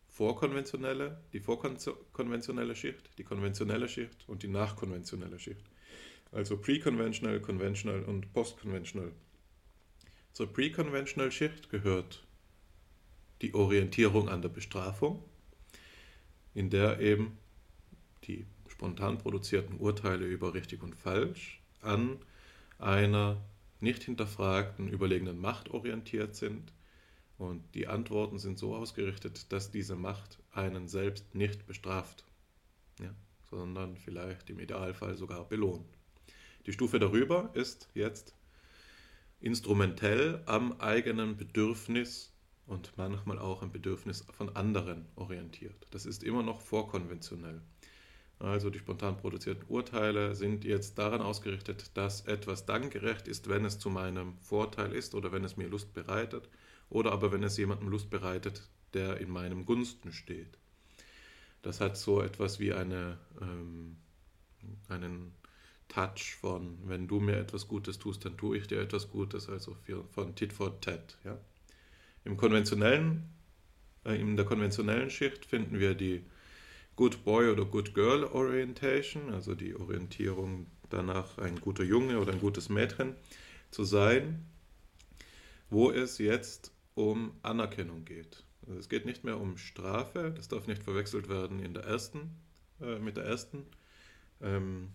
vorkonventionelle, 0.08 1.20
die 1.32 1.40
vorkonventionelle 1.40 2.76
Schicht, 2.76 3.10
die 3.18 3.24
konventionelle 3.24 3.88
Schicht 3.88 4.28
und 4.28 4.42
die 4.42 4.48
nachkonventionelle 4.48 5.38
Schicht. 5.38 5.64
Also 6.30 6.56
pre-conventional, 6.58 7.40
conventional 7.40 8.04
und 8.04 8.32
post-conventional. 8.32 9.12
Zur 10.32 10.50
pre-conventional 10.50 11.30
Schicht 11.30 11.68
gehört 11.68 12.24
die 13.42 13.52
Orientierung 13.52 14.30
an 14.30 14.40
der 14.40 14.48
Bestrafung, 14.48 15.22
in 16.54 16.70
der 16.70 17.00
eben 17.00 17.36
die 18.24 18.46
spontan 18.68 19.18
produzierten 19.18 19.76
Urteile 19.76 20.24
über 20.24 20.54
richtig 20.54 20.82
und 20.82 20.96
falsch 20.96 21.60
an 21.82 22.18
einer 22.78 23.42
nicht 23.80 24.04
hinterfragten, 24.04 24.88
überlegenen 24.88 25.38
Macht 25.38 25.68
orientiert 25.68 26.34
sind. 26.34 26.72
Und 27.36 27.62
die 27.74 27.88
Antworten 27.88 28.38
sind 28.38 28.58
so 28.58 28.74
ausgerichtet, 28.74 29.52
dass 29.52 29.70
diese 29.70 29.96
Macht 29.96 30.38
einen 30.52 30.88
selbst 30.88 31.34
nicht 31.34 31.66
bestraft, 31.66 32.24
ja, 33.00 33.12
sondern 33.50 33.96
vielleicht 33.96 34.48
im 34.48 34.60
Idealfall 34.60 35.16
sogar 35.16 35.46
belohnt. 35.46 35.98
Die 36.64 36.72
Stufe 36.72 36.98
darüber 36.98 37.50
ist 37.54 37.88
jetzt 37.94 38.34
instrumentell 39.42 40.40
am 40.46 40.80
eigenen 40.80 41.36
Bedürfnis 41.36 42.32
und 42.66 42.92
manchmal 42.96 43.38
auch 43.38 43.62
am 43.62 43.72
Bedürfnis 43.72 44.24
von 44.30 44.54
anderen 44.54 45.06
orientiert. 45.16 45.86
Das 45.90 46.06
ist 46.06 46.22
immer 46.22 46.42
noch 46.42 46.60
vorkonventionell. 46.60 47.60
also 48.38 48.70
die 48.70 48.78
spontan 48.78 49.16
produzierten 49.16 49.64
Urteile, 49.68 50.34
sind 50.34 50.64
jetzt 50.64 50.98
daran 50.98 51.20
ausgerichtet, 51.20 51.90
dass 51.94 52.22
etwas 52.22 52.66
dann 52.66 52.90
gerecht 52.90 53.28
ist, 53.28 53.48
wenn 53.48 53.64
es 53.64 53.78
zu 53.78 53.90
meinem 53.90 54.38
Vorteil 54.38 54.92
ist 54.92 55.14
oder 55.14 55.32
wenn 55.32 55.44
es 55.44 55.56
mir 55.56 55.68
Lust 55.68 55.92
bereitet 55.92 56.48
oder 56.88 57.12
aber 57.12 57.32
wenn 57.32 57.42
es 57.42 57.56
jemandem 57.56 57.88
Lust 57.88 58.10
bereitet, 58.10 58.68
der 58.94 59.18
in 59.18 59.30
meinem 59.30 59.64
Gunsten 59.64 60.12
steht. 60.12 60.58
Das 61.62 61.80
hat 61.80 61.96
so 61.96 62.20
etwas 62.20 62.58
wie 62.58 62.72
eine, 62.72 63.18
ähm, 63.40 63.96
einen 64.88 65.32
Touch 65.92 66.36
von, 66.40 66.78
wenn 66.84 67.06
du 67.06 67.20
mir 67.20 67.36
etwas 67.36 67.68
Gutes 67.68 67.98
tust, 67.98 68.24
dann 68.24 68.36
tue 68.36 68.56
ich 68.56 68.66
dir 68.66 68.80
etwas 68.80 69.10
Gutes, 69.10 69.48
also 69.48 69.76
von 70.10 70.34
Tit 70.34 70.52
for 70.52 70.80
Tat. 70.80 71.18
Ja? 71.24 71.38
Im 72.24 72.36
konventionellen, 72.36 73.24
äh, 74.04 74.18
in 74.18 74.36
der 74.36 74.46
konventionellen 74.46 75.10
Schicht 75.10 75.44
finden 75.44 75.78
wir 75.78 75.94
die 75.94 76.24
Good 76.96 77.24
Boy 77.24 77.50
oder 77.50 77.66
Good 77.66 77.94
Girl 77.94 78.24
Orientation, 78.24 79.34
also 79.34 79.54
die 79.54 79.74
Orientierung 79.74 80.66
danach, 80.88 81.38
ein 81.38 81.60
guter 81.60 81.84
Junge 81.84 82.18
oder 82.18 82.32
ein 82.32 82.40
gutes 82.40 82.68
Mädchen 82.68 83.14
zu 83.70 83.84
sein, 83.84 84.46
wo 85.68 85.90
es 85.90 86.18
jetzt 86.18 86.72
um 86.94 87.32
Anerkennung 87.42 88.04
geht. 88.04 88.44
Also 88.66 88.78
es 88.78 88.88
geht 88.88 89.04
nicht 89.04 89.24
mehr 89.24 89.38
um 89.38 89.58
Strafe, 89.58 90.32
das 90.34 90.48
darf 90.48 90.66
nicht 90.66 90.82
verwechselt 90.82 91.28
werden 91.28 91.60
in 91.60 91.74
der 91.74 91.84
ersten, 91.84 92.30
äh, 92.80 92.98
mit 92.98 93.16
der 93.16 93.24
ersten 93.24 93.66
ähm, 94.40 94.90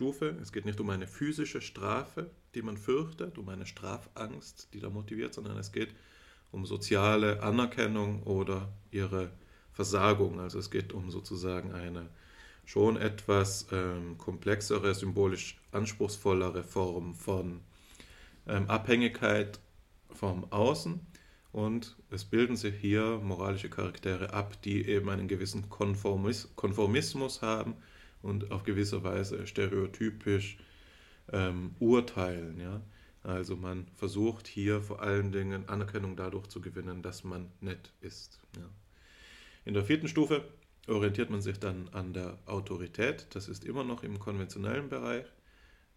Stufe. 0.00 0.34
Es 0.40 0.50
geht 0.50 0.64
nicht 0.64 0.80
um 0.80 0.88
eine 0.88 1.06
physische 1.06 1.60
Strafe, 1.60 2.30
die 2.54 2.62
man 2.62 2.78
fürchtet, 2.78 3.36
um 3.36 3.50
eine 3.50 3.66
Strafangst, 3.66 4.68
die 4.72 4.80
da 4.80 4.88
motiviert, 4.88 5.34
sondern 5.34 5.58
es 5.58 5.72
geht 5.72 5.90
um 6.52 6.64
soziale 6.64 7.42
Anerkennung 7.42 8.22
oder 8.22 8.72
ihre 8.90 9.30
Versagung. 9.72 10.40
Also 10.40 10.58
es 10.58 10.70
geht 10.70 10.94
um 10.94 11.10
sozusagen 11.10 11.74
eine 11.74 12.08
schon 12.64 12.96
etwas 12.96 13.66
ähm, 13.72 14.16
komplexere, 14.16 14.94
symbolisch 14.94 15.60
anspruchsvollere 15.70 16.62
Form 16.64 17.14
von 17.14 17.60
ähm, 18.46 18.70
Abhängigkeit 18.70 19.60
vom 20.14 20.50
Außen 20.50 20.98
und 21.52 21.98
es 22.10 22.24
bilden 22.24 22.56
sich 22.56 22.74
hier 22.74 23.20
moralische 23.22 23.68
Charaktere 23.68 24.32
ab, 24.32 24.62
die 24.62 24.88
eben 24.88 25.10
einen 25.10 25.28
gewissen 25.28 25.68
Konformis 25.68 26.48
Konformismus 26.56 27.42
haben 27.42 27.74
und 28.22 28.50
auf 28.50 28.62
gewisse 28.64 29.02
Weise 29.02 29.46
stereotypisch 29.46 30.58
ähm, 31.32 31.74
urteilen. 31.78 32.60
Ja? 32.60 32.80
Also 33.22 33.56
man 33.56 33.86
versucht 33.94 34.46
hier 34.46 34.80
vor 34.80 35.02
allen 35.02 35.32
Dingen 35.32 35.68
Anerkennung 35.68 36.16
dadurch 36.16 36.46
zu 36.48 36.60
gewinnen, 36.60 37.02
dass 37.02 37.24
man 37.24 37.50
nett 37.60 37.92
ist. 38.00 38.40
Ja? 38.56 38.68
In 39.64 39.74
der 39.74 39.84
vierten 39.84 40.08
Stufe 40.08 40.44
orientiert 40.86 41.30
man 41.30 41.42
sich 41.42 41.58
dann 41.58 41.88
an 41.90 42.12
der 42.12 42.38
Autorität, 42.46 43.26
das 43.30 43.48
ist 43.48 43.64
immer 43.64 43.84
noch 43.84 44.02
im 44.02 44.18
konventionellen 44.18 44.88
Bereich, 44.88 45.26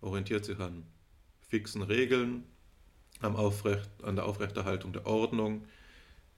orientiert 0.02 0.46
sich 0.46 0.60
an 0.60 0.86
fixen 1.48 1.82
Regeln, 1.82 2.44
am 3.22 3.36
Aufrecht, 3.36 3.90
an 4.04 4.16
der 4.16 4.26
Aufrechterhaltung 4.26 4.92
der 4.92 5.06
Ordnung, 5.06 5.66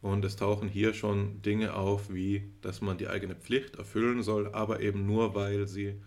und 0.06 0.24
es 0.24 0.36
tauchen 0.36 0.70
hier 0.70 0.94
schon 0.94 1.42
Dinge 1.42 1.74
auf, 1.74 2.14
wie 2.14 2.44
dass 2.62 2.80
man 2.80 3.00
die 3.00 3.08
eigene 3.08 3.34
Pflicht 3.34 3.78
erfüllen 3.78 4.22
soll, 4.22 4.54
aber 4.54 4.80
eben 4.82 5.08
nur, 5.08 5.34
weil 5.34 5.68
sie 5.68 6.00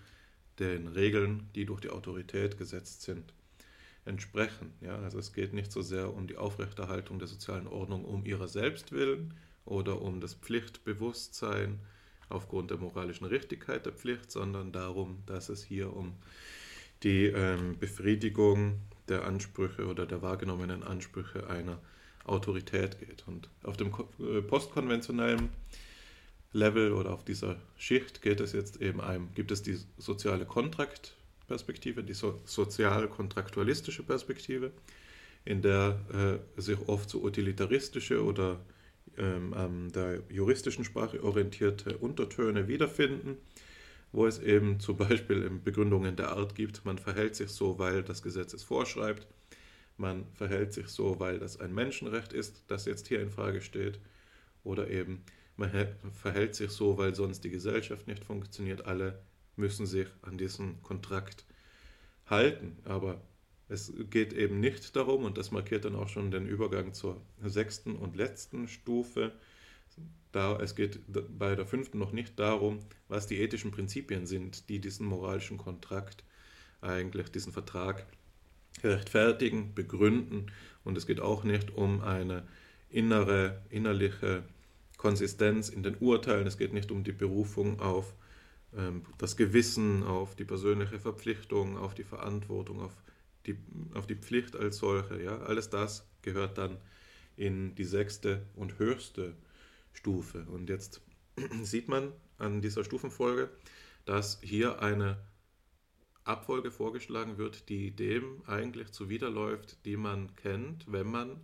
den 0.61 0.87
Regeln, 0.87 1.49
die 1.57 1.65
durch 1.65 1.81
die 1.81 1.91
Autorität 1.91 2.59
gesetzt 2.59 3.03
sind, 3.03 3.35
entsprechen. 4.05 4.73
Ja, 4.81 4.95
also 4.99 5.19
es 5.19 5.33
geht 5.33 5.53
nicht 5.53 5.73
so 5.73 5.83
sehr 5.83 6.15
um 6.15 6.29
die 6.29 6.37
Aufrechterhaltung 6.37 7.19
der 7.19 7.27
sozialen 7.27 7.67
Ordnung 7.67 8.05
um 8.05 8.25
ihrer 8.25 8.47
selbst 8.47 8.93
willen 8.93 9.35
oder 9.65 10.01
um 10.01 10.21
das 10.21 10.35
Pflichtbewusstsein 10.35 11.81
aufgrund 12.29 12.71
der 12.71 12.79
moralischen 12.79 13.27
Richtigkeit 13.27 13.85
der 13.85 13.95
Pflicht, 13.95 14.31
sondern 14.31 14.71
darum, 14.71 15.25
dass 15.27 15.49
es 15.49 15.65
hier 15.65 15.93
um 15.93 16.15
die 17.03 17.25
ähm, 17.25 17.77
Befriedigung 17.81 18.79
der 19.09 19.25
Ansprüche 19.25 19.87
oder 19.87 20.07
der 20.07 20.23
wahrgenommenen 20.23 20.85
Ansprüche 20.85 21.51
einer 21.51 21.81
Autorität 22.29 22.99
geht. 22.99 23.25
Und 23.27 23.49
auf 23.63 23.77
dem 23.77 23.93
äh, 24.21 24.43
postkonventionellen 24.43 25.51
Level 26.53 26.93
oder 26.93 27.13
auf 27.13 27.25
dieser 27.25 27.57
Schicht 27.77 28.23
geht 28.23 28.41
es 28.41 28.53
jetzt 28.53 28.81
eben 28.81 29.01
einem, 29.01 29.33
gibt 29.35 29.51
es 29.51 29.63
die 29.63 29.79
soziale 29.99 30.47
Kontraktperspektive, 30.47 32.03
die 32.03 32.15
so, 32.15 32.41
sozial-kontraktualistische 32.45 34.03
Perspektive, 34.03 34.73
in 35.45 35.63
der 35.63 36.41
äh, 36.57 36.61
sich 36.61 36.79
oft 36.89 37.11
so 37.11 37.23
utilitaristische 37.23 38.25
oder 38.25 38.61
ähm, 39.17 39.53
an 39.55 39.93
der 39.93 40.23
juristischen 40.31 40.85
Sprache 40.85 41.23
orientierte 41.23 41.99
Untertöne 41.99 42.69
wiederfinden, 42.69 43.37
wo 44.13 44.27
es 44.27 44.39
eben 44.39 44.81
zum 44.81 44.97
Beispiel 44.97 45.43
in 45.43 45.63
Begründungen 45.63 46.17
der 46.17 46.31
Art 46.31 46.55
gibt, 46.55 46.85
man 46.85 46.99
verhält 46.99 47.37
sich 47.37 47.51
so, 47.51 47.79
weil 47.79 48.03
das 48.03 48.23
Gesetz 48.23 48.55
es 48.55 48.65
vorschreibt, 48.65 49.27
man 49.99 50.27
verhält 50.35 50.73
sich 50.73 50.89
so, 50.89 51.21
weil 51.21 51.39
das 51.39 51.61
ein 51.61 51.75
Menschenrecht 51.75 52.33
ist, 52.33 52.65
das 52.69 52.87
jetzt 52.87 53.09
hier 53.09 53.21
in 53.21 53.31
Frage 53.31 53.61
steht, 53.61 54.01
oder 54.65 54.89
eben 54.91 55.25
man 55.57 55.71
verhält 56.13 56.55
sich 56.55 56.71
so, 56.71 56.99
weil 56.99 57.15
sonst 57.15 57.43
die 57.43 57.51
Gesellschaft 57.51 58.07
nicht 58.07 58.25
funktioniert. 58.25 58.87
Alle 58.87 59.21
müssen 59.57 59.87
sich 59.87 60.07
an 60.23 60.39
diesen 60.39 60.81
Kontrakt 60.83 61.45
halten, 62.27 62.79
aber 62.85 63.21
es 63.69 63.93
geht 64.09 64.33
eben 64.33 64.61
nicht 64.61 64.95
darum, 64.95 65.25
und 65.25 65.37
das 65.37 65.51
markiert 65.51 65.85
dann 65.85 65.97
auch 65.97 66.09
schon 66.09 66.31
den 66.31 66.47
Übergang 66.47 66.95
zur 66.95 67.21
sechsten 67.43 67.97
und 67.97 68.17
letzten 68.17 68.69
Stufe, 68.69 69.33
da, 70.31 70.61
es 70.61 70.75
geht 70.75 71.01
bei 71.09 71.55
der 71.55 71.67
fünften 71.67 71.99
noch 71.99 72.13
nicht 72.13 72.39
darum, 72.39 72.81
was 73.09 73.27
die 73.27 73.39
ethischen 73.39 73.71
Prinzipien 73.71 74.27
sind, 74.27 74.69
die 74.69 74.79
diesen 74.79 75.07
moralischen 75.07 75.59
Kontrakt 75.59 76.23
eigentlich, 76.81 77.31
diesen 77.31 77.53
Vertrag 77.53 78.07
rechtfertigen, 78.85 79.75
begründen 79.75 80.47
und 80.85 80.97
es 80.97 81.07
geht 81.07 81.21
auch 81.21 81.45
nicht 81.45 81.75
um 81.75 82.01
eine 82.03 82.45
innere, 82.91 83.61
innerliche 83.71 84.43
Konsistenz 84.97 85.69
in 85.69 85.83
den 85.83 85.97
Urteilen, 86.01 86.47
es 86.47 86.59
geht 86.59 86.73
nicht 86.73 86.91
um 86.91 87.05
die 87.05 87.13
Berufung 87.13 87.81
auf 87.81 88.15
ähm, 88.77 89.03
das 89.19 89.37
Gewissen, 89.37 90.03
auf 90.03 90.35
die 90.35 90.45
persönliche 90.45 90.99
Verpflichtung, 90.99 91.79
auf 91.79 91.95
die 91.95 92.05
Verantwortung, 92.05 92.81
auf 92.81 92.93
die, 93.47 93.57
auf 93.95 94.07
die 94.07 94.17
Pflicht 94.17 94.57
als 94.57 94.79
solche. 94.79 95.23
Ja? 95.23 95.39
Alles 95.39 95.71
das 95.71 96.07
gehört 96.23 96.59
dann 96.59 96.77
in 97.37 97.75
die 97.77 97.85
sechste 97.85 98.43
und 98.57 98.79
höchste 98.79 99.35
Stufe. 99.93 100.45
Und 100.53 100.69
jetzt 100.69 101.01
sieht 101.63 101.89
man 101.89 102.13
an 102.39 102.61
dieser 102.61 102.85
Stufenfolge, 102.85 103.49
dass 104.05 104.41
hier 104.43 104.83
eine 104.83 105.19
Abfolge 106.29 106.71
vorgeschlagen 106.71 107.39
wird, 107.39 107.69
die 107.69 107.91
dem 107.91 108.43
eigentlich 108.47 108.93
zuwiderläuft, 108.93 109.85
die 109.85 109.97
man 109.97 110.35
kennt, 110.37 110.91
wenn 110.91 111.11
man 111.11 111.41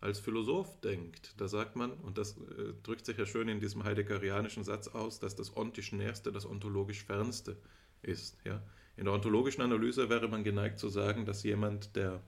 als 0.00 0.20
Philosoph 0.20 0.80
denkt. 0.80 1.34
Da 1.38 1.48
sagt 1.48 1.76
man, 1.76 1.92
und 1.92 2.18
das 2.18 2.36
äh, 2.36 2.74
drückt 2.82 3.06
sich 3.06 3.16
ja 3.16 3.24
schön 3.24 3.48
in 3.48 3.60
diesem 3.60 3.84
heideggerianischen 3.84 4.62
Satz 4.62 4.88
aus, 4.88 5.18
dass 5.18 5.34
das 5.34 5.56
ontisch 5.56 5.92
Nächste 5.92 6.30
das 6.30 6.44
ontologisch 6.44 7.04
Fernste 7.04 7.56
ist. 8.02 8.36
Ja? 8.44 8.62
In 8.96 9.06
der 9.06 9.14
ontologischen 9.14 9.62
Analyse 9.62 10.10
wäre 10.10 10.28
man 10.28 10.44
geneigt 10.44 10.78
zu 10.78 10.88
sagen, 10.88 11.24
dass 11.24 11.42
jemand, 11.42 11.96
der 11.96 12.20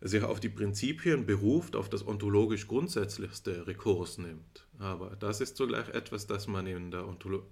sich 0.00 0.22
auf 0.22 0.38
die 0.38 0.48
Prinzipien 0.48 1.26
beruft, 1.26 1.74
auf 1.74 1.88
das 1.88 2.06
ontologisch 2.06 2.68
Grundsätzlichste 2.68 3.66
Rekurs 3.66 4.18
nimmt. 4.18 4.66
Aber 4.78 5.16
das 5.16 5.40
ist 5.40 5.56
zugleich 5.56 5.88
etwas, 5.88 6.26
das 6.26 6.46
man 6.46 6.66
in 6.66 6.90
der 6.92 7.04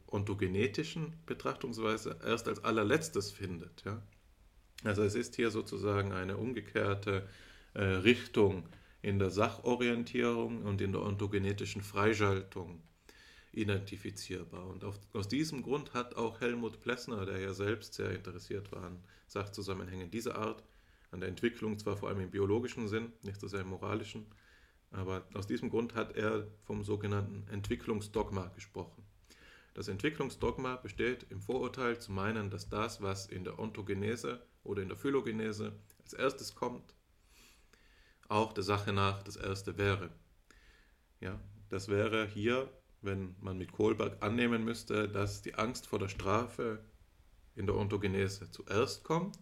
ontogenetischen 0.07 1.15
Betrachtungsweise 1.27 2.19
erst 2.25 2.47
als 2.47 2.63
allerletztes 2.63 3.33
findet. 3.33 3.85
Ja? 3.85 4.01
Also 4.85 5.03
es 5.03 5.17
ist 5.17 5.35
hier 5.35 5.51
sozusagen 5.51 6.13
eine 6.13 6.37
umgekehrte 6.37 7.29
äh, 7.75 7.83
Richtung 7.83 8.69
in 9.03 9.19
der 9.19 9.31
Sachorientierung 9.31 10.63
und 10.63 10.81
in 10.81 10.93
der 10.93 11.03
ontogenetischen 11.03 11.83
Freischaltung 11.83 12.81
identifizierbar. 13.53 14.67
Und 14.69 14.85
auf, 14.85 15.01
aus 15.13 15.27
diesem 15.27 15.63
Grund 15.63 15.95
hat 15.95 16.17
auch 16.17 16.41
Helmut 16.41 16.81
Plessner, 16.81 17.27
der 17.27 17.41
ja 17.41 17.53
selbst 17.55 17.95
sehr 17.95 18.11
interessiert 18.11 18.71
war 18.71 18.85
an 18.85 19.03
Sachzusammenhängen 19.27 20.11
dieser 20.11 20.37
Art, 20.37 20.63
an 21.17 21.21
der 21.21 21.31
Entwicklung, 21.31 21.79
zwar 21.79 21.97
vor 21.97 22.11
allem 22.11 22.21
im 22.21 22.31
biologischen 22.31 22.89
Sinn, 22.89 23.11
nicht 23.23 23.41
so 23.41 23.49
sehr 23.49 23.63
im 23.63 23.69
moralischen, 23.69 24.27
aber 24.91 25.27
aus 25.33 25.47
diesem 25.47 25.71
Grund 25.71 25.95
hat 25.95 26.15
er 26.15 26.47
vom 26.65 26.85
sogenannten 26.85 27.49
Entwicklungsdogma 27.49 28.49
gesprochen. 28.49 29.03
Das 29.73 29.89
Entwicklungsdogma 29.89 30.77
besteht 30.77 31.27
im 31.31 31.41
Vorurteil 31.41 31.99
zu 31.99 32.13
meinen, 32.13 32.51
dass 32.51 32.69
das, 32.69 33.01
was 33.01 33.27
in 33.27 33.45
der 33.45 33.59
Ontogenese 33.59 34.47
oder 34.63 34.83
in 34.83 34.89
der 34.89 34.97
Phylogenese 34.99 35.73
als 36.03 36.13
erstes 36.13 36.55
kommt, 36.55 36.95
auch 38.29 38.53
der 38.53 38.65
Sache 38.65 38.93
nach 38.93 39.23
das 39.23 39.37
erste 39.37 39.79
wäre. 39.79 40.11
Ja, 41.21 41.41
das 41.71 41.89
wäre 41.89 42.27
hier, 42.27 42.71
wenn 43.01 43.37
man 43.41 43.57
mit 43.57 43.73
Kohlberg 43.73 44.23
annehmen 44.23 44.65
müsste, 44.65 45.09
dass 45.09 45.41
die 45.41 45.55
Angst 45.55 45.87
vor 45.87 45.99
der 45.99 46.09
Strafe 46.09 46.85
in 47.55 47.67
der 47.67 47.77
Ontogenese 47.77 48.51
zuerst 48.51 49.03
kommt, 49.03 49.39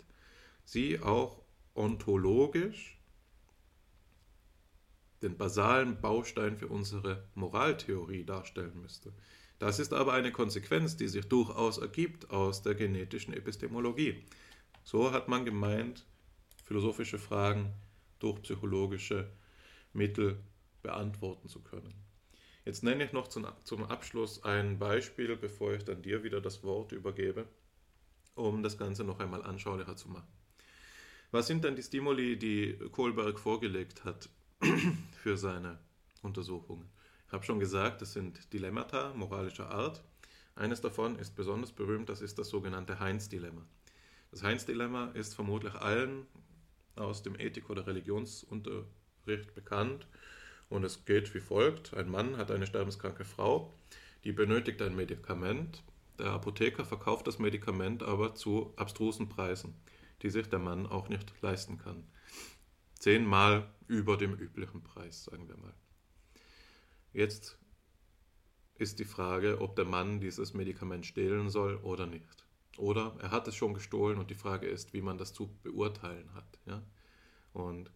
sie 0.65 1.01
auch 1.01 1.44
ontologisch 1.75 2.99
den 5.23 5.37
basalen 5.37 6.01
Baustein 6.01 6.59
für 6.59 6.69
unsere 6.69 7.29
Moraltheorie 7.35 8.25
darstellen 8.25 8.81
müsste. 8.81 9.13
Das 9.59 9.79
ist 9.79 9.95
aber 9.95 10.13
eine 10.13 10.33
Konsequenz, 10.33 10.97
die 10.97 11.09
sich 11.09 11.27
durchaus 11.27 11.79
ergibt 11.79 12.31
aus 12.31 12.63
der 12.63 12.75
genetischen 12.75 13.33
Epistemologie. 13.33 14.25
So 14.83 15.13
hat 15.13 15.29
man 15.29 15.45
gemeint, 15.45 16.05
philosophische 16.65 17.19
Fragen 17.19 17.73
durch 18.19 18.43
psychologische 18.43 19.31
Mittel 19.93 20.39
beantworten 20.83 21.49
zu 21.49 21.63
können. 21.63 21.95
Jetzt 22.65 22.83
nenne 22.83 23.05
ich 23.05 23.13
noch 23.13 23.29
zum, 23.29 23.47
zum 23.65 23.85
Abschluss 23.85 24.43
ein 24.43 24.79
Beispiel, 24.79 25.37
bevor 25.37 25.75
ich 25.75 25.85
dann 25.85 26.03
dir 26.03 26.23
wieder 26.23 26.41
das 26.41 26.63
Wort 26.63 26.93
übergebe, 26.93 27.47
um 28.35 28.63
das 28.63 28.77
Ganze 28.77 29.05
noch 29.05 29.21
einmal 29.21 29.43
anschaulicher 29.43 29.97
zu 29.97 30.09
machen. 30.09 30.44
Was 31.35 31.49
sind 31.49 31.65
denn 31.65 31.75
die 31.75 31.83
Stimuli, 31.83 32.37
die 32.37 32.79
Kohlberg 32.93 33.41
vorgelegt 33.41 34.05
hat 34.05 34.29
für 35.21 35.37
seine 35.37 35.81
Untersuchungen? 36.23 36.89
Ich 37.27 37.33
habe 37.33 37.43
schon 37.43 37.59
gesagt, 37.59 38.03
das 38.03 38.13
sind 38.13 38.53
Dilemmata 38.53 39.13
moralischer 39.15 39.69
Art. 39.69 40.05
Eines 40.55 40.81
davon 40.81 41.19
ist 41.19 41.35
besonders 41.35 41.73
berühmt, 41.73 42.09
das 42.09 42.21
ist 42.21 42.39
das 42.39 42.51
sogenannte 42.51 43.01
Heinz-Dilemma. 43.01 43.67
Das 44.31 44.45
Heinz-Dilemma 44.45 45.07
ist 45.15 45.35
vermutlich 45.35 45.75
allen 45.75 46.29
aus 46.95 47.25
dem 47.25 47.35
Ethik- 47.35 47.69
oder 47.69 47.85
Religionsunterricht 47.85 49.57
bekannt 49.57 50.07
und 50.69 50.85
es 50.85 51.05
geht 51.05 51.35
wie 51.35 51.41
folgt. 51.41 51.95
Ein 51.95 52.11
Mann 52.11 52.37
hat 52.37 52.53
eine 52.53 52.69
sterbenskranke 52.69 53.25
Frau, 53.25 53.75
die 54.23 54.31
benötigt 54.31 54.81
ein 54.83 54.95
Medikament. 54.95 55.83
Der 56.17 56.27
Apotheker 56.27 56.85
verkauft 56.85 57.27
das 57.27 57.41
Medikament 57.41 58.05
aber 58.05 58.37
zu 58.37 58.73
abstrusen 58.77 59.29
Preisen, 59.29 59.75
die 60.25 60.31
sich 60.31 60.49
der 60.49 60.59
Mann 60.59 60.87
auch 60.87 61.11
nicht 61.11 61.35
leisten 61.43 61.77
kann. 61.77 62.03
Zehnmal 62.99 63.71
über 63.87 64.17
dem 64.17 64.33
üblichen 64.33 64.83
Preis, 64.83 65.25
sagen 65.25 65.47
wir 65.49 65.57
mal. 65.59 65.75
Jetzt 67.13 67.59
ist 68.77 68.99
die 68.99 69.05
Frage, 69.05 69.61
ob 69.61 69.77
der 69.77 69.85
Mann 69.85 70.21
dieses 70.21 70.55
Medikament 70.55 71.05
stehlen 71.05 71.51
soll 71.51 71.77
oder 71.77 72.07
nicht. 72.07 72.47
Oder 72.79 73.15
er 73.21 73.31
hat 73.33 73.47
es 73.47 73.55
schon 73.55 73.75
gestohlen 73.75 74.19
und 74.19 74.31
die 74.31 74.35
Frage 74.35 74.67
ist, 74.67 74.95
wie 74.95 75.03
man 75.03 75.19
das 75.19 75.35
zu 75.35 75.55
beurteilen 75.63 76.33
hat. 76.33 76.59
Ja? 76.65 76.83
Und 77.53 77.91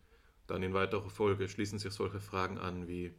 dann 0.47 0.63
in 0.63 0.75
weiterer 0.75 1.09
Folge 1.09 1.49
schließen 1.49 1.79
sich 1.79 1.95
solche 1.95 2.21
Fragen 2.21 2.59
an 2.59 2.87
wie, 2.87 3.15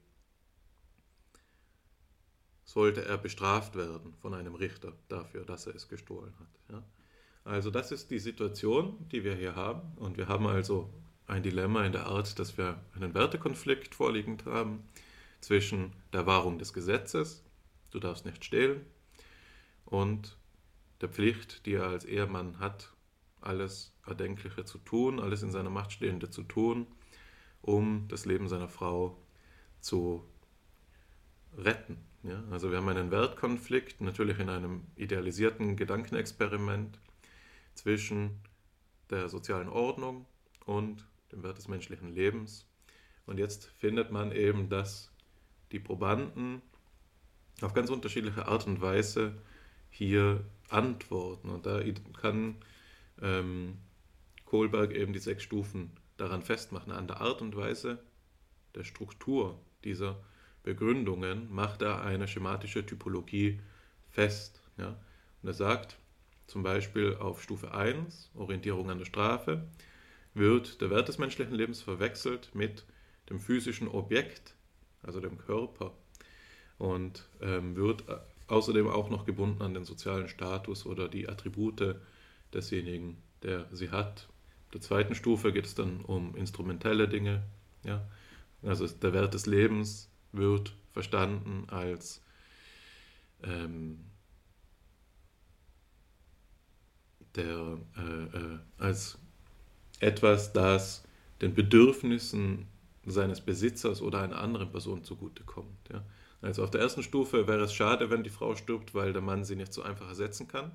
sollte 2.64 3.04
er 3.04 3.18
bestraft 3.18 3.76
werden 3.76 4.14
von 4.14 4.36
einem 4.36 4.54
Richter 4.54 4.94
dafür, 5.08 5.46
dass 5.46 5.66
er 5.66 5.74
es 5.74 5.90
gestohlen 5.90 6.38
hat. 6.40 6.60
Ja? 6.70 6.84
Also 7.44 7.72
das 7.72 7.92
ist 7.92 8.12
die 8.12 8.20
Situation, 8.20 9.08
die 9.12 9.24
wir 9.24 9.36
hier 9.36 9.56
haben. 9.56 9.82
Und 9.98 10.18
wir 10.18 10.28
haben 10.28 10.48
also 10.48 10.90
ein 11.28 11.44
Dilemma 11.44 11.86
in 11.86 11.92
der 11.92 12.08
Art, 12.08 12.38
dass 12.40 12.58
wir 12.58 12.80
einen 12.96 13.14
Wertekonflikt 13.14 13.96
vorliegend 13.96 14.46
haben 14.46 14.84
zwischen 15.42 15.94
der 16.12 16.26
Wahrung 16.26 16.58
des 16.58 16.74
Gesetzes, 16.74 17.44
du 17.92 18.00
darfst 18.00 18.26
nicht 18.26 18.44
stehlen, 18.44 18.86
und 19.86 20.38
der 21.02 21.10
Pflicht, 21.10 21.66
die 21.66 21.74
er 21.74 21.88
als 21.88 22.06
Ehemann 22.06 22.60
hat, 22.60 22.94
alles 23.42 23.94
Erdenkliche 24.06 24.66
zu 24.66 24.80
tun, 24.80 25.20
alles 25.20 25.44
in 25.44 25.52
seiner 25.52 25.70
Macht 25.70 25.94
Stehende 25.94 26.30
zu 26.30 26.44
tun, 26.44 26.88
um 27.62 28.08
das 28.10 28.26
Leben 28.26 28.48
seiner 28.48 28.68
Frau 28.68 29.18
zu 29.80 30.26
retten. 31.58 31.98
Ja? 32.24 32.44
Also 32.52 32.70
wir 32.72 32.78
haben 32.78 32.90
einen 32.90 33.12
Wertkonflikt, 33.12 34.02
natürlich 34.02 34.40
in 34.40 34.50
einem 34.50 34.84
idealisierten 34.96 35.76
Gedankenexperiment 35.76 37.00
zwischen 37.74 38.40
der 39.10 39.30
sozialen 39.30 39.70
Ordnung 39.70 40.26
und 40.66 41.06
dem 41.32 41.44
Wert 41.44 41.58
des 41.58 41.68
menschlichen 41.68 42.14
Lebens. 42.14 42.66
Und 43.26 43.38
jetzt 43.38 43.66
findet 43.78 44.12
man 44.12 44.32
eben, 44.32 44.70
dass 44.70 45.12
die 45.72 45.80
Probanden 45.80 46.62
auf 47.62 47.74
ganz 47.74 47.90
unterschiedliche 47.90 48.48
Art 48.48 48.66
und 48.68 48.82
Weise 48.82 49.34
hier 49.90 50.44
antworten. 50.70 51.50
Und 51.50 51.66
da 51.66 51.82
kann 52.20 52.56
ähm, 53.22 53.78
Kohlberg 54.46 54.92
eben 54.92 55.14
die 55.14 55.20
sechs 55.20 55.44
Stufen 55.44 55.92
daran 56.18 56.42
festmachen. 56.42 56.92
An 56.92 57.08
der 57.08 57.22
Art 57.22 57.42
und 57.42 57.56
Weise 57.56 58.00
der 58.76 58.84
Struktur 58.84 59.60
dieser 59.84 60.22
Begründungen 60.64 61.54
macht 61.54 61.82
er 61.82 62.02
eine 62.02 62.28
schematische 62.28 62.86
Typologie 62.86 63.60
fest. 64.10 64.62
Ja? 64.78 65.00
Und 65.42 65.50
er 65.50 65.54
sagt 65.54 65.98
zum 66.50 66.64
Beispiel 66.64 67.16
auf 67.16 67.42
Stufe 67.44 67.74
1, 67.74 68.32
Orientierung 68.36 68.90
an 68.90 68.98
der 68.98 69.06
Strafe, 69.06 69.68
wird 70.34 70.82
der 70.82 70.90
Wert 70.90 71.08
des 71.08 71.18
menschlichen 71.18 71.54
Lebens 71.54 71.82
verwechselt 71.82 72.50
mit 72.54 72.86
dem 73.30 73.40
physischen 73.40 73.88
Objekt, 73.88 74.56
also 75.04 75.20
dem 75.20 75.38
Körper, 75.38 75.94
und 76.78 77.30
ähm, 77.42 77.76
wird 77.76 78.04
außerdem 78.48 78.88
auch 78.88 79.10
noch 79.10 79.26
gebunden 79.26 79.62
an 79.62 79.74
den 79.74 79.86
sozialen 79.86 80.28
Status 80.28 80.86
oder 80.86 81.08
die 81.08 81.30
Attribute 81.30 81.96
desjenigen, 82.54 83.22
der 83.44 83.68
sie 83.72 83.92
hat. 83.92 84.28
In 84.68 84.74
der 84.74 84.82
zweiten 84.82 85.16
Stufe 85.16 85.54
geht 85.54 85.66
es 85.66 85.76
dann 85.76 86.02
um 86.02 86.36
instrumentelle 86.36 87.08
Dinge. 87.08 87.44
Ja? 87.84 88.08
Also 88.64 88.88
der 88.88 89.14
Wert 89.14 89.34
des 89.36 89.46
Lebens 89.46 90.12
wird 90.32 90.74
verstanden 90.94 91.66
als 91.70 92.24
ähm, 93.44 94.09
der, 97.36 97.78
äh, 97.98 98.38
äh, 98.38 98.60
als 98.78 99.18
etwas, 100.00 100.54
das 100.54 101.04
den 101.42 101.54
Bedürfnissen 101.54 102.68
seines 103.06 103.42
Besitzers 103.42 104.02
oder 104.02 104.22
einer 104.22 104.40
anderen 104.40 104.72
Person 104.72 105.04
zugutekommt. 105.04 105.90
Ja? 105.92 106.04
Also 106.42 106.64
auf 106.64 106.72
der 106.72 106.82
ersten 106.82 107.04
Stufe 107.04 107.48
wäre 107.48 107.64
es 107.64 107.74
schade, 107.74 108.10
wenn 108.10 108.24
die 108.24 108.30
Frau 108.30 108.56
stirbt, 108.56 108.94
weil 108.94 109.14
der 109.14 109.22
Mann 109.22 109.44
sie 109.44 109.56
nicht 109.56 109.74
so 109.74 109.82
einfach 109.82 110.08
ersetzen 110.08 110.48
kann. 110.48 110.72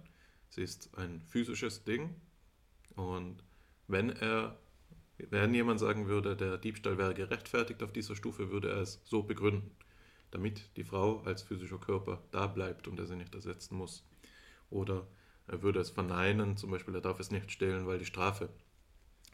Sie 0.51 0.62
ist 0.62 0.90
ein 0.97 1.22
physisches 1.26 1.85
Ding. 1.85 2.14
Und 2.97 3.43
wenn 3.89 4.10
er, 4.10 4.59
wenn 5.18 5.55
jemand 5.55 5.81
sagen 5.81 6.06
würde, 6.06 6.36
der 6.36 6.59
Diebstahl 6.59 6.98
wäre 6.98 7.14
gerechtfertigt 7.14 7.82
auf 7.82 7.93
dieser 7.93 8.14
Stufe, 8.14 8.51
würde 8.51 8.70
er 8.70 8.82
es 8.82 9.01
so 9.05 9.22
begründen, 9.22 9.70
damit 10.31 10.76
die 10.76 10.85
Frau 10.85 11.20
als 11.24 11.43
physischer 11.43 11.78
Körper 11.78 12.22
da 12.31 12.47
bleibt 12.47 12.86
und 12.86 12.98
er 12.98 13.06
sie 13.06 13.16
nicht 13.16 13.35
ersetzen 13.35 13.76
muss. 13.76 14.05
Oder 14.70 15.06
er 15.46 15.62
würde 15.62 15.80
es 15.80 15.90
verneinen, 15.90 16.56
zum 16.56 16.70
Beispiel, 16.70 16.94
er 16.94 17.00
darf 17.00 17.20
es 17.20 17.30
nicht 17.30 17.50
stehlen, 17.50 17.86
weil 17.86 17.98
die 17.98 18.06
Strafe 18.06 18.48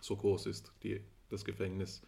so 0.01 0.17
groß 0.17 0.47
ist, 0.47 0.73
die 0.83 1.01
das 1.29 1.45
Gefängnis 1.45 2.03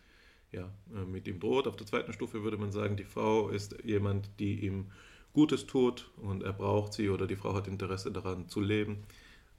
ja, 0.51 0.71
äh, 0.95 1.05
mit 1.05 1.27
ihm 1.29 1.41
droht. 1.41 1.67
Auf 1.67 1.77
der 1.77 1.87
zweiten 1.87 2.13
Stufe 2.13 2.43
würde 2.43 2.57
man 2.57 2.73
sagen, 2.73 2.97
die 2.97 3.05
Frau 3.05 3.49
ist 3.49 3.77
jemand, 3.85 4.29
die 4.39 4.65
ihm 4.65 4.91
Gutes 5.33 5.67
tut 5.67 6.11
und 6.17 6.43
er 6.43 6.53
braucht 6.53 6.93
sie 6.93 7.09
oder 7.09 7.27
die 7.27 7.37
Frau 7.37 7.55
hat 7.55 7.67
Interesse 7.67 8.13
daran 8.13 8.49
zu 8.49 8.61
leben. 8.61 9.05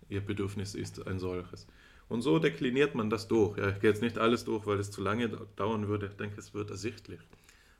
Ihr 0.07 0.21
Bedürfnis 0.21 0.75
ist 0.75 1.07
ein 1.07 1.19
solches. 1.19 1.65
Und 2.09 2.21
so 2.21 2.37
dekliniert 2.37 2.93
man 2.93 3.09
das 3.09 3.27
durch. 3.27 3.57
Ja, 3.57 3.69
ich 3.69 3.79
gehe 3.79 3.89
jetzt 3.89 4.01
nicht 4.01 4.19
alles 4.19 4.43
durch, 4.43 4.67
weil 4.67 4.79
es 4.79 4.91
zu 4.91 5.01
lange 5.01 5.29
dauern 5.55 5.87
würde. 5.87 6.07
Ich 6.07 6.13
denke, 6.13 6.39
es 6.39 6.53
wird 6.53 6.69
ersichtlich 6.69 7.19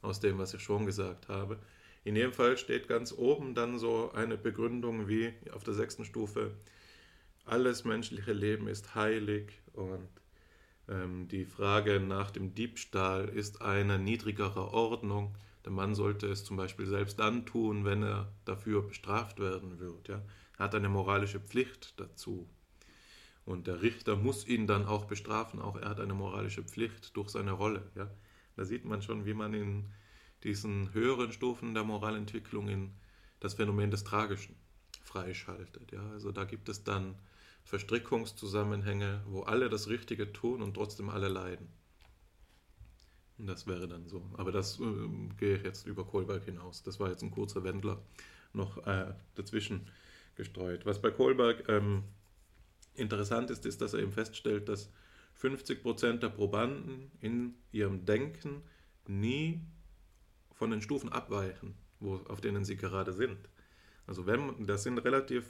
aus 0.01 0.19
dem, 0.19 0.39
was 0.39 0.53
ich 0.53 0.61
schon 0.61 0.85
gesagt 0.85 1.27
habe. 1.27 1.59
In 2.03 2.15
jedem 2.15 2.33
Fall 2.33 2.57
steht 2.57 2.87
ganz 2.87 3.13
oben 3.13 3.55
dann 3.55 3.79
so 3.79 4.11
eine 4.11 4.37
Begründung 4.37 5.07
wie 5.07 5.33
auf 5.53 5.63
der 5.63 5.73
sechsten 5.73 6.03
Stufe, 6.03 6.51
alles 7.45 7.83
menschliche 7.83 8.33
Leben 8.33 8.67
ist 8.67 8.95
heilig 8.95 9.51
und 9.73 10.07
ähm, 10.87 11.27
die 11.27 11.45
Frage 11.45 11.99
nach 11.99 12.31
dem 12.31 12.53
Diebstahl 12.53 13.29
ist 13.29 13.61
eine 13.61 13.99
niedrigere 13.99 14.73
Ordnung. 14.73 15.35
Der 15.65 15.71
Mann 15.71 15.95
sollte 15.95 16.27
es 16.27 16.43
zum 16.43 16.57
Beispiel 16.57 16.85
selbst 16.85 17.19
dann 17.19 17.45
tun, 17.45 17.85
wenn 17.85 18.03
er 18.03 18.31
dafür 18.45 18.81
bestraft 18.81 19.39
werden 19.39 19.79
wird. 19.79 20.07
Ja? 20.07 20.21
Er 20.57 20.65
hat 20.65 20.75
eine 20.75 20.89
moralische 20.89 21.39
Pflicht 21.39 21.99
dazu. 21.99 22.47
Und 23.45 23.67
der 23.67 23.81
Richter 23.81 24.15
muss 24.15 24.47
ihn 24.47 24.67
dann 24.67 24.85
auch 24.85 25.05
bestrafen. 25.05 25.61
Auch 25.61 25.75
er 25.75 25.89
hat 25.89 25.99
eine 25.99 26.13
moralische 26.13 26.63
Pflicht 26.63 27.15
durch 27.15 27.29
seine 27.29 27.51
Rolle. 27.51 27.91
Ja? 27.95 28.09
Da 28.55 28.65
sieht 28.65 28.85
man 28.85 29.01
schon, 29.01 29.25
wie 29.25 29.33
man 29.33 29.53
in 29.53 29.91
diesen 30.43 30.93
höheren 30.93 31.31
Stufen 31.31 31.73
der 31.73 31.83
Moralentwicklung 31.83 32.67
in 32.67 32.91
das 33.39 33.55
Phänomen 33.55 33.91
des 33.91 34.03
Tragischen 34.03 34.55
freischaltet. 35.03 35.91
Ja? 35.91 36.09
Also 36.11 36.31
da 36.31 36.43
gibt 36.43 36.69
es 36.69 36.83
dann 36.83 37.15
Verstrickungszusammenhänge, 37.63 39.21
wo 39.27 39.41
alle 39.43 39.69
das 39.69 39.87
Richtige 39.87 40.33
tun 40.33 40.61
und 40.61 40.73
trotzdem 40.73 41.09
alle 41.09 41.29
leiden. 41.29 41.69
Und 43.37 43.47
das 43.47 43.67
wäre 43.67 43.87
dann 43.87 44.07
so. 44.07 44.29
Aber 44.37 44.51
das 44.51 44.79
äh, 44.79 44.83
gehe 45.37 45.57
ich 45.57 45.63
jetzt 45.63 45.87
über 45.87 46.05
Kohlberg 46.05 46.45
hinaus. 46.45 46.83
Das 46.83 46.99
war 46.99 47.09
jetzt 47.09 47.23
ein 47.23 47.31
kurzer 47.31 47.63
Wendler 47.63 48.01
noch 48.53 48.85
äh, 48.85 49.13
dazwischen 49.35 49.87
gestreut. 50.35 50.85
Was 50.85 51.01
bei 51.01 51.11
Kohlberg 51.11 51.67
ähm, 51.69 52.03
interessant 52.95 53.49
ist, 53.49 53.65
ist, 53.65 53.81
dass 53.81 53.93
er 53.93 54.01
eben 54.01 54.11
feststellt, 54.11 54.69
dass 54.69 54.91
50% 55.41 56.19
der 56.19 56.29
Probanden 56.29 57.11
in 57.19 57.55
ihrem 57.71 58.05
Denken 58.05 58.61
nie 59.07 59.61
von 60.63 60.71
den 60.71 60.81
Stufen 60.81 61.11
abweichen, 61.11 61.75
wo, 61.99 62.21
auf 62.29 62.39
denen 62.39 62.63
sie 62.63 62.77
gerade 62.77 63.11
sind. 63.11 63.49
Also 64.07 64.25
wenn, 64.25 64.65
das 64.65 64.83
sind 64.83 64.97
relativ 64.99 65.43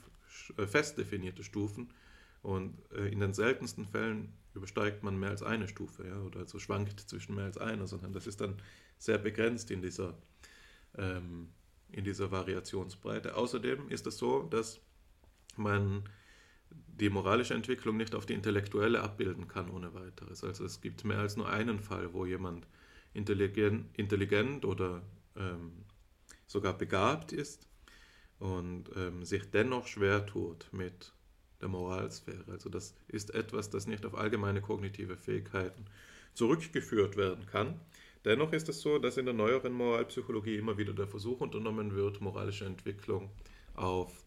äh, 0.58 0.66
fest 0.66 0.98
definierte 0.98 1.44
Stufen, 1.44 1.94
und 2.42 2.76
äh, 2.92 3.10
in 3.10 3.20
den 3.20 3.32
seltensten 3.36 3.86
Fällen 3.86 4.34
übersteigt 4.56 5.04
man 5.04 5.20
mehr 5.20 5.30
als 5.30 5.44
eine 5.44 5.68
Stufe, 5.68 6.08
ja, 6.08 6.20
oder 6.22 6.40
also 6.40 6.58
schwankt 6.58 7.00
zwischen 7.00 7.36
mehr 7.36 7.46
als 7.46 7.60
einer, 7.60 7.86
sondern 7.86 8.12
das 8.12 8.26
ist 8.26 8.42
dann 8.42 8.56
sehr 8.98 9.20
begrenzt 9.20 9.70
in 9.70 9.84
dieser, 9.84 10.18
ähm, 10.98 11.50
in 11.92 12.04
dieser 12.04 12.32
Variationsbreite. 12.32 13.36
Außerdem 13.36 13.90
ist 13.90 14.08
es 14.08 14.18
so, 14.18 14.42
dass 14.42 14.82
man 15.58 16.10
die 16.72 17.12
moralische 17.12 17.54
Entwicklung 17.54 17.98
nicht 17.98 18.16
auf 18.16 18.26
die 18.26 18.34
intellektuelle 18.34 19.04
abbilden 19.04 19.48
kann 19.48 19.70
ohne 19.70 19.94
weiteres. 19.94 20.44
Also 20.44 20.66
es 20.66 20.82
gibt 20.82 21.06
mehr 21.06 21.20
als 21.20 21.38
nur 21.38 21.50
einen 21.50 21.80
Fall, 21.80 22.14
wo 22.14 22.26
jemand 22.26 22.66
intelligent, 23.14 23.88
intelligent 23.98 24.66
oder 24.66 25.02
ähm, 25.36 25.72
sogar 26.48 26.78
begabt 26.78 27.32
ist 27.32 27.68
und 28.40 28.86
ähm, 28.96 29.24
sich 29.24 29.50
dennoch 29.52 29.88
schwer 29.88 30.26
tut 30.26 30.68
mit 30.72 31.14
der 31.62 31.70
Moralsphäre. 31.70 32.52
Also 32.52 32.70
das 32.70 32.94
ist 33.08 33.34
etwas, 33.34 33.70
das 33.70 33.88
nicht 33.88 34.06
auf 34.06 34.16
allgemeine 34.16 34.62
kognitive 34.62 35.16
Fähigkeiten 35.16 35.86
zurückgeführt 36.34 37.16
werden 37.16 37.46
kann. 37.46 37.80
Dennoch 38.26 38.54
ist 38.54 38.70
es 38.70 38.82
so, 38.82 39.00
dass 39.00 39.18
in 39.18 39.26
der 39.26 39.34
neueren 39.34 39.74
Moralpsychologie 39.74 40.58
immer 40.58 40.78
wieder 40.78 40.94
der 40.94 41.08
Versuch 41.08 41.42
unternommen 41.42 41.96
wird, 41.96 42.22
moralische 42.22 42.66
Entwicklung 42.66 43.30
auf 43.76 44.24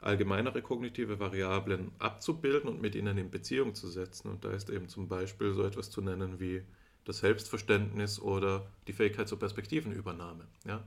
allgemeinere 0.00 0.62
kognitive 0.62 1.18
Variablen 1.18 1.90
abzubilden 1.98 2.68
und 2.68 2.80
mit 2.80 2.94
ihnen 2.94 3.18
in 3.18 3.30
Beziehung 3.30 3.74
zu 3.74 3.88
setzen. 3.88 4.28
Und 4.28 4.44
da 4.44 4.50
ist 4.50 4.70
eben 4.70 4.88
zum 4.88 5.08
Beispiel 5.08 5.52
so 5.54 5.64
etwas 5.64 5.90
zu 5.90 6.00
nennen 6.00 6.38
wie 6.38 6.62
das 7.06 7.18
Selbstverständnis 7.18 8.20
oder 8.20 8.66
die 8.88 8.92
Fähigkeit 8.92 9.28
zur 9.28 9.38
Perspektivenübernahme. 9.38 10.46
Ja? 10.66 10.82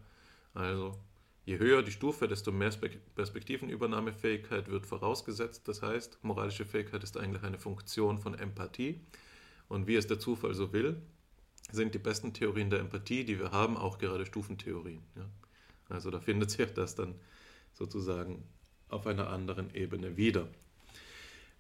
Also 0.54 1.00
je 1.46 1.58
höher 1.58 1.82
die 1.82 1.92
Stufe, 1.92 2.28
desto 2.28 2.52
mehr 2.52 2.72
Perspektivenübernahmefähigkeit 3.16 4.68
wird 4.70 4.86
vorausgesetzt. 4.86 5.68
Das 5.68 5.82
heißt, 5.82 6.20
moralische 6.22 6.66
Fähigkeit 6.66 7.04
ist 7.04 7.18
eigentlich 7.18 7.44
eine 7.44 7.58
Funktion 7.58 8.20
von 8.20 8.38
Empathie. 8.38 9.00
Und 9.70 9.88
wie 9.88 9.96
es 9.96 10.08
der 10.08 10.20
Zufall 10.20 10.54
so 10.54 10.74
will, 10.74 11.02
sind 11.72 11.94
die 11.96 12.00
besten 12.00 12.34
Theorien 12.34 12.70
der 12.70 12.80
Empathie, 12.80 13.24
die 13.24 13.40
wir 13.40 13.52
haben, 13.52 13.78
auch 13.78 13.98
gerade 13.98 14.26
Stufentheorien. 14.26 15.02
Ja? 15.16 15.26
Also 15.88 16.12
da 16.12 16.20
findet 16.20 16.52
sich 16.52 16.74
das 16.74 16.96
dann 16.96 17.16
sozusagen 17.74 18.44
auf 18.90 19.08
einer 19.08 19.30
anderen 19.30 19.74
Ebene 19.74 20.18
wieder. 20.18 20.50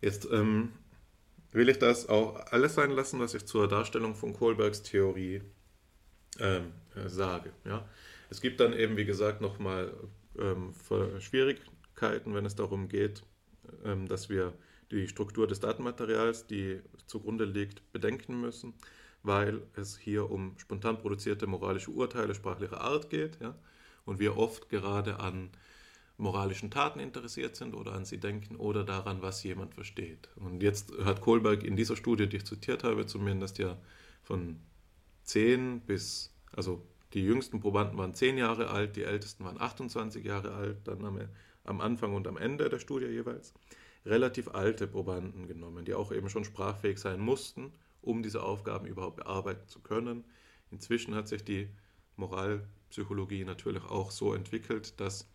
Jetzt 0.01 0.27
ähm, 0.31 0.73
will 1.51 1.69
ich 1.69 1.79
das 1.79 2.07
auch 2.09 2.35
alles 2.51 2.75
sein 2.75 2.91
lassen, 2.91 3.19
was 3.19 3.33
ich 3.33 3.45
zur 3.45 3.67
Darstellung 3.67 4.15
von 4.15 4.33
Kohlbergs 4.33 4.83
Theorie 4.83 5.41
ähm, 6.39 6.73
äh, 6.95 7.09
sage. 7.09 7.51
Ja? 7.65 7.87
Es 8.29 8.41
gibt 8.41 8.59
dann 8.59 8.73
eben, 8.73 8.97
wie 8.97 9.05
gesagt, 9.05 9.41
nochmal 9.41 9.93
ähm, 10.37 10.73
Schwierigkeiten, 11.19 12.35
wenn 12.35 12.45
es 12.45 12.55
darum 12.55 12.87
geht, 12.87 13.23
ähm, 13.83 14.07
dass 14.07 14.29
wir 14.29 14.53
die 14.91 15.07
Struktur 15.07 15.47
des 15.47 15.59
Datenmaterials, 15.59 16.47
die 16.47 16.81
zugrunde 17.05 17.45
liegt, 17.45 17.91
bedenken 17.91 18.39
müssen, 18.41 18.73
weil 19.23 19.61
es 19.75 19.97
hier 19.97 20.29
um 20.29 20.57
spontan 20.57 20.97
produzierte 20.99 21.47
moralische 21.47 21.91
Urteile 21.91 22.33
sprachlicher 22.35 22.81
Art 22.81 23.09
geht 23.09 23.39
ja? 23.41 23.55
und 24.05 24.19
wir 24.19 24.37
oft 24.37 24.69
gerade 24.69 25.19
an 25.19 25.49
moralischen 26.19 26.69
Taten 26.69 26.99
interessiert 26.99 27.55
sind 27.55 27.73
oder 27.73 27.93
an 27.93 28.05
sie 28.05 28.19
denken 28.19 28.57
oder 28.57 28.83
daran, 28.83 29.21
was 29.21 29.41
jemand 29.43 29.73
versteht. 29.73 30.29
Und 30.35 30.61
jetzt 30.61 30.91
hat 31.03 31.21
Kohlberg 31.21 31.63
in 31.63 31.75
dieser 31.75 31.95
Studie, 31.95 32.27
die 32.27 32.37
ich 32.37 32.45
zitiert 32.45 32.83
habe, 32.83 33.05
zumindest 33.05 33.57
ja 33.57 33.77
von 34.23 34.59
10 35.23 35.81
bis, 35.81 36.33
also 36.51 36.85
die 37.13 37.23
jüngsten 37.23 37.61
Probanden 37.61 37.97
waren 37.97 38.13
10 38.13 38.37
Jahre 38.37 38.69
alt, 38.69 38.97
die 38.97 39.03
ältesten 39.03 39.45
waren 39.45 39.59
28 39.59 40.23
Jahre 40.23 40.53
alt, 40.53 40.77
dann 40.87 41.05
am, 41.05 41.19
am 41.63 41.81
Anfang 41.81 42.13
und 42.13 42.27
am 42.27 42.37
Ende 42.37 42.69
der 42.69 42.79
Studie 42.79 43.07
jeweils, 43.07 43.53
relativ 44.05 44.49
alte 44.49 44.87
Probanden 44.87 45.47
genommen, 45.47 45.85
die 45.85 45.93
auch 45.93 46.11
eben 46.11 46.29
schon 46.29 46.43
sprachfähig 46.43 46.99
sein 46.99 47.19
mussten, 47.19 47.71
um 48.01 48.23
diese 48.23 48.43
Aufgaben 48.43 48.85
überhaupt 48.85 49.17
bearbeiten 49.17 49.67
zu 49.67 49.79
können. 49.79 50.25
Inzwischen 50.69 51.15
hat 51.15 51.27
sich 51.27 51.43
die 51.43 51.69
Moralpsychologie 52.17 53.45
natürlich 53.45 53.83
auch 53.83 54.11
so 54.11 54.33
entwickelt, 54.33 54.99
dass 54.99 55.29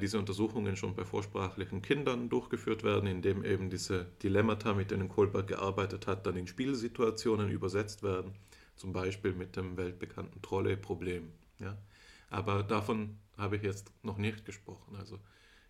diese 0.00 0.18
Untersuchungen 0.18 0.76
schon 0.76 0.94
bei 0.94 1.04
vorsprachlichen 1.04 1.82
Kindern 1.82 2.28
durchgeführt 2.28 2.84
werden, 2.84 3.08
indem 3.08 3.44
eben 3.44 3.70
diese 3.70 4.06
Dilemmata, 4.22 4.72
mit 4.72 4.90
denen 4.90 5.08
Kohlberg 5.08 5.48
gearbeitet 5.48 6.06
hat, 6.06 6.26
dann 6.26 6.36
in 6.36 6.46
Spielsituationen 6.46 7.50
übersetzt 7.50 8.02
werden, 8.02 8.32
zum 8.76 8.92
Beispiel 8.92 9.32
mit 9.32 9.56
dem 9.56 9.76
weltbekannten 9.76 10.40
Trolley-Problem. 10.42 11.30
Ja? 11.58 11.76
Aber 12.30 12.62
davon 12.62 13.18
habe 13.36 13.56
ich 13.56 13.62
jetzt 13.62 13.90
noch 14.02 14.16
nicht 14.16 14.44
gesprochen. 14.44 14.96
Also 14.96 15.18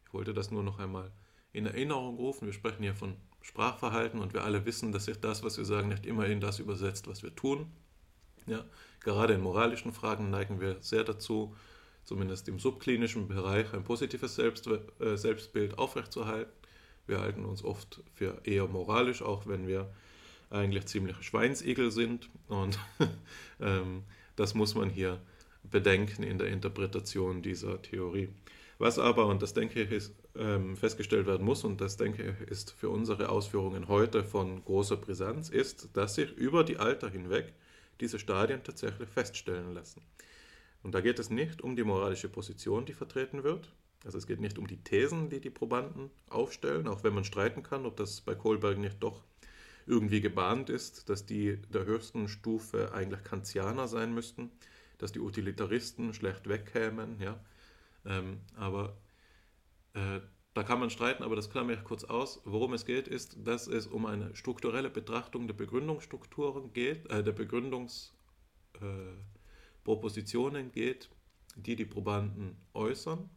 ich 0.07 0.13
wollte 0.13 0.35
das 0.35 0.51
nur 0.51 0.63
noch 0.63 0.79
einmal 0.79 1.11
in 1.53 1.67
Erinnerung 1.67 2.17
rufen. 2.17 2.47
Wir 2.47 2.53
sprechen 2.53 2.83
hier 2.83 2.95
von 2.95 3.17
Sprachverhalten 3.41 4.21
und 4.21 4.35
wir 4.35 4.45
alle 4.45 4.65
wissen, 4.67 4.93
dass 4.93 5.07
sich 5.07 5.19
das, 5.19 5.43
was 5.43 5.57
wir 5.57 5.65
sagen, 5.65 5.89
nicht 5.89 6.07
immer 6.07 6.27
in 6.27 6.41
das 6.41 6.59
übersetzt, 6.59 7.09
was 7.09 7.23
wir 7.23 7.35
tun. 7.35 7.73
Ja? 8.47 8.65
Gerade 9.01 9.35
in 9.35 9.41
moralischen 9.41 9.93
Fragen 9.93 10.31
neigen 10.31 10.61
wir 10.61 10.77
sehr 10.83 11.05
dazu, 11.05 11.57
zumindest 12.05 12.49
im 12.49 12.59
subklinischen 12.59 13.29
Bereich, 13.29 13.73
ein 13.73 13.85
positives 13.85 14.35
Selbst, 14.35 14.67
äh, 14.67 15.17
Selbstbild 15.17 15.79
aufrechtzuerhalten. 15.79 16.53
Wir 17.07 17.21
halten 17.21 17.45
uns 17.45 17.65
oft 17.65 18.03
für 18.15 18.41
eher 18.45 18.67
moralisch, 18.67 19.23
auch 19.23 19.47
wenn 19.47 19.67
wir 19.67 19.93
eigentlich 20.51 20.87
ziemliche 20.87 21.23
Schweinsigel 21.23 21.91
sind. 21.91 22.31
Und 22.49 22.79
ähm, 23.61 24.05
das 24.37 24.55
muss 24.55 24.75
man 24.75 24.91
hier 24.91 25.21
bedenken 25.63 26.23
in 26.23 26.39
der 26.39 26.49
Interpretation 26.49 27.43
dieser 27.43 27.81
Theorie. 27.83 28.29
Was 28.79 28.99
aber, 28.99 29.27
und 29.27 29.43
das 29.43 29.55
denke 29.55 29.83
ich, 29.83 29.91
ist, 29.91 30.15
ähm, 30.37 30.77
festgestellt 30.77 31.27
werden 31.27 31.45
muss, 31.47 31.65
und 31.65 31.81
das 31.81 31.97
denke 31.97 32.37
ich, 32.41 32.49
ist 32.51 32.73
für 32.73 32.89
unsere 32.89 33.29
Ausführungen 33.29 33.89
heute 33.89 34.25
von 34.25 34.65
großer 34.65 34.97
Brisanz, 34.97 35.49
ist, 35.49 35.91
dass 35.95 36.17
sich 36.17 36.33
über 36.33 36.65
die 36.65 36.79
Alter 36.79 37.09
hinweg 37.09 37.53
diese 38.01 38.19
Stadien 38.19 38.63
tatsächlich 38.65 39.09
feststellen 39.09 39.75
lassen. 39.75 40.03
Und 40.85 40.95
da 40.95 41.01
geht 41.01 41.19
es 41.19 41.31
nicht 41.31 41.63
um 41.63 41.77
die 41.77 41.83
moralische 41.83 42.29
Position, 42.29 42.85
die 42.85 42.93
vertreten 42.93 43.43
wird. 43.43 43.73
Also 44.05 44.19
es 44.19 44.27
geht 44.27 44.41
nicht 44.41 44.59
um 44.59 44.67
die 44.67 44.85
Thesen, 44.85 45.31
die 45.31 45.41
die 45.41 45.51
Probanden 45.51 46.11
aufstellen, 46.29 46.87
auch 46.89 47.03
wenn 47.03 47.15
man 47.15 47.25
streiten 47.25 47.63
kann, 47.63 47.87
ob 47.87 47.97
das 47.97 48.21
bei 48.21 48.35
Kohlberg 48.35 48.77
nicht 48.77 49.03
doch 49.03 49.25
irgendwie 49.87 50.21
gebahnt 50.21 50.69
ist, 50.69 51.09
dass 51.09 51.25
die 51.25 51.57
der 51.73 51.87
höchsten 51.87 52.29
Stufe 52.29 52.93
eigentlich 52.93 53.25
Kantianer 53.25 53.89
sein 53.89 54.13
müssten, 54.13 54.51
dass 54.99 55.11
die 55.11 55.21
Utilitaristen 55.21 56.13
schlecht 56.13 56.51
wegkämen. 56.51 57.19
Ja? 57.19 57.41
Ähm, 58.05 58.41
aber 58.55 58.99
äh, 59.95 60.21
da 60.53 60.63
kann 60.65 60.81
man 60.81 60.91
streiten, 60.91 61.23
aber 61.23 61.35
das 61.35 61.49
klammere 61.49 61.79
ich 61.79 61.85
kurz 61.85 62.05
aus. 62.05 62.43
Worum 62.45 62.75
es 62.75 62.85
geht, 62.85 63.09
ist, 63.09 63.39
dass 63.43 63.69
es 63.69 63.87
um 63.87 64.05
eine 64.05 64.37
strukturelle 64.37 64.91
Betrachtung 64.91 65.47
der 65.47 65.55
Begründungsstrukturen 65.55 66.75
geht, 66.75 67.11
äh, 67.11 67.25
der 67.25 67.33
Begründungs... 67.33 68.13
Äh, 68.83 69.34
Propositionen 69.85 70.73
geht, 70.73 71.11
die 71.57 71.77
die 71.77 71.85
Probanden 71.85 72.57
äußern 72.73 73.31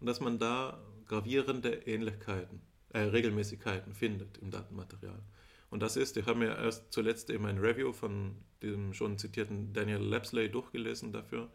und 0.00 0.06
dass 0.06 0.20
man 0.20 0.38
da 0.38 0.82
gravierende 1.06 1.70
Ähnlichkeiten, 1.86 2.60
äh, 2.90 3.00
Regelmäßigkeiten 3.00 3.94
findet 3.94 4.38
im 4.38 4.50
Datenmaterial. 4.50 5.22
Und 5.70 5.80
das 5.80 5.96
ist, 5.96 6.16
ich 6.16 6.26
habe 6.26 6.38
mir 6.38 6.56
erst 6.56 6.92
zuletzt 6.92 7.30
eben 7.30 7.46
ein 7.46 7.58
Review 7.58 7.92
von 7.92 8.36
dem 8.62 8.92
schon 8.94 9.18
zitierten 9.18 9.72
Daniel 9.72 10.00
Lapsley 10.00 10.50
durchgelesen 10.50 11.12
dafür. 11.12 11.50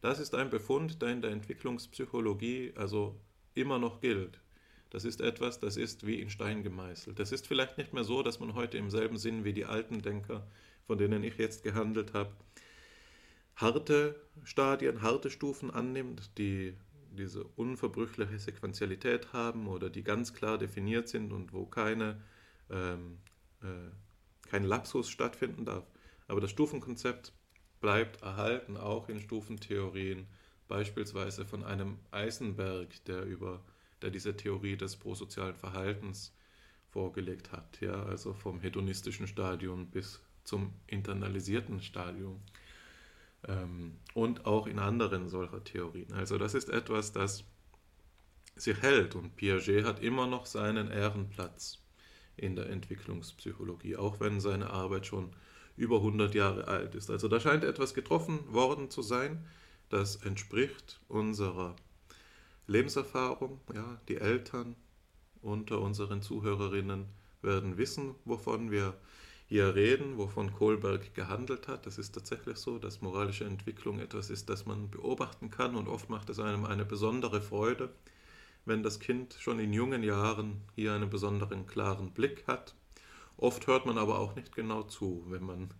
Das 0.00 0.18
ist 0.18 0.34
ein 0.34 0.50
Befund, 0.50 1.00
der 1.00 1.10
in 1.10 1.22
der 1.22 1.30
Entwicklungspsychologie 1.30 2.74
also 2.76 3.18
immer 3.54 3.78
noch 3.78 4.00
gilt. 4.00 4.40
Das 4.90 5.04
ist 5.04 5.20
etwas, 5.20 5.58
das 5.58 5.76
ist 5.76 6.06
wie 6.06 6.20
in 6.20 6.30
Stein 6.30 6.62
gemeißelt. 6.62 7.18
Das 7.18 7.32
ist 7.32 7.46
vielleicht 7.46 7.78
nicht 7.78 7.92
mehr 7.92 8.04
so, 8.04 8.22
dass 8.22 8.38
man 8.38 8.54
heute 8.54 8.78
im 8.78 8.90
selben 8.90 9.16
Sinn 9.16 9.44
wie 9.44 9.52
die 9.52 9.64
alten 9.64 10.02
Denker, 10.02 10.46
von 10.86 10.98
denen 10.98 11.24
ich 11.24 11.38
jetzt 11.38 11.64
gehandelt 11.64 12.12
habe, 12.12 12.30
harte 13.56 14.20
Stadien, 14.42 15.02
harte 15.02 15.30
Stufen 15.30 15.70
annimmt, 15.70 16.30
die 16.38 16.76
diese 17.12 17.44
unverbrüchliche 17.44 18.38
Sequenzialität 18.38 19.32
haben 19.32 19.68
oder 19.68 19.88
die 19.88 20.02
ganz 20.02 20.34
klar 20.34 20.58
definiert 20.58 21.08
sind 21.08 21.32
und 21.32 21.52
wo 21.52 21.64
keine, 21.64 22.20
ähm, 22.70 23.18
äh, 23.62 24.48
kein 24.48 24.64
Lapsus 24.64 25.08
stattfinden 25.08 25.64
darf. 25.64 25.84
Aber 26.26 26.40
das 26.40 26.50
Stufenkonzept 26.50 27.32
bleibt 27.80 28.22
erhalten, 28.22 28.76
auch 28.76 29.08
in 29.08 29.20
Stufentheorien, 29.20 30.26
beispielsweise 30.68 31.44
von 31.44 31.62
einem 31.62 31.98
Eisenberg, 32.10 33.04
der 33.04 33.24
über 33.24 33.62
der 34.02 34.10
diese 34.10 34.36
Theorie 34.36 34.76
des 34.76 34.96
prosozialen 34.96 35.54
Verhaltens 35.54 36.34
vorgelegt 36.90 37.52
hat, 37.52 37.80
ja, 37.80 38.04
also 38.04 38.34
vom 38.34 38.60
hedonistischen 38.60 39.26
Stadium 39.26 39.90
bis 39.90 40.20
zum 40.44 40.72
internalisierten 40.86 41.80
Stadium 41.80 42.40
und 44.14 44.46
auch 44.46 44.66
in 44.66 44.78
anderen 44.78 45.28
solcher 45.28 45.62
Theorien. 45.62 46.12
Also 46.12 46.38
das 46.38 46.54
ist 46.54 46.68
etwas, 46.70 47.12
das 47.12 47.44
sich 48.56 48.80
hält 48.82 49.14
und 49.14 49.36
Piaget 49.36 49.84
hat 49.84 50.02
immer 50.02 50.26
noch 50.26 50.46
seinen 50.46 50.90
Ehrenplatz 50.90 51.82
in 52.36 52.56
der 52.56 52.70
Entwicklungspsychologie, 52.70 53.96
auch 53.96 54.20
wenn 54.20 54.40
seine 54.40 54.70
Arbeit 54.70 55.06
schon 55.06 55.34
über 55.76 55.96
100 55.96 56.34
Jahre 56.34 56.68
alt 56.68 56.94
ist. 56.94 57.10
Also 57.10 57.28
da 57.28 57.40
scheint 57.40 57.64
etwas 57.64 57.94
getroffen 57.94 58.52
worden 58.52 58.90
zu 58.90 59.02
sein, 59.02 59.46
das 59.88 60.16
entspricht 60.16 61.00
unserer 61.08 61.76
Lebenserfahrung. 62.66 63.60
Ja, 63.74 64.00
die 64.08 64.16
Eltern 64.16 64.76
unter 65.42 65.80
unseren 65.80 66.22
Zuhörerinnen 66.22 67.06
werden 67.42 67.76
wissen, 67.76 68.14
wovon 68.24 68.70
wir 68.70 68.94
hier 69.46 69.74
reden, 69.74 70.16
wovon 70.18 70.52
Kohlberg 70.52 71.14
gehandelt 71.14 71.68
hat. 71.68 71.86
Das 71.86 71.98
ist 71.98 72.12
tatsächlich 72.12 72.56
so, 72.58 72.78
dass 72.78 73.02
moralische 73.02 73.44
Entwicklung 73.44 74.00
etwas 74.00 74.30
ist, 74.30 74.48
das 74.48 74.66
man 74.66 74.90
beobachten 74.90 75.50
kann 75.50 75.76
und 75.76 75.88
oft 75.88 76.08
macht 76.10 76.30
es 76.30 76.38
einem 76.40 76.64
eine 76.64 76.84
besondere 76.84 77.40
Freude, 77.42 77.90
wenn 78.64 78.82
das 78.82 79.00
Kind 79.00 79.36
schon 79.38 79.58
in 79.58 79.72
jungen 79.72 80.02
Jahren 80.02 80.62
hier 80.74 80.94
einen 80.94 81.10
besonderen 81.10 81.66
klaren 81.66 82.12
Blick 82.12 82.44
hat. 82.46 82.74
Oft 83.36 83.66
hört 83.66 83.84
man 83.84 83.98
aber 83.98 84.18
auch 84.18 84.34
nicht 84.36 84.54
genau 84.54 84.82
zu, 84.84 85.24
wenn 85.28 85.44
man 85.44 85.74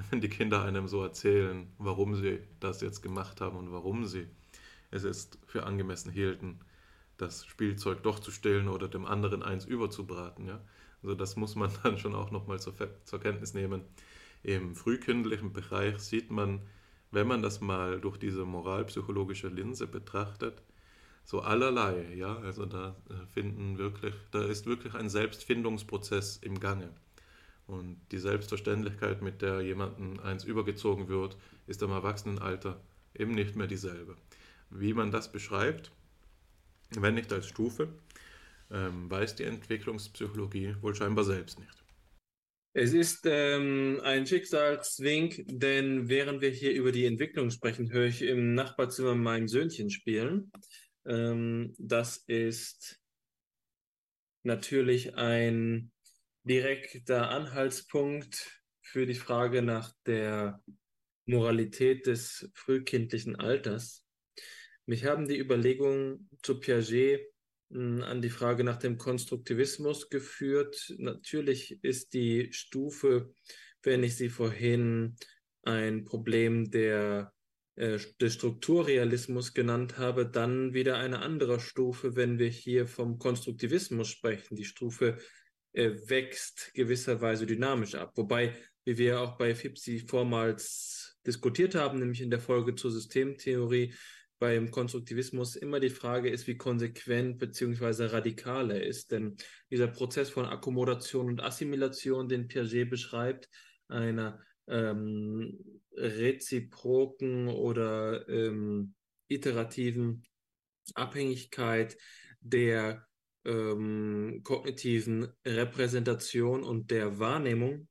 wenn 0.10 0.20
die 0.20 0.28
Kinder 0.28 0.62
einem 0.62 0.88
so 0.88 1.02
erzählen, 1.02 1.70
warum 1.78 2.14
sie 2.14 2.40
das 2.60 2.80
jetzt 2.80 3.02
gemacht 3.02 3.40
haben 3.40 3.56
und 3.56 3.72
warum 3.72 4.06
sie 4.06 4.26
es 4.90 5.04
ist 5.04 5.38
für 5.46 5.64
angemessen 5.64 6.10
hielten, 6.10 6.58
das 7.16 7.44
Spielzeug 7.44 8.02
doch 8.02 8.18
zu 8.18 8.30
stehlen 8.30 8.68
oder 8.68 8.88
dem 8.88 9.06
anderen 9.06 9.42
eins 9.42 9.64
überzubraten. 9.64 10.46
Ja? 10.46 10.60
Also 11.02 11.14
das 11.14 11.36
muss 11.36 11.54
man 11.54 11.70
dann 11.82 11.98
schon 11.98 12.14
auch 12.14 12.30
nochmal 12.30 12.60
zur, 12.60 12.74
zur 13.04 13.20
Kenntnis 13.20 13.54
nehmen. 13.54 13.82
Im 14.42 14.74
frühkindlichen 14.74 15.52
Bereich 15.52 15.98
sieht 15.98 16.30
man, 16.30 16.60
wenn 17.10 17.26
man 17.26 17.42
das 17.42 17.60
mal 17.60 18.00
durch 18.00 18.16
diese 18.16 18.44
moralpsychologische 18.44 19.48
Linse 19.48 19.86
betrachtet, 19.86 20.62
so 21.24 21.40
allerlei, 21.40 22.14
ja, 22.14 22.36
also 22.38 22.66
da 22.66 22.96
äh, 23.08 23.26
finden 23.26 23.78
wirklich, 23.78 24.14
da 24.30 24.42
ist 24.42 24.66
wirklich 24.66 24.94
ein 24.94 25.08
Selbstfindungsprozess 25.08 26.38
im 26.38 26.58
Gange. 26.58 26.90
Und 27.66 28.00
die 28.10 28.18
Selbstverständlichkeit, 28.18 29.22
mit 29.22 29.42
der 29.42 29.60
jemandem 29.60 30.18
eins 30.20 30.44
übergezogen 30.44 31.08
wird, 31.08 31.36
ist 31.68 31.82
im 31.82 31.90
Erwachsenenalter 31.90 32.80
eben 33.14 33.32
nicht 33.32 33.54
mehr 33.54 33.68
dieselbe. 33.68 34.16
Wie 34.70 34.92
man 34.92 35.12
das 35.12 35.30
beschreibt, 35.30 35.92
wenn 36.90 37.14
nicht 37.14 37.32
als 37.32 37.46
Stufe, 37.46 37.88
ähm, 38.70 39.10
weiß 39.10 39.36
die 39.36 39.44
Entwicklungspsychologie 39.44 40.76
wohl 40.80 40.94
scheinbar 40.94 41.24
selbst 41.24 41.58
nicht. 41.58 41.84
Es 42.72 42.92
ist 42.92 43.26
ähm, 43.26 44.00
ein 44.04 44.26
Schicksalswink, 44.26 45.42
denn 45.46 46.08
während 46.08 46.40
wir 46.40 46.50
hier 46.50 46.72
über 46.72 46.92
die 46.92 47.04
Entwicklung 47.04 47.50
sprechen, 47.50 47.90
höre 47.90 48.06
ich 48.06 48.22
im 48.22 48.54
Nachbarzimmer 48.54 49.16
mein 49.16 49.48
Söhnchen 49.48 49.90
spielen. 49.90 50.52
Ähm, 51.04 51.74
das 51.78 52.18
ist 52.28 53.00
natürlich 54.44 55.16
ein 55.16 55.90
direkter 56.44 57.30
Anhaltspunkt 57.30 58.62
für 58.82 59.04
die 59.04 59.14
Frage 59.14 59.62
nach 59.62 59.92
der 60.06 60.62
Moralität 61.26 62.06
des 62.06 62.50
frühkindlichen 62.54 63.36
Alters. 63.36 64.04
Mich 64.86 65.04
haben 65.04 65.26
die 65.26 65.38
Überlegungen 65.38 66.28
zu 66.42 66.60
Piaget 66.60 67.20
an 67.72 68.20
die 68.20 68.30
Frage 68.30 68.64
nach 68.64 68.78
dem 68.78 68.98
Konstruktivismus 68.98 70.10
geführt. 70.10 70.92
Natürlich 70.98 71.78
ist 71.82 72.14
die 72.14 72.52
Stufe, 72.52 73.32
wenn 73.82 74.02
ich 74.02 74.16
sie 74.16 74.28
vorhin 74.28 75.16
ein 75.62 76.04
Problem 76.04 76.70
der, 76.70 77.32
äh, 77.76 77.98
des 78.20 78.34
Strukturrealismus 78.34 79.54
genannt 79.54 79.98
habe, 79.98 80.26
dann 80.26 80.74
wieder 80.74 80.98
eine 80.98 81.20
andere 81.20 81.60
Stufe, 81.60 82.16
wenn 82.16 82.38
wir 82.38 82.48
hier 82.48 82.86
vom 82.86 83.18
Konstruktivismus 83.18 84.08
sprechen. 84.08 84.56
Die 84.56 84.64
Stufe 84.64 85.18
äh, 85.72 85.92
wächst 86.06 86.72
gewisserweise 86.74 87.46
dynamisch 87.46 87.94
ab. 87.94 88.12
Wobei, 88.16 88.56
wie 88.84 88.98
wir 88.98 89.20
auch 89.20 89.38
bei 89.38 89.54
FIPSI 89.54 90.00
vormals 90.00 91.18
diskutiert 91.26 91.74
haben, 91.74 92.00
nämlich 92.00 92.20
in 92.20 92.30
der 92.30 92.40
Folge 92.40 92.74
zur 92.74 92.90
Systemtheorie, 92.90 93.94
beim 94.40 94.70
Konstruktivismus 94.70 95.54
immer 95.54 95.80
die 95.80 95.90
Frage 95.90 96.30
ist, 96.30 96.46
wie 96.46 96.56
konsequent 96.56 97.38
bzw. 97.38 98.06
radikal 98.06 98.70
er 98.70 98.82
ist. 98.82 99.12
Denn 99.12 99.36
dieser 99.70 99.86
Prozess 99.86 100.30
von 100.30 100.46
Akkommodation 100.46 101.26
und 101.26 101.42
Assimilation, 101.42 102.28
den 102.28 102.48
Piaget 102.48 102.88
beschreibt, 102.88 103.50
einer 103.88 104.40
ähm, 104.66 105.58
reziproken 105.92 107.48
oder 107.48 108.28
ähm, 108.28 108.94
iterativen 109.28 110.24
Abhängigkeit 110.94 111.98
der 112.40 113.06
ähm, 113.44 114.40
kognitiven 114.42 115.28
Repräsentation 115.44 116.62
und 116.62 116.90
der 116.90 117.18
Wahrnehmung, 117.18 117.88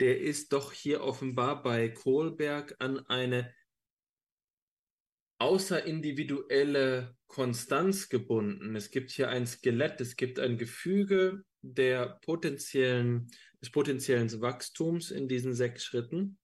der 0.00 0.20
ist 0.20 0.52
doch 0.52 0.72
hier 0.72 1.02
offenbar 1.02 1.62
bei 1.62 1.88
Kohlberg 1.88 2.74
an 2.80 2.98
eine 3.06 3.54
außerindividuelle 5.38 7.14
Konstanz 7.26 8.08
gebunden. 8.08 8.76
Es 8.76 8.90
gibt 8.90 9.10
hier 9.10 9.28
ein 9.28 9.46
Skelett, 9.46 10.00
es 10.00 10.16
gibt 10.16 10.38
ein 10.38 10.56
Gefüge 10.56 11.44
der 11.62 12.18
potenziellen, 12.22 13.28
des 13.60 13.70
potenziellen 13.70 14.30
Wachstums 14.40 15.10
in 15.10 15.28
diesen 15.28 15.54
sechs 15.54 15.84
Schritten, 15.84 16.38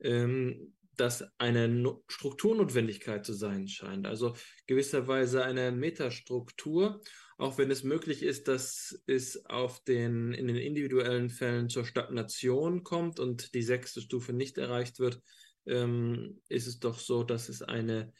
ähm, 0.00 0.74
das 0.96 1.24
eine 1.38 1.68
no 1.68 2.04
Strukturnotwendigkeit 2.08 3.24
zu 3.24 3.32
sein 3.32 3.68
scheint. 3.68 4.06
Also 4.06 4.36
gewisserweise 4.66 5.44
eine 5.44 5.72
Metastruktur, 5.72 7.00
auch 7.38 7.56
wenn 7.56 7.70
es 7.70 7.82
möglich 7.82 8.22
ist, 8.22 8.46
dass 8.48 9.02
es 9.06 9.46
auf 9.46 9.82
den, 9.84 10.32
in 10.34 10.46
den 10.46 10.56
individuellen 10.56 11.30
Fällen 11.30 11.68
zur 11.68 11.84
Stagnation 11.84 12.84
kommt 12.84 13.18
und 13.18 13.54
die 13.54 13.62
sechste 13.62 14.00
Stufe 14.00 14.32
nicht 14.32 14.58
erreicht 14.58 14.98
wird, 14.98 15.20
ähm, 15.66 16.40
ist 16.48 16.66
es 16.66 16.78
doch 16.80 16.98
so, 16.98 17.22
dass 17.22 17.48
es 17.48 17.62
eine, 17.62 18.12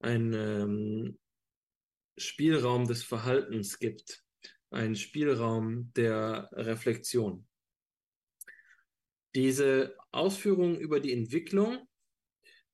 ein 0.00 0.32
ähm, 0.32 1.18
Spielraum 2.16 2.86
des 2.86 3.02
Verhaltens 3.02 3.78
gibt, 3.78 4.24
einen 4.70 4.96
Spielraum 4.96 5.92
der 5.94 6.48
Reflexion. 6.52 7.46
Diese 9.34 9.96
Ausführungen 10.10 10.78
über 10.78 11.00
die 11.00 11.12
Entwicklung 11.12 11.88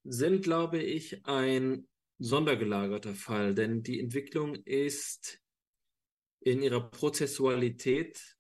sind, 0.05 0.43
glaube 0.43 0.83
ich, 0.83 1.25
ein 1.27 1.87
sondergelagerter 2.19 3.15
Fall, 3.15 3.55
denn 3.55 3.83
die 3.83 4.01
Entwicklung 4.01 4.55
ist 4.65 5.41
in 6.41 6.63
ihrer 6.63 6.91
Prozessualität, 6.91 8.37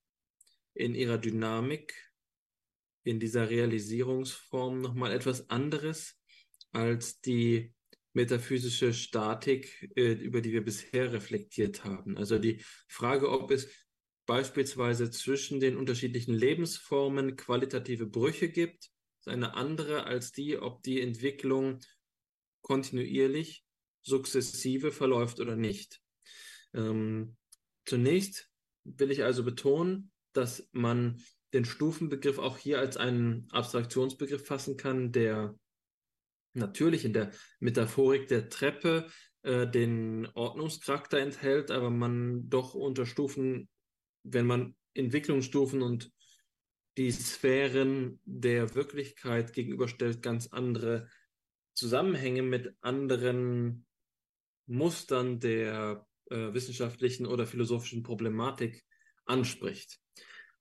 in 0.74 0.94
ihrer 0.94 1.18
Dynamik 1.18 2.05
in 3.06 3.20
dieser 3.20 3.48
Realisierungsform 3.48 4.80
nochmal 4.80 5.12
etwas 5.12 5.48
anderes 5.48 6.18
als 6.72 7.20
die 7.20 7.72
metaphysische 8.14 8.92
Statik, 8.92 9.92
äh, 9.94 10.12
über 10.12 10.40
die 10.40 10.52
wir 10.52 10.64
bisher 10.64 11.12
reflektiert 11.12 11.84
haben. 11.84 12.18
Also 12.18 12.38
die 12.38 12.62
Frage, 12.88 13.30
ob 13.30 13.52
es 13.52 13.68
beispielsweise 14.26 15.10
zwischen 15.10 15.60
den 15.60 15.76
unterschiedlichen 15.76 16.34
Lebensformen 16.34 17.36
qualitative 17.36 18.06
Brüche 18.06 18.48
gibt, 18.48 18.90
ist 19.20 19.28
eine 19.28 19.54
andere 19.54 20.04
als 20.04 20.32
die, 20.32 20.58
ob 20.58 20.82
die 20.82 21.00
Entwicklung 21.00 21.78
kontinuierlich, 22.62 23.64
sukzessive 24.02 24.90
verläuft 24.90 25.38
oder 25.38 25.54
nicht. 25.54 26.00
Ähm, 26.74 27.36
zunächst 27.84 28.50
will 28.82 29.12
ich 29.12 29.22
also 29.22 29.44
betonen, 29.44 30.10
dass 30.32 30.68
man 30.72 31.22
den 31.52 31.64
Stufenbegriff 31.64 32.38
auch 32.38 32.58
hier 32.58 32.78
als 32.78 32.96
einen 32.96 33.48
Abstraktionsbegriff 33.50 34.46
fassen 34.46 34.76
kann, 34.76 35.12
der 35.12 35.54
natürlich 36.54 37.04
in 37.04 37.12
der 37.12 37.30
Metaphorik 37.60 38.28
der 38.28 38.48
Treppe 38.48 39.06
äh, 39.42 39.68
den 39.68 40.26
Ordnungscharakter 40.34 41.18
enthält, 41.18 41.70
aber 41.70 41.90
man 41.90 42.48
doch 42.48 42.74
unter 42.74 43.06
Stufen, 43.06 43.68
wenn 44.24 44.46
man 44.46 44.74
Entwicklungsstufen 44.94 45.82
und 45.82 46.10
die 46.96 47.10
Sphären 47.12 48.20
der 48.24 48.74
Wirklichkeit 48.74 49.52
gegenüberstellt, 49.52 50.22
ganz 50.22 50.48
andere 50.48 51.08
Zusammenhänge 51.74 52.42
mit 52.42 52.74
anderen 52.80 53.86
Mustern 54.66 55.38
der 55.40 56.06
äh, 56.30 56.52
wissenschaftlichen 56.54 57.26
oder 57.26 57.46
philosophischen 57.46 58.02
Problematik 58.02 58.82
anspricht. 59.26 60.00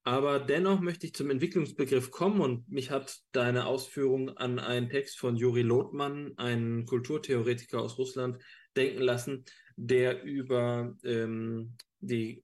Aber 0.08 0.40
dennoch 0.40 0.82
möchte 0.82 1.08
ich 1.08 1.16
zum 1.16 1.32
Entwicklungsbegriff 1.32 2.12
kommen 2.12 2.40
und 2.40 2.70
mich 2.70 2.92
hat 2.92 3.22
deine 3.32 3.66
Ausführung 3.66 4.30
an 4.38 4.60
einen 4.60 4.88
Text 4.88 5.18
von 5.18 5.36
Juri 5.36 5.64
Lothmann, 5.64 6.38
einen 6.38 6.86
Kulturtheoretiker 6.86 7.82
aus 7.82 7.98
Russland, 7.98 8.40
denken 8.78 9.02
lassen, 9.02 9.46
der 9.76 10.22
über 10.22 10.96
ähm, 11.04 11.76
die 12.02 12.44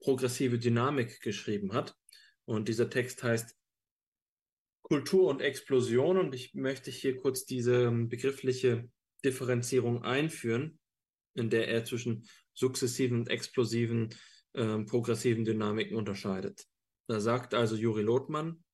progressive 0.00 0.58
Dynamik 0.58 1.22
geschrieben 1.22 1.72
hat. 1.72 1.96
Und 2.44 2.68
dieser 2.68 2.90
Text 2.90 3.22
heißt 3.22 3.56
Kultur 4.82 5.30
und 5.30 5.40
Explosion 5.40 6.18
und 6.18 6.34
ich 6.34 6.52
möchte 6.52 6.90
hier 6.90 7.16
kurz 7.16 7.46
diese 7.46 7.90
begriffliche 7.90 8.90
Differenzierung 9.24 10.02
einführen, 10.04 10.78
in 11.34 11.48
der 11.48 11.68
er 11.68 11.86
zwischen 11.86 12.28
sukzessiven 12.52 13.20
und 13.20 13.30
explosiven 13.30 14.10
äh, 14.56 14.78
progressiven 14.84 15.44
Dynamiken 15.44 15.96
unterscheidet. 15.96 16.66
Da 17.06 17.20
sagt 17.20 17.54
also 17.54 17.76
Juri 17.76 18.02
Lothmann, 18.02 18.64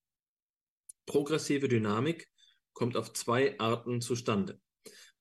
progressive 1.05 1.67
Dynamik 1.67 2.29
kommt 2.73 2.97
auf 2.97 3.13
zwei 3.13 3.59
Arten 3.59 4.01
zustande. 4.01 4.59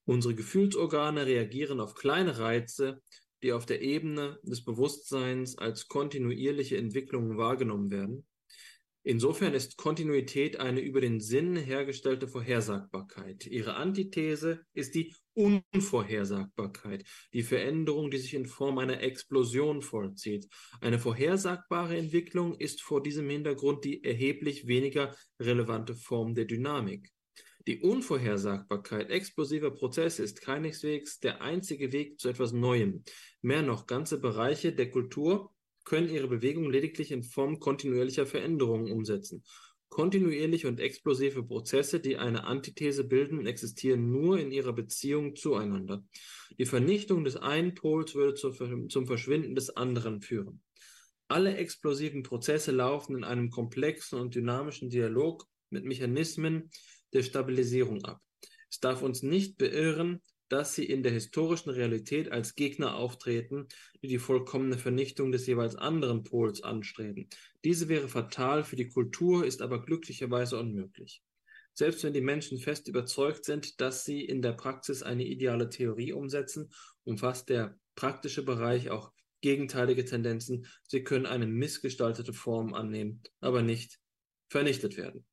Unsere 0.04 0.34
Gefühlsorgane 0.34 1.26
reagieren 1.26 1.80
auf 1.80 1.94
kleine 1.94 2.38
Reize, 2.38 3.02
die 3.42 3.52
auf 3.52 3.66
der 3.66 3.82
Ebene 3.82 4.38
des 4.42 4.64
Bewusstseins 4.64 5.58
als 5.58 5.88
kontinuierliche 5.88 6.76
Entwicklungen 6.76 7.36
wahrgenommen 7.36 7.90
werden. 7.90 8.26
Insofern 9.04 9.52
ist 9.52 9.76
Kontinuität 9.76 10.60
eine 10.60 10.80
über 10.80 11.00
den 11.00 11.20
Sinn 11.20 11.56
hergestellte 11.56 12.28
Vorhersagbarkeit. 12.28 13.46
Ihre 13.46 13.74
Antithese 13.74 14.64
ist 14.74 14.94
die 14.94 15.12
Unvorhersagbarkeit, 15.34 17.04
die 17.32 17.42
Veränderung, 17.42 18.12
die 18.12 18.18
sich 18.18 18.34
in 18.34 18.46
Form 18.46 18.78
einer 18.78 19.00
Explosion 19.00 19.82
vollzieht. 19.82 20.48
Eine 20.80 21.00
vorhersagbare 21.00 21.96
Entwicklung 21.96 22.54
ist 22.54 22.80
vor 22.80 23.02
diesem 23.02 23.28
Hintergrund 23.28 23.84
die 23.84 24.04
erheblich 24.04 24.68
weniger 24.68 25.16
relevante 25.40 25.96
Form 25.96 26.36
der 26.36 26.44
Dynamik. 26.44 27.10
Die 27.66 27.80
Unvorhersagbarkeit 27.80 29.10
explosiver 29.10 29.70
Prozesse 29.70 30.22
ist 30.22 30.42
keineswegs 30.42 31.18
der 31.18 31.42
einzige 31.42 31.92
Weg 31.92 32.20
zu 32.20 32.28
etwas 32.28 32.52
Neuem. 32.52 33.04
Mehr 33.40 33.62
noch, 33.62 33.86
ganze 33.86 34.20
Bereiche 34.20 34.72
der 34.72 34.90
Kultur 34.90 35.52
können 35.84 36.08
ihre 36.08 36.28
Bewegung 36.28 36.70
lediglich 36.70 37.10
in 37.10 37.22
Form 37.22 37.58
kontinuierlicher 37.58 38.26
Veränderungen 38.26 38.90
umsetzen. 38.90 39.44
Kontinuierliche 39.88 40.68
und 40.68 40.80
explosive 40.80 41.42
Prozesse, 41.42 42.00
die 42.00 42.16
eine 42.16 42.44
Antithese 42.44 43.04
bilden, 43.04 43.46
existieren 43.46 44.10
nur 44.10 44.38
in 44.38 44.50
ihrer 44.50 44.72
Beziehung 44.72 45.36
zueinander. 45.36 46.02
Die 46.58 46.64
Vernichtung 46.64 47.24
des 47.24 47.36
einen 47.36 47.74
Pols 47.74 48.14
würde 48.14 48.34
zum 48.34 49.06
Verschwinden 49.06 49.54
des 49.54 49.76
anderen 49.76 50.22
führen. 50.22 50.62
Alle 51.28 51.56
explosiven 51.56 52.22
Prozesse 52.22 52.72
laufen 52.72 53.16
in 53.16 53.24
einem 53.24 53.50
komplexen 53.50 54.18
und 54.18 54.34
dynamischen 54.34 54.88
Dialog 54.88 55.46
mit 55.68 55.84
Mechanismen 55.84 56.70
der 57.12 57.22
Stabilisierung 57.22 58.02
ab. 58.04 58.20
Es 58.70 58.80
darf 58.80 59.02
uns 59.02 59.22
nicht 59.22 59.58
beirren, 59.58 60.22
dass 60.52 60.74
sie 60.74 60.84
in 60.84 61.02
der 61.02 61.12
historischen 61.12 61.70
Realität 61.70 62.30
als 62.30 62.54
Gegner 62.54 62.96
auftreten, 62.96 63.68
die 64.02 64.08
die 64.08 64.18
vollkommene 64.18 64.76
Vernichtung 64.76 65.32
des 65.32 65.46
jeweils 65.46 65.76
anderen 65.76 66.24
Pols 66.24 66.62
anstreben. 66.62 67.26
Diese 67.64 67.88
wäre 67.88 68.06
fatal 68.06 68.62
für 68.62 68.76
die 68.76 68.90
Kultur, 68.90 69.46
ist 69.46 69.62
aber 69.62 69.82
glücklicherweise 69.82 70.58
unmöglich. 70.58 71.22
Selbst 71.72 72.04
wenn 72.04 72.12
die 72.12 72.20
Menschen 72.20 72.58
fest 72.58 72.86
überzeugt 72.86 73.46
sind, 73.46 73.80
dass 73.80 74.04
sie 74.04 74.26
in 74.26 74.42
der 74.42 74.52
Praxis 74.52 75.02
eine 75.02 75.24
ideale 75.24 75.70
Theorie 75.70 76.12
umsetzen, 76.12 76.70
umfasst 77.04 77.48
der 77.48 77.78
praktische 77.94 78.42
Bereich 78.42 78.90
auch 78.90 79.10
gegenteilige 79.40 80.04
Tendenzen. 80.04 80.66
Sie 80.86 81.02
können 81.02 81.24
eine 81.24 81.46
missgestaltete 81.46 82.34
Form 82.34 82.74
annehmen, 82.74 83.22
aber 83.40 83.62
nicht 83.62 83.98
vernichtet 84.50 84.98
werden. 84.98 85.24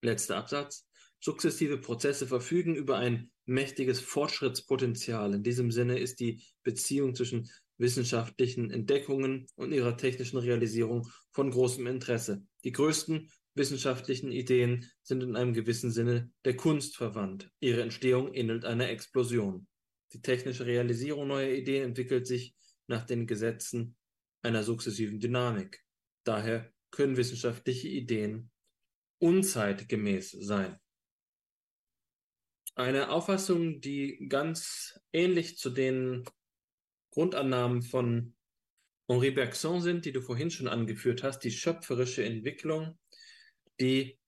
Letzter 0.00 0.38
Absatz. 0.38 0.88
Sukzessive 1.24 1.78
Prozesse 1.78 2.26
verfügen 2.26 2.74
über 2.74 2.98
ein 2.98 3.30
mächtiges 3.46 4.00
Fortschrittspotenzial. 4.00 5.34
In 5.34 5.44
diesem 5.44 5.70
Sinne 5.70 6.00
ist 6.00 6.18
die 6.18 6.42
Beziehung 6.64 7.14
zwischen 7.14 7.48
wissenschaftlichen 7.78 8.72
Entdeckungen 8.72 9.46
und 9.54 9.70
ihrer 9.70 9.96
technischen 9.96 10.38
Realisierung 10.38 11.08
von 11.30 11.52
großem 11.52 11.86
Interesse. 11.86 12.44
Die 12.64 12.72
größten 12.72 13.30
wissenschaftlichen 13.54 14.32
Ideen 14.32 14.90
sind 15.04 15.22
in 15.22 15.36
einem 15.36 15.52
gewissen 15.52 15.92
Sinne 15.92 16.32
der 16.44 16.56
Kunst 16.56 16.96
verwandt. 16.96 17.48
Ihre 17.60 17.82
Entstehung 17.82 18.34
ähnelt 18.34 18.64
einer 18.64 18.88
Explosion. 18.88 19.68
Die 20.12 20.22
technische 20.22 20.66
Realisierung 20.66 21.28
neuer 21.28 21.50
Ideen 21.50 21.84
entwickelt 21.84 22.26
sich 22.26 22.56
nach 22.88 23.06
den 23.06 23.28
Gesetzen 23.28 23.94
einer 24.42 24.64
sukzessiven 24.64 25.20
Dynamik. 25.20 25.84
Daher 26.24 26.72
können 26.90 27.16
wissenschaftliche 27.16 27.86
Ideen 27.86 28.50
unzeitgemäß 29.20 30.32
sein. 30.32 30.80
Eine 32.74 33.10
Auffassung, 33.10 33.80
die 33.80 34.26
ganz 34.28 34.98
ähnlich 35.12 35.58
zu 35.58 35.68
den 35.68 36.24
Grundannahmen 37.10 37.82
von 37.82 38.34
Henri 39.08 39.30
Bergson 39.30 39.82
sind, 39.82 40.06
die 40.06 40.12
du 40.12 40.22
vorhin 40.22 40.50
schon 40.50 40.68
angeführt 40.68 41.22
hast, 41.22 41.40
die 41.40 41.50
schöpferische 41.50 42.24
Entwicklung, 42.24 42.98
die 43.78 44.18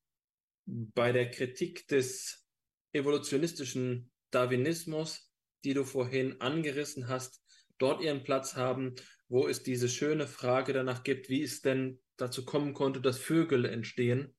bei 0.66 1.12
der 1.12 1.30
Kritik 1.30 1.88
des 1.88 2.46
evolutionistischen 2.92 4.10
Darwinismus, 4.30 5.30
die 5.64 5.72
du 5.72 5.84
vorhin 5.84 6.40
angerissen 6.42 7.08
hast, 7.08 7.42
dort 7.78 8.02
ihren 8.02 8.24
Platz 8.24 8.56
haben, 8.56 8.94
wo 9.28 9.48
es 9.48 9.62
diese 9.62 9.88
schöne 9.88 10.26
Frage 10.26 10.74
danach 10.74 11.02
gibt, 11.02 11.30
wie 11.30 11.42
es 11.42 11.62
denn 11.62 11.98
dazu 12.18 12.44
kommen 12.44 12.74
konnte, 12.74 13.00
dass 13.00 13.18
Vögel 13.18 13.64
entstehen 13.64 14.34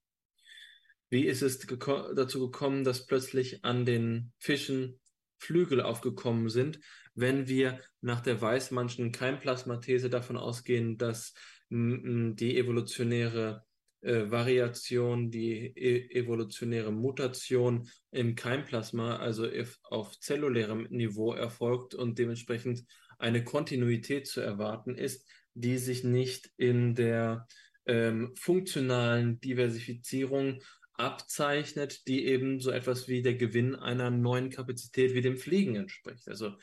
wie 1.16 1.28
ist 1.28 1.42
es 1.42 1.66
geko 1.66 2.14
dazu 2.14 2.42
gekommen, 2.42 2.84
dass 2.84 3.06
plötzlich 3.06 3.64
an 3.64 3.86
den 3.86 4.34
Fischen 4.38 5.00
Flügel 5.38 5.80
aufgekommen 5.80 6.50
sind, 6.50 6.82
wenn 7.14 7.48
wir 7.48 7.80
nach 8.02 8.20
der 8.20 8.42
Weißmannschen 8.42 9.14
Keimplasmathese 9.14 10.10
davon 10.10 10.36
ausgehen, 10.36 10.98
dass 10.98 11.34
die 11.70 12.58
evolutionäre 12.58 13.64
äh, 14.02 14.30
Variation, 14.30 15.32
die 15.32 15.68
e 15.74 16.10
evolutionäre 16.20 16.92
Mutation 16.92 17.90
im 18.12 18.36
Keimplasma, 18.36 19.16
also 19.16 19.48
auf 19.84 20.20
zellulärem 20.20 20.88
Niveau 20.90 21.32
erfolgt 21.32 21.96
und 21.96 22.20
dementsprechend 22.20 22.84
eine 23.20 23.46
Kontinuität 23.46 24.28
zu 24.28 24.42
erwarten 24.42 24.98
ist, 24.98 25.26
die 25.54 25.78
sich 25.78 26.04
nicht 26.04 26.52
in 26.58 26.94
der 26.94 27.48
ähm, 27.86 28.34
funktionalen 28.36 29.40
Diversifizierung 29.40 30.60
abzeichnet, 30.98 32.08
die 32.08 32.26
eben 32.26 32.60
so 32.60 32.72
etwas 32.72 33.08
wie 33.08 33.22
der 33.22 33.36
Gewinn 33.36 33.76
einer 33.76 34.10
neuen 34.10 34.50
Kapazität 34.50 35.14
wie 35.14 35.22
dem 35.22 35.38
Fliegen 35.38 35.76
entspricht. 35.76 36.28
Also 36.28 36.56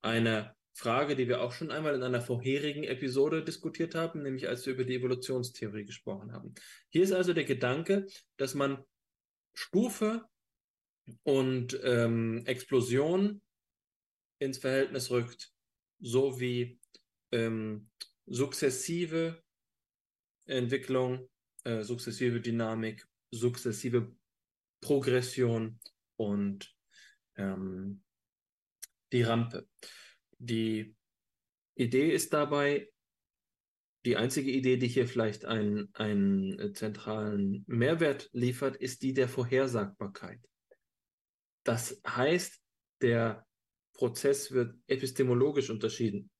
eine 0.00 0.54
Frage, 0.72 1.16
die 1.16 1.28
wir 1.28 1.42
auch 1.42 1.52
schon 1.52 1.70
einmal 1.70 1.94
in 1.94 2.02
einer 2.02 2.20
vorherigen 2.20 2.84
Episode 2.84 3.44
diskutiert 3.44 3.94
haben, 3.94 4.22
nämlich 4.22 4.48
als 4.48 4.64
wir 4.64 4.74
über 4.74 4.84
die 4.84 4.94
Evolutionstheorie 4.94 5.84
gesprochen 5.84 6.32
haben. 6.32 6.54
Hier 6.88 7.02
ist 7.02 7.12
also 7.12 7.32
der 7.32 7.44
Gedanke, 7.44 8.06
dass 8.36 8.54
man 8.54 8.82
Stufe 9.52 10.24
und 11.22 11.78
ähm, 11.82 12.42
Explosion 12.46 13.42
ins 14.38 14.58
Verhältnis 14.58 15.10
rückt, 15.10 15.52
sowie 15.98 16.80
ähm, 17.32 17.90
sukzessive 18.26 19.42
Entwicklung, 20.46 21.28
äh, 21.64 21.82
sukzessive 21.82 22.40
Dynamik 22.40 23.06
sukzessive 23.30 24.14
Progression 24.80 25.78
und 26.16 26.74
ähm, 27.36 28.02
die 29.12 29.22
Rampe. 29.22 29.68
Die 30.38 30.96
Idee 31.74 32.12
ist 32.12 32.32
dabei, 32.32 32.90
die 34.06 34.16
einzige 34.16 34.50
Idee, 34.50 34.78
die 34.78 34.88
hier 34.88 35.06
vielleicht 35.06 35.44
einen, 35.44 35.94
einen 35.94 36.74
zentralen 36.74 37.64
Mehrwert 37.66 38.30
liefert, 38.32 38.76
ist 38.76 39.02
die 39.02 39.12
der 39.12 39.28
Vorhersagbarkeit. 39.28 40.40
Das 41.64 42.00
heißt, 42.06 42.58
der 43.02 43.46
Prozess 43.92 44.52
wird 44.52 44.74
epistemologisch 44.86 45.68
unterschieden. 45.68 46.30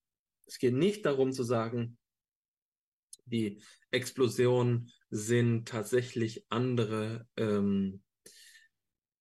Es 0.47 0.59
geht 0.59 0.75
nicht 0.75 1.05
darum 1.05 1.33
zu 1.33 1.43
sagen, 1.43 1.99
die 3.27 3.63
Explosion 3.91 4.91
sind 5.11 5.69
tatsächlich 5.69 6.47
andere 6.49 7.27
ähm, 7.37 8.03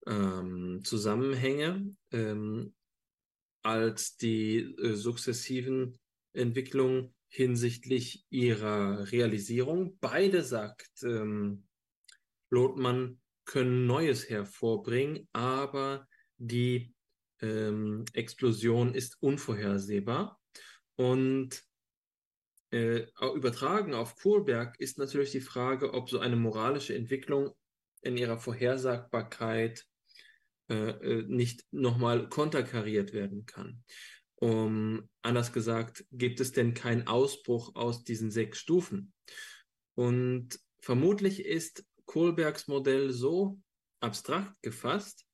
ähm, 0.05 0.81
Zusammenhänge 0.83 1.95
ähm, 2.11 2.73
als 3.63 4.17
die 4.17 4.57
äh, 4.59 4.95
sukzessiven 4.95 5.99
Entwicklungen 6.33 7.13
hinsichtlich 7.27 8.25
ihrer 8.29 9.11
Realisierung. 9.11 9.97
Beide, 9.99 10.43
sagt 10.43 11.03
ähm, 11.03 11.67
Lotmann, 12.49 13.19
können 13.45 13.87
Neues 13.87 14.29
hervorbringen, 14.29 15.27
aber 15.33 16.07
die 16.37 16.93
ähm, 17.41 18.05
Explosion 18.13 18.93
ist 18.93 19.17
unvorhersehbar. 19.21 20.39
Und 20.95 21.63
äh, 22.71 23.07
übertragen 23.35 23.93
auf 23.93 24.15
Kohlberg 24.15 24.79
ist 24.79 24.97
natürlich 24.97 25.31
die 25.31 25.41
Frage, 25.41 25.93
ob 25.93 26.09
so 26.09 26.19
eine 26.19 26.35
moralische 26.35 26.95
Entwicklung 26.95 27.51
in 28.01 28.17
ihrer 28.17 28.37
Vorhersagbarkeit 28.37 29.85
äh, 30.69 30.89
äh, 30.91 31.23
nicht 31.27 31.65
nochmal 31.71 32.29
konterkariert 32.29 33.13
werden 33.13 33.45
kann. 33.45 33.83
Um, 34.35 35.09
anders 35.21 35.51
gesagt, 35.51 36.05
gibt 36.11 36.39
es 36.39 36.53
denn 36.53 36.73
keinen 36.73 37.07
Ausbruch 37.07 37.75
aus 37.75 38.05
diesen 38.05 38.31
sechs 38.31 38.59
Stufen? 38.59 39.13
Und 39.95 40.59
vermutlich 40.79 41.43
ist 41.43 41.83
Kohlbergs 42.05 42.67
Modell 42.67 43.11
so 43.11 43.59
abstrakt 43.99 44.61
gefasst, 44.61 45.25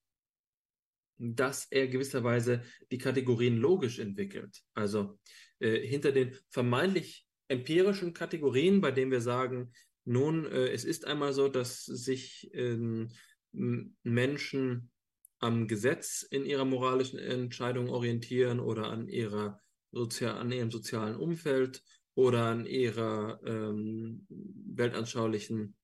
dass 1.17 1.67
er 1.69 1.87
gewisserweise 1.87 2.63
die 2.91 2.97
Kategorien 2.97 3.57
logisch 3.57 3.99
entwickelt. 3.99 4.63
Also 4.73 5.19
äh, 5.59 5.85
hinter 5.85 6.11
den 6.11 6.35
vermeintlich 6.49 7.24
empirischen 7.47 8.13
Kategorien, 8.13 8.81
bei 8.81 8.91
denen 8.91 9.11
wir 9.11 9.21
sagen, 9.21 9.71
nun, 10.05 10.45
äh, 10.45 10.69
es 10.69 10.85
ist 10.85 11.05
einmal 11.05 11.33
so, 11.33 11.47
dass 11.47 11.85
sich 11.85 12.49
ähm, 12.53 13.09
Menschen 13.51 14.91
am 15.39 15.67
Gesetz 15.67 16.23
in 16.23 16.45
ihrer 16.45 16.65
moralischen 16.65 17.19
Entscheidung 17.19 17.89
orientieren 17.89 18.59
oder 18.59 18.87
an 18.89 19.07
ihrer 19.07 19.59
Sozial 19.91 20.37
an 20.37 20.51
ihrem 20.51 20.71
sozialen 20.71 21.15
Umfeld 21.15 21.81
oder 22.15 22.45
an 22.45 22.65
ihrer 22.65 23.39
ähm, 23.45 24.25
weltanschaulichen 24.29 25.75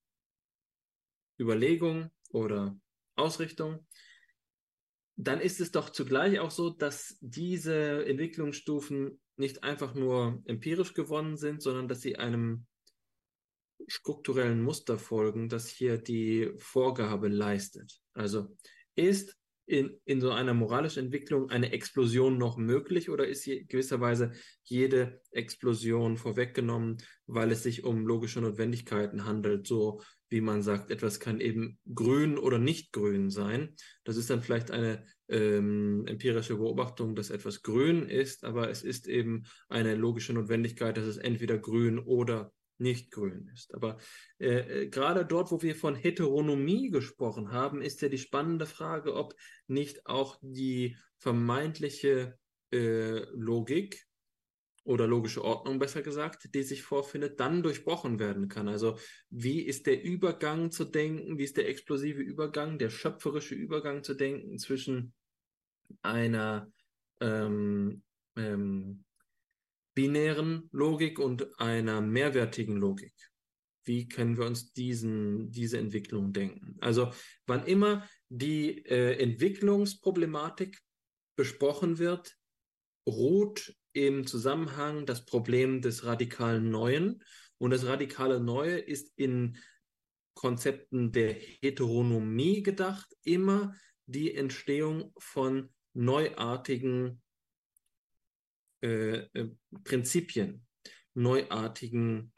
Überlegung 1.40 2.12
oder 2.30 2.78
Ausrichtung, 3.16 3.86
dann 5.16 5.40
ist 5.40 5.62
es 5.62 5.72
doch 5.72 5.90
zugleich 5.90 6.40
auch 6.40 6.52
so, 6.52 6.70
dass 6.70 7.18
diese 7.22 8.06
Entwicklungsstufen 8.06 9.22
nicht 9.38 9.64
einfach 9.64 9.94
nur 9.96 10.42
empirisch 10.46 10.94
gewonnen 10.94 11.38
sind, 11.38 11.62
sondern 11.62 11.88
dass 11.88 12.02
sie 12.02 12.18
einem 12.18 12.66
strukturellen 13.88 14.62
Muster 14.62 14.98
folgen, 14.98 15.50
das 15.50 15.68
hier 15.68 15.98
die 15.98 16.52
Vorgabe 16.58 17.28
leistet. 17.28 18.00
Also 18.14 18.56
ist 18.96 19.38
in, 19.66 20.00
in 20.06 20.20
so 20.20 20.32
einer 20.32 20.54
moralischen 20.54 21.06
Entwicklung 21.06 21.50
eine 21.50 21.72
Explosion 21.72 22.38
noch 22.38 22.58
möglich 22.58 23.10
oder 23.10 23.28
ist 23.28 23.46
je, 23.46 23.64
gewisserweise 23.64 24.34
jede 24.64 25.22
Explosion 25.32 26.18
vorweggenommen, 26.18 26.98
weil 27.26 27.52
es 27.52 27.64
sich 27.64 27.84
um 27.84 28.06
logische 28.06 28.42
Notwendigkeiten 28.42 29.26
handelt, 29.26 29.68
so 29.68 30.02
wie 30.30 30.42
man 30.42 30.62
sagt, 30.62 30.92
etwas 30.92 31.20
kann 31.20 31.40
eben 31.40 31.80
grün 31.94 32.38
oder 32.38 32.58
nicht 32.58 32.92
grün 32.92 33.30
sein. 33.30 33.76
Das 34.04 34.18
ist 34.18 34.30
dann 34.30 34.42
vielleicht 34.42 34.72
eine 34.72 35.06
ähm, 35.32 36.06
empirische 36.08 36.58
Beobachtung, 36.58 37.16
dass 37.16 37.30
etwas 37.30 37.64
grün 37.64 38.08
ist, 38.08 38.44
aber 38.44 38.70
es 38.70 38.84
ist 38.84 39.08
eben 39.08 39.44
eine 39.70 39.96
logische 39.96 40.34
Notwendigkeit, 40.34 40.98
dass 40.98 41.06
es 41.06 41.18
entweder 41.18 41.58
grün 41.58 42.00
oder 42.00 42.52
nicht 42.78 43.12
grün 43.12 43.50
ist. 43.54 43.74
Aber 43.74 43.98
äh, 44.40 44.84
äh, 44.84 44.88
gerade 44.88 45.26
dort, 45.26 45.52
wo 45.52 45.62
wir 45.62 45.76
von 45.76 45.96
Heteronomie 45.96 46.90
gesprochen 46.90 47.52
haben, 47.52 47.82
ist 47.82 48.02
ja 48.02 48.10
die 48.10 48.18
spannende 48.18 48.66
Frage, 48.66 49.16
ob 49.16 49.36
nicht 49.68 50.06
auch 50.06 50.38
die 50.42 50.98
vermeintliche 51.18 52.38
äh, 52.74 53.20
Logik 53.34 54.06
oder 54.84 55.06
logische 55.06 55.44
Ordnung 55.44 55.78
besser 55.78 56.02
gesagt, 56.02 56.56
die 56.56 56.64
sich 56.64 56.82
vorfindet, 56.82 57.40
dann 57.40 57.62
durchbrochen 57.62 58.20
werden 58.20 58.48
kann. 58.48 58.68
Also 58.68 58.98
wie 59.30 59.62
ist 59.62 59.86
der 59.86 60.04
Übergang 60.04 60.72
zu 60.72 60.86
denken, 60.86 61.38
wie 61.38 61.44
ist 61.44 61.58
der 61.58 61.70
explosive 61.70 62.22
Übergang, 62.22 62.80
der 62.80 62.90
schöpferische 62.90 63.54
Übergang 63.54 64.04
zu 64.04 64.16
denken 64.16 64.58
zwischen 64.58 65.14
einer 66.02 66.72
ähm, 67.20 68.04
ähm, 68.36 69.04
binären 69.94 70.70
Logik 70.72 71.20
und 71.20 71.60
einer 71.60 72.02
mehrwertigen 72.02 72.78
Logik. 72.78 73.14
Wie 73.84 74.08
können 74.08 74.38
wir 74.38 74.46
uns 74.46 74.74
diesen, 74.74 75.52
diese 75.52 75.78
Entwicklung 75.78 76.34
denken? 76.34 76.78
Also 76.82 77.12
wann 77.48 77.66
immer 77.66 78.08
die 78.30 78.86
äh, 78.86 79.18
Entwicklungsproblematik 79.22 80.80
besprochen 81.36 81.98
wird, 81.98 82.38
ruht 83.08 83.76
im 83.94 84.28
Zusammenhang 84.28 85.06
das 85.06 85.26
Problem 85.26 85.82
des 85.82 86.06
radikalen 86.06 86.70
Neuen. 86.70 87.24
Und 87.58 87.72
das 87.72 87.86
radikale 87.86 88.40
Neue 88.40 88.78
ist 88.78 89.12
in 89.18 89.58
Konzepten 90.36 91.12
der 91.12 91.34
Heteronomie 91.34 92.64
gedacht, 92.64 93.08
immer 93.24 93.74
die 94.06 94.34
Entstehung 94.34 95.14
von 95.18 95.70
neuartigen 95.94 97.22
äh, 98.82 99.28
äh, 99.34 99.50
Prinzipien, 99.84 100.66
neuartigen 101.14 102.34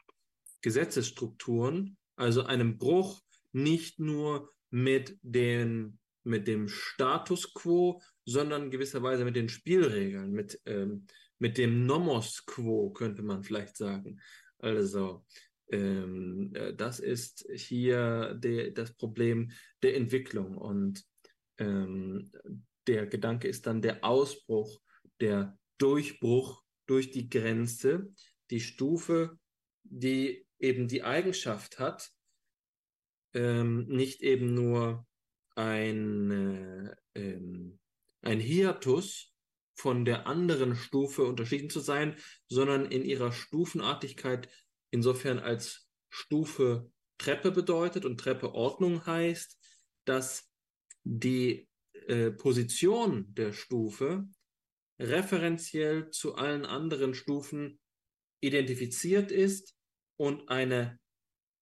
Gesetzesstrukturen, 0.60 1.96
also 2.16 2.44
einem 2.44 2.78
Bruch 2.78 3.22
nicht 3.52 3.98
nur 3.98 4.50
mit, 4.70 5.18
den, 5.22 5.98
mit 6.22 6.48
dem 6.48 6.68
Status 6.68 7.54
quo, 7.54 8.02
sondern 8.24 8.70
gewisserweise 8.70 9.24
mit 9.24 9.36
den 9.36 9.48
Spielregeln, 9.48 10.32
mit, 10.32 10.60
ähm, 10.66 11.06
mit 11.38 11.58
dem 11.58 11.86
Nomos 11.86 12.44
quo, 12.46 12.90
könnte 12.90 13.22
man 13.22 13.42
vielleicht 13.42 13.76
sagen. 13.76 14.20
Also, 14.58 15.24
ähm, 15.70 16.52
äh, 16.54 16.74
das 16.74 17.00
ist 17.00 17.46
hier 17.54 18.34
de, 18.34 18.72
das 18.72 18.94
Problem 18.94 19.50
der 19.82 19.96
Entwicklung 19.96 20.56
und 20.56 21.04
ähm, 21.58 22.30
der 22.86 23.06
Gedanke 23.06 23.48
ist 23.48 23.66
dann 23.66 23.82
der 23.82 24.04
Ausbruch 24.04 24.80
der 25.20 25.58
Durchbruch 25.78 26.62
durch 26.86 27.10
die 27.10 27.28
Grenze, 27.28 28.12
die 28.50 28.60
Stufe, 28.60 29.38
die 29.82 30.46
eben 30.58 30.88
die 30.88 31.02
Eigenschaft 31.02 31.78
hat, 31.78 32.10
ähm, 33.32 33.86
nicht 33.86 34.22
eben 34.22 34.54
nur 34.54 35.06
ein, 35.56 36.30
äh, 36.30 36.96
ähm, 37.14 37.78
ein 38.22 38.40
Hiatus 38.40 39.32
von 39.74 40.04
der 40.04 40.26
anderen 40.26 40.76
Stufe 40.76 41.24
unterschieden 41.24 41.70
zu 41.70 41.80
sein, 41.80 42.16
sondern 42.48 42.86
in 42.86 43.04
ihrer 43.04 43.32
Stufenartigkeit 43.32 44.48
insofern 44.90 45.38
als 45.38 45.88
Stufe 46.08 46.90
Treppe 47.18 47.50
bedeutet 47.50 48.04
und 48.04 48.18
Treppe 48.18 48.54
Ordnung 48.54 49.04
heißt, 49.06 49.58
dass 50.04 50.50
die 51.04 51.68
äh, 52.06 52.30
Position 52.30 53.34
der 53.34 53.52
Stufe 53.52 54.28
referenziell 54.98 56.10
zu 56.10 56.34
allen 56.36 56.64
anderen 56.64 57.14
Stufen 57.14 57.80
identifiziert 58.40 59.32
ist 59.32 59.74
und 60.16 60.48
eine 60.48 60.98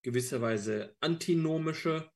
gewisserweise 0.02 0.96
antinomische, 1.00 2.10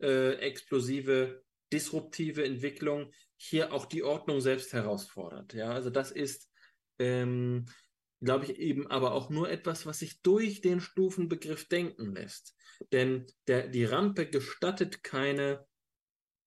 äh, 0.00 0.34
explosive, 0.34 1.42
disruptive 1.72 2.44
Entwicklung 2.44 3.12
hier 3.36 3.72
auch 3.72 3.86
die 3.86 4.02
Ordnung 4.02 4.40
selbst 4.40 4.72
herausfordert. 4.72 5.54
Ja, 5.54 5.70
also 5.70 5.90
das 5.90 6.10
ist, 6.10 6.50
ähm, 6.98 7.66
glaube 8.20 8.44
ich, 8.44 8.58
eben 8.58 8.86
aber 8.86 9.12
auch 9.12 9.30
nur 9.30 9.50
etwas, 9.50 9.86
was 9.86 9.98
sich 9.98 10.22
durch 10.22 10.60
den 10.60 10.80
Stufenbegriff 10.80 11.68
denken 11.68 12.14
lässt. 12.14 12.54
Denn 12.92 13.26
der, 13.46 13.68
die 13.68 13.84
Rampe 13.84 14.26
gestattet 14.26 15.02
keine 15.02 15.66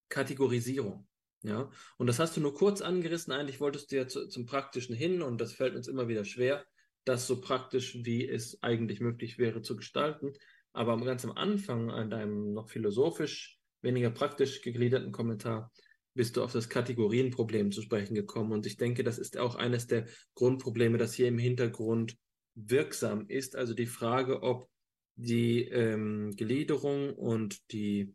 Kategorisierung. 0.09 1.07
Ja, 1.41 1.71
und 1.97 2.07
das 2.07 2.19
hast 2.19 2.35
du 2.35 2.41
nur 2.41 2.53
kurz 2.53 2.81
angerissen. 2.81 3.31
Eigentlich 3.31 3.61
wolltest 3.61 3.91
du 3.91 3.95
ja 3.95 4.07
zu, 4.07 4.27
zum 4.27 4.45
Praktischen 4.45 4.93
hin 4.93 5.21
und 5.21 5.39
das 5.39 5.53
fällt 5.53 5.75
uns 5.75 5.87
immer 5.87 6.09
wieder 6.09 6.25
schwer, 6.25 6.65
das 7.05 7.27
so 7.27 7.39
praktisch, 7.39 7.97
wie 8.03 8.27
es 8.27 8.61
eigentlich 8.61 8.99
möglich 8.99 9.37
wäre, 9.37 9.61
zu 9.61 9.77
gestalten. 9.77 10.33
Aber 10.73 10.97
ganz 10.97 11.23
am 11.23 11.31
Anfang, 11.31 11.91
an 11.91 12.09
deinem 12.09 12.53
noch 12.53 12.69
philosophisch, 12.69 13.57
weniger 13.81 14.09
praktisch 14.11 14.61
gegliederten 14.61 15.13
Kommentar, 15.13 15.71
bist 16.13 16.35
du 16.35 16.43
auf 16.43 16.51
das 16.51 16.67
Kategorienproblem 16.67 17.71
zu 17.71 17.81
sprechen 17.81 18.15
gekommen. 18.15 18.51
Und 18.51 18.65
ich 18.65 18.75
denke, 18.75 19.03
das 19.03 19.17
ist 19.17 19.37
auch 19.37 19.55
eines 19.55 19.87
der 19.87 20.07
Grundprobleme, 20.33 20.97
das 20.97 21.13
hier 21.13 21.29
im 21.29 21.37
Hintergrund 21.37 22.17
wirksam 22.55 23.27
ist. 23.27 23.55
Also 23.55 23.73
die 23.73 23.85
Frage, 23.85 24.43
ob 24.43 24.69
die 25.15 25.63
ähm, 25.63 26.33
Gliederung 26.35 27.13
und 27.15 27.71
die 27.71 28.13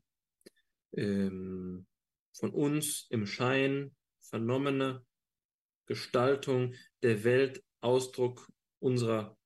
ähm, 0.97 1.87
von 2.33 2.51
uns 2.51 3.07
im 3.11 3.27
Schein 3.27 3.95
vernommene 4.21 5.05
Gestaltung 5.87 6.75
der 7.03 7.25
Welt 7.25 7.63
Ausdruck 7.81 8.51
unserer 8.79 9.37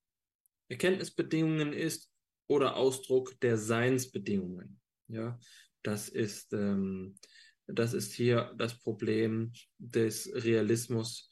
Erkenntnisbedingungen 0.69 1.73
ist 1.73 2.11
oder 2.47 2.77
Ausdruck 2.77 3.39
der 3.41 3.57
Seinsbedingungen. 3.57 4.81
Ja, 5.09 5.39
das 5.83 6.09
ist, 6.09 6.53
ähm, 6.53 7.16
das 7.66 7.95
ist 7.95 8.12
hier 8.12 8.55
das 8.57 8.79
Problem 8.79 9.53
des 9.79 10.31
Realismus 10.33 11.31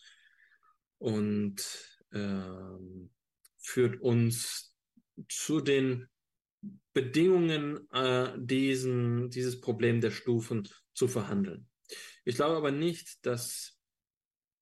und 0.99 1.63
ähm, 2.13 3.11
führt 3.59 4.01
uns 4.01 4.75
zu 5.29 5.61
den 5.61 6.09
Bedingungen, 6.93 7.89
äh, 7.93 8.33
diesen, 8.37 9.31
dieses 9.31 9.61
Problem 9.61 10.01
der 10.01 10.11
Stufen 10.11 10.69
zu 10.95 11.09
verhandeln. 11.09 11.69
Ich 12.25 12.37
glaube 12.37 12.57
aber 12.57 12.71
nicht, 12.71 13.25
dass, 13.27 13.79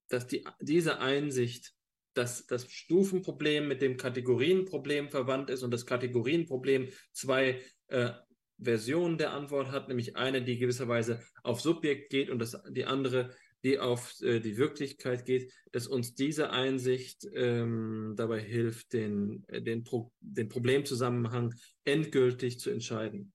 dass 0.09 0.27
die, 0.27 0.45
diese 0.61 0.99
Einsicht, 0.99 1.73
dass 2.15 2.47
das 2.47 2.71
Stufenproblem 2.71 3.67
mit 3.69 3.83
dem 3.83 3.97
Kategorienproblem 3.97 5.11
verwandt 5.11 5.51
ist 5.51 5.63
und 5.63 5.71
das 5.71 5.87
Kategorienproblem 5.87 6.91
zwei 7.13 7.63
äh, 7.89 8.11
Versionen 8.59 9.19
der 9.19 9.33
Antwort 9.33 9.71
hat, 9.71 9.89
nämlich 9.89 10.17
eine, 10.17 10.43
die 10.43 10.59
gewisserweise 10.59 11.23
auf 11.43 11.61
Subjekt 11.61 12.11
geht 12.11 12.31
und 12.31 12.39
das, 12.39 12.61
die 12.71 12.85
andere, 12.85 13.35
die 13.65 13.79
auf 13.79 14.21
äh, 14.21 14.41
die 14.41 14.59
Wirklichkeit 14.59 15.25
geht, 15.25 15.53
dass 15.73 15.87
uns 15.87 16.15
diese 16.15 16.51
Einsicht 16.51 17.27
ähm, 17.33 18.13
dabei 18.17 18.41
hilft, 18.41 18.93
den, 18.93 19.45
den, 19.49 19.83
Pro 19.83 20.13
den 20.21 20.49
Problemzusammenhang 20.49 21.55
endgültig 21.85 22.61
zu 22.61 22.71
entscheiden. 22.71 23.33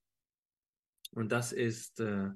Und 1.12 1.32
das 1.32 1.52
ist 1.52 1.98
äh, 2.00 2.28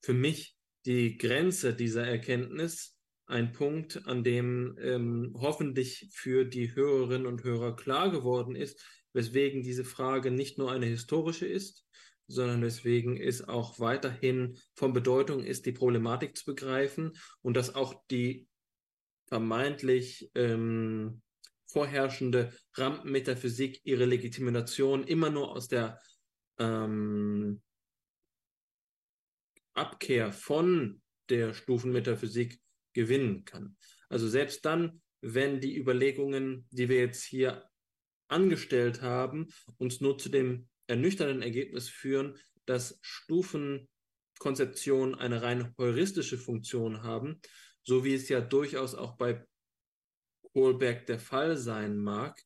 für 0.00 0.14
mich 0.14 0.56
die 0.86 1.18
Grenze 1.18 1.74
dieser 1.74 2.06
Erkenntnis 2.06 2.96
ein 3.26 3.52
Punkt, 3.52 4.06
an 4.06 4.22
dem 4.22 4.76
ähm, 4.80 5.34
hoffentlich 5.36 6.08
für 6.12 6.44
die 6.44 6.74
Hörerinnen 6.74 7.26
und 7.26 7.44
Hörer 7.44 7.74
klar 7.74 8.10
geworden 8.10 8.54
ist, 8.54 8.80
weswegen 9.12 9.62
diese 9.62 9.84
Frage 9.84 10.30
nicht 10.30 10.58
nur 10.58 10.70
eine 10.70 10.86
historische 10.86 11.46
ist, 11.46 11.84
sondern 12.26 12.62
weswegen 12.62 13.16
es 13.16 13.46
auch 13.46 13.78
weiterhin 13.78 14.56
von 14.74 14.92
Bedeutung 14.92 15.44
ist, 15.44 15.66
die 15.66 15.72
Problematik 15.72 16.36
zu 16.36 16.46
begreifen 16.46 17.12
und 17.42 17.56
dass 17.56 17.74
auch 17.74 18.02
die 18.10 18.48
vermeintlich 19.26 20.30
ähm, 20.34 21.22
vorherrschende 21.66 22.52
Rampenmetaphysik 22.74 23.80
ihre 23.84 24.04
Legitimation 24.04 25.04
immer 25.04 25.30
nur 25.30 25.52
aus 25.52 25.68
der 25.68 25.98
ähm, 26.58 27.62
Abkehr 29.74 30.32
von 30.32 31.00
der 31.30 31.54
Stufenmetaphysik 31.54 32.60
gewinnen 32.92 33.44
kann. 33.44 33.76
Also 34.08 34.28
selbst 34.28 34.64
dann, 34.66 35.00
wenn 35.22 35.60
die 35.60 35.78
Überlegungen, 35.78 36.66
die 36.70 36.88
wir 36.90 36.98
jetzt 36.98 37.24
hier 37.24 37.64
angestellt 38.28 39.00
haben, 39.00 39.48
uns 39.78 40.00
nur 40.00 40.18
zu 40.18 40.28
dem 40.28 40.68
ernüchternden 40.92 41.42
Ergebnis 41.42 41.88
führen, 41.88 42.36
dass 42.66 42.98
Stufenkonzeptionen 43.00 45.14
eine 45.14 45.40
rein 45.42 45.74
heuristische 45.78 46.36
Funktion 46.38 47.02
haben, 47.02 47.40
so 47.82 48.04
wie 48.04 48.14
es 48.14 48.28
ja 48.28 48.42
durchaus 48.42 48.94
auch 48.94 49.16
bei 49.16 49.42
Kohlberg 50.52 51.06
der 51.06 51.18
Fall 51.18 51.56
sein 51.56 51.96
mag. 51.96 52.38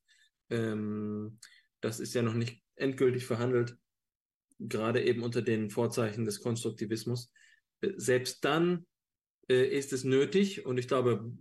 Ähm, 0.48 1.40
das 1.80 1.98
ist 1.98 2.14
ja 2.14 2.22
noch 2.22 2.34
nicht 2.34 2.62
endgültig 2.76 3.26
verhandelt, 3.26 3.76
gerade 4.60 5.02
eben 5.02 5.24
unter 5.24 5.42
den 5.42 5.70
Vorzeichen 5.70 6.24
des 6.24 6.40
Konstruktivismus. 6.40 7.32
Äh, 7.80 7.94
selbst 7.96 8.44
dann 8.44 8.86
äh, 9.48 9.66
ist 9.66 9.92
es 9.92 10.04
nötig 10.04 10.64
und 10.64 10.78
ich 10.78 10.86
glaube 10.86 11.32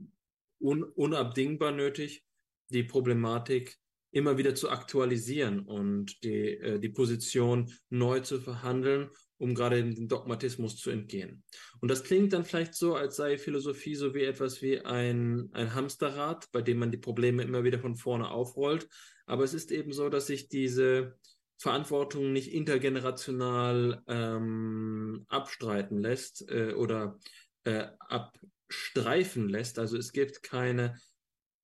un 0.60 0.84
unabdingbar 0.84 1.72
nötig, 1.72 2.26
die 2.70 2.84
Problematik 2.84 3.78
immer 4.16 4.38
wieder 4.38 4.56
zu 4.56 4.70
aktualisieren 4.70 5.60
und 5.60 6.24
die, 6.24 6.58
äh, 6.58 6.80
die 6.80 6.90
Position 6.90 7.70
neu 7.90 8.22
zu 8.22 8.40
verhandeln, 8.40 9.10
um 9.38 9.54
gerade 9.54 9.84
dem 9.84 10.08
Dogmatismus 10.08 10.78
zu 10.78 10.90
entgehen. 10.90 11.44
Und 11.82 11.92
das 11.92 12.06
klingt 12.06 12.32
dann 12.32 12.46
vielleicht 12.46 12.76
so, 12.76 12.96
als 12.96 13.18
sei 13.18 13.38
Philosophie 13.38 13.96
so 13.96 14.16
wie 14.16 14.24
etwas 14.24 14.62
wie 14.62 14.80
ein, 14.80 15.50
ein 15.52 15.76
Hamsterrad, 15.76 16.50
bei 16.54 16.62
dem 16.62 16.78
man 16.78 16.92
die 16.92 16.98
Probleme 16.98 17.44
immer 17.44 17.66
wieder 17.66 17.78
von 17.78 17.98
vorne 17.98 18.32
aufrollt. 18.32 18.88
Aber 19.26 19.44
es 19.44 19.54
ist 19.54 19.70
eben 19.70 19.92
so, 19.92 20.08
dass 20.08 20.28
sich 20.28 20.48
diese 20.48 21.18
Verantwortung 21.58 22.32
nicht 22.32 22.54
intergenerational 22.54 24.02
ähm, 24.08 25.26
abstreiten 25.28 26.00
lässt 26.00 26.50
äh, 26.50 26.72
oder 26.72 27.20
äh, 27.66 27.88
abstreifen 28.00 29.50
lässt. 29.50 29.78
Also 29.78 29.98
es 29.98 30.14
gibt 30.14 30.42
keine 30.42 30.96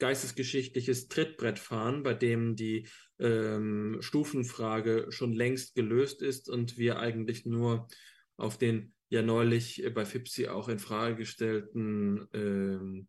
geistesgeschichtliches 0.01 1.09
Trittbrettfahren, 1.09 2.01
bei 2.01 2.15
dem 2.15 2.55
die 2.55 2.87
ähm, 3.19 3.97
Stufenfrage 3.99 5.05
schon 5.09 5.31
längst 5.31 5.75
gelöst 5.75 6.23
ist 6.23 6.49
und 6.49 6.79
wir 6.79 6.97
eigentlich 6.97 7.45
nur 7.45 7.87
auf 8.35 8.57
den 8.57 8.95
ja 9.09 9.21
neulich 9.21 9.87
bei 9.93 10.03
FIPSI 10.03 10.47
auch 10.47 10.69
in 10.69 10.79
Frage 10.79 11.17
gestellten 11.17 12.27
ähm, 12.33 13.07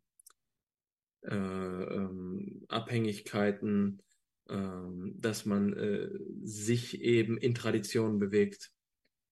äh, 1.23 1.33
ähm, 1.33 2.63
Abhängigkeiten, 2.67 4.03
ähm, 4.47 5.15
dass 5.17 5.47
man 5.47 5.73
äh, 5.73 6.11
sich 6.43 7.01
eben 7.01 7.39
in 7.39 7.55
Traditionen 7.55 8.19
bewegt, 8.19 8.71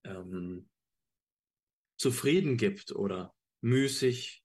ähm, 0.04 0.68
zufrieden 1.96 2.58
gibt 2.58 2.92
oder 2.92 3.36
müßig 3.62 4.44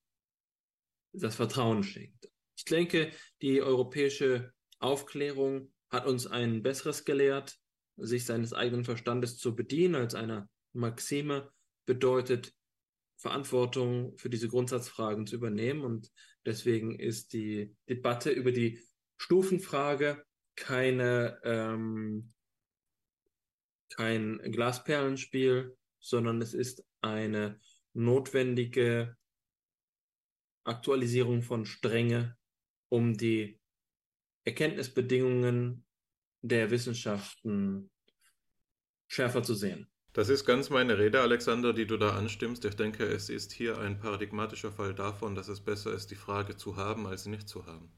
das 1.15 1.37
Vertrauen 1.37 1.83
schenkt. 1.83 2.29
Ich 2.57 2.65
denke, 2.65 3.13
die 3.43 3.63
europäische 3.63 4.53
Aufklärung 4.79 5.73
hat 5.91 6.07
uns 6.07 6.27
ein 6.27 6.63
besseres 6.63 7.05
gelehrt, 7.05 7.57
sich 7.97 8.25
seines 8.25 8.53
eigenen 8.53 8.85
Verstandes 8.85 9.39
zu 9.39 9.55
bedienen, 9.55 9.95
als 9.95 10.15
eine 10.15 10.49
Maxime 10.73 11.51
bedeutet, 11.87 12.53
Verantwortung 13.19 14.17
für 14.19 14.29
diese 14.29 14.49
Grundsatzfragen 14.49 15.27
zu 15.27 15.37
übernehmen. 15.37 15.83
Und 15.83 16.11
deswegen 16.45 16.99
ist 16.99 17.33
die 17.33 17.75
Debatte 17.89 18.31
über 18.31 18.53
die 18.53 18.83
Stufenfrage 19.17 20.23
keine, 20.55 21.41
ähm, 21.43 22.33
kein 23.91 24.39
Glasperlenspiel, 24.39 25.77
sondern 25.99 26.43
es 26.43 26.53
ist 26.53 26.85
eine 27.01 27.59
notwendige 27.95 29.17
Aktualisierung 30.65 31.43
von 31.43 31.65
Strenge 31.65 32.36
um 32.89 33.17
die 33.17 33.59
Erkenntnisbedingungen 34.45 35.85
der 36.43 36.71
Wissenschaften 36.71 37.91
schärfer 39.09 39.43
zu 39.43 39.55
sehen. 39.55 39.89
Das 40.13 40.31
ist 40.31 40.47
ganz 40.47 40.71
meine 40.71 40.97
Rede, 40.97 41.21
Alexander, 41.21 41.75
die 41.75 41.87
du 41.87 41.99
da 41.99 42.17
anstimmst. 42.17 42.65
Ich 42.65 42.75
denke, 42.75 43.05
es 43.05 43.29
ist 43.29 43.53
hier 43.53 43.79
ein 43.79 43.99
paradigmatischer 43.99 44.73
Fall 44.73 44.95
davon, 44.95 45.35
dass 45.35 45.49
es 45.49 45.61
besser 45.61 45.93
ist, 45.93 46.11
die 46.11 46.15
Frage 46.15 46.57
zu 46.57 46.77
haben, 46.77 47.07
als 47.07 47.25
sie 47.25 47.31
nicht 47.31 47.49
zu 47.49 47.67
haben. 47.67 47.91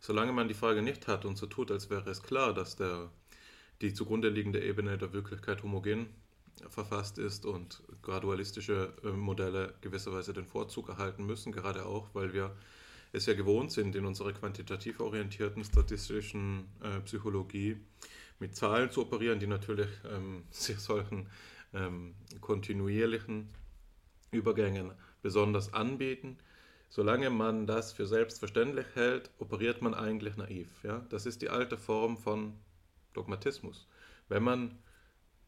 Solange 0.00 0.32
man 0.32 0.48
die 0.48 0.54
Frage 0.54 0.82
nicht 0.82 1.06
hat 1.06 1.24
und 1.24 1.36
so 1.38 1.46
tut, 1.46 1.70
als 1.70 1.88
wäre 1.88 2.10
es 2.10 2.24
klar, 2.24 2.52
dass 2.52 2.74
der, 2.74 3.12
die 3.80 3.94
zugrunde 3.94 4.28
liegende 4.28 4.60
Ebene 4.60 4.98
der 4.98 5.12
Wirklichkeit 5.12 5.62
homogen 5.62 6.08
verfasst 6.68 7.18
ist 7.18 7.46
und 7.46 7.82
gradualistische 8.02 8.94
äh, 9.04 9.10
Modelle 9.10 9.74
gewisserweise 9.80 10.32
den 10.32 10.46
Vorzug 10.46 10.88
erhalten 10.88 11.24
müssen, 11.24 11.52
gerade 11.52 11.86
auch, 11.86 12.12
weil 12.14 12.32
wir 12.32 12.56
es 13.12 13.26
ja 13.26 13.34
gewohnt 13.34 13.70
sind, 13.70 13.94
in 13.94 14.06
unserer 14.06 14.32
quantitativ 14.32 15.00
orientierten 15.00 15.64
statistischen 15.64 16.68
äh, 16.82 17.00
Psychologie 17.00 17.76
mit 18.38 18.56
Zahlen 18.56 18.90
zu 18.90 19.02
operieren, 19.02 19.38
die 19.38 19.46
natürlich 19.46 19.90
ähm, 20.10 20.44
sich 20.50 20.78
solchen 20.78 21.28
ähm, 21.74 22.14
kontinuierlichen 22.40 23.48
Übergängen 24.30 24.92
besonders 25.20 25.72
anbieten. 25.74 26.38
Solange 26.88 27.30
man 27.30 27.66
das 27.66 27.92
für 27.92 28.06
selbstverständlich 28.06 28.86
hält, 28.94 29.30
operiert 29.38 29.80
man 29.80 29.94
eigentlich 29.94 30.36
naiv. 30.36 30.68
Ja? 30.82 31.06
Das 31.08 31.24
ist 31.24 31.40
die 31.40 31.48
alte 31.48 31.78
Form 31.78 32.18
von 32.18 32.54
Dogmatismus. 33.14 33.86
Wenn 34.28 34.42
man 34.42 34.78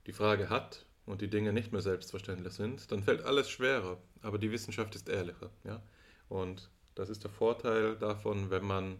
die 0.06 0.12
Frage 0.12 0.48
hat 0.48 0.86
und 1.06 1.20
die 1.20 1.28
Dinge 1.28 1.52
nicht 1.52 1.72
mehr 1.72 1.82
selbstverständlich 1.82 2.54
sind, 2.54 2.90
dann 2.92 3.02
fällt 3.02 3.24
alles 3.24 3.50
schwerer, 3.50 3.98
aber 4.22 4.38
die 4.38 4.50
Wissenschaft 4.52 4.94
ist 4.94 5.08
ehrlicher. 5.08 5.50
Ja? 5.64 5.82
Und 6.28 6.70
das 6.94 7.08
ist 7.10 7.24
der 7.24 7.30
Vorteil 7.30 7.96
davon, 7.96 8.50
wenn 8.50 8.64
man 8.64 8.98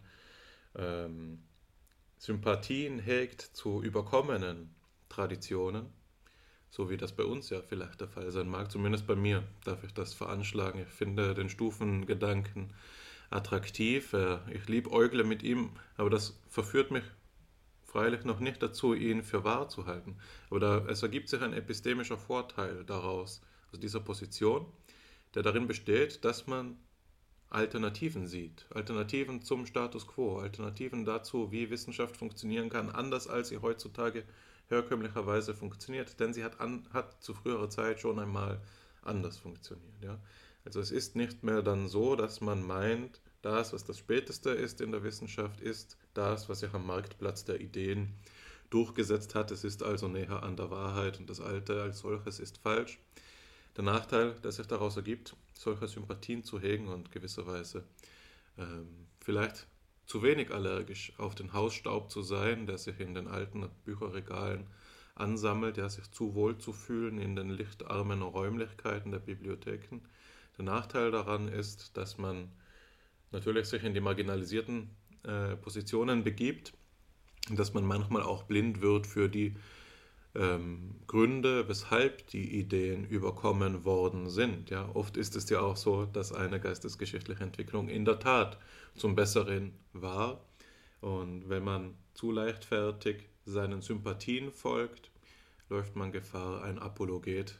ähm, 0.76 1.42
Sympathien 2.18 2.98
hegt 2.98 3.40
zu 3.40 3.82
überkommenen 3.82 4.74
Traditionen, 5.08 5.86
so 6.70 6.90
wie 6.90 6.96
das 6.96 7.12
bei 7.12 7.24
uns 7.24 7.50
ja 7.50 7.62
vielleicht 7.62 8.00
der 8.00 8.08
Fall 8.08 8.30
sein 8.30 8.48
mag. 8.48 8.70
Zumindest 8.70 9.06
bei 9.06 9.14
mir 9.14 9.44
darf 9.64 9.84
ich 9.84 9.94
das 9.94 10.14
veranschlagen. 10.14 10.82
Ich 10.82 10.88
finde 10.88 11.34
den 11.34 11.48
Stufengedanken 11.48 12.72
attraktiv. 13.30 14.14
Ich 14.50 14.68
liebe 14.68 14.90
Eugle 14.90 15.24
mit 15.24 15.42
ihm, 15.42 15.70
aber 15.96 16.10
das 16.10 16.40
verführt 16.48 16.90
mich 16.90 17.04
freilich 17.84 18.24
noch 18.24 18.40
nicht 18.40 18.60
dazu, 18.60 18.92
ihn 18.92 19.22
für 19.22 19.44
wahr 19.44 19.68
zu 19.68 19.86
halten. 19.86 20.16
Aber 20.50 20.58
da, 20.58 20.78
es 20.88 21.02
ergibt 21.02 21.28
sich 21.28 21.40
ein 21.42 21.52
epistemischer 21.52 22.18
Vorteil 22.18 22.84
daraus, 22.84 23.40
also 23.66 23.80
dieser 23.80 24.00
Position, 24.00 24.66
der 25.34 25.44
darin 25.44 25.68
besteht, 25.68 26.24
dass 26.24 26.48
man 26.48 26.76
Alternativen 27.54 28.26
sieht. 28.26 28.66
Alternativen 28.70 29.42
zum 29.42 29.64
Status 29.64 30.06
quo, 30.06 30.38
Alternativen 30.38 31.04
dazu, 31.04 31.52
wie 31.52 31.70
Wissenschaft 31.70 32.16
funktionieren 32.16 32.68
kann, 32.68 32.90
anders 32.90 33.28
als 33.28 33.48
sie 33.48 33.58
heutzutage 33.58 34.24
herkömmlicherweise 34.68 35.54
funktioniert, 35.54 36.18
denn 36.18 36.34
sie 36.34 36.42
hat, 36.42 36.60
an, 36.60 36.86
hat 36.92 37.22
zu 37.22 37.32
früherer 37.32 37.70
Zeit 37.70 38.00
schon 38.00 38.18
einmal 38.18 38.60
anders 39.02 39.38
funktioniert. 39.38 40.02
Ja? 40.02 40.18
Also 40.64 40.80
es 40.80 40.90
ist 40.90 41.14
nicht 41.14 41.44
mehr 41.44 41.62
dann 41.62 41.88
so, 41.88 42.16
dass 42.16 42.40
man 42.40 42.66
meint, 42.66 43.20
das, 43.42 43.72
was 43.72 43.84
das 43.84 43.98
Späteste 43.98 44.50
ist 44.50 44.80
in 44.80 44.90
der 44.90 45.04
Wissenschaft, 45.04 45.60
ist 45.60 45.96
das, 46.14 46.48
was 46.48 46.60
sich 46.60 46.72
am 46.72 46.86
Marktplatz 46.86 47.44
der 47.44 47.60
Ideen 47.60 48.14
durchgesetzt 48.70 49.34
hat. 49.34 49.50
Es 49.50 49.62
ist 49.62 49.82
also 49.82 50.08
näher 50.08 50.42
an 50.42 50.56
der 50.56 50.70
Wahrheit 50.70 51.20
und 51.20 51.30
das 51.30 51.40
Alte 51.40 51.82
als 51.82 52.00
solches 52.00 52.40
ist 52.40 52.58
falsch. 52.58 52.98
Der 53.76 53.84
Nachteil, 53.84 54.34
der 54.42 54.50
sich 54.50 54.66
daraus 54.66 54.96
ergibt, 54.96 55.36
solche 55.54 55.88
Sympathien 55.88 56.44
zu 56.44 56.60
hegen 56.60 56.88
und 56.88 57.10
gewisserweise 57.12 57.84
ähm, 58.58 59.06
vielleicht 59.20 59.66
zu 60.06 60.22
wenig 60.22 60.52
allergisch 60.52 61.12
auf 61.18 61.34
den 61.34 61.52
Hausstaub 61.52 62.10
zu 62.10 62.22
sein, 62.22 62.66
der 62.66 62.78
sich 62.78 63.00
in 63.00 63.14
den 63.14 63.28
alten 63.28 63.68
Bücherregalen 63.84 64.66
ansammelt, 65.14 65.76
ja, 65.76 65.88
sich 65.88 66.10
zu 66.10 66.34
wohl 66.34 66.58
zu 66.58 66.72
fühlen 66.72 67.18
in 67.18 67.36
den 67.36 67.50
lichtarmen 67.50 68.20
Räumlichkeiten 68.20 69.12
der 69.12 69.20
Bibliotheken. 69.20 70.00
Der 70.58 70.64
Nachteil 70.64 71.10
daran 71.10 71.48
ist, 71.48 71.96
dass 71.96 72.18
man 72.18 72.50
natürlich 73.30 73.66
sich 73.66 73.82
in 73.84 73.94
die 73.94 74.00
marginalisierten 74.00 74.90
äh, 75.22 75.56
Positionen 75.56 76.24
begibt 76.24 76.74
dass 77.50 77.74
man 77.74 77.84
manchmal 77.84 78.22
auch 78.22 78.44
blind 78.44 78.80
wird 78.80 79.06
für 79.06 79.28
die 79.28 79.54
ähm, 80.34 80.96
Gründe, 81.06 81.68
weshalb 81.68 82.26
die 82.28 82.58
Ideen 82.58 83.04
überkommen 83.04 83.84
worden 83.84 84.28
sind. 84.28 84.70
Ja, 84.70 84.88
oft 84.94 85.16
ist 85.16 85.36
es 85.36 85.48
ja 85.50 85.60
auch 85.60 85.76
so, 85.76 86.06
dass 86.06 86.32
eine 86.32 86.60
geistesgeschichtliche 86.60 87.44
Entwicklung 87.44 87.88
in 87.88 88.04
der 88.04 88.18
Tat 88.18 88.58
zum 88.94 89.14
Besseren 89.14 89.72
war. 89.92 90.44
Und 91.00 91.48
wenn 91.48 91.62
man 91.62 91.94
zu 92.14 92.32
leichtfertig 92.32 93.28
seinen 93.44 93.82
Sympathien 93.82 94.50
folgt, 94.50 95.10
läuft 95.68 95.96
man 95.96 96.12
Gefahr, 96.12 96.62
ein 96.62 96.78
Apologet 96.78 97.58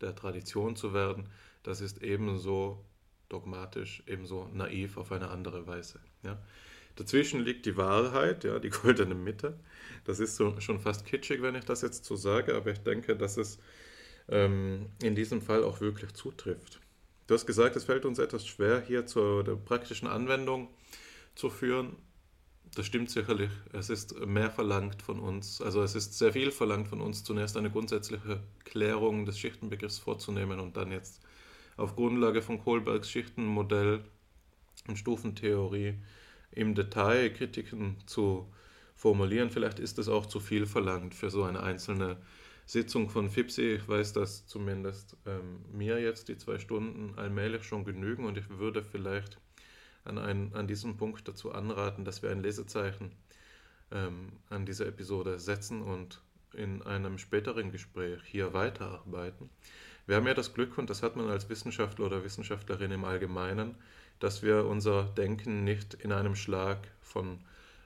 der 0.00 0.14
Tradition 0.14 0.76
zu 0.76 0.92
werden. 0.92 1.28
Das 1.62 1.80
ist 1.80 2.02
ebenso 2.02 2.84
dogmatisch, 3.28 4.02
ebenso 4.06 4.48
naiv 4.52 4.96
auf 4.96 5.12
eine 5.12 5.30
andere 5.30 5.66
Weise. 5.66 6.00
Ja? 6.22 6.38
Dazwischen 6.96 7.40
liegt 7.40 7.66
die 7.66 7.76
Wahrheit, 7.76 8.44
ja, 8.44 8.58
die 8.58 8.70
goldene 8.82 9.14
Mitte. 9.14 9.58
Das 10.04 10.20
ist 10.20 10.36
so, 10.36 10.60
schon 10.60 10.78
fast 10.78 11.06
kitschig, 11.06 11.42
wenn 11.42 11.54
ich 11.54 11.64
das 11.64 11.82
jetzt 11.82 12.04
so 12.04 12.16
sage, 12.16 12.54
aber 12.54 12.70
ich 12.70 12.78
denke, 12.78 13.16
dass 13.16 13.36
es 13.36 13.58
ähm, 14.28 14.86
in 15.02 15.14
diesem 15.14 15.40
Fall 15.42 15.64
auch 15.64 15.80
wirklich 15.80 16.12
zutrifft. 16.12 16.80
Du 17.26 17.34
hast 17.34 17.46
gesagt, 17.46 17.74
es 17.76 17.84
fällt 17.84 18.04
uns 18.04 18.18
etwas 18.18 18.46
schwer, 18.46 18.82
hier 18.86 19.06
zur 19.06 19.44
praktischen 19.64 20.08
Anwendung 20.08 20.68
zu 21.34 21.48
führen. 21.48 21.96
Das 22.74 22.86
stimmt 22.86 23.10
sicherlich. 23.10 23.50
Es 23.72 23.88
ist 23.88 24.18
mehr 24.26 24.50
verlangt 24.50 25.00
von 25.00 25.20
uns. 25.20 25.60
Also 25.62 25.82
es 25.82 25.94
ist 25.94 26.18
sehr 26.18 26.32
viel 26.32 26.50
verlangt 26.50 26.88
von 26.88 27.00
uns, 27.00 27.24
zunächst 27.24 27.56
eine 27.56 27.70
grundsätzliche 27.70 28.42
Klärung 28.64 29.26
des 29.26 29.38
Schichtenbegriffs 29.38 29.98
vorzunehmen 29.98 30.60
und 30.60 30.76
dann 30.76 30.90
jetzt 30.90 31.22
auf 31.76 31.96
Grundlage 31.96 32.42
von 32.42 32.58
Kohlbergs 32.58 33.10
Schichtenmodell 33.10 34.04
und 34.88 34.98
Stufentheorie 34.98 35.94
im 36.54 36.74
Detail 36.74 37.30
Kritiken 37.30 37.96
zu 38.06 38.48
formulieren. 38.94 39.50
Vielleicht 39.50 39.78
ist 39.80 39.98
es 39.98 40.08
auch 40.08 40.26
zu 40.26 40.40
viel 40.40 40.66
verlangt 40.66 41.14
für 41.14 41.30
so 41.30 41.44
eine 41.44 41.62
einzelne 41.62 42.16
Sitzung 42.66 43.10
von 43.10 43.28
FIPSI. 43.28 43.74
Ich 43.74 43.88
weiß, 43.88 44.12
dass 44.12 44.46
zumindest 44.46 45.16
ähm, 45.26 45.64
mir 45.72 46.00
jetzt 46.00 46.28
die 46.28 46.38
zwei 46.38 46.58
Stunden 46.58 47.18
allmählich 47.18 47.64
schon 47.64 47.84
genügen 47.84 48.24
und 48.24 48.38
ich 48.38 48.48
würde 48.48 48.82
vielleicht 48.82 49.38
an, 50.04 50.18
ein, 50.18 50.54
an 50.54 50.66
diesem 50.66 50.96
Punkt 50.96 51.26
dazu 51.28 51.52
anraten, 51.52 52.04
dass 52.04 52.22
wir 52.22 52.30
ein 52.30 52.42
Lesezeichen 52.42 53.12
ähm, 53.90 54.32
an 54.48 54.66
dieser 54.66 54.86
Episode 54.86 55.38
setzen 55.38 55.82
und 55.82 56.20
in 56.52 56.82
einem 56.82 57.18
späteren 57.18 57.72
Gespräch 57.72 58.20
hier 58.24 58.52
weiterarbeiten. 58.52 59.50
Wir 60.06 60.16
haben 60.16 60.26
ja 60.26 60.34
das 60.34 60.52
Glück, 60.52 60.76
und 60.78 60.90
das 60.90 61.02
hat 61.02 61.16
man 61.16 61.28
als 61.28 61.48
Wissenschaftler 61.48 62.06
oder 62.06 62.24
Wissenschaftlerin 62.24 62.90
im 62.90 63.04
Allgemeinen, 63.04 63.74
dass 64.24 64.42
wir 64.42 64.64
unser 64.64 65.04
Denken 65.04 65.64
nicht 65.64 65.92
in 65.92 66.10
einem 66.10 66.34
Schlag 66.34 66.78
von 67.02 67.40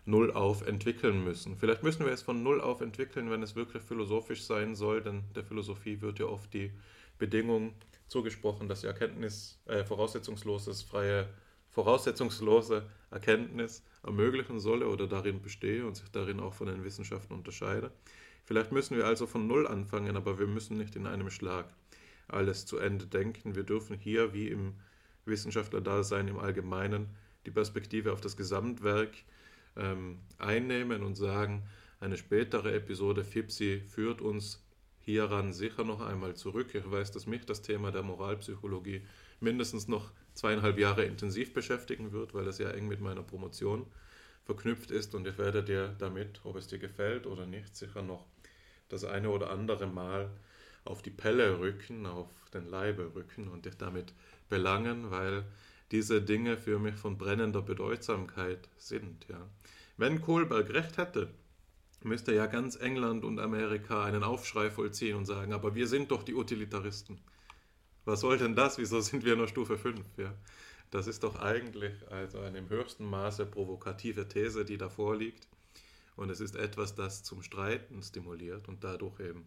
Null 0.05 0.31
auf 0.31 0.65
entwickeln 0.65 1.24
müssen. 1.24 1.56
Vielleicht 1.56 1.82
müssen 1.82 2.06
wir 2.06 2.12
es 2.12 2.23
von 2.23 2.44
Null 2.44 2.60
auf 2.60 2.81
entwickeln, 2.81 3.28
wenn 3.28 3.43
es 3.43 3.56
wirklich 3.56 3.82
philosophisch 3.82 4.44
sein 4.44 4.77
soll, 4.77 5.02
denn 5.02 5.24
der 5.35 5.43
Philosophie 5.43 6.01
wird 6.01 6.20
ja 6.20 6.27
oft 6.27 6.55
die 6.55 6.70
Bedingung 7.19 7.74
zugesprochen, 8.06 8.69
dass 8.69 8.82
die 8.82 8.86
Erkenntnis 8.86 9.59
äh, 9.66 9.82
voraussetzungsloses, 9.82 10.82
freie, 10.82 11.28
voraussetzungslose 11.70 12.86
Erkenntnis 13.10 13.82
ermöglichen 14.05 14.60
solle 14.60 14.86
oder 14.86 15.09
darin 15.09 15.43
bestehe 15.43 15.85
und 15.85 15.97
sich 15.97 16.09
darin 16.12 16.39
auch 16.39 16.55
von 16.55 16.69
den 16.69 16.85
Wissenschaften 16.85 17.35
unterscheide. 17.35 17.90
Vielleicht 18.44 18.70
müssen 18.70 18.97
wir 18.97 19.06
also 19.06 19.27
von 19.27 19.48
Null 19.48 19.66
anfangen, 19.66 20.16
aber 20.16 20.39
wir 20.39 20.47
müssen 20.47 20.78
nicht 20.78 20.94
in 20.94 21.09
einem 21.09 21.31
Schlag 21.31 21.66
alles 22.28 22.65
zu 22.65 22.78
Ende 22.78 23.06
denken. 23.06 23.56
Wir 23.56 23.65
dürfen 23.65 23.98
hier, 23.98 24.32
wie 24.32 24.47
im 24.47 24.74
Wissenschaftlerdasein 25.28 26.28
im 26.28 26.38
Allgemeinen, 26.38 27.09
die 27.46 27.50
Perspektive 27.50 28.12
auf 28.12 28.20
das 28.20 28.36
Gesamtwerk 28.36 29.10
ähm, 29.76 30.18
einnehmen 30.38 31.02
und 31.02 31.14
sagen, 31.14 31.62
eine 32.00 32.16
spätere 32.16 32.74
Episode 32.74 33.24
FIPSI 33.24 33.80
führt 33.80 34.20
uns 34.20 34.64
hieran 35.00 35.52
sicher 35.52 35.84
noch 35.84 36.00
einmal 36.00 36.34
zurück. 36.34 36.74
Ich 36.74 36.90
weiß, 36.90 37.12
dass 37.12 37.26
mich 37.26 37.46
das 37.46 37.62
Thema 37.62 37.90
der 37.90 38.02
Moralpsychologie 38.02 39.02
mindestens 39.40 39.88
noch 39.88 40.12
zweieinhalb 40.34 40.78
Jahre 40.78 41.05
intensiv 41.05 41.55
beschäftigen 41.55 42.12
wird, 42.12 42.34
weil 42.34 42.46
es 42.46 42.59
ja 42.59 42.70
eng 42.70 42.88
mit 42.88 43.00
meiner 43.00 43.22
Promotion 43.22 43.86
verknüpft 44.44 44.90
ist 44.90 45.14
und 45.14 45.26
ich 45.26 45.38
werde 45.38 45.62
dir 45.62 45.94
damit, 45.98 46.40
ob 46.44 46.56
es 46.56 46.68
dir 46.68 46.78
gefällt 46.78 47.26
oder 47.26 47.46
nicht, 47.46 47.76
sicher 47.76 48.02
noch 48.02 48.26
das 48.88 49.05
eine 49.05 49.30
oder 49.30 49.50
andere 49.50 49.86
Mal 49.86 50.30
auf 50.84 51.02
die 51.02 51.10
Pelle 51.10 51.59
rücken, 51.59 52.06
auf 52.06 52.28
den 52.52 52.68
Leibe 52.68 53.12
rücken 53.14 53.48
und 53.48 53.66
dich 53.66 53.76
damit 53.76 54.14
belangen, 54.48 55.10
weil 55.10 55.44
diese 55.90 56.20
Dinge 56.20 56.56
für 56.56 56.78
mich 56.78 56.96
von 56.96 57.18
brennender 57.18 57.62
Bedeutsamkeit 57.62 58.68
sind. 58.76 59.26
Ja. 59.28 59.48
Wenn 59.96 60.20
Kohlberg 60.20 60.70
recht 60.70 60.98
hätte, 60.98 61.30
müsste 62.02 62.34
ja 62.34 62.46
ganz 62.46 62.76
England 62.76 63.24
und 63.24 63.40
Amerika 63.40 64.04
einen 64.04 64.22
Aufschrei 64.22 64.70
vollziehen 64.70 65.16
und 65.16 65.26
sagen, 65.26 65.52
aber 65.52 65.74
wir 65.74 65.88
sind 65.88 66.10
doch 66.10 66.22
die 66.22 66.34
Utilitaristen. 66.34 67.20
Was 68.04 68.20
soll 68.20 68.38
denn 68.38 68.54
das? 68.54 68.78
Wieso 68.78 69.00
sind 69.00 69.24
wir 69.24 69.36
nur 69.36 69.48
Stufe 69.48 69.76
5? 69.76 70.00
Ja? 70.16 70.34
Das 70.90 71.06
ist 71.06 71.22
doch 71.22 71.36
eigentlich 71.36 71.94
also 72.10 72.40
eine 72.40 72.58
im 72.58 72.68
höchsten 72.68 73.04
Maße 73.04 73.44
provokative 73.46 74.28
These, 74.28 74.64
die 74.64 74.78
da 74.78 74.88
vorliegt. 74.88 75.46
Und 76.16 76.30
es 76.30 76.40
ist 76.40 76.56
etwas, 76.56 76.94
das 76.94 77.22
zum 77.22 77.42
Streiten 77.42 78.02
stimuliert 78.02 78.68
und 78.68 78.82
dadurch 78.82 79.20
eben 79.20 79.46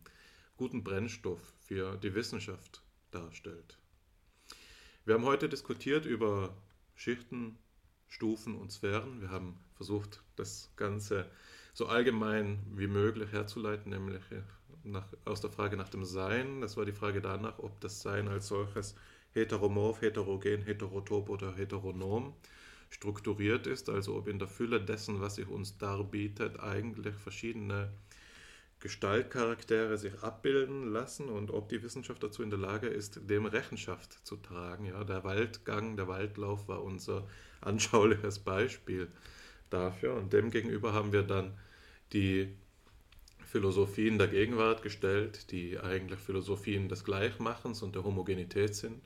guten 0.58 0.84
Brennstoff 0.84 1.42
für 1.66 1.98
die 1.98 2.14
Wissenschaft 2.14 2.82
darstellt. 3.10 3.78
Wir 5.04 5.16
haben 5.16 5.26
heute 5.26 5.50
diskutiert 5.50 6.06
über 6.06 6.56
Schichten, 6.94 7.58
Stufen 8.08 8.54
und 8.54 8.72
Sphären. 8.72 9.20
Wir 9.20 9.32
haben 9.32 9.58
versucht, 9.74 10.22
das 10.36 10.72
Ganze 10.76 11.26
so 11.74 11.88
allgemein 11.88 12.60
wie 12.76 12.86
möglich 12.86 13.32
herzuleiten, 13.32 13.92
nämlich 13.92 14.22
nach, 14.84 15.08
aus 15.26 15.42
der 15.42 15.50
Frage 15.50 15.76
nach 15.76 15.90
dem 15.90 16.06
Sein. 16.06 16.62
Das 16.62 16.78
war 16.78 16.86
die 16.86 16.92
Frage 16.92 17.20
danach, 17.20 17.58
ob 17.58 17.82
das 17.82 18.04
Sein 18.04 18.28
als 18.28 18.48
solches 18.48 18.94
heteromorph, 19.34 20.02
heterogen, 20.02 20.62
heterotop 20.62 21.30
oder 21.30 21.56
heteronom 21.56 22.36
strukturiert 22.92 23.66
ist, 23.66 23.90
also 23.90 24.18
ob 24.18 24.28
in 24.28 24.38
der 24.38 24.50
Fülle 24.50 24.82
dessen, 24.82 25.20
was 25.20 25.36
sich 25.36 25.48
uns 25.48 25.80
darbietet, 25.80 26.60
eigentlich 26.60 27.16
verschiedene 27.16 27.92
Gestaltcharaktere 28.82 29.98
sich 29.98 30.24
abbilden 30.24 30.92
lassen 30.92 31.30
und 31.30 31.52
ob 31.52 31.70
die 31.70 31.84
Wissenschaft 31.84 32.24
dazu 32.24 32.42
in 32.42 32.50
der 32.50 32.60
Lage 32.60 32.88
ist, 32.88 33.30
dem 33.30 33.46
Rechenschaft 33.46 34.26
zu 34.26 34.36
tragen. 34.38 34.86
Ja, 34.86 35.04
der 35.04 35.24
Waldgang, 35.24 35.96
der 35.96 36.08
Waldlauf 36.08 36.68
war 36.68 36.84
unser 36.84 37.28
anschauliches 37.62 38.40
Beispiel 38.40 39.08
dafür 39.70 40.16
und 40.16 40.34
demgegenüber 40.34 40.94
haben 40.94 41.14
wir 41.14 41.24
dann 41.24 41.58
die 42.12 42.54
Philosophien 43.46 44.18
der 44.18 44.28
Gegenwart 44.28 44.82
gestellt, 44.82 45.52
die 45.52 45.80
eigentlich 45.80 46.20
Philosophien 46.20 46.90
des 46.90 47.04
Gleichmachens 47.04 47.84
und 47.84 47.96
der 47.96 48.04
Homogenität 48.04 48.76
sind. 48.76 49.02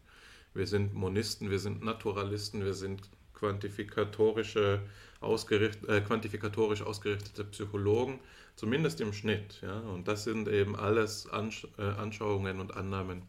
Wir 0.53 0.67
sind 0.67 0.93
Monisten, 0.93 1.49
wir 1.49 1.59
sind 1.59 1.83
Naturalisten, 1.83 2.63
wir 2.63 2.75
sind 2.75 3.01
quantifikatorische 3.35 4.81
ausgericht, 5.21 5.83
äh, 5.85 6.01
quantifikatorisch 6.01 6.81
ausgerichtete 6.81 7.43
Psychologen, 7.45 8.19
zumindest 8.55 9.01
im 9.01 9.13
Schnitt. 9.13 9.61
Ja? 9.61 9.79
Und 9.79 10.07
das 10.07 10.23
sind 10.23 10.47
eben 10.47 10.75
alles 10.75 11.27
Ansch 11.29 11.67
äh, 11.77 11.81
Anschauungen 11.81 12.59
und 12.59 12.75
Annahmen, 12.75 13.23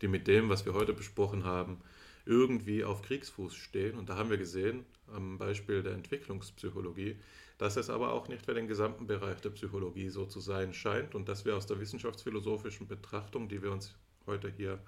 die 0.00 0.08
mit 0.08 0.26
dem, 0.26 0.48
was 0.48 0.64
wir 0.64 0.74
heute 0.74 0.92
besprochen 0.92 1.44
haben, 1.44 1.78
irgendwie 2.24 2.84
auf 2.84 3.02
Kriegsfuß 3.02 3.54
stehen. 3.54 3.98
Und 3.98 4.08
da 4.08 4.16
haben 4.16 4.30
wir 4.30 4.38
gesehen, 4.38 4.84
am 5.12 5.38
Beispiel 5.38 5.82
der 5.82 5.92
Entwicklungspsychologie, 5.92 7.16
dass 7.58 7.76
es 7.76 7.90
aber 7.90 8.12
auch 8.12 8.28
nicht 8.28 8.44
für 8.44 8.54
den 8.54 8.68
gesamten 8.68 9.06
Bereich 9.06 9.40
der 9.40 9.50
Psychologie 9.50 10.08
so 10.08 10.26
zu 10.26 10.40
sein 10.40 10.72
scheint 10.72 11.14
und 11.14 11.28
dass 11.28 11.44
wir 11.44 11.56
aus 11.56 11.66
der 11.66 11.78
wissenschaftsphilosophischen 11.80 12.86
Betrachtung, 12.88 13.48
die 13.48 13.62
wir 13.62 13.72
uns 13.72 13.94
heute 14.26 14.50
hier 14.50 14.78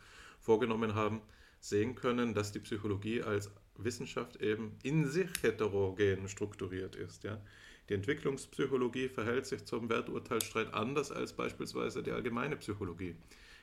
vorgenommen 0.41 0.95
haben, 0.95 1.21
sehen 1.61 1.95
können, 1.95 2.35
dass 2.35 2.53
die 2.53 2.59
Psychologie 2.61 3.23
als 3.23 3.51
Wissenschaft 3.77 4.37
eben 4.41 4.73
in 4.83 5.07
sich 5.07 5.31
heterogen 5.43 6.29
strukturiert 6.29 6.97
ist. 6.97 7.25
Ja? 7.25 7.41
Die 7.89 7.95
Entwicklungspsychologie 7.95 9.09
verhält 9.09 9.47
sich 9.47 9.65
zum 9.65 9.89
Werturteilsstreit 9.89 10.73
anders 10.73 11.11
als 11.11 11.33
beispielsweise 11.33 12.03
die 12.03 12.13
allgemeine 12.13 12.57
Psychologie. 12.57 13.15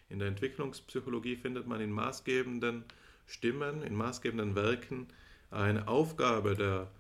In 0.10 0.20
der 0.20 0.28
Entwicklungspsychologie 0.28 1.38
findet 1.38 1.68
man 1.68 1.82
in 1.82 1.92
maßgebenden 1.92 2.84
Stimmen, 3.26 3.82
in 3.82 3.96
maßgebenden 3.96 4.56
Werken 4.56 5.08
eine 5.50 5.88
Aufgabe 5.88 6.56
der 6.56 6.92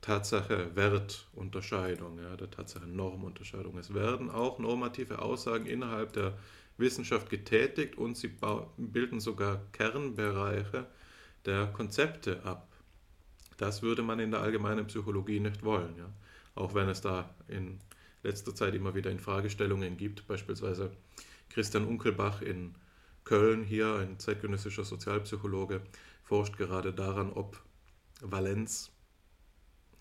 Tatsache 0.00 0.74
Wertunterscheidung, 0.74 2.18
ja, 2.18 2.36
der 2.36 2.50
Tatsache 2.50 2.86
Normunterscheidung. 2.86 3.78
Es 3.78 3.94
werden 3.94 4.30
auch 4.30 4.58
normative 4.58 5.20
Aussagen 5.20 5.66
innerhalb 5.66 6.12
der 6.12 6.36
Wissenschaft 6.76 7.30
getätigt 7.30 7.96
und 7.96 8.16
sie 8.16 8.30
bilden 8.76 9.20
sogar 9.20 9.62
Kernbereiche 9.72 10.86
der 11.48 11.66
Konzepte 11.66 12.44
ab. 12.44 12.68
Das 13.56 13.82
würde 13.82 14.02
man 14.02 14.20
in 14.20 14.30
der 14.30 14.40
allgemeinen 14.40 14.86
Psychologie 14.86 15.40
nicht 15.40 15.64
wollen. 15.64 15.96
Ja? 15.96 16.12
Auch 16.54 16.74
wenn 16.74 16.88
es 16.88 17.00
da 17.00 17.34
in 17.48 17.80
letzter 18.22 18.54
Zeit 18.54 18.74
immer 18.74 18.94
wieder 18.94 19.10
in 19.10 19.18
Fragestellungen 19.18 19.96
gibt, 19.96 20.26
beispielsweise 20.28 20.92
Christian 21.48 21.86
Unkelbach 21.86 22.42
in 22.42 22.74
Köln, 23.24 23.64
hier 23.64 23.94
ein 23.96 24.18
zeitgenössischer 24.18 24.84
Sozialpsychologe, 24.84 25.80
forscht 26.22 26.56
gerade 26.58 26.92
daran, 26.92 27.32
ob 27.32 27.60
Valenz 28.20 28.90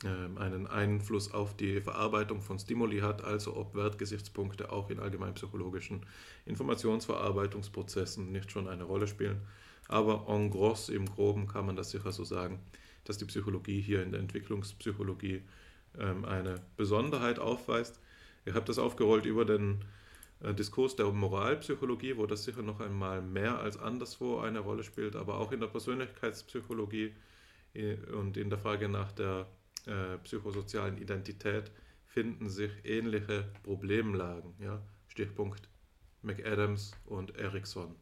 äh, 0.03 0.39
einen 0.39 0.67
Einfluss 0.67 1.33
auf 1.33 1.55
die 1.55 1.79
Verarbeitung 1.81 2.41
von 2.41 2.59
Stimuli 2.59 2.99
hat, 2.99 3.23
also 3.23 3.55
ob 3.55 3.73
Wertgesichtspunkte 3.73 4.71
auch 4.71 4.89
in 4.89 4.99
allgemeinpsychologischen 4.99 6.05
Informationsverarbeitungsprozessen 6.45 8.31
nicht 8.31 8.51
schon 8.51 8.67
eine 8.67 8.83
Rolle 8.83 9.07
spielen. 9.07 9.41
Aber 9.87 10.25
en 10.27 10.49
gros, 10.49 10.89
im 10.89 11.05
Groben 11.05 11.47
kann 11.47 11.65
man 11.65 11.75
das 11.75 11.91
sicher 11.91 12.11
so 12.11 12.23
sagen, 12.23 12.59
dass 13.05 13.17
die 13.17 13.25
Psychologie 13.25 13.81
hier 13.81 14.03
in 14.03 14.11
der 14.11 14.19
Entwicklungspsychologie 14.21 15.43
ähm, 15.97 16.25
eine 16.25 16.61
Besonderheit 16.75 17.39
aufweist. 17.39 17.99
Ich 18.45 18.53
habe 18.53 18.65
das 18.65 18.79
aufgerollt 18.79 19.25
über 19.25 19.45
den 19.45 19.83
äh, 20.41 20.53
Diskurs 20.53 20.95
der 20.95 21.05
Moralpsychologie, 21.07 22.17
wo 22.17 22.25
das 22.25 22.43
sicher 22.43 22.61
noch 22.61 22.79
einmal 22.79 23.21
mehr 23.21 23.59
als 23.59 23.77
anderswo 23.77 24.39
eine 24.39 24.59
Rolle 24.59 24.83
spielt, 24.83 25.15
aber 25.15 25.39
auch 25.39 25.51
in 25.51 25.59
der 25.59 25.67
Persönlichkeitspsychologie 25.67 27.13
äh, 27.73 27.95
und 28.11 28.37
in 28.37 28.49
der 28.49 28.59
Frage 28.59 28.89
nach 28.89 29.11
der 29.13 29.47
äh, 29.85 30.17
psychosozialen 30.23 30.97
Identität 30.97 31.71
finden 32.05 32.49
sich 32.49 32.71
ähnliche 32.83 33.45
Problemlagen. 33.63 34.53
Ja? 34.59 34.81
Stichpunkt 35.07 35.69
McAdams 36.21 36.91
und 37.05 37.37
Erikson. 37.37 37.95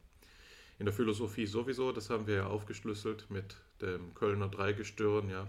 In 0.77 0.85
der 0.85 0.93
Philosophie 0.93 1.45
sowieso, 1.45 1.91
das 1.91 2.09
haben 2.09 2.27
wir 2.27 2.35
ja 2.35 2.47
aufgeschlüsselt 2.47 3.29
mit 3.29 3.55
dem 3.81 4.13
Kölner 4.13 4.49
Dreigestirn, 4.49 5.29
ja, 5.29 5.47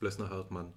Blessner, 0.00 0.30
Hartmann, 0.30 0.72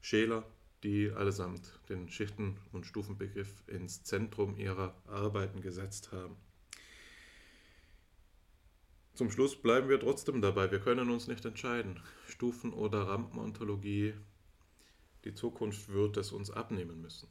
Scheler, 0.00 0.44
die 0.84 1.10
allesamt 1.10 1.80
den 1.88 2.08
Schichten- 2.08 2.58
und 2.72 2.86
Stufenbegriff 2.86 3.64
ins 3.66 4.04
Zentrum 4.04 4.56
ihrer 4.56 4.94
Arbeiten 5.06 5.60
gesetzt 5.60 6.12
haben. 6.12 6.36
Zum 9.14 9.30
Schluss 9.30 9.60
bleiben 9.60 9.88
wir 9.88 9.98
trotzdem 9.98 10.42
dabei. 10.42 10.70
Wir 10.70 10.78
können 10.78 11.10
uns 11.10 11.26
nicht 11.26 11.44
entscheiden. 11.44 11.98
Stufen- 12.28 12.74
oder 12.74 13.08
Rampenontologie, 13.08 14.14
die 15.24 15.34
Zukunft 15.34 15.88
wird 15.88 16.18
es 16.18 16.32
uns 16.32 16.50
abnehmen 16.50 17.00
müssen. 17.00 17.26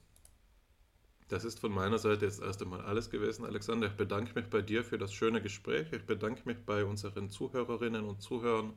Das 1.27 1.43
ist 1.43 1.59
von 1.59 1.71
meiner 1.71 1.97
Seite 1.97 2.25
jetzt 2.25 2.41
erst 2.41 2.61
einmal 2.61 2.81
alles 2.81 3.09
gewesen. 3.09 3.45
Alexander, 3.45 3.87
ich 3.87 3.93
bedanke 3.93 4.39
mich 4.39 4.47
bei 4.49 4.61
dir 4.61 4.83
für 4.83 4.99
das 4.99 5.11
schöne 5.11 5.41
Gespräch. 5.41 5.87
Ich 5.91 6.05
bedanke 6.05 6.41
mich 6.45 6.57
bei 6.65 6.85
unseren 6.85 7.31
Zuhörerinnen 7.31 8.05
und 8.05 8.21
Zuhörern 8.21 8.73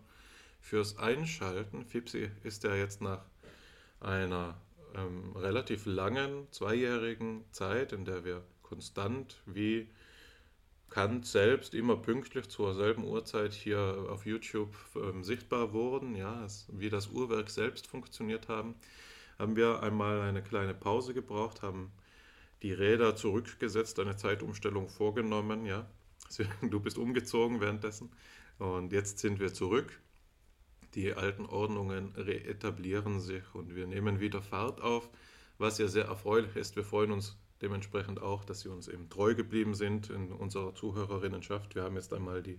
fürs 0.61 0.97
Einschalten. 0.99 1.85
Fipsi 1.85 2.31
ist 2.45 2.65
ja 2.65 2.75
jetzt 2.75 3.03
nach 3.03 3.23
einer 4.01 4.59
ähm, 4.95 5.37
relativ 5.37 5.85
langen, 5.85 6.47
zweijährigen 6.51 7.45
Zeit, 7.53 7.93
in 7.93 8.07
der 8.07 8.25
wir 8.25 8.43
konstant 8.63 9.43
wie 9.45 9.91
Kant 10.89 11.27
selbst 11.27 11.75
immer 11.75 11.97
pünktlich 11.97 12.49
zur 12.49 12.75
selben 12.75 13.05
Uhrzeit 13.05 13.53
hier 13.53 14.07
auf 14.09 14.25
YouTube 14.25 14.75
ähm, 14.97 15.23
sichtbar 15.23 15.75
wurden, 15.75 16.17
ja, 16.17 16.47
wie 16.69 16.89
das 16.89 17.09
Uhrwerk 17.09 17.51
selbst 17.51 17.87
funktioniert 17.87 18.49
haben, 18.49 18.75
haben 19.39 19.55
wir 19.55 19.83
einmal 19.83 20.23
eine 20.23 20.43
kleine 20.43 20.73
Pause 20.73 21.13
gebraucht, 21.13 21.61
haben 21.61 21.93
die 22.63 22.73
Räder 22.73 23.17
zurückgesetzt, 23.17 23.99
eine 24.01 24.17
Zeitumstellung 24.17 24.89
vorgenommen, 24.89 25.65
ja. 25.67 25.89
Du 26.63 26.81
bist 26.81 26.99
umgezogen 26.99 27.61
währenddessen 27.61 28.11
und 28.59 28.93
jetzt 28.93 29.19
sind 29.19 29.41
wir 29.41 29.55
zurück. 29.55 30.01
Die 30.95 31.13
alten 31.13 31.47
Ordnungen 31.47 32.15
reetablieren 32.17 33.21
sich 33.21 33.55
und 33.55 33.75
wir 33.75 33.87
nehmen 33.87 34.21
wieder 34.21 34.43
Fahrt 34.43 34.81
auf, 34.81 35.09
was 35.59 35.79
ja 35.79 35.87
sehr 35.87 36.07
erfreulich 36.07 36.57
ist. 36.57 36.77
Wir 36.77 36.85
freuen 36.85 37.13
uns 37.13 37.37
dementsprechend 37.63 38.21
auch, 38.21 38.45
dass 38.45 38.61
Sie 38.61 38.69
uns 38.69 38.89
eben 38.89 39.09
treu 39.09 39.35
geblieben 39.35 39.75
sind 39.75 40.11
in 40.11 40.33
unserer 40.33 40.75
Zuhörerinnenschaft. 40.75 41.75
Wir 41.75 41.83
haben 41.83 41.97
jetzt 41.97 42.13
einmal 42.13 42.43
die 42.43 42.59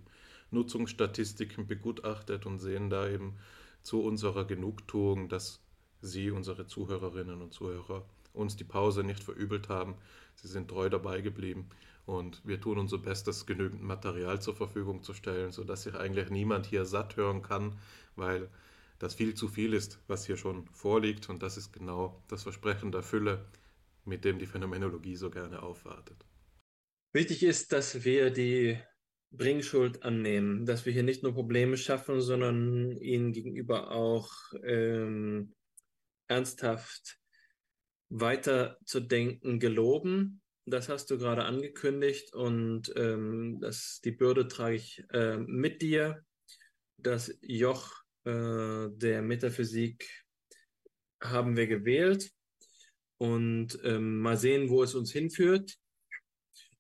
Nutzungsstatistiken 0.51 1.67
begutachtet 1.67 2.45
und 2.45 2.59
sehen 2.59 2.89
da 2.89 3.09
eben 3.09 3.38
zu 3.84 4.01
unserer 4.01 4.45
Genugtuung, 4.45 5.30
dass 5.30 5.61
Sie, 6.01 6.31
unsere 6.31 6.65
Zuhörerinnen 6.65 7.41
und 7.41 7.53
Zuhörer, 7.53 8.05
uns 8.39 8.55
die 8.55 8.63
Pause 8.63 9.03
nicht 9.03 9.23
verübelt 9.23 9.69
haben. 9.69 9.95
Sie 10.35 10.47
sind 10.47 10.69
treu 10.69 10.89
dabei 10.89 11.21
geblieben 11.21 11.69
und 12.05 12.41
wir 12.45 12.59
tun 12.59 12.79
unser 12.79 12.97
Bestes, 12.97 13.45
genügend 13.45 13.83
Material 13.83 14.41
zur 14.41 14.55
Verfügung 14.55 15.03
zu 15.03 15.13
stellen, 15.13 15.51
sodass 15.51 15.83
sich 15.83 15.95
eigentlich 15.95 16.29
niemand 16.29 16.65
hier 16.65 16.85
satt 16.85 17.17
hören 17.17 17.41
kann, 17.41 17.77
weil 18.15 18.49
das 18.97 19.15
viel 19.15 19.33
zu 19.33 19.47
viel 19.47 19.73
ist, 19.73 19.99
was 20.07 20.25
hier 20.25 20.37
schon 20.37 20.67
vorliegt 20.73 21.29
und 21.29 21.43
das 21.43 21.57
ist 21.57 21.71
genau 21.71 22.21
das 22.27 22.43
Versprechen 22.43 22.91
der 22.91 23.03
Fülle, 23.03 23.45
mit 24.05 24.25
dem 24.25 24.39
die 24.39 24.47
Phänomenologie 24.47 25.15
so 25.15 25.29
gerne 25.29 25.61
aufwartet. 25.61 26.25
Wichtig 27.13 27.43
ist, 27.43 27.71
dass 27.71 28.03
wir 28.03 28.29
die 28.29 28.79
Bringschuld 29.31 30.03
annehmen, 30.03 30.65
dass 30.65 30.85
wir 30.85 30.93
hier 30.93 31.03
nicht 31.03 31.23
nur 31.23 31.33
Probleme 31.33 31.77
schaffen, 31.77 32.21
sondern 32.21 32.97
ihnen 32.97 33.31
gegenüber 33.31 33.91
auch 33.91 34.31
ähm, 34.63 35.53
ernsthaft 36.27 37.19
weiterzudenken 38.10 39.60
geloben. 39.60 40.41
Das 40.65 40.89
hast 40.89 41.10
du 41.10 41.18
gerade 41.18 41.46
angekündigt 41.46 42.34
und 42.34 42.94
ähm, 42.96 43.60
das, 43.62 44.02
die 44.04 44.12
Bürde 44.12 44.47
trage 44.47 44.76
ich 44.76 45.04
äh, 45.12 45.38
mit 45.38 45.81
dir. 45.81 46.23
Das 46.97 47.34
Joch 47.41 48.04
äh, 48.26 48.89
der 48.89 49.21
Metaphysik 49.21 50.07
haben 51.21 51.55
wir 51.55 51.68
gewählt 51.68 52.31
und 53.18 53.79
ähm, 53.84 54.20
mal 54.21 54.38
sehen, 54.38 54.70
wo 54.70 54.84
es 54.84 54.96
uns 54.96 55.12
hinführt. 55.12 55.78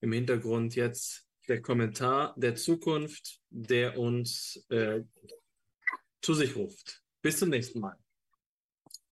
Im 0.01 0.11
Hintergrund 0.11 0.75
jetzt 0.75 1.27
der 1.47 1.61
Kommentar 1.61 2.35
der 2.37 2.55
Zukunft, 2.55 3.41
der 3.49 3.97
uns 3.97 4.65
äh, 4.69 5.01
zu 6.21 6.33
sich 6.33 6.55
ruft. 6.55 7.03
Bis 7.21 7.39
zum 7.39 7.49
nächsten 7.49 7.79
Mal. 7.79 7.97